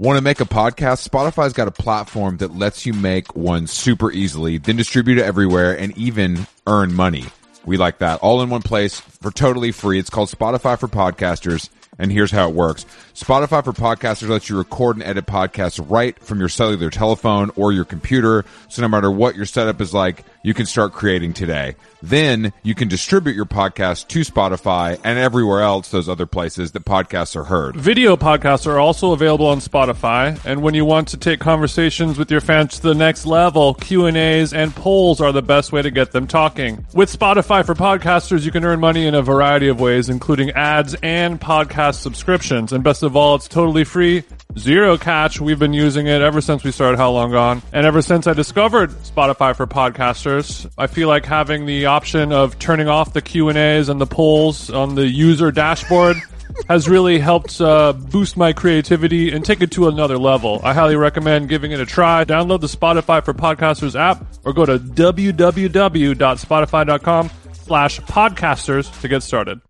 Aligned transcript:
Want 0.00 0.16
to 0.16 0.22
make 0.22 0.40
a 0.40 0.46
podcast? 0.46 1.06
Spotify's 1.06 1.52
got 1.52 1.68
a 1.68 1.70
platform 1.70 2.38
that 2.38 2.56
lets 2.56 2.86
you 2.86 2.94
make 2.94 3.36
one 3.36 3.66
super 3.66 4.10
easily, 4.10 4.56
then 4.56 4.76
distribute 4.76 5.18
it 5.18 5.24
everywhere 5.24 5.78
and 5.78 5.94
even 5.98 6.46
earn 6.66 6.94
money. 6.94 7.26
We 7.66 7.76
like 7.76 7.98
that. 7.98 8.20
All 8.20 8.40
in 8.40 8.48
one 8.48 8.62
place 8.62 8.98
for 8.98 9.30
totally 9.30 9.72
free. 9.72 9.98
It's 9.98 10.08
called 10.08 10.30
Spotify 10.30 10.80
for 10.80 10.88
Podcasters. 10.88 11.68
And 11.98 12.10
here's 12.10 12.30
how 12.30 12.48
it 12.48 12.54
works. 12.54 12.86
Spotify 13.12 13.62
for 13.62 13.74
Podcasters 13.74 14.30
lets 14.30 14.48
you 14.48 14.56
record 14.56 14.96
and 14.96 15.04
edit 15.04 15.26
podcasts 15.26 15.84
right 15.90 16.18
from 16.18 16.40
your 16.40 16.48
cellular 16.48 16.88
telephone 16.88 17.50
or 17.54 17.70
your 17.70 17.84
computer. 17.84 18.46
So 18.70 18.80
no 18.80 18.88
matter 18.88 19.10
what 19.10 19.36
your 19.36 19.44
setup 19.44 19.82
is 19.82 19.92
like, 19.92 20.24
you 20.42 20.54
can 20.54 20.66
start 20.66 20.92
creating 20.92 21.32
today. 21.32 21.76
Then 22.02 22.52
you 22.62 22.74
can 22.74 22.88
distribute 22.88 23.36
your 23.36 23.44
podcast 23.44 24.08
to 24.08 24.20
Spotify 24.20 24.98
and 25.04 25.18
everywhere 25.18 25.60
else, 25.60 25.90
those 25.90 26.08
other 26.08 26.24
places 26.24 26.72
that 26.72 26.84
podcasts 26.84 27.36
are 27.36 27.44
heard. 27.44 27.76
Video 27.76 28.16
podcasts 28.16 28.66
are 28.66 28.78
also 28.78 29.12
available 29.12 29.46
on 29.46 29.58
Spotify, 29.58 30.42
and 30.44 30.62
when 30.62 30.72
you 30.72 30.84
want 30.84 31.08
to 31.08 31.18
take 31.18 31.40
conversations 31.40 32.16
with 32.16 32.30
your 32.30 32.40
fans 32.40 32.76
to 32.76 32.82
the 32.82 32.94
next 32.94 33.26
level, 33.26 33.74
Q&As 33.74 34.54
and 34.54 34.74
polls 34.74 35.20
are 35.20 35.32
the 35.32 35.42
best 35.42 35.72
way 35.72 35.82
to 35.82 35.90
get 35.90 36.12
them 36.12 36.26
talking. 36.26 36.86
With 36.94 37.14
Spotify 37.14 37.64
for 37.64 37.74
podcasters, 37.74 38.44
you 38.44 38.50
can 38.50 38.64
earn 38.64 38.80
money 38.80 39.06
in 39.06 39.14
a 39.14 39.22
variety 39.22 39.68
of 39.68 39.78
ways, 39.78 40.08
including 40.08 40.50
ads 40.52 40.94
and 41.02 41.38
podcast 41.38 41.96
subscriptions. 41.96 42.72
And 42.72 42.82
best 42.82 43.02
of 43.02 43.14
all, 43.14 43.34
it's 43.34 43.48
totally 43.48 43.84
free, 43.84 44.24
zero 44.58 44.96
catch. 44.96 45.38
We've 45.40 45.58
been 45.58 45.74
using 45.74 46.06
it 46.06 46.22
ever 46.22 46.40
since 46.40 46.64
we 46.64 46.70
started 46.70 46.96
How 46.96 47.10
Long 47.10 47.30
Gone, 47.32 47.62
and 47.72 47.84
ever 47.84 48.00
since 48.00 48.26
I 48.26 48.32
discovered 48.32 48.90
Spotify 48.90 49.54
for 49.54 49.66
podcasters, 49.66 50.29
I 50.78 50.86
feel 50.86 51.08
like 51.08 51.24
having 51.24 51.66
the 51.66 51.86
option 51.86 52.32
of 52.32 52.58
turning 52.58 52.88
off 52.88 53.12
the 53.12 53.22
Q&As 53.22 53.88
and 53.88 54.00
the 54.00 54.06
polls 54.06 54.70
on 54.70 54.94
the 54.94 55.06
user 55.06 55.50
dashboard 55.50 56.16
has 56.68 56.88
really 56.88 57.18
helped 57.18 57.60
uh, 57.60 57.92
boost 57.92 58.36
my 58.36 58.52
creativity 58.52 59.32
and 59.32 59.44
take 59.44 59.60
it 59.60 59.72
to 59.72 59.88
another 59.88 60.18
level. 60.18 60.60
I 60.62 60.74
highly 60.74 60.96
recommend 60.96 61.48
giving 61.48 61.72
it 61.72 61.80
a 61.80 61.86
try. 61.86 62.24
Download 62.24 62.60
the 62.60 62.66
Spotify 62.66 63.24
for 63.24 63.32
Podcasters 63.34 63.98
app 63.98 64.24
or 64.44 64.52
go 64.52 64.66
to 64.66 64.78
www.spotify.com 64.78 67.30
slash 67.52 68.00
podcasters 68.00 69.00
to 69.00 69.08
get 69.08 69.22
started. 69.22 69.60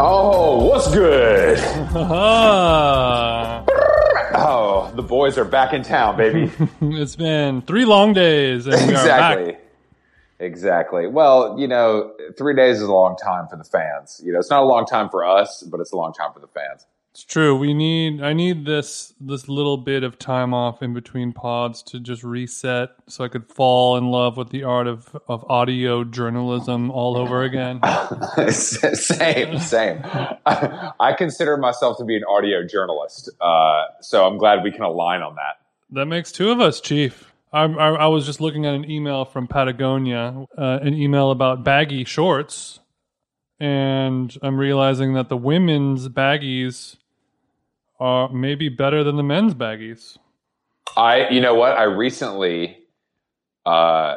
Oh, 0.00 0.64
what's 0.64 0.92
good? 0.92 1.58
Oh, 4.40 4.92
the 4.94 5.02
boys 5.02 5.36
are 5.36 5.44
back 5.44 5.72
in 5.72 5.82
town, 5.82 6.16
baby. 6.16 6.52
it's 6.80 7.16
been 7.16 7.60
three 7.62 7.84
long 7.84 8.12
days 8.12 8.66
and 8.66 8.76
we 8.86 8.94
are 8.94 9.00
exactly. 9.00 9.56
Exactly. 10.38 11.06
Well, 11.08 11.56
you 11.58 11.66
know, 11.66 12.12
three 12.36 12.54
days 12.54 12.76
is 12.76 12.82
a 12.82 12.92
long 12.92 13.16
time 13.16 13.48
for 13.48 13.56
the 13.56 13.64
fans. 13.64 14.20
You 14.24 14.32
know, 14.32 14.38
it's 14.38 14.50
not 14.50 14.62
a 14.62 14.66
long 14.66 14.86
time 14.86 15.08
for 15.08 15.24
us, 15.24 15.64
but 15.64 15.80
it's 15.80 15.92
a 15.92 15.96
long 15.96 16.12
time 16.12 16.32
for 16.32 16.38
the 16.38 16.46
fans. 16.46 16.86
It's 17.18 17.24
true. 17.24 17.56
We 17.56 17.74
need. 17.74 18.22
I 18.22 18.32
need 18.32 18.64
this 18.64 19.12
this 19.20 19.48
little 19.48 19.76
bit 19.76 20.04
of 20.04 20.20
time 20.20 20.54
off 20.54 20.84
in 20.84 20.94
between 20.94 21.32
pods 21.32 21.82
to 21.82 21.98
just 21.98 22.22
reset, 22.22 22.90
so 23.08 23.24
I 23.24 23.28
could 23.28 23.50
fall 23.50 23.96
in 23.96 24.12
love 24.12 24.36
with 24.36 24.50
the 24.50 24.62
art 24.62 24.86
of 24.86 25.20
of 25.26 25.44
audio 25.50 26.04
journalism 26.04 26.92
all 26.92 27.16
over 27.16 27.42
again. 27.42 27.80
same, 28.52 29.58
same. 29.58 30.00
I, 30.04 30.92
I 31.00 31.12
consider 31.12 31.56
myself 31.56 31.98
to 31.98 32.04
be 32.04 32.14
an 32.14 32.22
audio 32.22 32.64
journalist, 32.64 33.28
uh, 33.40 33.86
so 34.00 34.24
I'm 34.24 34.38
glad 34.38 34.62
we 34.62 34.70
can 34.70 34.82
align 34.82 35.20
on 35.20 35.34
that. 35.34 35.58
That 35.90 36.06
makes 36.06 36.30
two 36.30 36.52
of 36.52 36.60
us, 36.60 36.80
Chief. 36.80 37.32
I, 37.52 37.64
I, 37.64 37.88
I 37.94 38.06
was 38.06 38.26
just 38.26 38.40
looking 38.40 38.64
at 38.64 38.74
an 38.74 38.88
email 38.88 39.24
from 39.24 39.48
Patagonia, 39.48 40.46
uh, 40.56 40.78
an 40.82 40.94
email 40.94 41.32
about 41.32 41.64
baggy 41.64 42.04
shorts, 42.04 42.78
and 43.58 44.38
I'm 44.40 44.56
realizing 44.56 45.14
that 45.14 45.28
the 45.28 45.36
women's 45.36 46.08
baggies 46.08 46.94
are 48.00 48.28
maybe 48.28 48.68
better 48.68 49.02
than 49.04 49.16
the 49.16 49.22
men's 49.22 49.54
baggies. 49.54 50.18
I, 50.96 51.28
you 51.28 51.40
know 51.40 51.54
what? 51.54 51.76
I 51.76 51.84
recently 51.84 52.78
uh, 53.66 54.16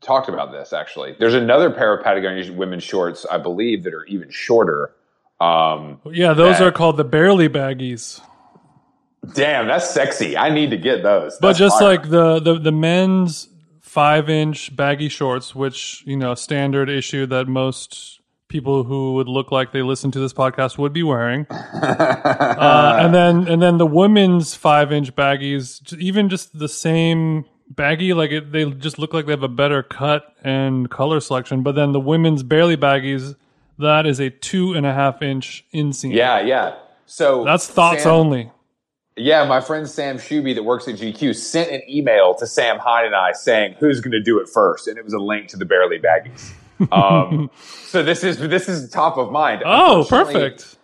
talked 0.00 0.28
about 0.28 0.52
this. 0.52 0.72
Actually, 0.72 1.16
there's 1.18 1.34
another 1.34 1.70
pair 1.70 1.96
of 1.96 2.04
Patagonia 2.04 2.52
women's 2.52 2.84
shorts, 2.84 3.24
I 3.30 3.38
believe, 3.38 3.84
that 3.84 3.94
are 3.94 4.04
even 4.06 4.30
shorter. 4.30 4.92
Um, 5.40 6.00
Yeah, 6.10 6.32
those 6.32 6.58
That- 6.58 6.66
are 6.68 6.72
called 6.72 6.96
the 6.96 7.04
barely 7.04 7.48
baggies. 7.48 8.20
damn, 9.34 9.66
that's 9.66 9.90
sexy. 9.90 10.36
I 10.36 10.50
need 10.50 10.70
to 10.70 10.76
get 10.76 11.02
those. 11.02 11.38
But 11.40 11.54
just 11.56 11.78
fire. 11.78 11.88
like 11.88 12.10
the, 12.10 12.40
the 12.40 12.58
the 12.58 12.72
men's 12.72 13.48
five 13.80 14.28
inch 14.30 14.74
baggy 14.76 15.08
shorts, 15.08 15.54
which 15.54 16.02
you 16.06 16.16
know 16.16 16.34
standard 16.34 16.88
issue 16.88 17.26
that 17.26 17.48
most 17.48 18.15
people 18.48 18.84
who 18.84 19.14
would 19.14 19.28
look 19.28 19.50
like 19.50 19.72
they 19.72 19.82
listen 19.82 20.10
to 20.12 20.18
this 20.18 20.32
podcast 20.32 20.78
would 20.78 20.92
be 20.92 21.02
wearing, 21.02 21.46
uh, 21.50 22.98
and 23.00 23.14
then 23.14 23.48
and 23.48 23.60
then 23.62 23.78
the 23.78 23.86
women's 23.86 24.54
five 24.54 24.92
inch 24.92 25.14
baggies, 25.14 25.96
even 25.98 26.28
just 26.28 26.58
the 26.58 26.68
same 26.68 27.44
baggy, 27.68 28.12
like 28.12 28.30
it, 28.30 28.52
they 28.52 28.70
just 28.70 28.98
look 28.98 29.12
like 29.12 29.26
they 29.26 29.32
have 29.32 29.42
a 29.42 29.48
better 29.48 29.82
cut 29.82 30.34
and 30.42 30.90
color 30.90 31.20
selection. 31.20 31.62
But 31.62 31.72
then 31.72 31.92
the 31.92 32.00
women's 32.00 32.42
barely 32.42 32.76
baggies, 32.76 33.34
that 33.78 34.06
is 34.06 34.20
a 34.20 34.30
two 34.30 34.74
and 34.74 34.86
a 34.86 34.92
half 34.92 35.22
inch 35.22 35.64
inseam. 35.74 36.14
yeah, 36.14 36.40
yeah. 36.40 36.76
So 37.06 37.44
that's 37.44 37.68
thoughts 37.68 38.02
Sam- 38.02 38.12
only. 38.12 38.52
Yeah, 39.18 39.46
my 39.46 39.62
friend 39.62 39.88
Sam 39.88 40.18
Schube 40.18 40.54
that 40.54 40.62
works 40.62 40.86
at 40.88 40.96
GQ 40.96 41.34
sent 41.34 41.70
an 41.70 41.80
email 41.88 42.34
to 42.34 42.46
Sam 42.46 42.78
Hine 42.78 43.06
and 43.06 43.14
I 43.14 43.32
saying 43.32 43.76
who's 43.78 44.00
going 44.02 44.12
to 44.12 44.22
do 44.22 44.38
it 44.40 44.48
first, 44.48 44.88
and 44.88 44.98
it 44.98 45.04
was 45.04 45.14
a 45.14 45.18
link 45.18 45.48
to 45.48 45.56
the 45.56 45.64
Barely 45.64 45.98
Baggies. 45.98 46.52
Um, 46.92 47.50
so 47.86 48.02
this 48.02 48.24
is 48.24 48.38
this 48.38 48.68
is 48.68 48.90
top 48.90 49.16
of 49.16 49.30
mind. 49.32 49.62
Oh, 49.64 50.06
perfect. 50.08 50.76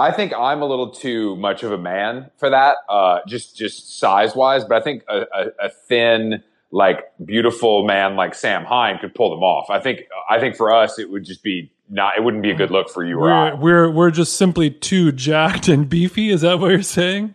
I 0.00 0.10
think 0.12 0.32
I'm 0.32 0.62
a 0.62 0.66
little 0.66 0.90
too 0.90 1.36
much 1.36 1.62
of 1.62 1.72
a 1.72 1.78
man 1.78 2.30
for 2.38 2.48
that, 2.48 2.76
uh, 2.88 3.18
just 3.26 3.56
just 3.56 3.98
size 3.98 4.34
wise. 4.34 4.64
But 4.64 4.80
I 4.80 4.84
think 4.84 5.04
a, 5.08 5.26
a, 5.34 5.66
a 5.66 5.68
thin, 5.68 6.42
like 6.70 7.04
beautiful 7.24 7.84
man 7.84 8.16
like 8.16 8.34
Sam 8.34 8.64
Hine 8.64 8.98
could 8.98 9.14
pull 9.14 9.30
them 9.30 9.42
off. 9.42 9.68
I 9.68 9.78
think 9.78 10.04
I 10.28 10.40
think 10.40 10.56
for 10.56 10.74
us 10.74 10.98
it 10.98 11.10
would 11.10 11.24
just 11.24 11.42
be 11.42 11.70
not. 11.90 12.16
It 12.16 12.24
wouldn't 12.24 12.42
be 12.42 12.50
a 12.50 12.54
good 12.54 12.70
look 12.70 12.88
for 12.88 13.04
you 13.04 13.18
or 13.18 13.30
I. 13.30 13.52
We're 13.52 13.60
we're 13.60 13.90
we're 13.90 14.10
just 14.10 14.36
simply 14.36 14.70
too 14.70 15.12
jacked 15.12 15.68
and 15.68 15.88
beefy. 15.88 16.30
Is 16.30 16.40
that 16.40 16.60
what 16.60 16.70
you're 16.70 16.82
saying? 16.82 17.34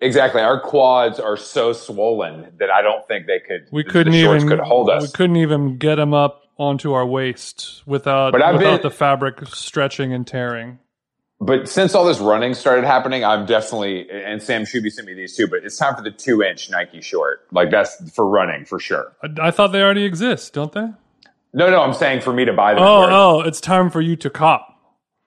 Exactly. 0.00 0.42
Our 0.42 0.60
quads 0.60 1.18
are 1.18 1.36
so 1.36 1.72
swollen 1.72 2.52
that 2.58 2.70
I 2.70 2.82
don't 2.82 3.06
think 3.08 3.26
they 3.26 3.40
could. 3.40 3.68
We 3.72 3.82
couldn't 3.82 4.14
even 4.14 4.46
could 4.46 4.60
hold 4.60 4.90
us. 4.90 5.02
we 5.02 5.08
couldn't 5.08 5.36
even 5.36 5.78
get 5.78 5.96
them 5.96 6.12
up 6.12 6.43
onto 6.58 6.92
our 6.92 7.06
waist 7.06 7.82
without 7.86 8.32
without 8.32 8.58
been- 8.58 8.82
the 8.82 8.90
fabric 8.90 9.46
stretching 9.48 10.12
and 10.12 10.26
tearing. 10.26 10.78
But 11.40 11.68
since 11.68 11.94
all 11.94 12.04
this 12.06 12.20
running 12.20 12.54
started 12.54 12.84
happening, 12.84 13.24
I'm 13.24 13.44
definitely 13.44 14.08
and 14.10 14.40
Sam 14.42 14.62
Schube 14.62 14.90
sent 14.90 15.06
me 15.06 15.14
these 15.14 15.36
too. 15.36 15.46
But 15.48 15.64
it's 15.64 15.76
time 15.76 15.94
for 15.96 16.02
the 16.02 16.12
two 16.12 16.42
inch 16.42 16.70
Nike 16.70 17.00
short. 17.00 17.46
Like 17.50 17.70
that's 17.70 18.10
for 18.12 18.26
running 18.26 18.64
for 18.64 18.78
sure. 18.78 19.12
I, 19.22 19.48
I 19.48 19.50
thought 19.50 19.68
they 19.72 19.82
already 19.82 20.04
exist, 20.04 20.54
don't 20.54 20.72
they? 20.72 20.88
No, 21.52 21.70
no, 21.70 21.82
I'm 21.82 21.92
saying 21.92 22.20
for 22.22 22.32
me 22.32 22.44
to 22.46 22.52
buy 22.52 22.74
them. 22.74 22.82
Oh, 22.82 23.06
oh, 23.10 23.40
it's 23.42 23.60
time 23.60 23.90
for 23.90 24.00
you 24.00 24.16
to 24.16 24.30
cop. 24.30 24.68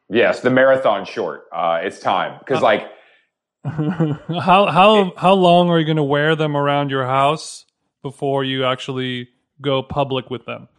yes, 0.09 0.39
the 0.39 0.49
marathon 0.49 1.05
short. 1.05 1.43
Uh, 1.53 1.79
it's 1.83 1.99
time 1.99 2.39
because 2.39 2.61
like 2.61 2.83
how 3.65 4.65
how 4.67 5.13
how 5.17 5.33
long 5.33 5.69
are 5.69 5.77
you 5.77 5.85
going 5.85 5.97
to 5.97 6.03
wear 6.03 6.35
them 6.35 6.55
around 6.55 6.89
your 6.89 7.05
house 7.05 7.65
before 8.01 8.43
you 8.43 8.63
actually 8.65 9.27
go 9.61 9.83
public 9.83 10.29
with 10.29 10.45
them? 10.45 10.69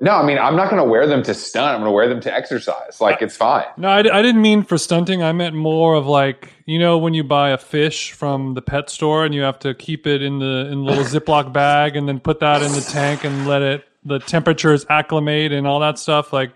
No, 0.00 0.12
I 0.12 0.24
mean 0.24 0.38
I'm 0.38 0.56
not 0.56 0.70
going 0.70 0.82
to 0.82 0.88
wear 0.88 1.06
them 1.06 1.22
to 1.24 1.34
stunt. 1.34 1.74
I'm 1.74 1.80
going 1.80 1.88
to 1.88 1.92
wear 1.92 2.08
them 2.08 2.20
to 2.22 2.32
exercise. 2.32 3.00
Like 3.00 3.22
it's 3.22 3.36
fine. 3.36 3.66
No, 3.76 3.88
I, 3.88 3.98
I 3.98 4.22
didn't 4.22 4.42
mean 4.42 4.62
for 4.62 4.78
stunting. 4.78 5.22
I 5.22 5.32
meant 5.32 5.54
more 5.54 5.94
of 5.94 6.06
like 6.06 6.52
you 6.66 6.78
know 6.78 6.98
when 6.98 7.14
you 7.14 7.24
buy 7.24 7.50
a 7.50 7.58
fish 7.58 8.12
from 8.12 8.54
the 8.54 8.62
pet 8.62 8.90
store 8.90 9.24
and 9.24 9.34
you 9.34 9.42
have 9.42 9.58
to 9.60 9.74
keep 9.74 10.06
it 10.06 10.22
in 10.22 10.38
the 10.38 10.68
in 10.70 10.84
the 10.84 10.90
little 10.90 11.04
Ziploc 11.20 11.52
bag 11.52 11.96
and 11.96 12.08
then 12.08 12.20
put 12.20 12.40
that 12.40 12.62
in 12.62 12.72
the 12.72 12.80
tank 12.80 13.24
and 13.24 13.46
let 13.46 13.62
it 13.62 13.84
the 14.04 14.18
temperatures 14.18 14.86
acclimate 14.88 15.52
and 15.52 15.66
all 15.66 15.80
that 15.80 15.98
stuff. 15.98 16.32
Like 16.32 16.52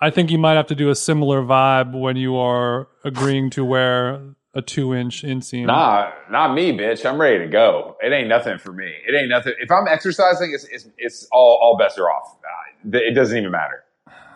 I 0.00 0.10
think 0.10 0.30
you 0.30 0.38
might 0.38 0.54
have 0.54 0.66
to 0.68 0.74
do 0.74 0.90
a 0.90 0.94
similar 0.94 1.42
vibe 1.42 1.98
when 1.98 2.16
you 2.16 2.36
are 2.36 2.88
agreeing 3.04 3.50
to 3.50 3.64
wear 3.64 4.20
a 4.54 4.62
two 4.62 4.94
inch 4.94 5.22
inseam. 5.22 5.66
Nah, 5.66 6.10
not 6.30 6.54
me, 6.54 6.72
bitch. 6.76 7.04
I'm 7.08 7.20
ready 7.20 7.38
to 7.40 7.48
go. 7.48 7.96
It 8.00 8.12
ain't 8.12 8.28
nothing 8.28 8.58
for 8.58 8.72
me. 8.72 8.92
It 9.06 9.14
ain't 9.14 9.28
nothing. 9.28 9.54
If 9.60 9.70
I'm 9.70 9.86
exercising, 9.88 10.52
it's 10.54 10.64
it's, 10.64 10.88
it's 10.98 11.28
all 11.32 11.58
all 11.62 11.76
bets 11.76 11.98
are 11.98 12.10
off. 12.10 12.36
Uh, 12.42 12.98
it 12.98 13.14
doesn't 13.14 13.36
even 13.36 13.50
matter. 13.50 13.84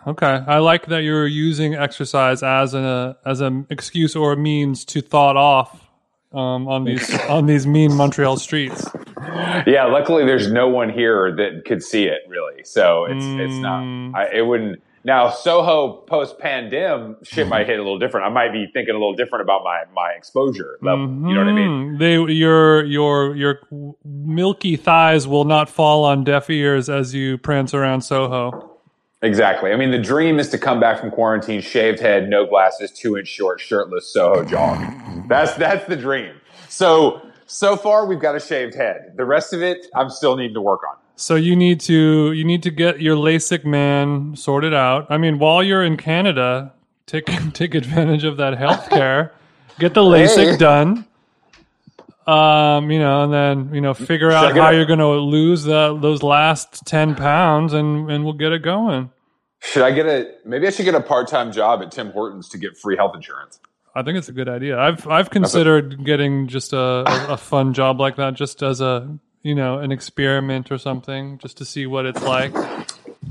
Okay, 0.07 0.25
I 0.47 0.57
like 0.59 0.87
that 0.87 0.99
you're 1.03 1.27
using 1.27 1.75
exercise 1.75 2.41
as 2.43 2.73
an 2.73 3.15
as 3.25 3.41
an 3.41 3.67
excuse 3.69 4.15
or 4.15 4.33
a 4.33 4.37
means 4.37 4.85
to 4.85 5.01
thought 5.01 5.37
off 5.37 5.87
um, 6.33 6.67
on 6.67 6.83
these 6.85 7.13
on 7.29 7.45
these 7.45 7.67
mean 7.67 7.93
Montreal 7.93 8.37
streets. 8.37 8.87
Yeah, 9.67 9.85
luckily 9.85 10.25
there's 10.25 10.51
no 10.51 10.67
one 10.69 10.89
here 10.89 11.35
that 11.35 11.63
could 11.65 11.83
see 11.83 12.05
it 12.05 12.21
really. 12.27 12.63
So 12.63 13.05
it's 13.05 13.25
it's 13.25 13.53
Mm. 13.53 14.11
not. 14.13 14.19
I, 14.19 14.35
it 14.37 14.41
wouldn't. 14.45 14.81
Now 15.03 15.29
Soho 15.29 15.93
post 16.07 16.39
pandem 16.39 17.25
shit 17.25 17.47
might 17.47 17.67
hit 17.67 17.79
a 17.79 17.83
little 17.83 17.99
different. 17.99 18.25
I 18.27 18.29
might 18.29 18.51
be 18.51 18.67
thinking 18.73 18.95
a 18.95 18.97
little 18.97 19.15
different 19.15 19.43
about 19.43 19.63
my 19.63 19.83
my 19.93 20.11
exposure 20.11 20.77
level. 20.81 21.05
You 21.05 21.33
know 21.35 21.39
what 21.39 21.47
I 21.47 21.53
mean? 21.53 21.97
Mhm. 21.97 21.99
They 21.99 22.33
your 22.33 22.83
your 22.83 23.35
your 23.35 23.59
milky 24.03 24.75
thighs 24.75 25.27
will 25.27 25.45
not 25.45 25.69
fall 25.69 26.03
on 26.03 26.23
deaf 26.23 26.49
ears 26.49 26.89
as 26.89 27.13
you 27.13 27.37
prance 27.37 27.73
around 27.73 28.01
Soho. 28.01 28.65
Exactly. 29.21 29.73
I 29.73 29.75
mean, 29.75 29.91
the 29.91 29.99
dream 29.99 30.39
is 30.39 30.47
to 30.49 30.57
come 30.57 30.79
back 30.79 30.99
from 30.99 31.11
quarantine, 31.11 31.59
shaved 31.61 31.99
head, 31.99 32.29
no 32.29 32.45
glasses, 32.45 32.89
two 32.91 33.17
inch 33.17 33.27
short, 33.27 33.59
shirtless, 33.59 34.07
Soho 34.13 34.43
jog. 34.45 34.81
That's 35.27 35.53
that's 35.55 35.85
the 35.87 35.95
dream. 35.97 36.35
So 36.67 37.21
so 37.45 37.75
far, 37.75 38.05
we've 38.05 38.19
got 38.19 38.35
a 38.35 38.39
shaved 38.39 38.75
head. 38.75 39.13
The 39.17 39.25
rest 39.25 39.53
of 39.53 39.61
it, 39.61 39.87
I'm 39.95 40.09
still 40.09 40.35
needing 40.37 40.53
to 40.53 40.61
work 40.61 40.81
on. 40.89 40.95
So 41.19 41.35
you 41.35 41.53
need 41.53 41.81
to 41.81 42.31
you 42.31 42.45
need 42.45 42.63
to 42.63 42.71
get 42.71 43.01
your 43.01 43.17
LASIK 43.17 43.65
man 43.65 44.37
sorted 44.37 44.73
out. 44.73 45.07
I 45.09 45.17
mean, 45.17 45.37
while 45.37 45.61
you're 45.61 45.83
in 45.83 45.97
Canada, 45.97 46.71
take 47.07 47.25
take 47.53 47.75
advantage 47.75 48.23
of 48.23 48.37
that 48.37 48.57
healthcare. 48.57 49.31
get 49.79 49.93
the 49.93 50.01
LASIK 50.01 50.51
Hey. 50.51 50.57
done. 50.57 51.05
Um, 52.25 52.89
you 52.89 52.99
know, 52.99 53.23
and 53.23 53.33
then 53.33 53.73
you 53.75 53.81
know, 53.81 53.93
figure 53.93 54.31
out 54.31 54.55
how 54.55 54.69
a- 54.69 54.73
you're 54.73 54.85
going 54.85 54.99
to 54.99 55.07
lose 55.07 55.63
the, 55.63 55.97
those 55.99 56.23
last 56.23 56.85
ten 56.85 57.15
pounds, 57.15 57.73
and 57.73 58.09
and 58.09 58.23
we'll 58.23 58.33
get 58.33 58.53
it 58.53 58.59
going. 58.61 59.11
Should 59.59 59.83
I 59.83 59.91
get 59.91 60.05
a? 60.05 60.31
Maybe 60.45 60.67
I 60.67 60.69
should 60.69 60.85
get 60.85 60.95
a 60.95 61.01
part 61.01 61.27
time 61.27 61.51
job 61.51 61.81
at 61.81 61.91
Tim 61.91 62.11
Hortons 62.11 62.47
to 62.49 62.57
get 62.57 62.77
free 62.77 62.95
health 62.95 63.13
insurance. 63.13 63.59
I 63.93 64.03
think 64.03 64.17
it's 64.17 64.29
a 64.29 64.31
good 64.31 64.47
idea. 64.47 64.79
I've 64.79 65.05
I've 65.05 65.31
considered 65.31 66.05
getting 66.05 66.47
just 66.47 66.71
a, 66.71 66.79
a, 66.79 67.27
a 67.33 67.37
fun 67.37 67.73
job 67.73 67.99
like 67.99 68.15
that, 68.15 68.35
just 68.35 68.63
as 68.63 68.79
a 68.79 69.17
you 69.43 69.55
know 69.55 69.79
an 69.79 69.91
experiment 69.91 70.71
or 70.71 70.77
something, 70.77 71.37
just 71.39 71.57
to 71.57 71.65
see 71.65 71.85
what 71.85 72.05
it's 72.05 72.21
like. 72.23 72.53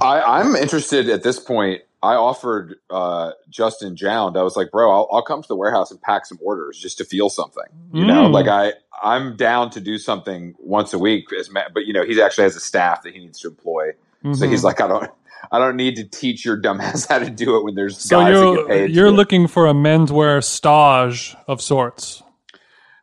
I, 0.01 0.21
I'm 0.41 0.55
interested 0.55 1.09
at 1.09 1.23
this 1.23 1.39
point. 1.41 1.83
I 2.03 2.15
offered 2.15 2.77
uh, 2.91 3.33
Justin 3.51 3.97
Jound. 3.97 4.37
I 4.37 4.43
was 4.43 4.55
like, 4.57 4.71
bro, 4.71 4.89
I'll, 4.91 5.09
I'll 5.11 5.23
come 5.23 5.43
to 5.43 5.49
the 5.49 5.57
warehouse 5.57 5.91
and 5.91 6.01
pack 6.01 6.27
some 6.27 6.39
orders 6.41 6.79
just 6.79 6.99
to 6.99 7.05
feel 7.05 7.29
something. 7.29 7.65
You 7.93 8.07
know, 8.07 8.29
Mm. 8.29 8.33
like 8.33 8.47
I, 8.47 8.75
I'm 9.03 9.35
down 9.37 9.71
to 9.71 9.81
do 9.81 9.99
something 9.99 10.55
once 10.61 10.93
a 10.93 10.99
week. 10.99 11.33
As 11.33 11.51
ma- 11.51 11.69
but 11.75 11.87
you 11.87 11.93
know, 11.93 12.05
he 12.05 12.23
actually 12.23 12.45
has 12.45 12.55
a 12.55 12.61
staff 12.61 13.03
that 13.03 13.15
he 13.15 13.19
needs 13.19 13.41
to 13.41 13.49
employ. 13.49 13.93
So 14.23 14.29
Mhm. 14.47 14.51
he's 14.51 14.63
like, 14.63 14.81
I 14.81 14.87
don't, 14.87 15.11
I 15.51 15.59
don't 15.59 15.75
need 15.77 15.97
to 15.97 16.05
teach 16.05 16.45
your 16.45 16.61
dumbass 16.61 17.09
how 17.09 17.19
to 17.19 17.31
do 17.31 17.57
it 17.57 17.65
when 17.65 17.75
there's 17.75 17.99
So 18.01 18.21
guys 18.21 18.35
that 18.35 18.45
get 18.45 18.53
you're 18.53 18.69
paid. 18.69 18.91
you're 18.95 19.07
it. 19.09 19.13
looking 19.13 19.49
for 19.49 19.67
a 19.67 19.73
menswear 19.73 20.43
stage 20.45 21.37
of 21.49 21.61
sorts. 21.61 22.23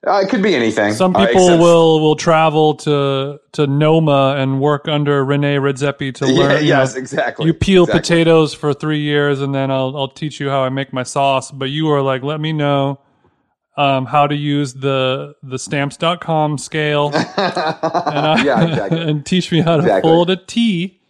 Uh, 0.08 0.20
it 0.20 0.30
could 0.30 0.44
be 0.44 0.56
anything. 0.56 0.94
Some 0.94 1.16
Uh, 1.16 1.26
people 1.26 1.46
except- 1.48 1.62
will 1.62 2.00
will 2.00 2.16
travel 2.16 2.76
to 2.76 3.40
to 3.54 3.68
Noma 3.68 4.36
and 4.38 4.60
work 4.62 4.88
under 4.88 5.24
Rene 5.26 5.56
Redzepi 5.58 6.14
to 6.16 6.26
Yeah, 6.32 6.40
learn. 6.40 6.52
you 6.64 6.72
know, 6.74 6.80
yes, 6.82 6.96
exactly. 6.96 7.46
you 7.48 7.54
peel 7.54 7.84
exactly. 7.84 8.02
potatoes 8.02 8.54
for 8.54 8.74
three 8.74 9.00
years 9.00 9.42
and 9.42 9.54
then 9.56 9.72
I'll 9.72 9.96
I'll 9.98 10.08
teach 10.10 10.40
you 10.40 10.50
how 10.50 10.64
I 10.64 10.70
make 10.70 10.94
my 10.94 11.04
sauce. 11.04 11.50
But 11.52 11.70
you 11.72 11.90
are 11.92 12.02
like, 12.02 12.22
let 12.24 12.40
me 12.40 12.54
know 12.54 13.00
um, 13.78 14.06
how 14.06 14.28
to 14.28 14.36
use 14.36 14.74
the 14.76 15.34
the 15.44 15.58
stamps.com 15.60 16.58
scale 16.60 17.12
and, 17.14 17.24
I, 17.38 18.44
yeah, 18.44 18.64
exactly. 18.70 19.02
and 19.02 19.26
teach 19.26 19.52
me 19.52 19.62
how 19.62 19.78
to 19.78 19.82
Exactly. 19.84 20.10
fold 20.10 20.30
a 20.30 20.36
T. 20.38 21.02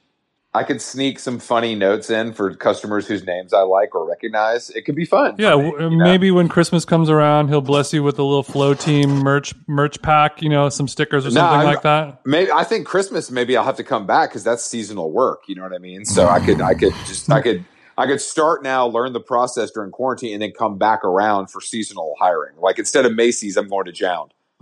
I 0.55 0.63
could 0.63 0.81
sneak 0.81 1.19
some 1.19 1.37
funny 1.39 1.75
notes 1.75 2.09
in 2.09 2.31
for 2.31 2.55
customers 2.55 3.05
whose 3.05 3.25
names 3.25 3.53
I 3.53 3.63
like 3.63 3.93
or 3.93 4.07
recognize. 4.07 4.69
It 4.69 4.83
could 4.85 4.95
be 4.95 5.03
fun. 5.03 5.35
Yeah, 5.37 5.57
me, 5.57 5.65
you 5.65 5.77
know? 5.77 5.89
maybe 5.89 6.31
when 6.31 6.47
Christmas 6.47 6.85
comes 6.85 7.09
around, 7.09 7.49
he'll 7.49 7.59
bless 7.59 7.91
you 7.91 8.03
with 8.03 8.17
a 8.19 8.23
little 8.23 8.41
flow 8.41 8.73
team 8.73 9.09
merch 9.17 9.53
merch 9.67 10.01
pack, 10.01 10.41
you 10.41 10.47
know, 10.47 10.69
some 10.69 10.87
stickers 10.87 11.25
or 11.25 11.29
No, 11.29 11.41
something 11.41 11.57
I'm- 11.59 11.65
like 11.65 11.81
that. 11.81 12.21
Maybe 12.25 12.49
I 12.53 12.63
think 12.63 12.87
Christmas. 12.87 13.29
Maybe 13.29 13.57
I'll 13.57 13.65
have 13.65 13.75
to 13.75 13.83
come 13.83 14.07
back 14.07 14.29
because 14.29 14.45
that's 14.45 14.63
seasonal 14.63 15.11
work. 15.11 15.43
You 15.47 15.55
know 15.55 15.63
what 15.63 15.73
I 15.73 15.77
mean? 15.79 16.05
So 16.05 16.27
I 16.29 16.39
could, 16.39 16.61
I 16.61 16.73
could 16.73 16.93
just, 17.05 17.29
I 17.29 17.41
could, 17.41 17.65
I 17.97 18.07
could 18.07 18.21
start 18.21 18.63
now, 18.63 18.87
learn 18.87 19.11
the 19.11 19.19
process 19.19 19.71
during 19.71 19.91
quarantine, 19.91 20.31
and 20.33 20.41
then 20.41 20.51
come 20.57 20.77
back 20.77 21.03
around 21.03 21.47
for 21.51 21.59
seasonal 21.59 22.15
hiring. 22.17 22.55
Like 22.57 22.79
instead 22.79 23.05
of 23.05 23.13
Macy's, 23.13 23.57
I'm 23.57 23.67
going 23.67 23.85
to 23.85 23.91
Jound. 23.91 24.33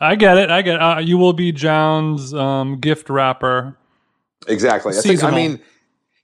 I 0.00 0.16
get 0.16 0.36
it. 0.38 0.50
I 0.50 0.62
get 0.62 0.74
it. 0.74 0.82
Uh, 0.82 0.98
you 0.98 1.16
will 1.16 1.32
be 1.32 1.52
Jound's 1.52 2.34
um, 2.34 2.80
gift 2.80 3.08
wrapper. 3.08 3.78
Exactly. 4.48 4.96
I 4.96 5.00
think. 5.00 5.22
I 5.24 5.30
mean, 5.30 5.60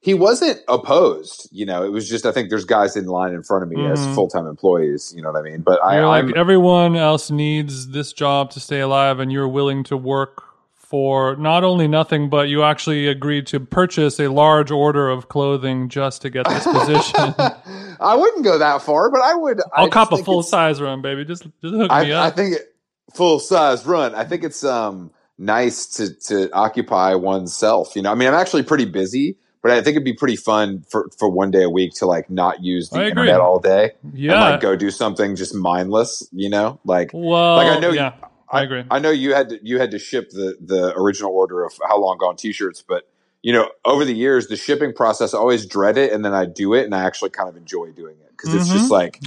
he 0.00 0.14
wasn't 0.14 0.60
opposed. 0.68 1.48
You 1.52 1.64
know, 1.64 1.84
it 1.84 1.90
was 1.92 2.08
just 2.08 2.26
I 2.26 2.32
think 2.32 2.50
there's 2.50 2.64
guys 2.64 2.96
in 2.96 3.06
line 3.06 3.32
in 3.32 3.42
front 3.42 3.62
of 3.62 3.68
me 3.70 3.86
as 3.86 4.00
Mhm. 4.00 4.14
full 4.14 4.28
time 4.28 4.46
employees. 4.46 5.12
You 5.14 5.22
know 5.22 5.30
what 5.30 5.38
I 5.38 5.42
mean? 5.42 5.60
But 5.62 5.82
I, 5.84 5.98
You're 5.98 6.08
like 6.08 6.24
I'm 6.24 6.36
everyone 6.36 6.96
else 6.96 7.30
needs 7.30 7.88
this 7.88 8.12
job 8.12 8.50
to 8.52 8.60
stay 8.60 8.80
alive, 8.80 9.20
and 9.20 9.30
you're 9.32 9.48
willing 9.48 9.84
to 9.84 9.96
work 9.96 10.42
for 10.74 11.36
not 11.36 11.64
only 11.64 11.88
nothing, 11.88 12.28
but 12.28 12.48
you 12.48 12.62
actually 12.62 13.08
agreed 13.08 13.46
to 13.46 13.58
purchase 13.58 14.20
a 14.20 14.28
large 14.28 14.70
order 14.70 15.08
of 15.08 15.28
clothing 15.28 15.88
just 15.88 16.20
to 16.20 16.28
get 16.28 16.46
this 16.46 16.64
position. 16.66 17.34
I 18.00 18.14
wouldn't 18.14 18.44
go 18.44 18.58
that 18.58 18.82
far, 18.82 19.10
but 19.10 19.22
I 19.22 19.34
would. 19.34 19.60
I 19.60 19.82
I'll 19.82 19.86
just 19.86 19.92
cop 19.94 20.12
a 20.12 20.18
full 20.22 20.42
size 20.42 20.82
run, 20.82 21.00
baby. 21.00 21.24
Just 21.24 21.44
just 21.44 21.74
hook 21.74 21.90
me 21.90 22.12
I, 22.12 22.26
I 22.26 22.30
think 22.30 22.56
it, 22.56 22.74
full 23.14 23.38
size 23.38 23.86
run. 23.86 24.14
I 24.14 24.24
think 24.24 24.42
it's 24.44 24.64
um 24.64 25.12
nice 25.42 25.86
to 25.86 26.14
to 26.28 26.50
occupy 26.52 27.14
oneself. 27.14 27.94
You 27.96 28.02
know, 28.02 28.12
I 28.12 28.14
mean, 28.14 28.28
I'm 28.28 28.34
actually 28.34 28.62
pretty 28.62 28.84
busy, 28.84 29.36
but 29.62 29.72
I 29.72 29.76
think 29.82 29.96
it'd 29.96 30.04
be 30.04 30.12
pretty 30.14 30.36
fun 30.36 30.84
for 30.88 31.10
for 31.18 31.28
one 31.28 31.50
day 31.50 31.64
a 31.64 31.70
week 31.70 31.92
to 31.94 32.06
like 32.06 32.30
not 32.30 32.62
use 32.62 32.90
the 32.90 33.06
internet 33.06 33.40
all 33.40 33.58
day 33.58 33.92
yeah. 34.14 34.32
and 34.32 34.40
like 34.40 34.60
go 34.60 34.76
do 34.76 34.90
something 34.90 35.36
just 35.36 35.54
mindless. 35.54 36.26
You 36.32 36.48
know, 36.48 36.80
like 36.84 37.10
well, 37.12 37.56
like 37.56 37.66
I 37.66 37.78
know- 37.80 37.90
Yeah, 37.90 38.14
I 38.50 38.62
agree. 38.62 38.84
I 38.90 38.98
know 38.98 39.10
you 39.10 39.34
had 39.34 39.48
to 39.50 39.58
you 39.62 39.78
had 39.78 39.90
to 39.90 39.98
ship 39.98 40.30
the 40.30 40.56
the 40.60 40.94
original 40.96 41.32
order 41.32 41.64
of 41.64 41.72
how 41.88 41.98
long 41.98 42.18
gone 42.18 42.36
t-shirts, 42.36 42.82
but 42.86 43.08
you 43.42 43.52
know, 43.52 43.68
over 43.84 44.04
the 44.04 44.14
years, 44.14 44.46
the 44.46 44.56
shipping 44.56 44.92
process, 44.92 45.34
I 45.34 45.38
always 45.38 45.66
dread 45.66 45.98
it, 45.98 46.12
and 46.12 46.24
then 46.24 46.32
I 46.32 46.46
do 46.46 46.74
it, 46.74 46.84
and 46.84 46.94
I 46.94 47.02
actually 47.04 47.30
kind 47.30 47.48
of 47.48 47.56
enjoy 47.56 47.90
doing 47.90 48.14
it 48.20 48.30
because 48.30 48.54
it's 48.54 48.68
Mhm. 48.68 48.72
just 48.72 48.90
like 48.90 49.20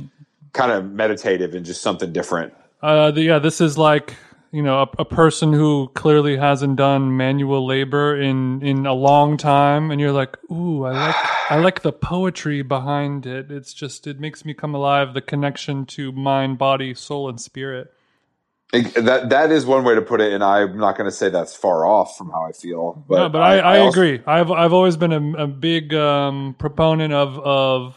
kind 0.53 0.71
of 0.71 0.89
meditative 0.89 1.53
and 1.53 1.65
just 1.65 1.81
something 1.81 2.13
different. 2.13 2.53
Uh, 2.81 3.11
the, 3.11 3.23
yeah, 3.23 3.39
this 3.39 3.59
is 3.59 3.77
like 3.77 4.13
you 4.55 4.63
know 4.63 4.83
a, 4.83 5.01
a 5.01 5.05
person 5.05 5.51
who 5.51 5.91
clearly 5.95 6.37
hasn't 6.37 6.77
done 6.77 7.17
manual 7.17 7.65
labor 7.67 8.17
in 8.17 8.61
in 8.61 8.85
a 8.85 8.93
long 8.93 9.35
time, 9.35 9.91
and 9.91 9.99
you're 9.99 10.13
like, 10.13 10.37
ooh, 10.49 10.85
I 10.85 10.91
like 10.91 11.15
I 11.51 11.55
like 11.57 11.81
the 11.81 11.91
poetry 11.91 12.61
behind 12.61 13.25
it. 13.25 13.51
It's 13.51 13.73
just 13.73 14.07
it 14.07 14.17
makes 14.17 14.45
me 14.45 14.53
come 14.53 14.73
alive. 14.73 15.13
The 15.13 15.19
connection 15.19 15.85
to 15.87 16.13
mind, 16.13 16.57
body, 16.57 16.93
soul, 16.93 17.27
and 17.27 17.39
spirit. 17.39 17.91
That 18.71 19.27
that 19.29 19.51
is 19.51 19.65
one 19.65 19.83
way 19.83 19.95
to 19.95 20.01
put 20.01 20.21
it, 20.21 20.31
and 20.31 20.41
I'm 20.41 20.77
not 20.77 20.97
going 20.97 21.09
to 21.09 21.15
say 21.15 21.27
that's 21.27 21.53
far 21.53 21.85
off 21.85 22.17
from 22.17 22.29
how 22.29 22.45
I 22.45 22.53
feel. 22.53 23.03
But, 23.09 23.17
no, 23.17 23.29
but 23.29 23.41
I, 23.41 23.57
I, 23.57 23.79
also- 23.79 23.99
agree. 23.99 24.21
I've 24.25 24.51
I've 24.51 24.71
always 24.71 24.95
been 24.95 25.11
a, 25.11 25.43
a 25.43 25.47
big 25.47 25.93
um, 25.93 26.55
proponent 26.57 27.11
of 27.11 27.37
of 27.39 27.95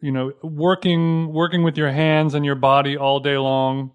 you 0.00 0.10
know 0.10 0.32
working 0.42 1.32
working 1.32 1.62
with 1.62 1.78
your 1.78 1.92
hands 1.92 2.34
and 2.34 2.44
your 2.44 2.56
body 2.56 2.96
all 2.96 3.20
day 3.20 3.38
long. 3.38 3.92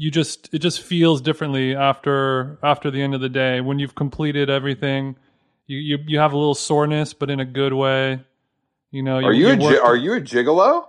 You 0.00 0.10
just 0.10 0.48
it 0.54 0.60
just 0.60 0.80
feels 0.80 1.20
differently 1.20 1.76
after 1.76 2.58
after 2.62 2.90
the 2.90 3.02
end 3.02 3.14
of 3.14 3.20
the 3.20 3.28
day 3.28 3.60
when 3.60 3.78
you've 3.78 3.94
completed 3.94 4.48
everything. 4.48 5.14
You 5.66 5.76
you, 5.76 5.98
you 6.06 6.18
have 6.18 6.32
a 6.32 6.38
little 6.38 6.54
soreness, 6.54 7.12
but 7.12 7.28
in 7.28 7.38
a 7.38 7.44
good 7.44 7.74
way. 7.74 8.24
You 8.90 9.02
know, 9.02 9.16
Are 9.16 9.30
you 9.34 9.58
worked- 9.58 9.78
are 9.84 9.96
you 9.96 10.14
a 10.14 10.20
gigolo? 10.22 10.86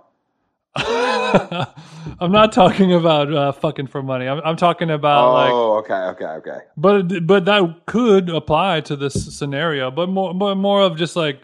I'm 0.74 2.32
not 2.32 2.52
talking 2.52 2.94
about 2.94 3.30
uh, 3.30 3.52
fucking 3.52 3.88
for 3.88 4.02
money. 4.02 4.26
I'm, 4.26 4.40
I'm 4.46 4.56
talking 4.56 4.90
about 4.90 5.34
like 5.34 5.52
oh, 5.52 5.76
okay, 5.80 5.92
okay, 5.92 6.24
okay. 6.24 6.58
But 6.78 7.26
but 7.26 7.44
that 7.44 7.82
could 7.84 8.30
apply 8.30 8.80
to 8.80 8.96
this 8.96 9.36
scenario. 9.36 9.90
But 9.90 10.08
more 10.08 10.32
but 10.32 10.54
more 10.54 10.80
of 10.80 10.96
just 10.96 11.16
like 11.16 11.42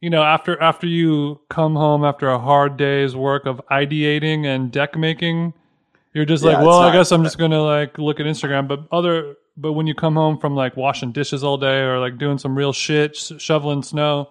you 0.00 0.08
know 0.08 0.22
after 0.22 0.62
after 0.62 0.86
you 0.86 1.40
come 1.50 1.74
home 1.74 2.04
after 2.04 2.28
a 2.28 2.38
hard 2.38 2.76
day's 2.76 3.16
work 3.16 3.44
of 3.44 3.60
ideating 3.72 4.46
and 4.46 4.70
deck 4.70 4.96
making, 4.96 5.52
you're 6.16 6.24
just 6.24 6.42
Yeah, 6.42 6.54
like, 6.56 6.66
well, 6.66 6.80
I 6.80 6.92
guess 6.92 7.12
I'm 7.12 7.22
just 7.22 7.38
gonna 7.38 7.62
like 7.62 7.98
look 7.98 8.18
at 8.18 8.26
Instagram. 8.26 8.66
But 8.66 8.80
other 8.90 9.36
but 9.56 9.74
when 9.74 9.86
you 9.86 9.94
come 9.94 10.14
home 10.14 10.38
from 10.38 10.54
like 10.56 10.76
washing 10.76 11.12
dishes 11.12 11.44
all 11.44 11.58
day 11.58 11.80
or 11.80 11.98
like 12.00 12.18
doing 12.18 12.38
some 12.38 12.56
real 12.56 12.72
shit, 12.72 13.14
sh- 13.16 13.32
shoveling 13.38 13.82
snow, 13.82 14.30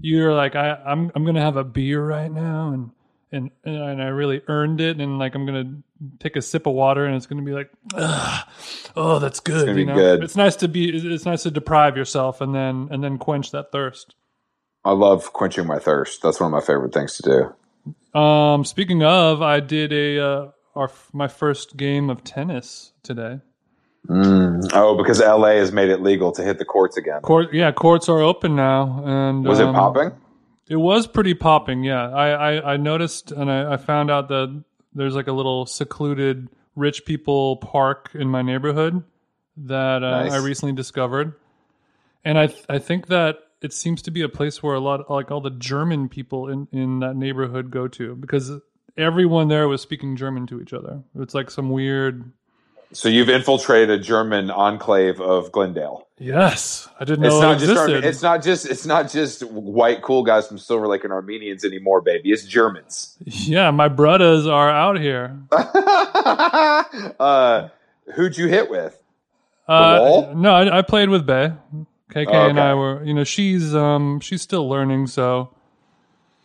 you're 0.00 0.34
like, 0.34 0.56
I 0.56 0.74
I'm 0.84 1.10
I'm 1.14 1.24
gonna 1.24 1.40
have 1.40 1.56
a 1.56 1.64
beer 1.64 2.04
right 2.04 2.30
now 2.30 2.72
and. 2.72 2.90
And, 3.32 3.50
and 3.64 4.00
I 4.00 4.06
really 4.10 4.42
earned 4.46 4.80
it, 4.80 5.00
and 5.00 5.18
like 5.18 5.34
I'm 5.34 5.44
gonna 5.44 5.78
take 6.20 6.36
a 6.36 6.40
sip 6.42 6.66
of 6.68 6.74
water, 6.74 7.04
and 7.04 7.16
it's 7.16 7.26
gonna 7.26 7.42
be 7.42 7.50
like, 7.50 7.68
Ugh, 7.92 8.48
oh, 8.94 9.18
that's 9.18 9.40
good. 9.40 9.76
you 9.76 9.86
know? 9.86 9.96
good. 9.96 10.22
It's 10.22 10.36
nice 10.36 10.54
to 10.56 10.68
be. 10.68 10.88
it's- 10.90 11.02
It's 11.04 11.24
nice 11.24 11.42
to 11.42 11.50
deprive 11.50 11.96
yourself, 11.96 12.40
and 12.40 12.54
then 12.54 12.86
and 12.92 13.02
then 13.02 13.18
quench 13.18 13.50
that 13.50 13.72
thirst. 13.72 14.14
I 14.84 14.92
love 14.92 15.32
quenching 15.32 15.66
my 15.66 15.80
thirst. 15.80 16.22
That's 16.22 16.38
one 16.38 16.46
of 16.46 16.52
my 16.52 16.64
favorite 16.64 16.94
things 16.94 17.16
to 17.16 17.52
do. 18.14 18.20
Um, 18.20 18.64
speaking 18.64 19.02
of, 19.02 19.42
I 19.42 19.58
did 19.58 19.92
a 19.92 20.24
uh, 20.24 20.48
our 20.74 20.90
my 21.12 21.28
first 21.28 21.76
game 21.76 22.10
of 22.10 22.24
tennis 22.24 22.92
today. 23.02 23.40
Mm. 24.08 24.68
Oh, 24.74 24.96
because 24.96 25.20
LA 25.20 25.52
has 25.52 25.72
made 25.72 25.88
it 25.88 26.02
legal 26.02 26.30
to 26.32 26.42
hit 26.42 26.58
the 26.58 26.64
courts 26.64 26.96
again. 26.96 27.22
Court, 27.22 27.54
yeah, 27.54 27.72
courts 27.72 28.08
are 28.08 28.20
open 28.20 28.54
now, 28.54 29.02
and 29.04 29.44
Was 29.46 29.60
it 29.60 29.66
um, 29.66 29.74
popping? 29.74 30.12
It 30.68 30.76
was 30.76 31.06
pretty 31.06 31.34
popping, 31.34 31.84
yeah. 31.84 32.10
I, 32.10 32.28
I, 32.28 32.72
I 32.74 32.76
noticed 32.76 33.32
and 33.32 33.50
I, 33.50 33.74
I 33.74 33.76
found 33.76 34.10
out 34.10 34.28
that 34.28 34.64
there's 34.94 35.14
like 35.14 35.26
a 35.26 35.32
little 35.32 35.66
secluded 35.66 36.48
rich 36.74 37.04
people 37.04 37.56
park 37.58 38.10
in 38.14 38.28
my 38.28 38.42
neighborhood 38.42 39.04
that 39.56 40.02
uh, 40.02 40.24
Nice. 40.24 40.32
I 40.32 40.36
recently 40.38 40.74
discovered. 40.74 41.34
And 42.24 42.38
I, 42.38 42.54
I 42.68 42.78
think 42.78 43.08
that 43.08 43.38
it 43.60 43.72
seems 43.72 44.02
to 44.02 44.10
be 44.10 44.22
a 44.22 44.28
place 44.28 44.62
where 44.62 44.74
a 44.74 44.80
lot 44.80 45.10
like 45.10 45.30
all 45.30 45.40
the 45.40 45.50
German 45.50 46.08
people 46.08 46.48
in 46.48 46.68
in 46.72 47.00
that 47.00 47.16
neighborhood 47.16 47.70
go 47.70 47.88
to 47.88 48.14
because 48.16 48.50
everyone 48.96 49.48
there 49.48 49.68
was 49.68 49.82
speaking 49.82 50.16
German 50.16 50.46
to 50.48 50.60
each 50.60 50.72
other. 50.72 51.02
It's 51.18 51.34
like 51.34 51.50
some 51.50 51.70
weird. 51.70 52.30
So 52.92 53.08
you've 53.08 53.28
infiltrated 53.28 53.90
a 53.90 53.98
German 54.02 54.50
enclave 54.50 55.20
of 55.20 55.50
Glendale. 55.50 56.06
Yes, 56.18 56.88
I 57.00 57.04
didn't 57.04 57.24
It's 57.24 57.34
know 57.34 57.40
not 57.40 57.56
it 57.56 57.58
just 57.66 57.70
existed. 57.72 58.04
It's 58.04 58.22
not 58.22 58.42
just 58.42 58.66
it's 58.66 58.86
not 58.86 59.10
just 59.10 59.42
white 59.42 60.00
cool 60.02 60.22
guys 60.22 60.46
from 60.46 60.58
Silver 60.58 60.86
Lake 60.86 61.02
and 61.02 61.12
Armenians 61.12 61.64
anymore, 61.64 62.00
baby. 62.00 62.30
It's 62.30 62.44
Germans. 62.44 63.16
yeah, 63.24 63.72
my 63.72 63.88
brothers 63.88 64.46
are 64.46 64.70
out 64.70 65.00
here. 65.00 65.36
uh, 67.18 67.68
who'd 68.14 68.38
you 68.38 68.46
hit 68.46 68.70
with? 68.70 69.00
Uh, 69.66 70.32
no, 70.36 70.54
I, 70.54 70.78
I 70.78 70.82
played 70.82 71.08
with 71.08 71.26
Bay. 71.26 71.52
KK 72.12 72.26
Oh, 72.28 72.48
and 72.50 72.60
I 72.60 72.74
were, 72.74 73.02
you 73.02 73.14
know, 73.14 73.24
she's 73.24 73.74
um 73.74 74.20
she's 74.20 74.42
still 74.42 74.68
learning, 74.68 75.08
so 75.08 75.52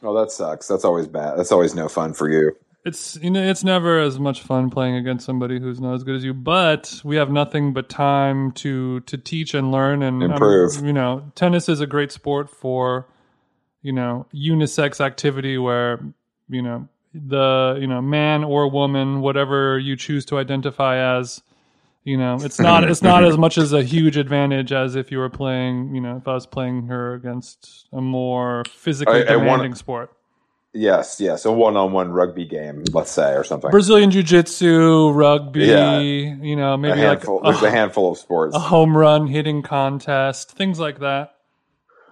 Oh, 0.01 0.18
that 0.20 0.32
sucks. 0.32 0.68
That's 0.68 0.86
always 0.86 1.08
bad. 1.08 1.38
That's 1.38 1.51
always 1.51 1.75
no 1.75 1.89
fun 1.89 2.13
for 2.13 2.29
you. 2.29 2.56
it's 2.86 3.18
you 3.22 3.29
know 3.29 3.41
it's 3.41 3.63
never 3.63 4.00
as 4.00 4.20
much 4.20 4.41
fun 4.41 4.70
playing 4.70 4.96
against 4.96 5.25
somebody 5.25 5.60
who's 5.60 5.82
not 5.82 5.96
as 5.96 6.03
good 6.03 6.15
as 6.15 6.24
you. 6.24 6.34
But 6.34 7.01
we 7.03 7.18
have 7.18 7.29
nothing 7.29 7.74
but 7.74 7.89
time 7.89 8.51
to 8.53 9.01
to 9.01 9.18
teach 9.18 9.53
and 9.53 9.72
learn 9.72 10.01
and 10.01 10.24
um, 10.24 10.32
Improve. 10.32 10.84
you 10.84 10.94
know, 10.94 11.32
tennis 11.36 11.68
is 11.68 11.82
a 11.82 11.88
great 11.88 12.12
sport 12.12 12.50
for 12.50 13.08
you 13.82 13.91
know 13.91 14.25
unisex 14.34 15.01
activity 15.01 15.58
where 15.58 16.00
you 16.48 16.62
know 16.62 16.88
the 17.13 17.77
you 17.79 17.88
know 17.88 18.01
man 18.01 18.44
or 18.44 18.70
woman, 18.70 19.22
whatever 19.22 19.77
you 19.77 19.96
choose 19.96 20.25
to 20.25 20.38
identify 20.38 21.18
as. 21.18 21.41
You 22.03 22.18
know, 22.18 22.38
it's 22.41 22.60
not 22.70 22.84
it's 22.89 23.01
not 23.01 23.24
as 23.24 23.38
much 23.38 23.58
as 23.58 23.74
a 23.74 23.84
huge 23.84 24.18
advantage 24.18 24.72
as 24.72 24.96
if 24.96 25.12
you 25.12 25.18
were 25.20 25.29
playing. 25.29 25.94
You 25.96 26.01
know, 26.01 26.18
if 26.18 26.27
I 26.27 26.34
was 26.34 26.46
playing 26.48 26.88
her 26.88 27.13
against 27.13 27.88
a 27.91 28.01
more 28.01 28.63
physically 28.74 29.27
I- 29.27 29.34
I 29.34 29.36
wanna- 29.36 29.50
demanding 29.50 29.75
sport. 29.75 30.12
Yes, 30.72 31.20
yes, 31.20 31.46
a 31.46 31.51
one-on-one 31.51 32.12
rugby 32.12 32.46
game, 32.46 32.84
let's 32.94 33.10
say, 33.10 33.34
or 33.34 33.44
something. 33.44 33.72
Brazilian 33.72 34.12
jiu-jitsu, 34.12 35.10
rugby, 35.10 35.65
Yeah. 35.65 35.98
you 36.00 36.56
know, 36.56 36.74
a 36.74 36.77
maybe 36.77 36.98
like 37.00 37.08
handful. 37.08 37.39
a, 37.39 37.51
there's 37.51 37.63
a 37.63 37.72
handful 37.72 38.12
of 38.12 38.20
sports. 38.20 38.56
a 38.56 38.60
home 38.60 38.96
run 38.96 39.25
hitting 39.25 39.63
contest, 39.63 40.51
things 40.51 40.79
like 40.79 41.00
that. 41.00 41.34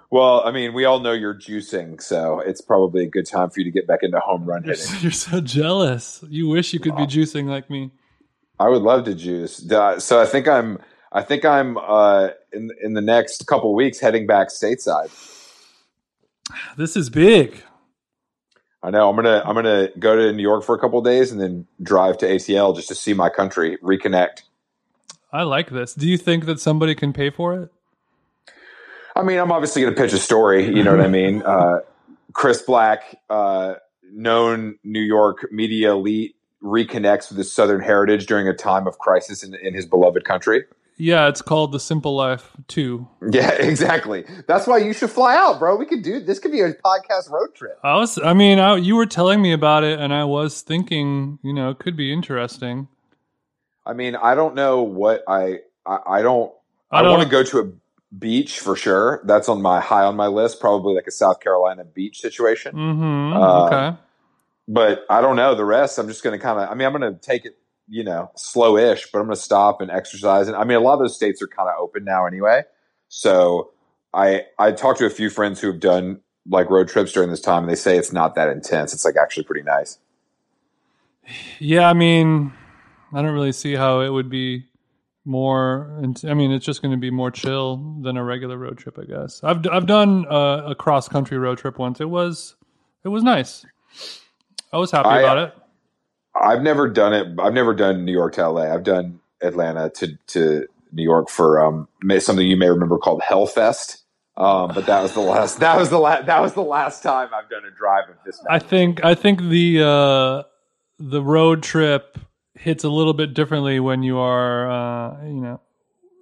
Well, 0.10 0.42
I 0.44 0.50
mean, 0.52 0.74
we 0.74 0.86
all 0.86 1.00
know 1.02 1.12
you're 1.12 1.36
juicing, 1.36 2.02
so 2.02 2.40
it's 2.40 2.60
probably 2.62 3.04
a 3.04 3.08
good 3.10 3.28
time 3.28 3.52
for 3.52 3.60
you 3.60 3.66
to 3.66 3.72
get 3.72 3.86
back 3.86 4.00
into 4.02 4.20
home 4.20 4.46
run 4.46 4.64
You're 4.64 4.74
hitting. 4.74 4.90
so, 4.92 5.02
you're 5.04 5.12
so 5.12 5.40
jealous. 5.40 6.24
You 6.28 6.48
wish 6.48 6.74
you 6.74 6.80
could 6.80 6.96
be 6.96 7.04
juicing 7.06 7.46
like 7.46 7.70
me. 7.70 7.92
I 8.60 8.70
would 8.70 8.82
love 8.82 9.06
to 9.06 9.16
juice. 9.16 9.70
Uh, 9.72 10.00
So 10.00 10.22
I 10.22 10.26
think 10.26 10.48
I'm. 10.48 10.80
I 11.12 11.22
think 11.22 11.46
I'm 11.46 11.78
uh, 11.78 12.30
in 12.52 12.70
in 12.84 12.94
the 12.94 13.02
next 13.02 13.48
couple 13.48 13.74
weeks 13.74 14.00
heading 14.00 14.28
back 14.28 14.50
stateside. 14.50 15.10
This 16.78 16.96
is 16.96 17.10
big. 17.10 17.64
I 18.84 18.92
know 18.92 19.10
I'm 19.10 19.16
gonna 19.16 19.42
I'm 19.46 19.56
gonna 19.56 19.90
go 20.00 20.16
to 20.16 20.32
New 20.34 20.44
York 20.44 20.64
for 20.64 20.76
a 20.76 20.80
couple 20.80 21.02
days 21.02 21.32
and 21.32 21.42
then 21.42 21.66
drive 21.82 22.18
to 22.20 22.28
ATL 22.28 22.76
just 22.76 22.88
to 22.90 22.96
see 22.96 23.14
my 23.14 23.30
country, 23.30 23.78
reconnect. 23.82 24.44
I 25.32 25.44
like 25.44 25.70
this. 25.72 25.94
Do 25.94 26.08
you 26.08 26.18
think 26.18 26.46
that 26.46 26.60
somebody 26.60 26.96
can 26.96 27.12
pay 27.14 27.30
for 27.30 27.60
it? 27.60 27.72
I 29.16 29.24
mean, 29.24 29.40
I'm 29.40 29.52
obviously 29.52 29.82
going 29.82 29.94
to 29.94 30.02
pitch 30.02 30.14
a 30.14 30.20
story. 30.20 30.66
You 30.66 30.84
know 30.84 30.96
what 30.96 31.04
I 31.04 31.10
mean? 31.10 31.42
Uh, 31.46 31.80
Chris 32.34 32.62
Black, 32.62 33.20
uh, 33.30 33.76
known 34.04 34.78
New 34.84 35.02
York 35.02 35.48
media 35.52 35.92
elite, 35.94 36.36
reconnects 36.64 37.30
with 37.30 37.38
his 37.38 37.52
Southern 37.52 37.82
heritage 37.82 38.26
during 38.26 38.48
a 38.48 38.54
time 38.54 38.88
of 38.88 38.98
crisis 39.00 39.44
in, 39.44 39.56
in 39.56 39.74
his 39.74 39.86
beloved 39.86 40.26
country. 40.26 40.64
Yeah, 41.00 41.28
it's 41.28 41.44
called 41.44 41.72
The 41.72 41.80
Simple 41.80 42.16
Life 42.16 42.52
2. 42.70 43.08
Yeah, 43.32 43.52
exactly. 43.60 44.26
That's 44.48 44.66
why 44.66 44.80
you 44.80 44.94
should 44.94 45.12
fly 45.12 45.36
out, 45.36 45.60
bro. 45.60 45.76
We 45.76 45.86
could 45.86 46.02
do 46.02 46.20
this. 46.20 46.40
Could 46.40 46.52
be 46.52 46.62
a 46.62 46.74
podcast 46.74 47.30
road 47.30 47.54
trip. 47.54 47.80
I 47.84 47.96
was 47.98 48.18
I 48.18 48.34
mean, 48.34 48.58
I, 48.58 48.78
you 48.78 48.96
were 48.96 49.06
telling 49.06 49.42
me 49.42 49.54
about 49.54 49.84
it 49.84 50.00
and 50.00 50.12
I 50.12 50.24
was 50.24 50.62
thinking, 50.62 51.38
you 51.44 51.54
know, 51.54 51.70
it 51.70 51.78
could 51.78 51.96
be 51.96 52.12
interesting. 52.12 52.88
I 53.86 53.94
mean, 53.94 54.16
I 54.16 54.34
don't 54.34 54.56
know 54.56 54.82
what 54.82 55.24
I 55.28 55.60
I, 55.86 56.00
I 56.08 56.22
don't. 56.22 56.52
I 56.92 57.02
I, 57.02 57.10
want 57.10 57.24
to 57.24 57.30
go 57.30 57.44
to 57.44 57.60
a 57.60 57.72
beach 58.18 58.60
for 58.60 58.76
sure. 58.76 59.22
That's 59.26 59.50
on 59.50 59.62
my 59.62 59.80
high 59.80 60.04
on 60.04 60.16
my 60.16 60.28
list. 60.28 60.60
Probably 60.60 60.96
like 60.96 61.08
a 61.08 61.12
South 61.12 61.40
Carolina 61.40 61.84
beach 61.84 62.22
situation. 62.22 62.76
Mhm. 62.76 63.36
Uh, 63.36 63.66
okay. 63.66 63.98
But 64.68 65.06
I 65.10 65.22
don't 65.22 65.36
know 65.36 65.56
the 65.56 65.66
rest. 65.66 65.98
I'm 65.98 66.08
just 66.08 66.24
going 66.24 66.38
to 66.38 66.44
kind 66.44 66.60
of. 66.60 66.70
I 66.70 66.74
mean, 66.76 66.86
I'm 66.86 66.94
going 66.94 67.14
to 67.14 67.20
take 67.20 67.46
it, 67.46 67.58
you 67.88 68.04
know, 68.04 68.32
slow-ish, 68.36 69.12
but 69.12 69.20
I'm 69.20 69.26
going 69.26 69.36
to 69.36 69.42
stop 69.42 69.82
and 69.82 69.90
exercise. 69.90 70.48
And 70.48 70.58
I 70.58 70.64
mean, 70.64 70.78
a 70.78 70.82
lot 70.82 70.94
of 70.94 71.00
those 71.00 71.16
states 71.16 71.42
are 71.42 71.48
kind 71.48 71.70
of 71.70 71.76
open 71.80 72.04
now 72.04 72.26
anyway. 72.26 72.64
So 73.10 73.72
I 74.14 74.46
I 74.60 74.72
talked 74.72 75.00
to 75.00 75.06
a 75.06 75.10
few 75.10 75.30
friends 75.30 75.62
who 75.62 75.68
have 75.68 75.80
done 75.80 76.22
like 76.50 76.70
road 76.70 76.88
trips 76.88 77.12
during 77.12 77.30
this 77.30 77.42
time, 77.42 77.64
and 77.64 77.72
they 77.72 77.76
say 77.76 77.98
it's 77.98 78.14
not 78.14 78.36
that 78.36 78.50
intense. 78.50 78.94
It's 78.94 79.06
like 79.06 79.16
actually 79.16 79.44
pretty 79.44 79.64
nice. 79.64 80.00
Yeah, 81.60 81.90
I 81.90 81.94
mean, 81.94 82.54
I 83.14 83.22
don't 83.22 83.34
really 83.34 83.52
see 83.52 83.76
how 83.76 84.00
it 84.02 84.10
would 84.10 84.30
be 84.30 84.66
more. 85.26 86.02
I 86.26 86.34
mean, 86.34 86.52
it's 86.52 86.66
just 86.66 86.82
going 86.82 86.94
to 86.94 86.98
be 86.98 87.12
more 87.12 87.32
chill 87.32 88.00
than 88.02 88.16
a 88.16 88.24
regular 88.24 88.58
road 88.58 88.78
trip, 88.78 88.98
I 88.98 89.04
guess. 89.04 89.42
I've 89.44 89.66
I've 89.68 89.86
done 89.86 90.26
uh, 90.26 90.64
a, 90.68 90.72
a 90.72 90.76
cross 90.76 91.08
country 91.08 91.38
road 91.38 91.58
trip 91.58 91.78
once. 91.78 92.00
It 92.00 92.10
was 92.10 92.56
it 93.04 93.10
was 93.10 93.24
nice. 93.24 93.66
I 94.72 94.78
was 94.78 94.92
happy 94.92 95.10
I- 95.10 95.20
about 95.22 95.38
it. 95.38 95.54
I've 96.40 96.62
never 96.62 96.88
done 96.88 97.14
it. 97.14 97.40
I've 97.40 97.54
never 97.54 97.74
done 97.74 98.06
New 98.06 98.12
York 98.12 98.36
to 98.36 98.48
LA. 98.48 98.72
I've 98.72 98.84
done 98.84 99.20
Atlanta 99.42 99.90
to 99.96 100.18
to 100.28 100.68
New 100.92 101.04
York 101.04 101.30
for 101.30 101.60
um 101.60 101.88
something 102.20 102.46
you 102.46 102.58
may 102.58 102.70
remember 102.70 102.98
called 102.98 103.22
Hellfest. 103.22 104.04
Um, 104.36 104.72
but 104.74 104.86
that 104.86 105.02
was 105.02 105.14
the 105.14 105.20
last. 105.20 105.60
That 105.60 105.80
was 105.80 105.90
the 105.90 105.98
last. 105.98 106.28
That 106.28 106.42
was 106.42 106.54
the 106.54 106.62
last 106.62 107.02
time 107.02 107.30
I've 107.34 107.50
done 107.50 107.64
a 107.66 107.76
drive 107.76 108.10
of 108.10 108.18
this. 108.24 108.40
I 108.48 108.60
think 108.60 109.04
I 109.04 109.16
think 109.16 109.42
the 109.42 109.82
uh, 109.82 110.44
the 111.00 111.24
road 111.24 111.64
trip 111.64 112.20
hits 112.54 112.84
a 112.84 112.90
little 112.90 113.14
bit 113.14 113.34
differently 113.34 113.80
when 113.80 114.04
you 114.04 114.20
are 114.20 114.70
uh, 114.70 115.26
you 115.26 115.42
know 115.42 115.62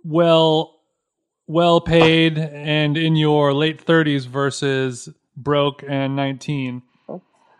well 0.05 0.79
well 1.47 1.81
paid 1.81 2.37
and 2.37 2.97
in 2.97 3.15
your 3.15 3.53
late 3.53 3.85
30s 3.85 4.25
versus 4.25 5.09
broke 5.35 5.83
and 5.87 6.15
19. 6.15 6.81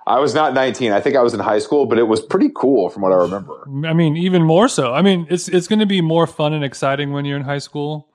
I 0.08 0.20
was 0.20 0.36
not 0.36 0.54
19. 0.54 0.92
I 0.92 1.00
think 1.02 1.16
I 1.16 1.22
was 1.22 1.34
in 1.34 1.40
high 1.40 1.60
school, 1.60 1.88
but 1.88 1.98
it 1.98 2.04
was 2.04 2.22
pretty 2.22 2.52
cool 2.56 2.90
from 2.90 3.02
what 3.02 3.12
I 3.12 3.16
remember. 3.16 3.68
I 3.88 3.94
mean, 3.94 4.16
even 4.18 4.44
more 4.44 4.68
so. 4.68 4.94
I 4.94 5.02
mean, 5.02 5.26
it's 5.30 5.48
it's 5.48 5.68
going 5.68 5.80
to 5.80 5.86
be 5.88 6.02
more 6.02 6.28
fun 6.28 6.54
and 6.54 6.64
exciting 6.64 7.12
when 7.12 7.26
you're 7.26 7.38
in 7.38 7.44
high 7.44 7.58
school, 7.60 8.08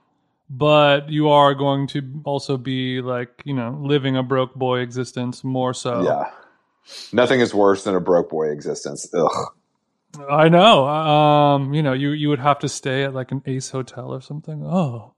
but 0.49 1.09
you 1.09 1.28
are 1.28 1.54
going 1.54 1.88
to 1.88 2.23
also 2.25 2.56
be 2.56 3.00
like, 3.00 3.42
you 3.44 3.54
know, 3.54 3.76
living 3.82 4.16
a 4.16 4.23
broke 4.23 4.54
boy 4.54 4.80
existence 4.80 5.42
more 5.42 5.75
so. 5.75 6.02
Yeah. 6.02 6.30
Nothing 7.12 7.40
is 7.40 7.52
worse 7.54 7.85
than 7.85 7.94
a 7.94 8.00
broke 8.00 8.30
boy 8.30 8.50
existence. 8.50 9.09
Ugh. 9.12 9.30
I 10.28 10.49
know. 10.49 10.87
Um, 10.88 11.75
you 11.75 11.82
know, 11.82 11.92
you 11.92 12.11
you 12.11 12.28
would 12.28 12.40
have 12.40 12.59
to 12.61 12.68
stay 12.68 13.04
at 13.04 13.14
like 13.14 13.32
an 13.32 13.42
Ace 13.47 13.70
hotel 13.70 14.12
or 14.12 14.20
something. 14.20 14.64
Oh, 14.64 15.12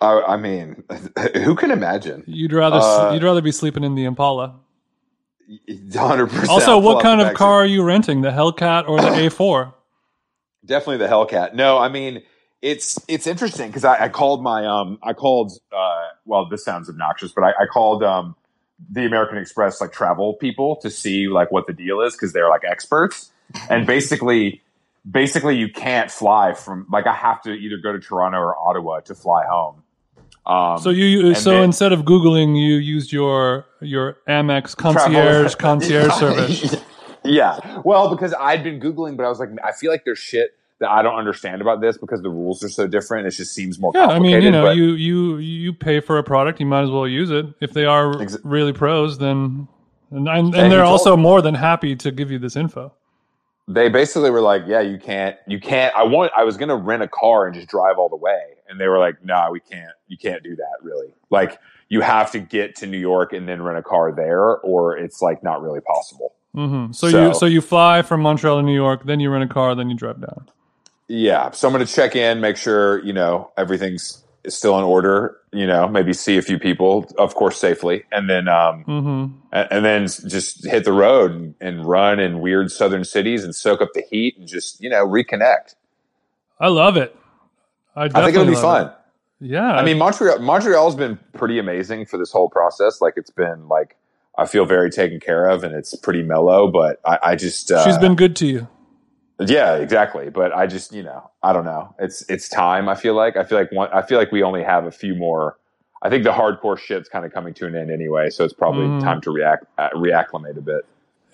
I, 0.00 0.20
I 0.22 0.36
mean, 0.36 0.84
who 1.44 1.54
can 1.54 1.70
imagine? 1.70 2.24
you'd 2.26 2.52
rather 2.52 2.78
Uh, 2.80 3.12
you'd 3.14 3.22
rather 3.22 3.42
be 3.42 3.52
sleeping 3.52 3.84
in 3.84 3.94
the 3.94 4.04
Impala. 4.04 4.56
100%. 5.68 6.48
Also, 6.48 6.78
what 6.78 7.02
kind 7.02 7.20
of 7.20 7.34
car 7.34 7.62
are 7.62 7.66
you 7.66 7.82
renting? 7.82 8.22
The 8.22 8.30
Hellcat 8.30 8.88
or 8.88 9.00
the 9.00 9.08
A4? 9.28 9.72
definitely 10.64 10.98
the 10.98 11.08
Hellcat. 11.08 11.54
No, 11.54 11.78
I 11.78 11.88
mean 11.88 12.22
it's 12.60 12.98
it's 13.08 13.26
interesting 13.26 13.68
because 13.68 13.84
I, 13.84 14.04
I 14.04 14.08
called 14.08 14.42
my 14.42 14.64
um 14.64 14.98
I 15.02 15.12
called 15.12 15.52
uh 15.72 16.08
well 16.24 16.48
this 16.48 16.64
sounds 16.64 16.88
obnoxious 16.88 17.32
but 17.32 17.42
I, 17.42 17.50
I 17.62 17.66
called 17.66 18.02
um 18.04 18.36
the 18.90 19.04
American 19.04 19.38
Express 19.38 19.80
like 19.80 19.92
travel 19.92 20.34
people 20.34 20.76
to 20.76 20.90
see 20.90 21.28
like 21.28 21.50
what 21.50 21.66
the 21.66 21.72
deal 21.72 22.00
is 22.00 22.14
because 22.14 22.32
they're 22.32 22.48
like 22.48 22.62
experts 22.64 23.30
and 23.68 23.86
basically 23.86 24.62
basically 25.08 25.56
you 25.56 25.68
can't 25.68 26.10
fly 26.10 26.52
from 26.54 26.86
like 26.90 27.06
I 27.06 27.14
have 27.14 27.42
to 27.42 27.52
either 27.52 27.76
go 27.78 27.92
to 27.92 27.98
Toronto 27.98 28.38
or 28.38 28.56
Ottawa 28.56 29.00
to 29.00 29.14
fly 29.14 29.44
home. 29.44 29.81
Um, 30.46 30.78
So 30.78 30.90
you 30.90 31.34
so 31.34 31.50
then- 31.50 31.64
instead 31.64 31.92
of 31.92 32.00
googling, 32.02 32.56
you 32.56 32.74
used 32.74 33.12
your 33.12 33.64
your 33.80 34.16
Amex 34.28 34.76
concierge 34.76 35.54
concierge 35.66 36.12
service. 36.18 36.76
yeah. 37.24 37.80
Well, 37.84 38.10
because 38.10 38.34
I'd 38.38 38.64
been 38.64 38.80
Googling, 38.80 39.16
but 39.16 39.24
I 39.24 39.28
was 39.28 39.38
like, 39.38 39.50
I 39.64 39.72
feel 39.72 39.90
like 39.90 40.04
there's 40.04 40.18
shit 40.18 40.50
that 40.80 40.90
I 40.90 41.00
don't 41.02 41.14
understand 41.14 41.62
about 41.62 41.80
this 41.80 41.96
because 41.96 42.22
the 42.22 42.28
rules 42.30 42.64
are 42.64 42.68
so 42.68 42.88
different. 42.88 43.28
It 43.28 43.30
just 43.32 43.54
seems 43.54 43.78
more 43.78 43.92
complicated. 43.92 44.24
Yeah, 44.24 44.36
I 44.36 44.40
mean, 44.40 44.44
you 44.44 44.50
know, 44.50 44.62
but 44.64 44.76
you 44.76 44.92
you 44.94 45.36
you 45.38 45.72
pay 45.72 46.00
for 46.00 46.18
a 46.18 46.24
product, 46.24 46.58
you 46.58 46.66
might 46.66 46.82
as 46.82 46.90
well 46.90 47.06
use 47.06 47.30
it. 47.30 47.46
If 47.60 47.72
they 47.72 47.84
are 47.84 48.14
Exa- 48.14 48.40
really 48.42 48.72
pros, 48.72 49.18
then 49.18 49.68
and 50.10 50.28
and, 50.28 50.54
and, 50.56 50.72
they're 50.72 50.82
also 50.84 51.16
more 51.16 51.40
than 51.40 51.54
happy 51.54 51.94
to 51.96 52.10
give 52.10 52.30
you 52.32 52.38
this 52.40 52.56
info. 52.56 52.92
they 53.68 53.88
basically 53.88 54.30
were 54.30 54.40
like, 54.40 54.64
yeah, 54.66 54.80
you 54.80 54.98
can't, 54.98 55.36
you 55.46 55.60
can't. 55.60 55.94
I 55.94 56.02
want, 56.02 56.32
I 56.36 56.42
was 56.44 56.56
going 56.56 56.68
to 56.68 56.76
rent 56.76 57.02
a 57.02 57.08
car 57.08 57.46
and 57.46 57.54
just 57.54 57.68
drive 57.68 57.96
all 57.96 58.08
the 58.10 58.16
way. 58.16 58.42
And 58.68 58.78
they 58.80 58.88
were 58.88 58.98
like, 58.98 59.24
no, 59.24 59.48
we 59.52 59.60
can't, 59.60 59.92
you 60.12 60.16
can't 60.18 60.42
do 60.44 60.54
that 60.54 60.76
really. 60.82 61.08
Like, 61.30 61.58
you 61.88 62.00
have 62.02 62.30
to 62.32 62.38
get 62.38 62.76
to 62.76 62.86
New 62.86 62.98
York 62.98 63.32
and 63.32 63.48
then 63.48 63.60
rent 63.62 63.78
a 63.78 63.82
car 63.82 64.12
there, 64.12 64.58
or 64.58 64.96
it's 64.96 65.20
like 65.20 65.42
not 65.42 65.60
really 65.62 65.80
possible. 65.80 66.34
hmm 66.54 66.92
So, 66.92 67.08
So- 67.10 67.26
you 67.28 67.34
so 67.34 67.46
you 67.46 67.60
fly 67.60 68.02
from 68.02 68.20
Montreal 68.22 68.56
to 68.60 68.62
New 68.62 68.74
York, 68.74 69.04
then 69.04 69.18
you 69.20 69.30
rent 69.30 69.44
a 69.50 69.52
car, 69.52 69.74
then 69.74 69.90
you 69.90 69.96
drive 69.96 70.20
down. 70.20 70.48
Yeah. 71.08 71.50
So 71.50 71.66
I'm 71.68 71.74
going 71.74 71.84
to 71.84 71.92
check 71.92 72.14
in, 72.16 72.40
make 72.40 72.56
sure, 72.56 73.04
you 73.04 73.12
know, 73.12 73.50
everything's 73.58 74.22
still 74.48 74.78
in 74.78 74.84
order. 74.84 75.36
You 75.52 75.66
know, 75.66 75.86
maybe 75.86 76.14
see 76.14 76.38
a 76.38 76.42
few 76.42 76.58
people, 76.58 77.04
of 77.18 77.34
course, 77.34 77.58
safely, 77.58 78.04
and 78.10 78.30
then 78.30 78.48
um, 78.48 78.84
Mm-hmm. 78.88 79.34
and, 79.52 79.68
and 79.70 79.84
then 79.84 80.06
just 80.06 80.64
hit 80.66 80.84
the 80.86 80.92
road 80.94 81.32
and, 81.32 81.54
and 81.60 81.84
run 81.84 82.18
in 82.20 82.40
weird 82.40 82.70
southern 82.70 83.04
cities 83.04 83.44
and 83.44 83.54
soak 83.54 83.82
up 83.82 83.90
the 83.92 84.02
heat 84.10 84.38
and 84.38 84.48
just 84.48 84.80
you 84.80 84.88
know 84.88 85.06
reconnect. 85.06 85.74
I 86.58 86.68
love 86.68 86.96
it. 86.96 87.14
I, 87.94 88.04
I 88.04 88.08
think 88.08 88.34
it'll 88.34 88.46
be 88.46 88.54
fun. 88.54 88.86
it. 88.86 88.92
Yeah. 89.44 89.72
I 89.72 89.84
mean, 89.84 89.98
Montreal 89.98 90.38
Montreal's 90.38 90.94
been 90.94 91.18
pretty 91.32 91.58
amazing 91.58 92.06
for 92.06 92.16
this 92.16 92.30
whole 92.30 92.48
process. 92.48 93.00
Like 93.00 93.14
it's 93.16 93.30
been 93.30 93.66
like 93.68 93.96
I 94.38 94.46
feel 94.46 94.64
very 94.64 94.88
taken 94.88 95.18
care 95.20 95.48
of, 95.48 95.64
and 95.64 95.74
it's 95.74 95.94
pretty 95.96 96.22
mellow. 96.22 96.70
But 96.70 97.00
I, 97.04 97.18
I 97.22 97.36
just 97.36 97.70
uh, 97.72 97.84
she's 97.84 97.98
been 97.98 98.14
good 98.14 98.36
to 98.36 98.46
you. 98.46 98.68
yeah, 99.40 99.74
exactly. 99.76 100.30
But 100.30 100.52
I 100.54 100.66
just 100.68 100.92
you 100.92 101.02
know 101.02 101.28
I 101.42 101.52
don't 101.52 101.64
know. 101.64 101.94
It's 101.98 102.22
it's 102.30 102.48
time. 102.48 102.88
I 102.88 102.94
feel 102.94 103.14
like 103.14 103.36
I 103.36 103.42
feel 103.44 103.58
like 103.58 103.72
one, 103.72 103.88
I 103.92 104.02
feel 104.02 104.18
like 104.18 104.30
we 104.30 104.42
only 104.44 104.62
have 104.62 104.86
a 104.86 104.92
few 104.92 105.14
more. 105.16 105.58
I 106.04 106.08
think 106.10 106.24
the 106.24 106.32
hardcore 106.32 106.78
shit's 106.78 107.08
kind 107.08 107.24
of 107.24 107.32
coming 107.32 107.52
to 107.54 107.66
an 107.66 107.74
end 107.76 107.90
anyway, 107.90 108.30
so 108.30 108.44
it's 108.44 108.54
probably 108.54 108.86
Mhm. 108.86 109.00
time 109.02 109.20
to 109.22 109.30
react 109.30 109.64
uh, 109.78 109.88
reacclimate 109.94 110.56
a 110.56 110.60
bit. 110.60 110.84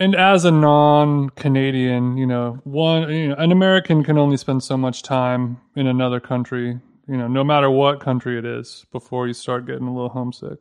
And 0.01 0.15
as 0.15 0.45
a 0.45 0.51
non-Canadian, 0.53 2.17
you 2.17 2.27
know, 2.27 2.61
one, 2.65 3.11
you 3.11 3.29
know, 3.29 3.35
an 3.37 3.51
American 3.53 4.05
can 4.05 4.17
only 4.19 4.37
spend 4.37 4.63
so 4.63 4.77
much 4.77 5.03
time 5.03 5.59
in 5.75 5.87
another 5.87 6.21
country, 6.21 6.79
you 7.09 7.17
know, 7.17 7.27
no 7.29 7.43
matter 7.45 7.71
what 7.71 8.01
country 8.01 8.39
it 8.39 8.45
is, 8.45 8.85
before 8.93 9.27
you 9.27 9.33
start 9.33 9.67
getting 9.67 9.87
a 9.87 9.93
little 9.93 10.11
homesick. 10.11 10.59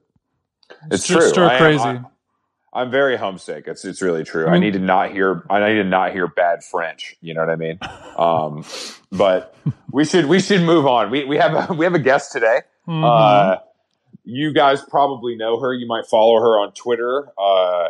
It's 0.92 1.04
Stir- 1.04 1.20
true. 1.20 1.30
stir 1.30 1.46
I 1.50 1.58
crazy. 1.58 1.84
I- 1.84 2.02
I'm 2.74 2.92
very 2.92 3.16
homesick. 3.18 3.64
It's 3.68 3.86
it's 3.86 4.02
really 4.02 4.24
true. 4.24 4.46
I, 4.48 4.52
mean- 4.52 4.62
need 4.62 4.74
to 4.74 4.80
not 4.80 5.12
hear. 5.12 5.44
I 5.50 5.68
need 5.70 5.76
to 5.76 5.84
not 5.84 6.12
hear 6.12 6.28
bad 6.28 6.64
French. 6.64 7.16
You 7.22 7.34
know 7.34 7.42
what 7.42 7.50
I 7.50 7.56
mean? 7.56 7.80
Um, 8.18 8.66
but 9.12 9.54
we 9.92 10.04
should 10.04 10.26
we 10.26 10.40
should 10.40 10.62
move 10.64 10.88
on. 10.88 11.12
We 11.12 11.24
we 11.26 11.38
have 11.38 11.70
a, 11.70 11.74
we 11.74 11.86
have 11.86 11.94
a 11.94 12.00
guest 12.00 12.32
today. 12.32 12.62
Mhm. 12.88 13.04
Uh, 13.04 13.60
you 14.24 14.54
guys 14.54 14.82
probably 14.84 15.36
know 15.36 15.60
her. 15.60 15.72
You 15.74 15.86
might 15.88 16.08
follow 16.08 16.40
her 16.40 16.60
on 16.60 16.72
Twitter. 16.74 17.28
Uh, 17.38 17.90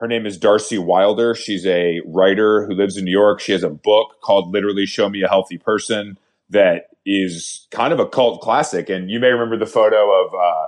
her 0.00 0.08
name 0.08 0.24
is 0.24 0.38
Darcie 0.38 0.78
Wilder. 0.82 1.34
She's 1.34 1.66
a 1.66 2.00
writer 2.06 2.66
who 2.66 2.72
lives 2.72 2.96
in 2.96 3.04
New 3.04 3.10
York. 3.10 3.40
She 3.40 3.52
has 3.52 3.62
a 3.62 3.68
book 3.68 4.16
called 4.22 4.52
Literally 4.52 4.86
Show 4.86 5.10
Me 5.10 5.22
a 5.22 5.28
Healthy 5.28 5.58
Person 5.58 6.18
that 6.48 6.88
is 7.08 7.66
kind 7.70 7.92
of 7.92 7.98
a 8.00 8.06
cult 8.06 8.40
classic. 8.42 8.88
And 8.90 9.10
you 9.10 9.18
may 9.18 9.28
remember 9.28 9.56
the 9.56 9.70
photo 9.70 10.10
of 10.26 10.34
uh, 10.34 10.66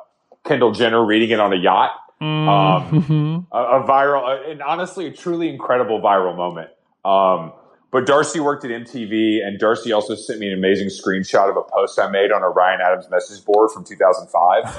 Kendall 0.49 0.73
Jenner 0.73 1.05
reading 1.05 1.31
it 1.31 1.39
on 1.41 1.53
a 1.53 1.57
yacht 1.57 1.91
Mhm. 2.21 3.47
a, 3.51 3.57
a 3.59 3.83
viral, 3.87 4.51
and 4.51 4.63
honestly, 4.63 5.07
a 5.07 5.11
truly 5.13 5.49
incredible 5.49 6.01
viral 6.01 6.37
moment. 6.37 6.69
Um, 7.05 7.53
but 7.91 8.05
Darcie 8.07 8.41
worked 8.41 8.65
at 8.65 8.71
MTV, 8.71 9.45
and 9.45 9.59
Darcie 9.61 9.93
also 9.95 10.15
sent 10.15 10.39
me 10.39 10.47
an 10.47 10.53
amazing 10.57 10.89
screenshot 10.89 11.49
of 11.51 11.57
a 11.57 11.63
post 11.63 11.99
I 11.99 12.09
made 12.11 12.31
on 12.31 12.43
a 12.43 12.49
Ryan 12.49 12.81
Adams 12.81 13.09
message 13.11 13.45
board 13.45 13.71
from 13.73 13.85
2005. 13.85 14.75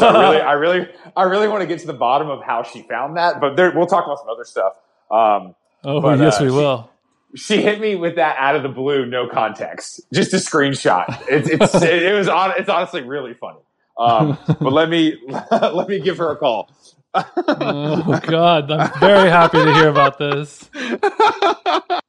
so 0.00 0.06
I 0.08 0.20
really, 0.20 0.40
I 0.40 0.52
really, 0.52 0.88
I 1.16 1.22
really 1.24 1.48
want 1.48 1.60
to 1.60 1.66
get 1.66 1.78
to 1.80 1.86
the 1.86 1.92
bottom 1.92 2.28
of 2.28 2.42
how 2.42 2.62
she 2.62 2.82
found 2.82 3.16
that. 3.18 3.40
But 3.40 3.56
there, 3.56 3.70
we'll 3.72 3.86
talk 3.86 4.04
about 4.06 4.18
some 4.18 4.28
other 4.30 4.44
stuff. 4.44 4.72
Um, 5.10 5.54
oh, 5.84 6.00
but, 6.00 6.18
yes, 6.18 6.40
uh, 6.40 6.44
we 6.44 6.50
will. 6.50 6.90
She 7.34 7.60
hit 7.60 7.80
me 7.80 7.96
with 7.96 8.16
that 8.16 8.36
out 8.38 8.56
of 8.56 8.62
the 8.62 8.68
blue, 8.68 9.04
no 9.04 9.28
context, 9.28 10.00
just 10.12 10.32
a 10.32 10.36
screenshot. 10.36 11.04
It's, 11.28 11.48
it's 11.48 11.74
it, 11.82 12.02
it 12.02 12.16
was 12.16 12.28
on. 12.28 12.52
It's 12.56 12.68
honestly 12.68 13.02
really 13.02 13.34
funny. 13.34 13.58
Um, 13.98 14.38
but 14.46 14.72
let 14.72 14.88
me 14.88 15.16
let 15.50 15.88
me 15.88 16.00
give 16.00 16.18
her 16.18 16.30
a 16.30 16.36
call. 16.36 16.70
oh, 17.14 18.20
God. 18.26 18.70
I'm 18.70 19.00
very 19.00 19.30
happy 19.30 19.64
to 19.64 19.74
hear 19.74 19.88
about 19.88 20.18
this. 20.18 20.68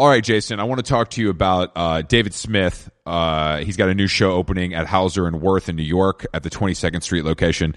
All 0.00 0.08
right, 0.08 0.22
Jason, 0.22 0.60
I 0.60 0.64
want 0.64 0.78
to 0.78 0.88
talk 0.88 1.10
to 1.10 1.20
you 1.20 1.28
about 1.28 1.72
uh, 1.74 2.02
David 2.02 2.32
Smith. 2.32 2.88
Uh, 3.04 3.58
he's 3.58 3.76
got 3.76 3.88
a 3.88 3.94
new 3.94 4.06
show 4.06 4.30
opening 4.30 4.72
at 4.72 4.86
Hauser 4.86 5.26
and 5.26 5.42
Wirth 5.42 5.68
in 5.68 5.74
New 5.74 5.82
York 5.82 6.24
at 6.32 6.44
the 6.44 6.50
22nd 6.50 7.02
Street 7.02 7.24
location. 7.24 7.74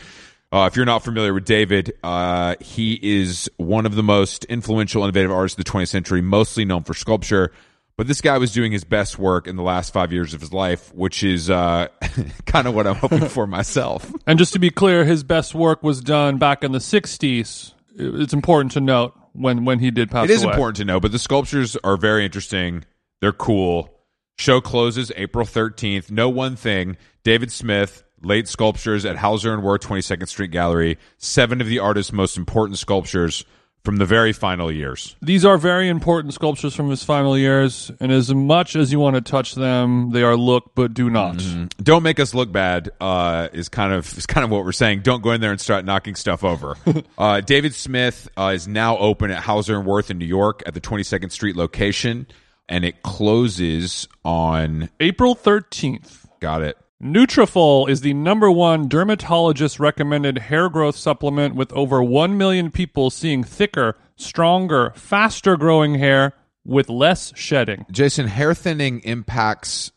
Uh, 0.53 0.67
if 0.69 0.75
you're 0.75 0.85
not 0.85 1.01
familiar 1.03 1.33
with 1.33 1.45
David, 1.45 1.93
uh, 2.03 2.55
he 2.59 2.99
is 3.01 3.49
one 3.55 3.85
of 3.85 3.95
the 3.95 4.03
most 4.03 4.43
influential, 4.45 5.01
innovative 5.03 5.31
artists 5.31 5.57
of 5.57 5.63
the 5.63 5.71
20th 5.71 5.87
century, 5.87 6.21
mostly 6.21 6.65
known 6.65 6.83
for 6.83 6.93
sculpture. 6.93 7.51
But 7.95 8.07
this 8.07 8.19
guy 8.19 8.37
was 8.37 8.51
doing 8.51 8.71
his 8.71 8.83
best 8.83 9.17
work 9.19 9.47
in 9.47 9.55
the 9.55 9.63
last 9.63 9.93
five 9.93 10.11
years 10.11 10.33
of 10.33 10.41
his 10.41 10.51
life, 10.51 10.93
which 10.93 11.23
is 11.23 11.49
uh, 11.49 11.87
kind 12.45 12.67
of 12.67 12.75
what 12.75 12.85
I'm 12.87 12.95
hoping 12.95 13.27
for 13.27 13.47
myself. 13.47 14.11
And 14.27 14.37
just 14.39 14.53
to 14.53 14.59
be 14.59 14.69
clear, 14.71 15.05
his 15.05 15.23
best 15.23 15.53
work 15.55 15.83
was 15.83 16.01
done 16.01 16.37
back 16.37 16.63
in 16.63 16.71
the 16.71 16.79
60s. 16.79 17.73
It's 17.95 18.33
important 18.33 18.71
to 18.73 18.81
note 18.81 19.13
when, 19.33 19.65
when 19.65 19.79
he 19.79 19.91
did 19.91 20.09
pass 20.11 20.25
It 20.25 20.31
is 20.31 20.43
away. 20.43 20.51
important 20.53 20.77
to 20.77 20.85
know, 20.85 20.99
but 20.99 21.11
the 21.11 21.19
sculptures 21.19 21.77
are 21.83 21.97
very 21.97 22.25
interesting. 22.25 22.85
They're 23.19 23.31
cool. 23.31 23.89
Show 24.37 24.61
closes 24.61 25.11
April 25.15 25.45
13th. 25.45 26.11
Know 26.11 26.29
one 26.29 26.55
thing 26.55 26.97
David 27.23 27.51
Smith, 27.51 28.03
late 28.23 28.47
sculptures 28.47 29.05
at 29.05 29.17
Hauser 29.17 29.53
and 29.53 29.63
Wirth 29.63 29.81
22nd 29.81 30.27
Street 30.27 30.51
Gallery, 30.51 30.97
seven 31.17 31.61
of 31.61 31.67
the 31.67 31.79
artist's 31.79 32.11
most 32.11 32.37
important 32.37 32.77
sculptures 32.77 33.45
from 33.83 33.97
the 33.97 34.05
very 34.05 34.31
final 34.31 34.71
years. 34.71 35.15
These 35.21 35.43
are 35.43 35.57
very 35.57 35.89
important 35.89 36.33
sculptures 36.33 36.75
from 36.75 36.89
his 36.89 37.03
final 37.03 37.37
years, 37.37 37.91
and 37.99 38.11
as 38.11 38.33
much 38.33 38.75
as 38.75 38.91
you 38.91 38.99
want 38.99 39.15
to 39.15 39.21
touch 39.21 39.55
them, 39.55 40.11
they 40.11 40.23
are 40.23 40.35
look 40.35 40.71
but 40.75 40.93
do 40.93 41.09
not. 41.09 41.37
Mm-hmm. 41.37 41.83
Don't 41.83 42.03
make 42.03 42.19
us 42.19 42.33
look 42.33 42.51
bad. 42.51 42.91
Uh, 42.99 43.49
is 43.53 43.69
kind 43.69 43.93
of 43.93 44.17
is 44.17 44.25
kind 44.25 44.43
of 44.43 44.51
what 44.51 44.63
we're 44.65 44.71
saying. 44.71 45.01
Don't 45.01 45.23
go 45.23 45.31
in 45.31 45.41
there 45.41 45.51
and 45.51 45.59
start 45.59 45.85
knocking 45.85 46.15
stuff 46.15 46.43
over. 46.43 46.75
uh, 47.17 47.41
David 47.41 47.73
Smith 47.73 48.29
uh, 48.37 48.51
is 48.53 48.67
now 48.67 48.97
open 48.97 49.31
at 49.31 49.39
Hauser 49.39 49.77
and 49.77 49.85
Wirth 49.85 50.11
in 50.11 50.17
New 50.17 50.25
York 50.25 50.61
at 50.65 50.73
the 50.73 50.81
22nd 50.81 51.31
Street 51.31 51.55
location, 51.55 52.27
and 52.69 52.85
it 52.85 53.01
closes 53.01 54.07
on. 54.23 54.89
April 54.99 55.35
13th. 55.35 56.27
Got 56.39 56.61
it. 56.61 56.77
Nutrafol 57.01 57.89
is 57.89 58.01
the 58.01 58.13
number 58.13 58.51
one 58.51 58.87
dermatologist 58.87 59.79
recommended 59.79 60.37
hair 60.37 60.69
growth 60.69 60.95
supplement 60.95 61.55
with 61.55 61.73
over 61.73 62.03
1 62.03 62.37
million 62.37 62.69
people 62.69 63.09
seeing 63.09 63.43
thicker, 63.43 63.97
stronger, 64.15 64.93
faster 64.95 65.57
growing 65.57 65.95
hair 65.95 66.33
with 66.63 66.89
less 66.89 67.33
shedding. 67.35 67.87
Jason, 67.89 68.27
hair 68.27 68.53
thinning 68.53 68.99
impacts 68.99 69.91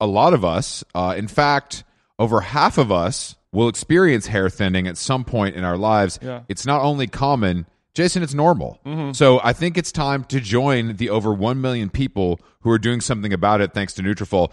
a 0.00 0.06
lot 0.06 0.32
of 0.32 0.44
us. 0.44 0.84
Uh, 0.94 1.14
in 1.16 1.26
fact, 1.26 1.82
over 2.20 2.40
half 2.40 2.78
of 2.78 2.92
us 2.92 3.34
will 3.50 3.68
experience 3.68 4.28
hair 4.28 4.48
thinning 4.48 4.86
at 4.86 4.96
some 4.96 5.24
point 5.24 5.56
in 5.56 5.64
our 5.64 5.76
lives. 5.76 6.20
Yeah. 6.22 6.42
It's 6.48 6.64
not 6.64 6.82
only 6.82 7.08
common, 7.08 7.66
Jason, 7.94 8.22
it's 8.22 8.34
normal. 8.34 8.80
So 9.12 9.40
I 9.42 9.52
think 9.52 9.76
it's 9.76 9.90
time 9.90 10.22
to 10.24 10.38
join 10.40 10.96
the 10.96 11.10
over 11.10 11.32
1 11.32 11.60
million 11.60 11.90
people 11.90 12.38
who 12.60 12.70
are 12.70 12.78
doing 12.78 13.00
something 13.00 13.32
about 13.32 13.60
it 13.60 13.72
thanks 13.72 13.92
to 13.94 14.02
Nutrafol. 14.02 14.52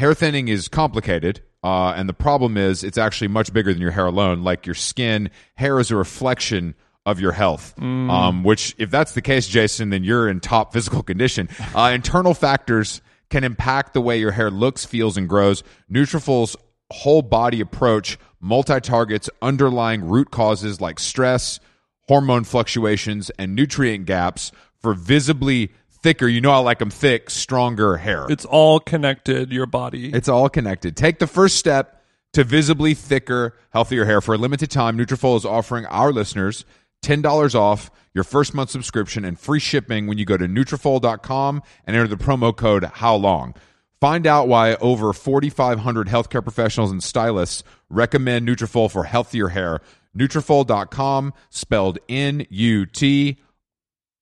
Hair 0.00 0.14
thinning 0.14 0.48
is 0.48 0.66
complicated. 0.66 1.42
Uh, 1.62 1.90
and 1.90 2.08
the 2.08 2.14
problem 2.14 2.56
is 2.56 2.82
it's 2.82 2.96
actually 2.96 3.28
much 3.28 3.52
bigger 3.52 3.70
than 3.70 3.82
your 3.82 3.90
hair 3.90 4.06
alone. 4.06 4.42
Like 4.42 4.64
your 4.64 4.74
skin, 4.74 5.30
hair 5.56 5.78
is 5.78 5.90
a 5.90 5.96
reflection 5.96 6.74
of 7.04 7.20
your 7.20 7.32
health. 7.32 7.74
Um, 8.10 8.42
which, 8.42 8.74
if 8.78 8.90
that's 8.90 9.12
the 9.12 9.20
case, 9.20 9.46
Jason, 9.46 9.90
then 9.90 10.02
you're 10.02 10.26
in 10.26 10.40
top 10.40 10.72
physical 10.72 11.02
condition. 11.02 11.50
Uh, 11.74 11.92
internal 11.94 12.32
factors 12.32 13.02
can 13.28 13.44
impact 13.44 13.92
the 13.92 14.00
way 14.00 14.18
your 14.18 14.30
hair 14.30 14.50
looks, 14.50 14.86
feels, 14.86 15.18
and 15.18 15.28
grows. 15.28 15.62
Nutrafol's 15.92 16.56
whole 16.90 17.20
body 17.20 17.60
approach 17.60 18.18
multi-targets 18.40 19.28
underlying 19.42 20.08
root 20.08 20.30
causes 20.30 20.80
like 20.80 20.98
stress, 20.98 21.60
hormone 22.08 22.44
fluctuations, 22.44 23.28
and 23.38 23.54
nutrient 23.54 24.06
gaps 24.06 24.50
for 24.80 24.94
visibly 24.94 25.72
thicker. 26.02 26.26
You 26.26 26.40
know, 26.40 26.50
I 26.50 26.58
like 26.58 26.78
them 26.78 26.90
thick, 26.90 27.30
stronger 27.30 27.96
hair. 27.96 28.26
It's 28.28 28.44
all 28.44 28.80
connected, 28.80 29.52
your 29.52 29.66
body. 29.66 30.12
It's 30.12 30.28
all 30.28 30.48
connected. 30.48 30.96
Take 30.96 31.18
the 31.18 31.26
first 31.26 31.56
step 31.56 32.02
to 32.32 32.44
visibly 32.44 32.94
thicker, 32.94 33.56
healthier 33.70 34.04
hair. 34.04 34.20
For 34.20 34.34
a 34.34 34.38
limited 34.38 34.70
time, 34.70 34.96
Nutrafol 34.96 35.36
is 35.36 35.44
offering 35.44 35.86
our 35.86 36.12
listeners 36.12 36.64
$10 37.02 37.54
off 37.54 37.90
your 38.14 38.24
first 38.24 38.54
month 38.54 38.70
subscription 38.70 39.24
and 39.24 39.38
free 39.38 39.60
shipping 39.60 40.06
when 40.06 40.18
you 40.18 40.24
go 40.24 40.36
to 40.36 40.46
Nutrafol.com 40.46 41.62
and 41.86 41.96
enter 41.96 42.08
the 42.08 42.16
promo 42.16 42.54
code 42.56 42.84
How 42.84 43.14
Long. 43.14 43.54
Find 44.00 44.26
out 44.26 44.48
why 44.48 44.76
over 44.76 45.12
4,500 45.12 46.08
healthcare 46.08 46.42
professionals 46.42 46.90
and 46.90 47.02
stylists 47.02 47.62
recommend 47.90 48.48
Nutrafol 48.48 48.90
for 48.90 49.04
healthier 49.04 49.48
hair. 49.48 49.80
Nutrafol.com, 50.16 51.34
spelled 51.50 51.98
N-U-T 52.08 53.38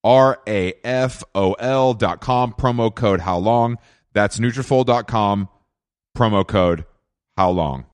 R 0.05 0.41
A 0.47 0.75
F 0.85 1.25
O 1.35 1.53
L 1.55 1.95
dot 1.95 2.21
com, 2.21 2.53
promo 2.53 2.95
code 2.95 3.21
how 3.21 3.39
long. 3.39 3.79
That's 4.13 4.39
Nutrafol.com, 4.39 5.49
promo 6.17 6.47
code 6.47 6.85
how 7.37 7.51
long. 7.51 7.87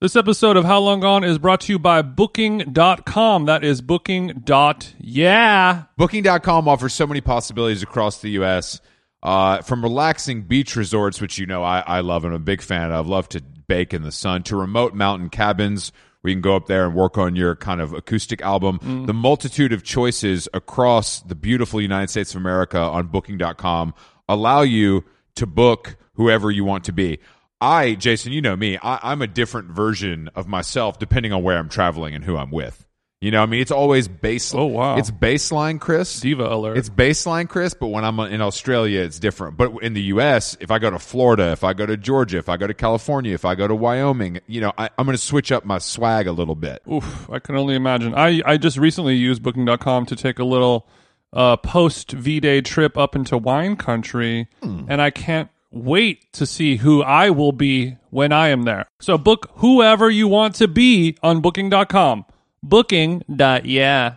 This 0.00 0.14
episode 0.14 0.56
of 0.56 0.64
How 0.64 0.78
Long 0.78 1.00
Gone 1.00 1.24
is 1.24 1.38
brought 1.38 1.62
to 1.62 1.72
you 1.72 1.78
by 1.80 2.02
Booking.com. 2.02 3.46
That 3.46 3.64
is 3.64 3.80
Booking. 3.80 4.42
Dot 4.44 4.94
yeah. 5.00 5.84
Booking.com 5.96 6.68
offers 6.68 6.94
so 6.94 7.04
many 7.04 7.20
possibilities 7.20 7.82
across 7.82 8.20
the 8.20 8.30
U.S. 8.30 8.80
Uh, 9.24 9.60
from 9.62 9.82
relaxing 9.82 10.42
beach 10.42 10.76
resorts, 10.76 11.20
which 11.20 11.36
you 11.36 11.46
know 11.46 11.64
I, 11.64 11.80
I 11.80 12.00
love 12.00 12.24
and 12.24 12.32
I'm 12.32 12.40
a 12.40 12.44
big 12.44 12.62
fan 12.62 12.92
of, 12.92 13.08
love 13.08 13.28
to 13.30 13.42
bake 13.66 13.92
in 13.92 14.02
the 14.02 14.12
sun, 14.12 14.44
to 14.44 14.56
remote 14.56 14.94
mountain 14.94 15.30
cabins 15.30 15.90
you 16.28 16.34
can 16.34 16.42
go 16.42 16.56
up 16.56 16.66
there 16.66 16.86
and 16.86 16.94
work 16.94 17.18
on 17.18 17.36
your 17.36 17.56
kind 17.56 17.80
of 17.80 17.92
acoustic 17.92 18.42
album. 18.42 18.78
Mm. 18.80 19.06
The 19.06 19.14
multitude 19.14 19.72
of 19.72 19.82
choices 19.82 20.48
across 20.54 21.20
the 21.20 21.34
beautiful 21.34 21.80
United 21.80 22.10
States 22.10 22.34
of 22.34 22.40
America 22.40 22.78
on 22.78 23.08
Booking.com 23.08 23.94
allow 24.28 24.62
you 24.62 25.04
to 25.36 25.46
book 25.46 25.96
whoever 26.14 26.50
you 26.50 26.64
want 26.64 26.84
to 26.84 26.92
be. 26.92 27.18
I, 27.60 27.94
Jason, 27.94 28.32
you 28.32 28.40
know 28.40 28.56
me. 28.56 28.78
I, 28.80 28.98
I'm 29.02 29.22
a 29.22 29.26
different 29.26 29.70
version 29.70 30.28
of 30.34 30.46
myself 30.46 30.98
depending 30.98 31.32
on 31.32 31.42
where 31.42 31.58
I'm 31.58 31.68
traveling 31.68 32.14
and 32.14 32.24
who 32.24 32.36
I'm 32.36 32.50
with. 32.50 32.87
You 33.20 33.32
know, 33.32 33.42
I 33.42 33.46
mean, 33.46 33.60
it's 33.60 33.72
always 33.72 34.06
base. 34.06 34.54
Oh, 34.54 34.66
wow. 34.66 34.96
It's 34.96 35.10
baseline, 35.10 35.80
Chris. 35.80 36.20
Diva 36.20 36.44
alert. 36.44 36.78
It's 36.78 36.88
baseline, 36.88 37.48
Chris. 37.48 37.74
But 37.74 37.88
when 37.88 38.04
I'm 38.04 38.20
in 38.20 38.40
Australia, 38.40 39.00
it's 39.00 39.18
different. 39.18 39.56
But 39.56 39.82
in 39.82 39.94
the 39.94 40.02
U.S., 40.02 40.56
if 40.60 40.70
I 40.70 40.78
go 40.78 40.88
to 40.88 41.00
Florida, 41.00 41.50
if 41.50 41.64
I 41.64 41.72
go 41.72 41.84
to 41.84 41.96
Georgia, 41.96 42.38
if 42.38 42.48
I 42.48 42.56
go 42.56 42.68
to 42.68 42.74
California, 42.74 43.34
if 43.34 43.44
I 43.44 43.56
go 43.56 43.66
to 43.66 43.74
Wyoming, 43.74 44.38
you 44.46 44.60
know, 44.60 44.72
I, 44.78 44.90
I'm 44.96 45.04
going 45.04 45.16
to 45.16 45.22
switch 45.22 45.50
up 45.50 45.64
my 45.64 45.78
swag 45.78 46.28
a 46.28 46.32
little 46.32 46.54
bit. 46.54 46.80
Oof, 46.90 47.28
I 47.28 47.40
can 47.40 47.56
only 47.56 47.74
imagine. 47.74 48.14
I, 48.14 48.40
I 48.46 48.56
just 48.56 48.76
recently 48.76 49.16
used 49.16 49.42
booking.com 49.42 50.06
to 50.06 50.14
take 50.14 50.38
a 50.38 50.44
little 50.44 50.86
uh, 51.32 51.56
post 51.56 52.12
V 52.12 52.38
Day 52.38 52.60
trip 52.60 52.96
up 52.96 53.16
into 53.16 53.36
wine 53.36 53.74
country, 53.74 54.46
and 54.62 55.02
I 55.02 55.10
can't 55.10 55.50
wait 55.72 56.32
to 56.34 56.46
see 56.46 56.76
who 56.76 57.02
I 57.02 57.30
will 57.30 57.52
be 57.52 57.96
when 58.10 58.30
I 58.32 58.48
am 58.48 58.62
there. 58.62 58.86
So 59.00 59.18
book 59.18 59.50
whoever 59.56 60.08
you 60.08 60.28
want 60.28 60.54
to 60.56 60.68
be 60.68 61.16
on 61.20 61.40
booking.com. 61.40 62.24
Booking. 62.62 63.22
Dot 63.34 63.66
yeah. 63.66 64.16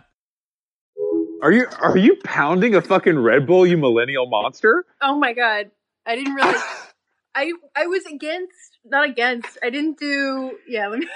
Are 1.42 1.52
you 1.52 1.66
are 1.80 1.98
you 1.98 2.16
pounding 2.24 2.74
a 2.74 2.80
fucking 2.82 3.18
Red 3.18 3.46
Bull, 3.46 3.66
you 3.66 3.76
millennial 3.76 4.26
monster? 4.26 4.84
Oh 5.00 5.18
my 5.18 5.32
god. 5.32 5.70
I 6.06 6.16
didn't 6.16 6.34
realize 6.34 6.62
I 7.34 7.52
I 7.76 7.86
was 7.86 8.04
against 8.06 8.78
not 8.84 9.08
against. 9.08 9.58
I 9.62 9.70
didn't 9.70 9.98
do 9.98 10.58
yeah, 10.68 10.88
let 10.88 11.00
me 11.00 11.08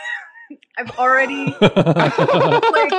I've 0.78 0.90
already 0.98 1.56
like 1.60 2.94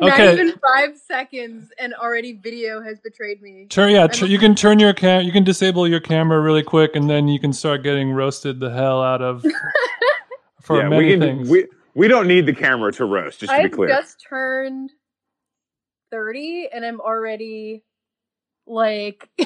not 0.00 0.14
Okay. 0.14 0.32
even 0.34 0.52
five 0.60 0.96
seconds 0.98 1.70
and 1.78 1.94
already 1.94 2.32
video 2.34 2.82
has 2.82 3.00
betrayed 3.00 3.42
me. 3.42 3.66
Turn 3.68 3.92
yeah, 3.92 4.06
tr- 4.06 4.26
you 4.26 4.38
can 4.38 4.54
turn 4.54 4.78
your 4.78 4.92
cam. 4.94 5.24
You 5.24 5.32
can 5.32 5.44
disable 5.44 5.86
your 5.88 6.00
camera 6.00 6.40
really 6.40 6.62
quick, 6.62 6.96
and 6.96 7.08
then 7.10 7.28
you 7.28 7.38
can 7.40 7.52
start 7.52 7.82
getting 7.82 8.10
roasted 8.12 8.60
the 8.60 8.70
hell 8.70 9.02
out 9.02 9.22
of 9.22 9.44
for 10.62 10.78
yeah, 10.78 10.88
many 10.88 11.06
we 11.06 11.12
can. 11.12 11.20
things. 11.20 11.48
We 11.50 11.66
we 11.94 12.08
don't 12.08 12.26
need 12.26 12.46
the 12.46 12.52
camera 12.54 12.92
to 12.92 13.04
roast. 13.04 13.40
Just 13.40 13.52
to 13.52 13.58
be 13.58 13.64
I've 13.64 13.70
clear. 13.72 13.88
just 13.88 14.24
turned 14.28 14.90
30 16.10 16.68
and 16.72 16.84
I'm 16.84 17.00
already 17.00 17.82
like 18.66 19.28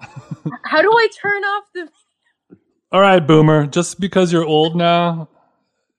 How 0.00 0.80
do 0.82 0.90
I 0.90 1.08
turn 1.20 1.42
off 1.44 1.64
the 1.74 1.88
All 2.92 3.00
right, 3.00 3.20
Boomer. 3.20 3.66
Just 3.66 4.00
because 4.00 4.32
you're 4.32 4.44
old 4.46 4.74
now, 4.76 5.28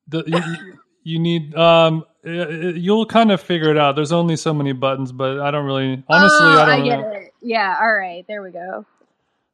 the, 0.08 0.24
you, 0.26 0.80
you 1.04 1.20
need 1.20 1.54
um, 1.56 2.04
uh, 2.26 2.48
you'll 2.48 3.06
kind 3.06 3.32
of 3.32 3.40
figure 3.42 3.70
it 3.70 3.78
out. 3.78 3.96
There's 3.96 4.12
only 4.12 4.36
so 4.36 4.54
many 4.56 4.72
buttons, 4.72 5.12
but 5.12 5.40
I 5.40 5.52
don't 5.52 5.66
really. 5.66 6.04
Honestly, 6.08 6.38
Oh, 6.42 6.62
I 6.62 6.66
don't. 6.66 6.82
I 6.82 6.84
get 6.84 6.96
really- 6.98 7.26
it. 7.28 7.34
Yeah, 7.42 7.78
all 7.80 7.94
right. 7.94 8.26
There 8.28 8.42
we 8.42 8.50
go. 8.52 8.86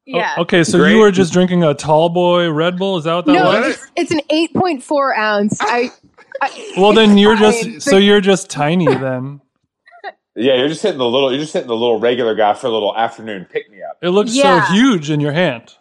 Oh, 0.07 0.17
Yeah. 0.17 0.35
okay, 0.39 0.63
so 0.63 0.77
Great. 0.77 0.91
you 0.93 0.99
were 0.99 1.11
just 1.11 1.33
drinking 1.33 1.63
a 1.63 1.73
tall 1.73 2.09
boy 2.09 2.49
Red 2.51 2.77
Bull. 2.77 2.97
Is 2.97 3.05
that 3.05 3.13
what 3.15 3.25
that 3.25 3.33
No, 3.33 3.45
was? 3.45 3.75
it's, 3.75 3.87
it's 3.95 4.11
an 4.11 4.21
8.4 4.31 5.17
ounce. 5.17 5.57
I, 5.61 5.91
I 6.41 6.73
Well, 6.77 6.93
then 6.93 7.17
you're 7.17 7.35
fine, 7.37 7.51
just 7.53 7.63
but- 7.73 7.81
so 7.83 7.97
you're 7.97 8.21
just 8.21 8.49
tiny 8.49 8.85
then. 8.85 9.41
yeah, 10.35 10.55
you're 10.55 10.67
just 10.67 10.83
hitting 10.83 10.99
the 10.99 11.05
little. 11.09 11.31
You're 11.31 11.39
just 11.41 11.53
hitting 11.53 11.67
the 11.69 11.75
little 11.75 11.99
regular 11.99 12.35
guy 12.35 12.53
for 12.53 12.67
a 12.67 12.69
little 12.69 12.95
afternoon 12.95 13.45
pick 13.49 13.69
me 13.71 13.81
up. 13.81 13.97
It 14.03 14.09
looks 14.09 14.35
Yeah. 14.35 14.65
so 14.67 14.73
huge 14.73 15.09
in 15.09 15.19
your 15.19 15.31
hand. 15.33 15.73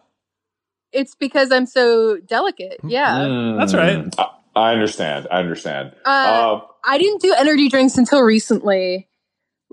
it's 0.92 1.14
because 1.16 1.50
I'm 1.50 1.66
so 1.66 2.18
delicate. 2.18 2.78
Yeah. 2.84 3.56
That's 3.58 3.74
right. 3.74 4.14
I, 4.16 4.26
I 4.54 4.72
understand. 4.72 5.26
I 5.30 5.40
understand. 5.40 5.92
Uh, 6.04 6.08
Uh, 6.08 6.60
I 6.84 6.98
didn't 6.98 7.20
do 7.20 7.34
energy 7.36 7.68
drinks 7.68 7.98
until 7.98 8.22
recently 8.22 9.08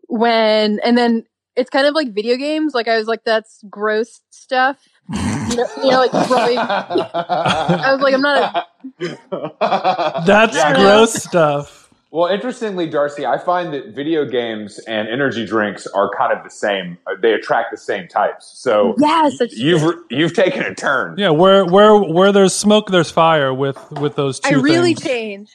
when, 0.08 0.80
and 0.84 0.98
then 0.98 1.26
it's 1.56 1.70
kind 1.70 1.86
of 1.88 1.94
like 1.96 2.14
video 2.14 2.38
games. 2.38 2.74
Like 2.74 2.88
I 2.88 2.98
was 2.98 3.08
like, 3.08 3.24
that's 3.24 3.64
gross 3.70 4.22
stuff. 4.30 4.78
You 5.10 5.18
know, 5.58 5.68
you 5.84 5.92
know 5.92 6.00
like 6.08 6.12
throwing. 6.28 6.58
I 6.58 7.92
was 7.92 8.02
like, 8.02 8.14
I'm 8.14 8.22
not 8.22 8.68
a, 9.00 10.24
That's 10.26 10.56
Yeah, 10.56 10.74
gross 10.76 11.14
stuff. 11.14 11.78
Well, 12.12 12.28
interestingly, 12.32 12.90
Darcie, 12.90 13.26
I 13.26 13.38
find 13.38 13.74
that 13.74 13.96
video 13.96 14.26
games 14.26 14.80
and 14.80 15.08
energy 15.08 15.46
drinks 15.46 15.88
are 15.88 16.10
kind 16.18 16.34
of 16.38 16.44
the 16.44 16.50
same. 16.50 16.98
uh, 17.08 17.12
They 17.22 17.32
attract 17.34 17.72
the 17.72 17.78
same 17.78 18.10
types. 18.10 18.52
So 18.60 18.96
yes, 19.00 19.38
you've 19.52 19.96
you've 20.10 20.34
taken 20.34 20.62
a 20.64 20.76
turn. 20.76 21.16
Yeah, 21.18 21.30
where 21.30 21.66
where 21.66 21.96
where 21.98 22.34
there's 22.34 22.54
smoke, 22.54 22.90
there's 22.92 23.10
fire. 23.10 23.54
With 23.54 23.78
with 23.92 24.16
those 24.16 24.42
two, 24.42 24.58
I 24.58 24.60
really 24.60 24.94
things. 24.94 25.04
changed. 25.08 25.54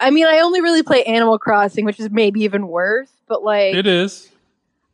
I 0.00 0.10
mean, 0.10 0.26
I 0.26 0.38
only 0.38 0.60
really 0.60 0.84
play 0.84 1.02
Animal 1.04 1.36
Crossing, 1.40 1.84
which 1.84 1.98
is 1.98 2.08
maybe 2.10 2.42
even 2.42 2.68
worse. 2.68 3.10
But 3.26 3.42
like, 3.42 3.74
It 3.74 3.86
is. 3.88 4.28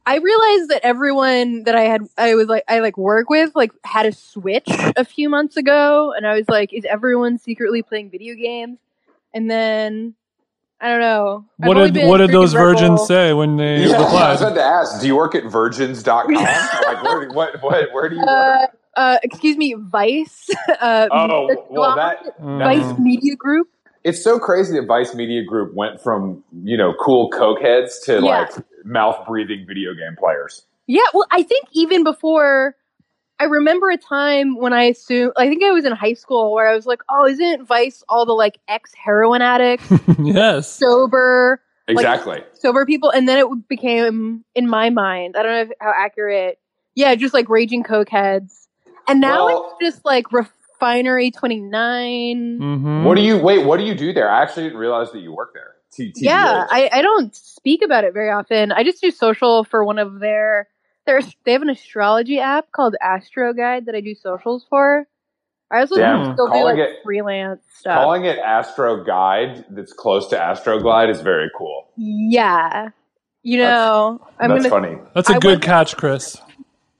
I 0.06 0.16
realized 0.18 0.68
that 0.70 0.80
everyone 0.84 1.64
that 1.64 1.74
I 1.74 1.82
had, 1.82 2.02
I 2.18 2.34
was 2.34 2.46
like, 2.48 2.64
I 2.68 2.80
like 2.80 2.98
work 2.98 3.30
with, 3.30 3.54
like 3.54 3.72
had 3.84 4.06
a 4.06 4.12
Switch 4.12 4.68
a 4.96 5.04
few 5.04 5.28
months 5.30 5.56
ago, 5.56 6.12
and 6.16 6.26
I 6.26 6.34
was 6.36 6.48
like, 6.48 6.72
is 6.72 6.84
everyone 6.84 7.38
secretly 7.38 7.82
playing 7.82 8.10
video 8.10 8.34
games? 8.34 8.78
And 9.32 9.50
then 9.50 10.14
I 10.80 10.88
don't 10.88 11.00
know. 11.00 11.44
I've 11.62 11.68
What 11.68 11.92
did 11.92 12.06
what 12.06 12.18
did 12.18 12.30
those 12.32 12.52
virgins 12.52 13.00
Bull. 13.00 13.06
say 13.06 13.32
when 13.32 13.56
they 13.56 13.78
Yeah, 13.86 13.96
I 13.96 14.32
was 14.32 14.42
about 14.42 14.54
to 14.56 14.62
ask, 14.62 15.00
do 15.00 15.06
you 15.06 15.16
work 15.16 15.34
at 15.34 15.44
virgins.com? 15.44 16.26
like, 16.34 17.02
where, 17.02 17.30
what, 17.30 17.62
what, 17.62 17.92
where 17.92 18.08
do 18.10 18.16
you 18.16 18.20
work? 18.22 18.70
Uh, 18.96 19.00
uh, 19.00 19.18
excuse 19.22 19.56
me, 19.56 19.74
Vice. 19.78 20.50
Uh, 20.80 21.08
Oh, 21.10 21.48
the 21.48 21.56
well, 21.70 21.94
that, 21.96 22.18
Vice 22.38 22.92
Mm. 22.92 22.98
Media 22.98 23.36
Group. 23.36 23.68
it's 24.02 24.22
so 24.22 24.38
crazy 24.38 24.78
that 24.78 24.86
Vice 24.86 25.14
Media 25.14 25.42
Group 25.44 25.72
went 25.74 26.02
from, 26.02 26.44
you 26.62 26.76
know, 26.76 26.92
cool 27.00 27.30
coke 27.30 27.60
heads 27.62 28.00
to 28.00 28.20
Yeah. 28.20 28.40
like 28.40 28.50
mouth 28.84 29.26
breathing 29.26 29.64
video 29.66 29.94
game 29.94 30.16
players. 30.18 30.66
Yeah, 30.86 31.02
well, 31.14 31.26
I 31.30 31.42
think 31.42 31.66
even 31.72 32.04
before, 32.04 32.76
I 33.40 33.44
remember 33.44 33.90
a 33.90 33.96
time 33.96 34.56
when 34.56 34.72
I 34.72 34.84
assumed, 34.84 35.32
I 35.36 35.48
think 35.48 35.62
I 35.64 35.70
was 35.72 35.84
in 35.84 35.92
high 35.92 36.12
school 36.12 36.52
where 36.52 36.68
I 36.68 36.74
was 36.74 36.86
like, 36.86 37.00
oh, 37.10 37.26
isn't 37.26 37.64
Vice 37.66 38.04
all 38.08 38.26
the 38.26 38.32
like 38.34 38.58
ex 38.68 38.92
heroin 38.94 39.40
addicts, 39.42 39.90
yes. 40.18 40.68
sober, 40.70 41.60
Exactly. 41.88 42.42
sober 42.52 42.86
people? 42.86 43.10
And 43.10 43.28
then 43.28 43.38
it 43.38 43.68
became, 43.68 44.44
in 44.54 44.68
my 44.68 44.90
mind, 44.90 45.36
I 45.36 45.42
don't 45.42 45.52
know 45.52 45.60
if, 45.62 45.68
how 45.80 45.92
accurate, 45.96 46.58
yeah, 46.94 47.14
just 47.14 47.34
like 47.34 47.48
raging 47.48 47.82
coke 47.82 48.10
heads. 48.10 48.68
And 49.08 49.20
now 49.20 49.46
Well- 49.46 49.76
it's 49.80 49.94
just 49.94 50.04
like 50.04 50.30
Refinery 50.32 51.30
29. 51.30 52.58
hmm 52.58 53.04
what 53.04 53.16
do 53.16 53.22
you, 53.22 53.38
wait, 53.38 53.64
what 53.66 53.78
do 53.78 53.84
you 53.84 53.94
do 53.94 54.12
there? 54.12 54.30
I 54.30 54.42
actually 54.42 54.64
didn't 54.64 54.78
realize 54.78 55.10
that 55.12 55.20
you 55.20 55.32
work 55.32 55.52
there. 55.54 55.74
T- 55.94 56.10
TBH. 56.12 56.12
Yeah, 56.22 56.66
I, 56.70 56.90
I 56.92 57.02
don't 57.02 57.34
speak 57.34 57.82
about 57.82 58.04
it 58.04 58.12
very 58.14 58.30
often. 58.30 58.72
I 58.72 58.82
just 58.84 59.00
do 59.00 59.10
social 59.10 59.64
for 59.64 59.84
one 59.84 59.98
of 59.98 60.20
their. 60.20 60.68
There's 61.06 61.34
they 61.44 61.52
have 61.52 61.62
an 61.62 61.70
astrology 61.70 62.40
app 62.40 62.72
called 62.72 62.96
Astro 63.02 63.52
Guide 63.52 63.86
that 63.86 63.94
I 63.94 64.00
do 64.00 64.14
socials 64.14 64.64
for. 64.68 65.06
I 65.70 65.80
also 65.80 65.96
Damn, 65.96 66.34
still 66.34 66.48
do 66.50 66.62
like 66.64 66.78
it- 66.78 66.98
freelance 67.04 67.62
stuff. 67.78 67.96
Calling 68.02 68.24
it 68.24 68.38
Astro 68.38 69.02
Guide 69.04 69.64
that's 69.70 69.92
close 69.92 70.28
to 70.28 70.40
Astro 70.40 70.80
Glide 70.80 71.10
is 71.10 71.20
very 71.20 71.50
cool. 71.56 71.88
yeah, 71.96 72.90
you 73.42 73.58
know, 73.58 74.20
I'm 74.38 74.48
That's 74.50 74.66
gonna. 74.68 74.70
funny. 74.88 74.98
That's 75.14 75.28
a 75.30 75.34
I 75.34 75.38
good 75.38 75.48
went- 75.48 75.62
catch, 75.62 75.96
Chris. 75.96 76.36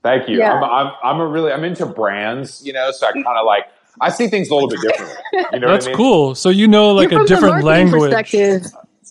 Thank 0.03 0.29
you. 0.29 0.37
Yeah. 0.37 0.53
I'm, 0.53 0.65
I'm, 0.65 0.93
I'm 1.03 1.21
a 1.21 1.27
really, 1.27 1.51
I'm 1.51 1.65
into 1.65 1.87
brands, 1.87 2.61
you 2.63 2.75
know, 2.75 2.91
so 2.91 3.07
I 3.07 3.13
kind 3.13 3.27
of 3.27 3.47
like, 3.47 3.65
I 4.03 4.11
see 4.11 4.29
things 4.29 4.51
a 4.51 4.55
little 4.55 4.69
bit 4.69 4.81
differently. 4.83 5.17
You 5.53 5.61
know 5.61 5.69
That's 5.69 5.87
what 5.87 5.95
I 5.95 5.97
mean? 5.97 5.97
cool. 5.97 6.35
So 6.35 6.51
you 6.51 6.69
know 6.69 6.91
like 6.93 7.11
You're 7.11 7.21
a 7.21 7.23
from 7.23 7.27
different 7.27 7.65
marketing 7.65 7.93
language. 7.93 8.13
Perspective. 8.13 8.67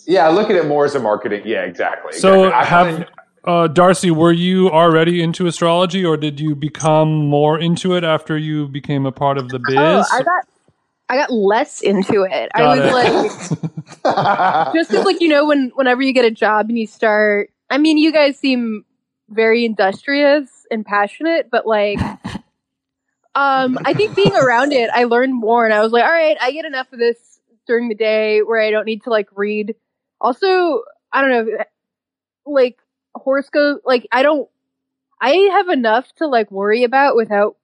Yeah, 0.06 0.28
I 0.28 0.32
look 0.32 0.50
at 0.50 0.56
it 0.56 0.68
more 0.68 0.86
as 0.86 0.96
a 0.96 1.00
marketing. 1.00 1.44
Yeah, 1.46 1.64
exactly. 1.64 2.14
So 2.14 2.46
exactly. 2.46 2.54
I 2.54 2.66
have 2.66 3.10
uh, 3.46 3.68
Darcie, 3.68 4.12
were 4.12 4.32
you 4.32 4.70
already 4.70 5.22
into 5.22 5.48
astrology, 5.48 6.06
or 6.06 6.16
did 6.16 6.40
you 6.40 6.56
become 6.56 7.28
more 7.28 7.60
into 7.60 7.94
it 7.94 8.04
after 8.04 8.38
you 8.38 8.68
became 8.68 9.06
a 9.06 9.12
part 9.12 9.38
of 9.38 9.50
the 9.50 9.60
biz? 9.60 9.78
Oh, 9.78 10.06
I 10.12 10.24
got. 10.24 10.48
I 11.10 11.18
got 11.18 11.32
less 11.32 11.82
into 11.82 12.24
it. 12.24 12.50
I 12.56 12.64
was 12.64 12.80
it. 12.80 14.04
like, 14.04 14.74
just 14.74 14.92
as 14.92 15.06
like 15.06 15.20
you 15.20 15.28
know, 15.28 15.46
when 15.46 15.72
whenever 15.76 16.02
you 16.02 16.14
get 16.14 16.26
a 16.26 16.32
job 16.32 16.70
and 16.70 16.78
you 16.78 16.88
start. 16.88 17.50
I 17.70 17.78
mean, 17.78 17.98
you 17.98 18.12
guys 18.12 18.38
seem 18.38 18.86
very 19.30 19.66
industrious 19.66 20.66
and 20.72 20.86
passionate, 20.86 21.50
but 21.52 21.66
like, 21.68 22.00
um, 23.36 23.78
I 23.84 23.94
think 23.94 24.16
being 24.16 24.36
around 24.36 24.72
it, 24.72 24.90
I 24.94 25.04
learned 25.04 25.36
more, 25.36 25.66
and 25.66 25.74
I 25.74 25.82
was 25.82 25.92
like, 25.92 26.04
all 26.04 26.12
right, 26.12 26.38
I 26.42 26.52
get 26.52 26.66
enough 26.66 26.92
of 26.94 27.00
this 27.00 27.18
during 27.68 27.90
the 27.90 27.96
day 27.96 28.42
where 28.42 28.62
I 28.62 28.72
don't 28.72 28.86
need 28.86 29.04
to 29.04 29.10
like 29.10 29.28
read. 29.36 29.76
Also, 30.24 30.84
I 31.14 31.22
don't 31.22 31.32
know, 31.32 31.58
like 32.46 32.80
horoscope. 33.16 33.82
Like, 33.86 34.08
I 34.12 34.24
don't. 34.24 34.50
I 35.22 35.32
have 35.54 35.70
enough 35.70 36.14
to 36.18 36.28
like 36.28 36.52
worry 36.52 36.84
about 36.84 37.16
without 37.16 37.58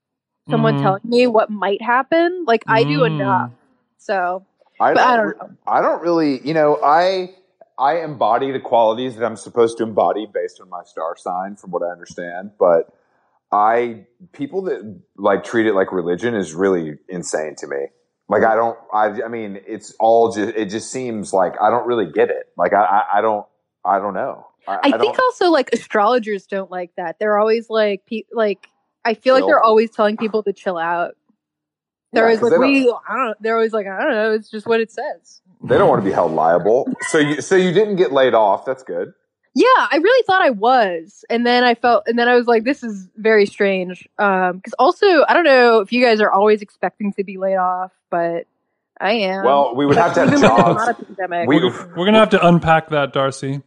someone 0.49 0.75
Mhm. 0.75 0.81
telling 0.81 1.01
me 1.05 1.27
what 1.27 1.49
might 1.51 1.81
happen. 1.81 2.45
Like, 2.47 2.65
I 2.67 2.85
do 2.85 3.03
Mm. 3.03 3.07
enough. 3.07 3.51
So, 3.99 4.45
I 4.79 4.93
don't, 4.93 4.99
don't 5.17 5.37
know. 5.39 5.57
I 5.67 5.81
don't 5.81 6.01
really, 6.01 6.39
you 6.47 6.53
know, 6.53 6.79
I 6.83 7.35
I 7.79 8.01
embody 8.03 8.51
the 8.51 8.59
qualities 8.61 9.15
that 9.17 9.25
I'm 9.25 9.37
supposed 9.37 9.77
to 9.79 9.83
embody 9.83 10.27
based 10.33 10.61
on 10.61 10.69
my 10.69 10.83
star 10.85 11.15
sign, 11.17 11.55
from 11.57 11.71
what 11.71 11.83
I 11.83 11.91
understand. 11.91 12.51
But 12.59 12.93
I 13.51 14.05
people 14.33 14.63
that 14.63 15.01
like 15.17 15.43
treat 15.43 15.67
it 15.67 15.73
like 15.75 15.91
religion 15.91 16.35
is 16.35 16.53
really 16.53 16.97
insane 17.09 17.55
to 17.57 17.67
me. 17.67 17.87
Like 18.29 18.43
I 18.43 18.55
don't, 18.55 18.77
I, 18.93 19.23
I 19.23 19.27
mean, 19.27 19.59
it's 19.67 19.93
all 19.99 20.31
just, 20.31 20.55
it 20.55 20.65
just 20.65 20.91
seems 20.91 21.33
like 21.33 21.53
I 21.59 21.71
don't 21.71 21.87
really 21.87 22.11
get 22.11 22.29
it. 22.29 22.47
Like 22.57 22.73
I, 22.73 22.83
I, 22.83 23.17
I 23.17 23.21
don't, 23.21 23.45
I 23.83 23.97
don't 23.99 24.13
know. 24.13 24.45
I, 24.67 24.77
I, 24.83 24.91
think 24.91 25.15
don't, 25.15 25.19
also 25.19 25.49
like 25.49 25.71
astrologers 25.73 26.45
don't 26.45 26.69
like 26.69 26.91
that. 26.95 27.17
They're 27.19 27.39
always 27.39 27.69
like, 27.69 28.05
pe- 28.05 28.25
like 28.31 28.67
I 29.03 29.15
feel 29.15 29.33
like 29.33 29.45
they're 29.47 29.63
always 29.63 29.89
telling 29.91 30.15
people 30.15 30.43
to 30.43 30.53
chill 30.53 30.77
out. 30.77 31.15
They're 32.13 32.29
Yeah, 32.29 32.37
always 32.37 32.51
like, 32.51 32.59
we, 32.59 32.93
I 33.07 33.15
don't. 33.17 33.41
They're 33.41 33.55
always 33.55 33.73
like, 33.73 33.87
I 33.87 34.01
don't 34.03 34.11
know. 34.11 34.33
It's 34.33 34.49
just 34.49 34.67
what 34.67 34.79
it 34.79 34.91
says. 34.91 35.41
They 35.63 35.77
don't 35.77 35.89
want 35.89 36.01
to 36.01 36.05
be 36.05 36.13
held 36.13 36.31
liable. 36.33 36.91
So 37.09 37.17
you 37.17 37.41
so 37.41 37.55
you 37.55 37.71
didn't 37.71 37.97
get 37.97 38.11
laid 38.11 38.33
off. 38.33 38.65
That's 38.65 38.83
good. 38.83 39.13
Yeah, 39.55 39.65
I 39.77 39.97
really 40.01 40.23
thought 40.23 40.41
I 40.43 40.51
was, 40.51 41.25
and 41.29 41.45
then 41.45 41.63
I 41.63 41.73
felt, 41.75 42.03
and 42.07 42.17
then 42.17 42.27
I 42.29 42.35
was 42.35 42.45
like, 42.47 42.63
this 42.63 42.83
is 42.83 43.07
very 43.17 43.45
strange. 43.45 44.07
Um, 44.19 44.57
because 44.57 44.73
also, 44.79 45.05
I 45.27 45.33
don't 45.33 45.43
know 45.43 45.79
if 45.79 45.91
you 45.91 46.03
guys 46.05 46.21
are 46.21 46.31
always 46.31 46.61
expecting 46.61 47.11
to 47.13 47.23
be 47.23 47.37
laid 47.37 47.55
off, 47.57 47.91
but 48.11 48.45
I 49.01 49.13
am. 49.13 49.43
Well, 49.43 49.75
we 49.75 49.85
would 49.85 49.97
have 49.97 50.13
to 50.13 50.19
have 50.25 50.27
Even 50.29 50.41
with 50.41 50.49
the 50.51 50.57
jobs. 50.57 50.77
not 50.85 50.89
a 51.01 51.03
pandemic. 51.05 51.47
We 51.49 51.59
We're 51.63 52.05
gonna 52.05 52.19
have 52.19 52.29
to 52.29 52.47
unpack 52.47 52.89
that, 52.89 53.13
Darcie. 53.13 53.63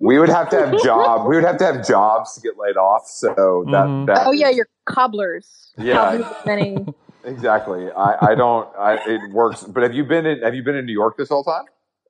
we 0.00 0.18
would 0.18 0.30
have 0.30 0.48
to 0.50 0.56
have 0.66 0.82
job. 0.82 1.28
We 1.28 1.36
would 1.36 1.44
have 1.44 1.58
to 1.58 1.64
have 1.64 1.86
jobs 1.86 2.34
to 2.36 2.40
get 2.40 2.58
laid 2.58 2.76
off. 2.76 3.06
So 3.06 3.64
that 3.70 3.86
Mhm. 3.86 4.06
that 4.06 4.26
oh 4.26 4.32
yeah, 4.32 4.48
you're 4.48 4.68
cobblers. 4.84 5.72
Yeah. 5.76 6.16
Cobblers 6.16 6.34
many. 6.46 6.86
exactly. 7.24 7.90
I 7.92 8.30
I 8.30 8.34
don't. 8.34 8.68
I 8.76 8.94
it 9.06 9.32
works. 9.32 9.62
But 9.64 9.82
have 9.82 9.92
you 9.94 10.02
been 10.04 10.24
in 10.26 10.40
Have 10.42 10.54
you 10.54 10.62
been 10.62 10.76
in 10.76 10.86
New 10.86 10.92
York 10.92 11.16
this 11.18 11.28
whole 11.28 11.44
time? 11.44 11.64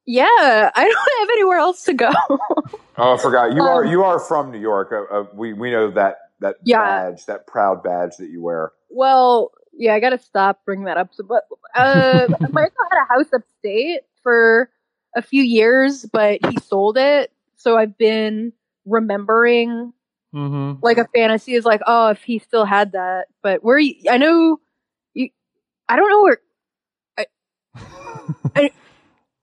Yeah, 0.07 0.71
I 0.75 0.85
don't 0.85 1.21
have 1.21 1.29
anywhere 1.31 1.59
else 1.59 1.85
to 1.85 1.95
go. 1.95 2.13
Oh, 2.99 3.15
I 3.15 3.19
forgot. 3.19 3.55
You 3.55 3.63
are 3.69 3.85
Um, 3.85 3.91
you 3.91 4.03
are 4.05 4.19
from 4.19 4.51
New 4.51 4.59
York. 4.61 4.91
Uh, 4.93 5.03
uh, 5.15 5.27
we 5.35 5.53
we 5.53 5.71
know 5.71 5.91
that 5.91 6.17
that 6.41 6.57
Yeah. 6.65 6.79
badge, 6.79 7.27
that 7.27 7.47
proud 7.47 7.83
badge 7.83 8.17
that 8.19 8.31
you 8.31 8.43
wear. 8.43 8.73
Well, 8.89 9.53
yeah, 9.73 9.95
I 9.95 10.01
gotta 10.01 10.19
stop 10.19 10.65
bringing 10.65 10.87
that 10.87 10.97
up. 10.97 11.11
So, 11.13 11.23
but 11.25 11.45
uh, 11.75 12.29
Michael 12.53 12.77
had 12.91 13.03
a 13.03 13.15
house 13.15 13.33
upstate 13.35 14.01
for 14.23 14.71
a 15.15 15.23
few 15.23 15.43
years, 15.43 16.07
but 16.13 16.41
he 16.43 16.57
sold 16.59 16.97
it. 16.97 17.33
So 17.57 17.77
I've 17.77 17.99
been 17.99 18.53
remembering 18.87 19.93
hmm 20.33 20.73
like 20.83 20.99
a 20.99 21.07
fantasy 21.15 21.55
is 21.55 21.65
like, 21.65 21.83
oh, 21.87 22.09
if 22.09 22.23
he 22.23 22.39
still 22.39 22.65
had 22.65 22.93
that. 22.93 23.27
But 23.43 23.63
where 23.63 23.79
you, 23.79 23.95
I 24.11 24.17
know 24.19 24.59
you, 25.15 25.29
I 25.89 25.97
don't 25.97 26.09
know 26.11 26.23
where. 26.23 26.39
I, 27.19 27.27
I, 28.57 28.71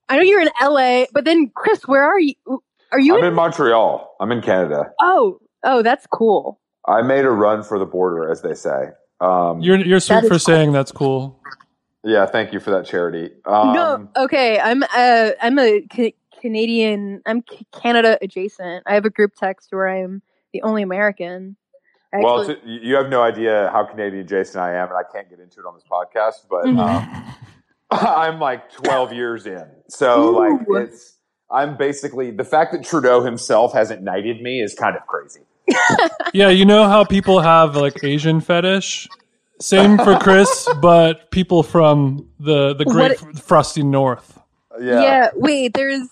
I 0.10 0.18
know 0.18 0.22
you're 0.24 0.42
in 0.42 0.50
LA, 0.62 1.06
but 1.14 1.26
then 1.26 1.50
Chris, 1.56 1.88
where 1.88 2.04
are 2.04 2.20
you? 2.20 2.36
Are 2.92 3.00
you? 3.00 3.14
I'm 3.16 3.22
in, 3.22 3.28
in 3.30 3.34
Montreal. 3.34 4.16
I'm 4.20 4.32
in 4.32 4.42
Canada. 4.42 4.92
oh, 5.02 5.40
oh, 5.64 5.82
that's 5.82 6.06
cool. 6.08 6.60
I 6.88 7.02
made 7.02 7.26
a 7.26 7.30
run 7.32 7.64
for 7.64 7.80
the 7.80 7.86
border, 7.86 8.30
as 8.30 8.42
they 8.42 8.54
say. 8.54 8.90
Um, 9.22 9.62
You're 9.62 9.78
you're 9.78 10.00
sweet 10.02 10.24
for 10.24 10.30
cool. 10.32 10.40
saying 10.40 10.72
that's 10.74 10.92
cool. 10.92 11.40
yeah, 12.04 12.26
thank 12.26 12.52
you 12.52 12.60
for 12.60 12.72
that 12.72 12.86
charity. 12.86 13.32
Um, 13.46 13.74
no, 13.74 14.10
okay. 14.18 14.60
I'm 14.60 14.84
uh, 14.84 15.30
I'm 15.42 15.58
a 15.60 15.82
ca- 15.94 16.16
Canadian. 16.42 17.22
I'm 17.26 17.42
C- 17.50 17.66
Canada 17.72 18.18
adjacent. 18.22 18.84
I 18.86 18.96
have 18.96 19.06
a 19.06 19.10
group 19.10 19.32
text 19.36 19.70
where 19.72 19.88
I'm 19.88 20.22
the 20.52 20.62
only 20.64 20.82
American. 20.84 21.56
Well, 22.12 22.42
Actually- 22.42 22.80
t- 22.80 22.86
you 22.86 22.96
have 22.96 23.08
no 23.10 23.22
idea 23.24 23.70
how 23.72 23.86
Canadian 23.86 24.28
Jason 24.28 24.60
I 24.60 24.74
am, 24.74 24.90
and 24.90 24.98
I 24.98 25.04
can't 25.12 25.30
get 25.30 25.40
into 25.40 25.62
it 25.62 25.66
on 25.66 25.74
this 25.74 25.84
podcast. 25.90 26.46
But 26.50 26.66
Mhm. 26.66 26.78
um, 26.80 27.36
I'm 28.02 28.40
like 28.40 28.72
12 28.74 29.14
years 29.22 29.46
in, 29.46 29.66
so 29.88 30.30
Ooh. 30.30 30.40
like 30.40 30.90
it's. 30.90 31.18
I'm 31.52 31.78
basically 31.78 32.32
the 32.32 32.44
fact 32.44 32.72
that 32.74 32.84
Trudeau 32.84 33.22
himself 33.22 33.74
hasn't 33.74 34.02
knighted 34.02 34.42
me 34.42 34.62
is 34.62 34.74
kind 34.74 34.96
of 34.96 35.06
crazy. 35.08 35.42
Yeah, 36.34 36.50
you 36.50 36.66
know 36.66 36.88
how 36.88 37.04
people 37.04 37.42
have 37.42 37.76
like 37.76 38.04
Asian 38.04 38.42
fetish. 38.42 39.08
Same 39.62 40.00
for 40.00 40.18
Chris, 40.18 40.68
but 40.82 41.30
people 41.30 41.62
from 41.62 42.28
the 42.40 42.74
the 42.74 42.86
great 42.86 43.22
What- 43.22 43.38
frosty 43.40 43.84
north. 43.84 44.40
Uh, 44.72 44.80
yeah, 44.82 45.02
yeah. 45.02 45.30
Wait, 45.36 45.76
there's 45.76 46.08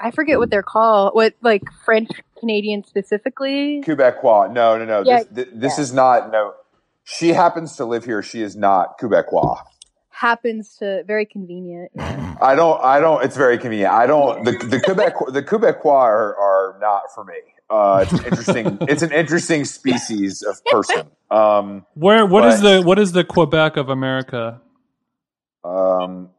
I 0.00 0.10
forget 0.10 0.38
what 0.38 0.50
they're 0.50 0.64
called. 0.64 1.14
What 1.14 1.34
like 1.42 1.62
French 1.84 2.10
Canadian 2.40 2.82
specifically? 2.84 3.82
Quebecois. 3.86 4.52
No, 4.52 4.76
no, 4.76 4.84
no. 4.84 5.04
Yeah, 5.06 5.18
this 5.18 5.28
th- 5.32 5.48
this 5.54 5.78
yeah. 5.78 5.82
is 5.82 5.92
not. 5.92 6.32
No, 6.32 6.54
she 7.04 7.28
happens 7.28 7.76
to 7.76 7.84
live 7.84 8.04
here. 8.04 8.20
She 8.22 8.42
is 8.42 8.56
not 8.56 8.98
Quebecois. 8.98 9.62
Happens 10.22 10.76
to 10.76 11.02
very 11.04 11.26
convenient. 11.26 11.90
I 11.98 12.54
don't. 12.54 12.80
I 12.80 13.00
don't. 13.00 13.24
It's 13.24 13.36
very 13.36 13.58
convenient. 13.58 13.92
I 13.92 14.06
don't. 14.06 14.44
The 14.44 14.52
the 14.52 14.80
Quebec 14.80 15.14
the 15.30 15.42
Quebecois 15.42 15.86
are, 15.90 16.36
are 16.36 16.78
not 16.80 17.02
for 17.12 17.24
me. 17.24 17.34
Uh, 17.68 18.04
it's 18.04 18.12
an 18.12 18.24
interesting. 18.26 18.78
it's 18.88 19.02
an 19.02 19.10
interesting 19.10 19.64
species 19.64 20.42
of 20.42 20.64
person. 20.66 21.10
Um, 21.28 21.84
Where 21.94 22.24
what 22.24 22.44
is 22.44 22.60
But- 22.60 22.76
the 22.82 22.86
what 22.86 23.00
is 23.00 23.10
the 23.10 23.24
Quebec 23.24 23.76
of 23.76 23.88
America? 23.88 24.60
um, 25.64 26.30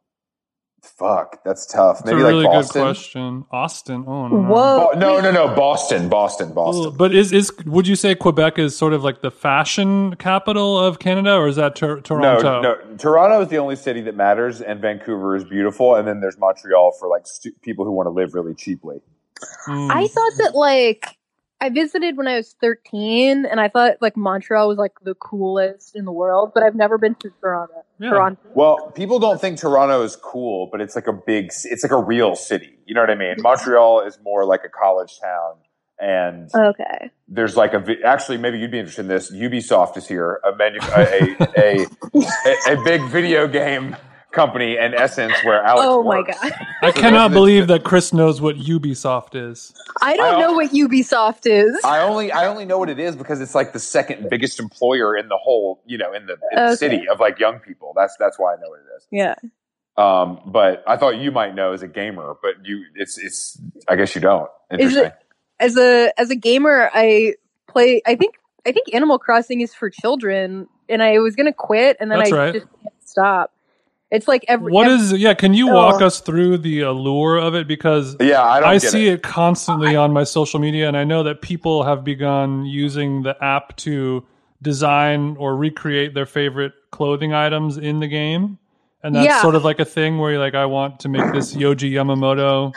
fuck, 0.84 1.44
that's 1.44 1.66
tough. 1.66 2.00
It's 2.02 2.06
Maybe 2.06 2.22
a 2.22 2.26
like 2.32 2.46
Boston. 2.46 2.82
good 2.82 2.86
question. 2.88 3.46
Austin. 3.52 4.04
Oh 4.08 4.28
no. 4.28 4.38
Whoa. 4.38 4.90
Bo- 4.94 5.00
no, 5.00 5.20
no, 5.22 5.32
no. 5.32 5.56
Boston, 5.56 6.10
Boston, 6.10 6.54
Boston. 6.54 6.96
But 6.98 7.14
is 7.14 7.32
is 7.32 7.52
would 7.66 7.88
you 7.88 7.96
say 7.96 8.16
Quebec 8.16 8.60
is 8.60 8.76
sort 8.78 8.94
of 8.94 9.04
like 9.04 9.22
the 9.22 9.32
fashion 9.32 10.16
capital 10.18 10.80
of 10.80 11.00
Canada, 11.00 11.34
or 11.36 11.48
is 11.48 11.56
that 11.56 11.76
Tor- 11.76 11.96
No, 11.98 12.02
Toronto? 12.02 12.62
no. 12.62 12.76
Toronto 12.98 13.42
is 13.42 13.48
the 13.50 13.58
only 13.58 13.76
city 13.76 14.02
that 14.02 14.16
matters, 14.16 14.62
and 14.62 14.80
Vancouver 14.82 15.36
is 15.36 15.44
beautiful. 15.44 15.96
And 15.96 16.08
then 16.08 16.20
there's 16.22 16.38
Montreal 16.38 16.92
for 17.00 17.08
like 17.08 17.26
stu- 17.28 17.54
people 17.62 17.86
who 17.86 17.92
want 17.92 18.08
to 18.08 18.12
live 18.12 18.34
really 18.34 18.54
cheaply. 18.54 19.02
Mm. 19.68 19.92
I 19.92 20.08
thought 20.08 20.32
that 20.38 20.56
like 20.56 21.18
I 21.64 21.70
visited 21.70 22.18
when 22.18 22.28
I 22.28 22.36
was 22.36 22.56
13 22.60 23.46
and 23.46 23.62
I 23.62 23.70
thought 23.70 23.94
like 24.02 24.18
Montreal 24.18 24.68
was 24.68 24.78
like 24.78 24.92
the 25.02 25.16
coolest 25.16 25.96
in 25.96 26.04
the 26.04 26.12
world, 26.12 26.52
but 26.54 26.62
I've 26.62 26.76
never 26.76 26.98
been 26.98 27.16
to 27.16 27.32
Toronto. 27.40 27.86
Yeah. 28.00 28.10
Toronto. 28.10 28.42
Well, 28.54 28.92
people 28.92 29.18
don't 29.18 29.40
think 29.40 29.58
Toronto 29.58 30.04
is 30.04 30.18
cool, 30.18 30.68
but 30.70 30.82
it's 30.82 30.94
like 30.94 31.08
a 31.08 31.14
big, 31.14 31.46
it's 31.64 31.82
like 31.82 31.94
a 31.94 32.04
real 32.04 32.36
city. 32.36 32.78
You 32.86 32.94
know 32.94 33.00
what 33.00 33.10
I 33.10 33.16
mean? 33.16 33.36
Montreal 33.40 34.02
is 34.06 34.20
more 34.26 34.44
like 34.44 34.60
a 34.66 34.70
college 34.70 35.18
town, 35.22 35.54
and 36.00 36.50
Okay. 36.54 37.12
there's 37.30 37.56
like 37.56 37.74
a 37.74 37.80
vi- 37.80 38.02
actually 38.04 38.40
maybe 38.40 38.60
you'd 38.60 38.70
be 38.72 38.80
interested 38.80 39.04
in 39.04 39.08
this. 39.08 39.32
Ubisoft 39.32 39.96
is 39.96 40.06
here, 40.06 40.42
a 40.44 40.54
manu- 40.58 40.80
a, 40.82 41.48
a, 41.58 41.88
a 42.74 42.74
a 42.78 42.84
big 42.84 43.02
video 43.10 43.48
game 43.48 43.96
company 44.34 44.78
and 44.78 44.94
essence 44.94 45.34
where 45.44 45.64
Alex. 45.64 45.86
Oh 45.88 46.04
my 46.04 46.22
god. 46.24 46.52
I 46.82 46.92
cannot 46.96 47.32
believe 47.32 47.68
that 47.68 47.84
Chris 47.84 48.12
knows 48.12 48.42
what 48.42 48.58
Ubisoft 48.58 49.36
is. 49.36 49.74
I 50.02 50.18
don't 50.18 50.36
I- 50.36 50.40
know 50.42 50.54
what 50.54 50.72
Ubisoft 50.72 51.42
is. 51.46 51.80
I 51.86 52.00
only 52.02 52.32
I 52.32 52.48
only 52.48 52.66
know 52.66 52.78
what 52.78 52.90
it 52.90 53.00
is 53.00 53.16
because 53.16 53.40
it's 53.40 53.56
like 53.56 53.72
the 53.74 53.80
second 53.80 54.30
biggest 54.30 54.60
employer 54.60 55.16
in 55.16 55.30
the 55.30 55.38
whole 55.38 55.82
you 55.86 55.98
know 55.98 56.14
in 56.14 56.26
the, 56.26 56.34
in 56.52 56.66
the 56.72 56.76
city 56.76 57.08
of 57.08 57.20
like 57.20 57.40
young 57.40 57.60
people. 57.60 57.94
That's 57.96 58.18
that's 58.18 58.38
why 58.38 58.54
I 58.54 58.58
know 58.58 58.70
what 58.70 58.80
it 58.80 58.98
is. 58.98 59.08
yeah. 59.12 59.36
Um, 59.96 60.42
but 60.48 60.84
I 60.88 60.98
thought 60.98 61.18
you 61.18 61.32
might 61.32 61.54
know 61.54 61.72
as 61.74 61.84
a 61.84 61.88
gamer, 61.88 62.34
but 62.42 62.66
you 62.66 62.84
it's 62.96 63.18
it's 63.18 63.62
I 63.88 63.96
guess 63.96 64.16
you 64.16 64.22
don't. 64.22 64.50
Is 64.72 64.80
Interesting. 64.80 65.06
it 65.06 65.14
as 65.60 65.78
a 65.78 66.12
as 66.20 66.32
a 66.32 66.36
gamer 66.36 66.90
I 66.94 67.36
play 67.68 68.02
I 68.06 68.16
think 68.16 68.36
I 68.66 68.72
think 68.72 68.94
Animal 68.94 69.20
Crossing 69.20 69.62
is 69.62 69.74
for 69.74 69.90
children 69.92 70.68
and 70.90 71.04
I 71.04 71.20
was 71.20 71.36
going 71.36 71.46
to 71.46 71.54
quit 71.54 71.98
and 72.00 72.10
then 72.12 72.20
That's 72.20 72.32
I 72.32 72.36
right. 72.38 72.54
just 72.54 72.66
can't 72.82 72.94
stop. 73.06 73.54
It's 74.14 74.28
like 74.28 74.46
every 74.48 74.72
What 74.72 74.86
every- 74.88 74.98
is? 75.04 75.12
Yeah, 75.14 75.34
can 75.34 75.54
you 75.56 75.70
oh. 75.72 75.74
walk 75.74 76.02
Oh. 76.02 76.06
us 76.06 76.20
through 76.22 76.60
the 76.60 76.82
allure 76.82 77.38
of 77.38 77.56
it? 77.56 77.68
Because 77.68 78.16
yeah, 78.22 78.44
I 78.44 78.60
don't. 78.60 78.70
I 78.70 78.78
see 78.78 79.08
it. 79.08 79.14
it 79.16 79.24
constantly 79.24 79.96
on 79.96 80.14
my 80.14 80.24
social 80.24 80.60
media, 80.60 80.88
and 80.88 80.96
I 80.96 81.04
know 81.04 81.24
that 81.24 81.42
people 81.42 81.84
have 81.84 82.04
begun 82.04 82.64
using 82.66 83.24
the 83.24 83.36
app 83.44 83.76
to 83.78 84.24
design 84.62 85.36
or 85.40 85.56
recreate 85.58 86.14
their 86.14 86.26
favorite 86.28 86.74
clothing 86.92 87.34
items 87.34 87.78
in 87.78 88.00
the 88.00 88.08
game. 88.08 88.60
And 89.04 89.16
that's 89.16 89.26
Yeah. 89.26 89.42
sort 89.42 89.56
of 89.56 89.66
like 89.66 89.80
a 89.80 89.86
thing 89.86 90.20
where 90.20 90.32
you're 90.32 90.40
like, 90.40 90.56
I 90.56 90.66
want 90.68 91.00
to 91.02 91.10
make 91.10 91.34
this 91.34 91.54
Yohji 91.54 91.92
Yamamoto 91.92 92.74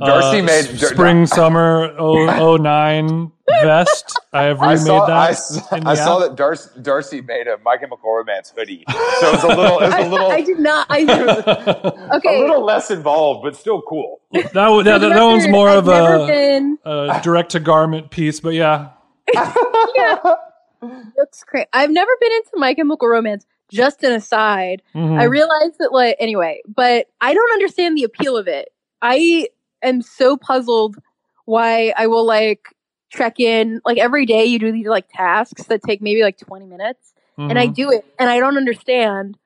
Darcie 0.00 0.40
uh, 0.40 0.42
made- 0.44 0.66
s- 0.82 0.88
spring 0.90 1.26
summer 1.38 1.94
009 1.98 3.30
vest. 3.62 4.18
I 4.32 4.44
have 4.44 4.60
I 4.60 4.72
remade 4.72 4.86
saw, 4.86 5.06
that. 5.06 5.16
I 5.16 5.32
saw, 5.32 5.76
in 5.76 5.84
the 5.84 5.90
I 5.90 5.94
saw 5.94 6.18
that 6.20 6.36
Darcie, 6.36 6.82
Darcie 6.82 7.24
made 7.26 7.46
a 7.46 7.58
My 7.58 7.76
Chemical 7.76 8.12
Romance 8.14 8.52
hoodie, 8.56 8.84
so 8.88 8.96
it's 9.32 9.42
a 9.44 9.46
little, 9.56 9.78
it's 9.80 9.94
I, 9.94 10.00
a 10.00 10.08
little, 10.08 10.30
I 10.30 10.40
did 10.40 10.58
not 10.58 10.86
I 10.90 11.02
Okay. 12.16 12.36
a 12.36 12.40
little 12.40 12.64
less 12.64 12.90
involved, 12.90 13.42
but 13.44 13.54
still 13.56 13.82
cool. 13.82 14.20
that, 14.32 14.52
w- 14.54 14.80
For 14.82 14.84
that, 14.84 14.98
the 14.98 15.10
that 15.10 15.22
one's 15.24 15.46
more 15.48 15.68
I've 15.68 15.86
of 15.86 15.88
a, 15.88 16.26
been 16.26 16.78
a 16.84 17.20
direct 17.22 17.50
to 17.52 17.60
garment 17.60 18.10
piece, 18.10 18.40
but 18.40 18.54
yeah. 18.54 18.90
yeah. 19.94 20.18
Looks 21.16 21.44
great. 21.44 21.68
I've 21.72 21.90
never 21.90 22.10
been 22.20 22.32
into 22.32 22.50
My 22.54 22.74
Chemical 22.74 23.08
Romance. 23.08 23.46
Just 23.70 24.02
an 24.04 24.12
aside, 24.12 24.82
Mhm. 24.94 25.18
I 25.18 25.24
realized 25.24 25.76
that 25.78 25.92
like 25.92 26.16
anyway, 26.20 26.60
but 26.66 27.06
I 27.22 27.32
don't 27.32 27.52
understand 27.52 27.96
the 27.96 28.04
appeal 28.04 28.36
of 28.36 28.46
it. 28.46 28.68
I 29.00 29.48
am 29.82 30.02
so 30.02 30.36
puzzled 30.36 30.96
why 31.44 31.92
I 31.96 32.06
will 32.06 32.26
like 32.26 32.66
check 33.10 33.40
in 33.40 33.80
like 33.84 33.98
every 33.98 34.26
day. 34.26 34.44
You 34.46 34.58
do 34.58 34.72
these 34.72 34.86
like 34.86 35.06
tasks 35.12 35.64
that 35.64 35.82
take 35.82 36.00
maybe 36.02 36.22
like 36.22 36.38
twenty 36.38 36.66
minutes, 36.66 37.14
and 37.48 37.58
I 37.58 37.68
Mhm. 37.68 37.74
do 37.74 37.90
it, 37.90 38.04
and 38.18 38.30
I 38.30 38.38
don't 38.40 38.56
understand. 38.56 39.38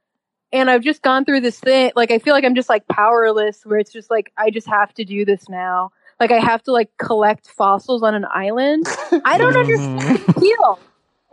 And 0.53 0.71
I've 0.71 0.83
just 0.83 1.03
gone 1.03 1.25
through 1.25 1.41
this 1.41 1.59
thing. 1.61 1.93
Like 1.97 2.11
I 2.11 2.19
feel 2.19 2.33
like 2.35 2.45
I'm 2.45 2.55
just 2.55 2.69
like 2.69 2.87
powerless, 2.89 3.65
where 3.67 3.79
it's 3.79 3.93
just 3.93 4.11
like 4.11 4.33
I 4.37 4.51
just 4.51 4.67
have 4.69 4.95
to 4.95 5.05
do 5.05 5.25
this 5.25 5.49
now. 5.49 5.91
Like 6.21 6.31
I 6.31 6.39
have 6.39 6.63
to 6.65 6.73
like 6.73 6.91
collect 6.99 7.49
fossils 7.49 8.03
on 8.03 8.15
an 8.15 8.27
island. 8.33 8.87
I 9.25 9.39
don't 9.39 9.57
Mhm. 9.57 9.61
understand 9.61 10.17
the 10.17 10.33
appeal. 10.37 10.81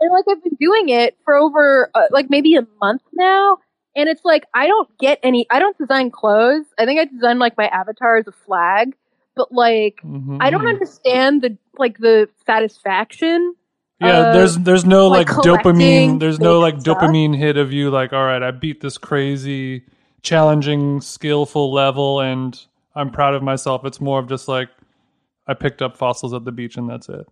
And 0.00 0.12
like 0.12 0.24
I've 0.28 0.42
been 0.42 0.56
doing 0.60 0.88
it 0.90 1.16
for 1.24 1.36
over 1.36 1.90
uh, 1.94 2.02
like 2.10 2.28
maybe 2.28 2.56
a 2.56 2.66
month 2.82 3.02
now, 3.12 3.58
and 3.96 4.08
it's 4.08 4.24
like 4.24 4.44
I 4.54 4.66
don't 4.66 4.88
get 4.98 5.18
any. 5.22 5.46
I 5.50 5.58
don't 5.58 5.76
design 5.78 6.10
clothes. 6.10 6.66
I 6.78 6.84
think 6.84 7.00
I 7.00 7.04
designed 7.04 7.38
like 7.38 7.56
my 7.56 7.66
avatar 7.68 8.16
as 8.16 8.26
a 8.26 8.32
flag, 8.32 8.96
but 9.36 9.52
like 9.52 10.00
Mhm. 10.04 10.38
I 10.40 10.50
don't 10.50 10.66
understand 10.66 11.42
the 11.42 11.56
like 11.78 11.98
the 11.98 12.28
satisfaction 12.46 13.54
Yeah, 14.00 14.18
Uh, 14.18 14.32
there's 14.32 14.58
there's 14.58 14.84
no 14.84 15.06
like, 15.08 15.28
like 15.28 15.44
dopamine. 15.44 16.18
There's 16.20 16.40
no 16.40 16.58
like 16.60 16.80
stuff. 16.80 16.98
dopamine 16.98 17.36
hit 17.36 17.56
of 17.56 17.72
you 17.72 17.90
like, 17.90 18.12
all 18.12 18.24
right, 18.24 18.42
I 18.42 18.50
beat 18.50 18.80
this 18.80 18.98
crazy, 18.98 19.84
challenging, 20.22 21.00
skillful 21.00 21.72
level, 21.72 22.20
and 22.20 22.60
I'm 22.96 23.10
proud 23.10 23.34
of 23.34 23.42
myself. 23.42 23.84
It's 23.84 24.00
more 24.00 24.18
of 24.18 24.28
just 24.28 24.48
like 24.48 24.68
I 25.46 25.54
picked 25.54 25.80
up 25.82 25.96
fossils 25.96 26.34
at 26.34 26.44
the 26.44 26.52
beach, 26.52 26.76
and 26.76 26.88
that's 26.90 27.08
it. 27.08 27.26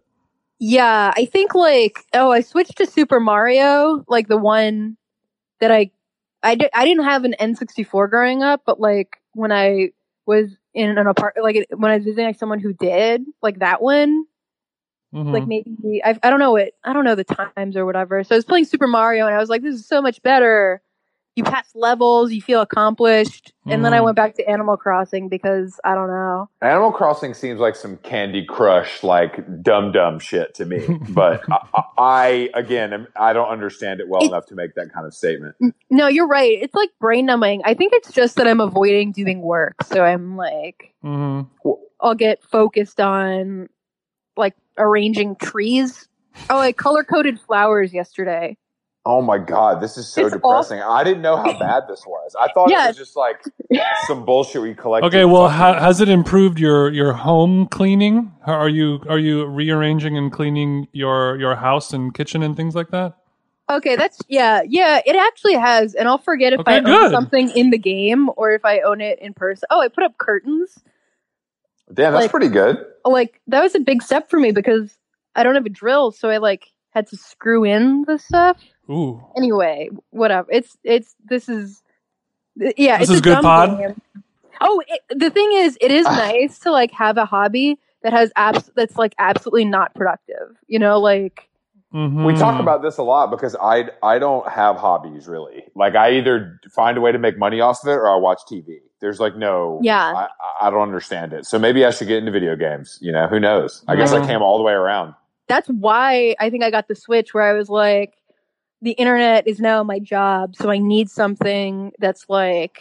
Yeah, 0.60 1.12
I 1.16 1.24
think 1.26 1.54
like 1.54 2.04
oh, 2.14 2.30
I 2.30 2.40
switched 2.40 2.76
to 2.78 2.86
Super 2.86 3.18
Mario, 3.18 4.04
like 4.08 4.28
the 4.28 4.38
one 4.38 4.96
that 5.60 5.72
I 5.72 5.90
I, 6.42 6.54
di- 6.56 6.70
I 6.74 6.84
didn't 6.84 7.04
have 7.04 7.24
an 7.24 7.34
N64 7.40 8.10
growing 8.10 8.42
up, 8.42 8.62
but 8.66 8.80
like 8.80 9.18
when 9.34 9.52
I 9.52 9.90
was 10.26 10.50
in 10.74 10.98
an 10.98 11.06
apartment, 11.06 11.44
like 11.44 11.66
when 11.76 11.90
I 11.90 11.96
was 11.96 12.04
visiting 12.04 12.26
like 12.26 12.38
someone 12.38 12.60
who 12.60 12.72
did, 12.72 13.24
like 13.42 13.58
that 13.60 13.82
one, 13.82 14.26
Mhm. 15.14 15.32
like 15.32 15.46
maybe 15.46 16.02
I 16.04 16.18
I 16.22 16.30
don't 16.30 16.40
know 16.40 16.56
it, 16.56 16.74
I 16.84 16.92
don't 16.92 17.04
know 17.04 17.14
the 17.14 17.24
times 17.24 17.76
or 17.76 17.84
whatever. 17.86 18.22
So 18.24 18.34
I 18.34 18.38
was 18.38 18.44
playing 18.44 18.64
Super 18.64 18.86
Mario 18.88 19.26
and 19.26 19.34
I 19.34 19.38
was 19.38 19.50
like, 19.50 19.62
this 19.62 19.74
is 19.74 19.86
so 19.86 20.02
much 20.02 20.22
better. 20.22 20.82
You 21.34 21.44
pass 21.44 21.70
levels, 21.74 22.30
you 22.30 22.42
feel 22.42 22.60
accomplished, 22.60 23.54
and 23.66 23.82
then 23.82 23.94
I 23.94 24.00
Mhm. 24.00 24.04
went 24.04 24.16
back 24.16 24.34
to 24.34 24.46
Animal 24.46 24.76
Crossing 24.76 25.30
because 25.30 25.80
I 25.82 25.94
don't 25.94 26.08
know. 26.08 26.50
Animal 26.60 26.92
Crossing 26.92 27.32
seems 27.32 27.58
like 27.58 27.74
some 27.74 27.96
Candy 27.98 28.44
Crush, 28.44 29.02
like 29.02 29.62
dumb 29.62 29.92
dumb 29.92 30.18
shit 30.18 30.54
to 30.56 30.66
me. 30.66 30.86
But 31.08 31.40
I, 31.50 31.56
I, 31.72 31.82
I 31.96 32.48
again, 32.54 33.06
I 33.16 33.32
don't 33.32 33.48
understand 33.48 34.00
it 34.00 34.08
well 34.08 34.22
It- 34.22 34.26
enough 34.28 34.44
to 34.46 34.54
make 34.54 34.74
that 34.74 34.92
kind 34.92 35.06
of 35.06 35.14
statement. 35.14 35.54
No, 35.88 36.06
you're 36.06 36.26
right. 36.28 36.58
It's 36.60 36.74
like 36.74 36.90
brain 37.00 37.24
numbing. 37.24 37.62
I 37.64 37.72
think 37.74 37.94
it's 37.94 38.12
just 38.12 38.36
that 38.36 38.46
I'm 38.46 38.60
avoiding 38.60 39.12
doing 39.12 39.40
work, 39.40 39.82
so 39.84 40.04
I'm 40.04 40.36
like. 40.36 40.92
Mhm. 41.02 41.48
I'll 41.98 42.14
get 42.14 42.42
focused 42.42 43.00
on 43.00 43.68
like 44.36 44.54
arranging 44.76 45.36
trees. 45.36 46.08
Oh, 46.50 46.58
I 46.58 46.72
color 46.72 47.04
coded 47.04 47.40
flowers 47.40 47.94
yesterday. 47.94 48.56
Oh 49.04 49.20
my 49.20 49.36
god, 49.38 49.80
this 49.80 49.96
is 49.98 50.06
so 50.06 50.26
It's 50.26 50.34
depressing. 50.34 50.80
I 50.80 51.02
didn't 51.02 51.22
know 51.22 51.36
how 51.36 51.58
bad 51.58 51.84
this 51.88 52.04
was. 52.06 52.36
I 52.40 52.46
thought 52.52 52.70
Yeah. 52.70 52.84
it 52.84 52.88
was 52.88 52.96
just 52.96 53.16
like 53.16 53.42
some 54.06 54.24
bullshit 54.24 54.62
we 54.62 54.74
collected. 54.74 55.08
Okay, 55.08 55.24
well, 55.24 55.48
ha- 55.48 55.80
has 55.80 56.00
it 56.00 56.08
improved 56.08 56.60
your 56.60 56.88
your 56.92 57.12
home 57.12 57.66
cleaning? 57.66 58.32
Are 58.46 58.68
you 58.68 59.00
are 59.08 59.18
you 59.18 59.44
rearranging 59.46 60.16
and 60.16 60.30
cleaning 60.30 60.86
your 60.92 61.36
your 61.40 61.56
house 61.56 61.92
and 61.92 62.14
kitchen 62.14 62.44
and 62.44 62.56
things 62.56 62.76
like 62.76 62.90
that? 62.90 63.14
Okay, 63.68 63.96
that's 63.96 64.20
yeah, 64.28 64.60
yeah. 64.68 65.00
It 65.04 65.16
actually 65.16 65.54
has, 65.54 65.94
and 65.94 66.06
I'll 66.06 66.18
forget 66.18 66.52
if 66.52 66.60
Okay, 66.60 66.76
I 66.76 66.78
own 67.04 67.10
something 67.10 67.50
in 67.50 67.70
the 67.70 67.78
game 67.78 68.30
or 68.36 68.52
if 68.52 68.64
I 68.64 68.80
own 68.80 69.00
it 69.00 69.18
in 69.20 69.34
person. 69.34 69.66
Oh, 69.70 69.80
I 69.80 69.88
put 69.88 70.04
up 70.04 70.16
curtains. 70.18 70.78
Damn, 71.92 72.12
that's 72.12 72.22
like- 72.24 72.30
pretty 72.30 72.48
good. 72.48 72.84
Like 73.04 73.40
that 73.48 73.62
was 73.62 73.74
a 73.74 73.80
big 73.80 74.00
step 74.02 74.30
for 74.30 74.38
me 74.38 74.52
because 74.52 74.96
I 75.34 75.42
don't 75.42 75.56
have 75.56 75.66
a 75.66 75.70
drill, 75.70 76.12
so 76.12 76.28
I 76.28 76.36
like 76.36 76.68
had 76.92 77.06
to 77.08 77.16
screw 77.16 77.64
in 77.64 78.04
the 78.06 78.18
stuff. 78.18 78.56
Ooh, 78.90 79.22
Anyway, 79.36 79.90
whatever. 80.10 80.46
It's 80.50 80.76
it's 80.84 81.14
this 81.24 81.48
is 81.48 81.82
yeah. 82.56 82.98
This 82.98 83.08
it's 83.08 83.10
is 83.12 83.18
a 83.20 83.22
good 83.22 83.34
dumb 83.34 83.42
pod? 83.44 83.78
game. 83.78 84.00
Oh, 84.60 84.82
it, 84.86 85.00
the 85.18 85.30
thing 85.30 85.50
is, 85.54 85.76
it 85.80 85.90
is 85.90 86.04
nice 86.06 86.58
to 86.60 86.70
like 86.70 86.92
have 86.92 87.16
a 87.18 87.24
hobby 87.24 87.78
that 88.02 88.12
has 88.12 88.32
abs 88.36 88.70
that's 88.76 88.96
like 88.96 89.14
absolutely 89.18 89.64
not 89.64 89.94
productive. 89.94 90.56
You 90.68 90.78
know, 90.78 90.98
like 91.00 91.48
Mhm. 91.94 92.24
We 92.24 92.32
talk 92.34 92.58
about 92.58 92.80
this 92.80 92.96
a 92.96 93.02
lot 93.02 93.30
because 93.30 93.54
I 93.60 93.90
I 94.02 94.18
don't 94.18 94.48
have 94.48 94.76
hobbies 94.76 95.28
really. 95.28 95.64
Like 95.74 95.94
I 95.94 96.12
either 96.12 96.58
find 96.74 96.96
a 96.96 97.02
way 97.02 97.12
to 97.12 97.18
make 97.18 97.36
money 97.38 97.60
off 97.60 97.82
of 97.84 97.88
it 97.88 97.92
or 97.96 98.10
I 98.10 98.16
watch 98.16 98.40
TV. 98.50 98.78
There's 99.00 99.20
like 99.20 99.36
no 99.36 99.78
Yeah. 99.82 100.00
I, 100.14 100.28
I 100.66 100.70
don't 100.70 100.80
understand 100.80 101.32
it. 101.34 101.44
So 101.44 101.58
maybe 101.58 101.84
I 101.84 101.90
should 101.90 102.08
get 102.08 102.16
into 102.18 102.32
video 102.32 102.56
games. 102.56 102.98
You 103.02 103.12
know, 103.12 103.26
who 103.26 103.38
knows? 103.38 103.84
I 103.88 103.96
guess 103.96 104.12
I 104.12 104.20
Mhm. 104.20 104.26
came 104.26 104.40
all 104.42 104.56
the 104.56 104.64
way 104.64 104.72
around. 104.72 105.14
That's 105.52 105.68
why 105.68 106.34
I 106.40 106.48
think 106.50 106.64
I 106.64 106.70
got 106.70 106.88
the 106.88 106.94
switch 106.94 107.34
where 107.34 107.44
I 107.44 107.52
was 107.52 107.68
like, 107.68 108.14
the 108.80 108.92
internet 108.92 109.46
is 109.46 109.60
now 109.60 109.82
my 109.82 109.98
job, 109.98 110.56
so 110.56 110.70
I 110.70 110.78
need 110.78 111.10
something 111.10 111.92
that's 111.98 112.24
like. 112.28 112.78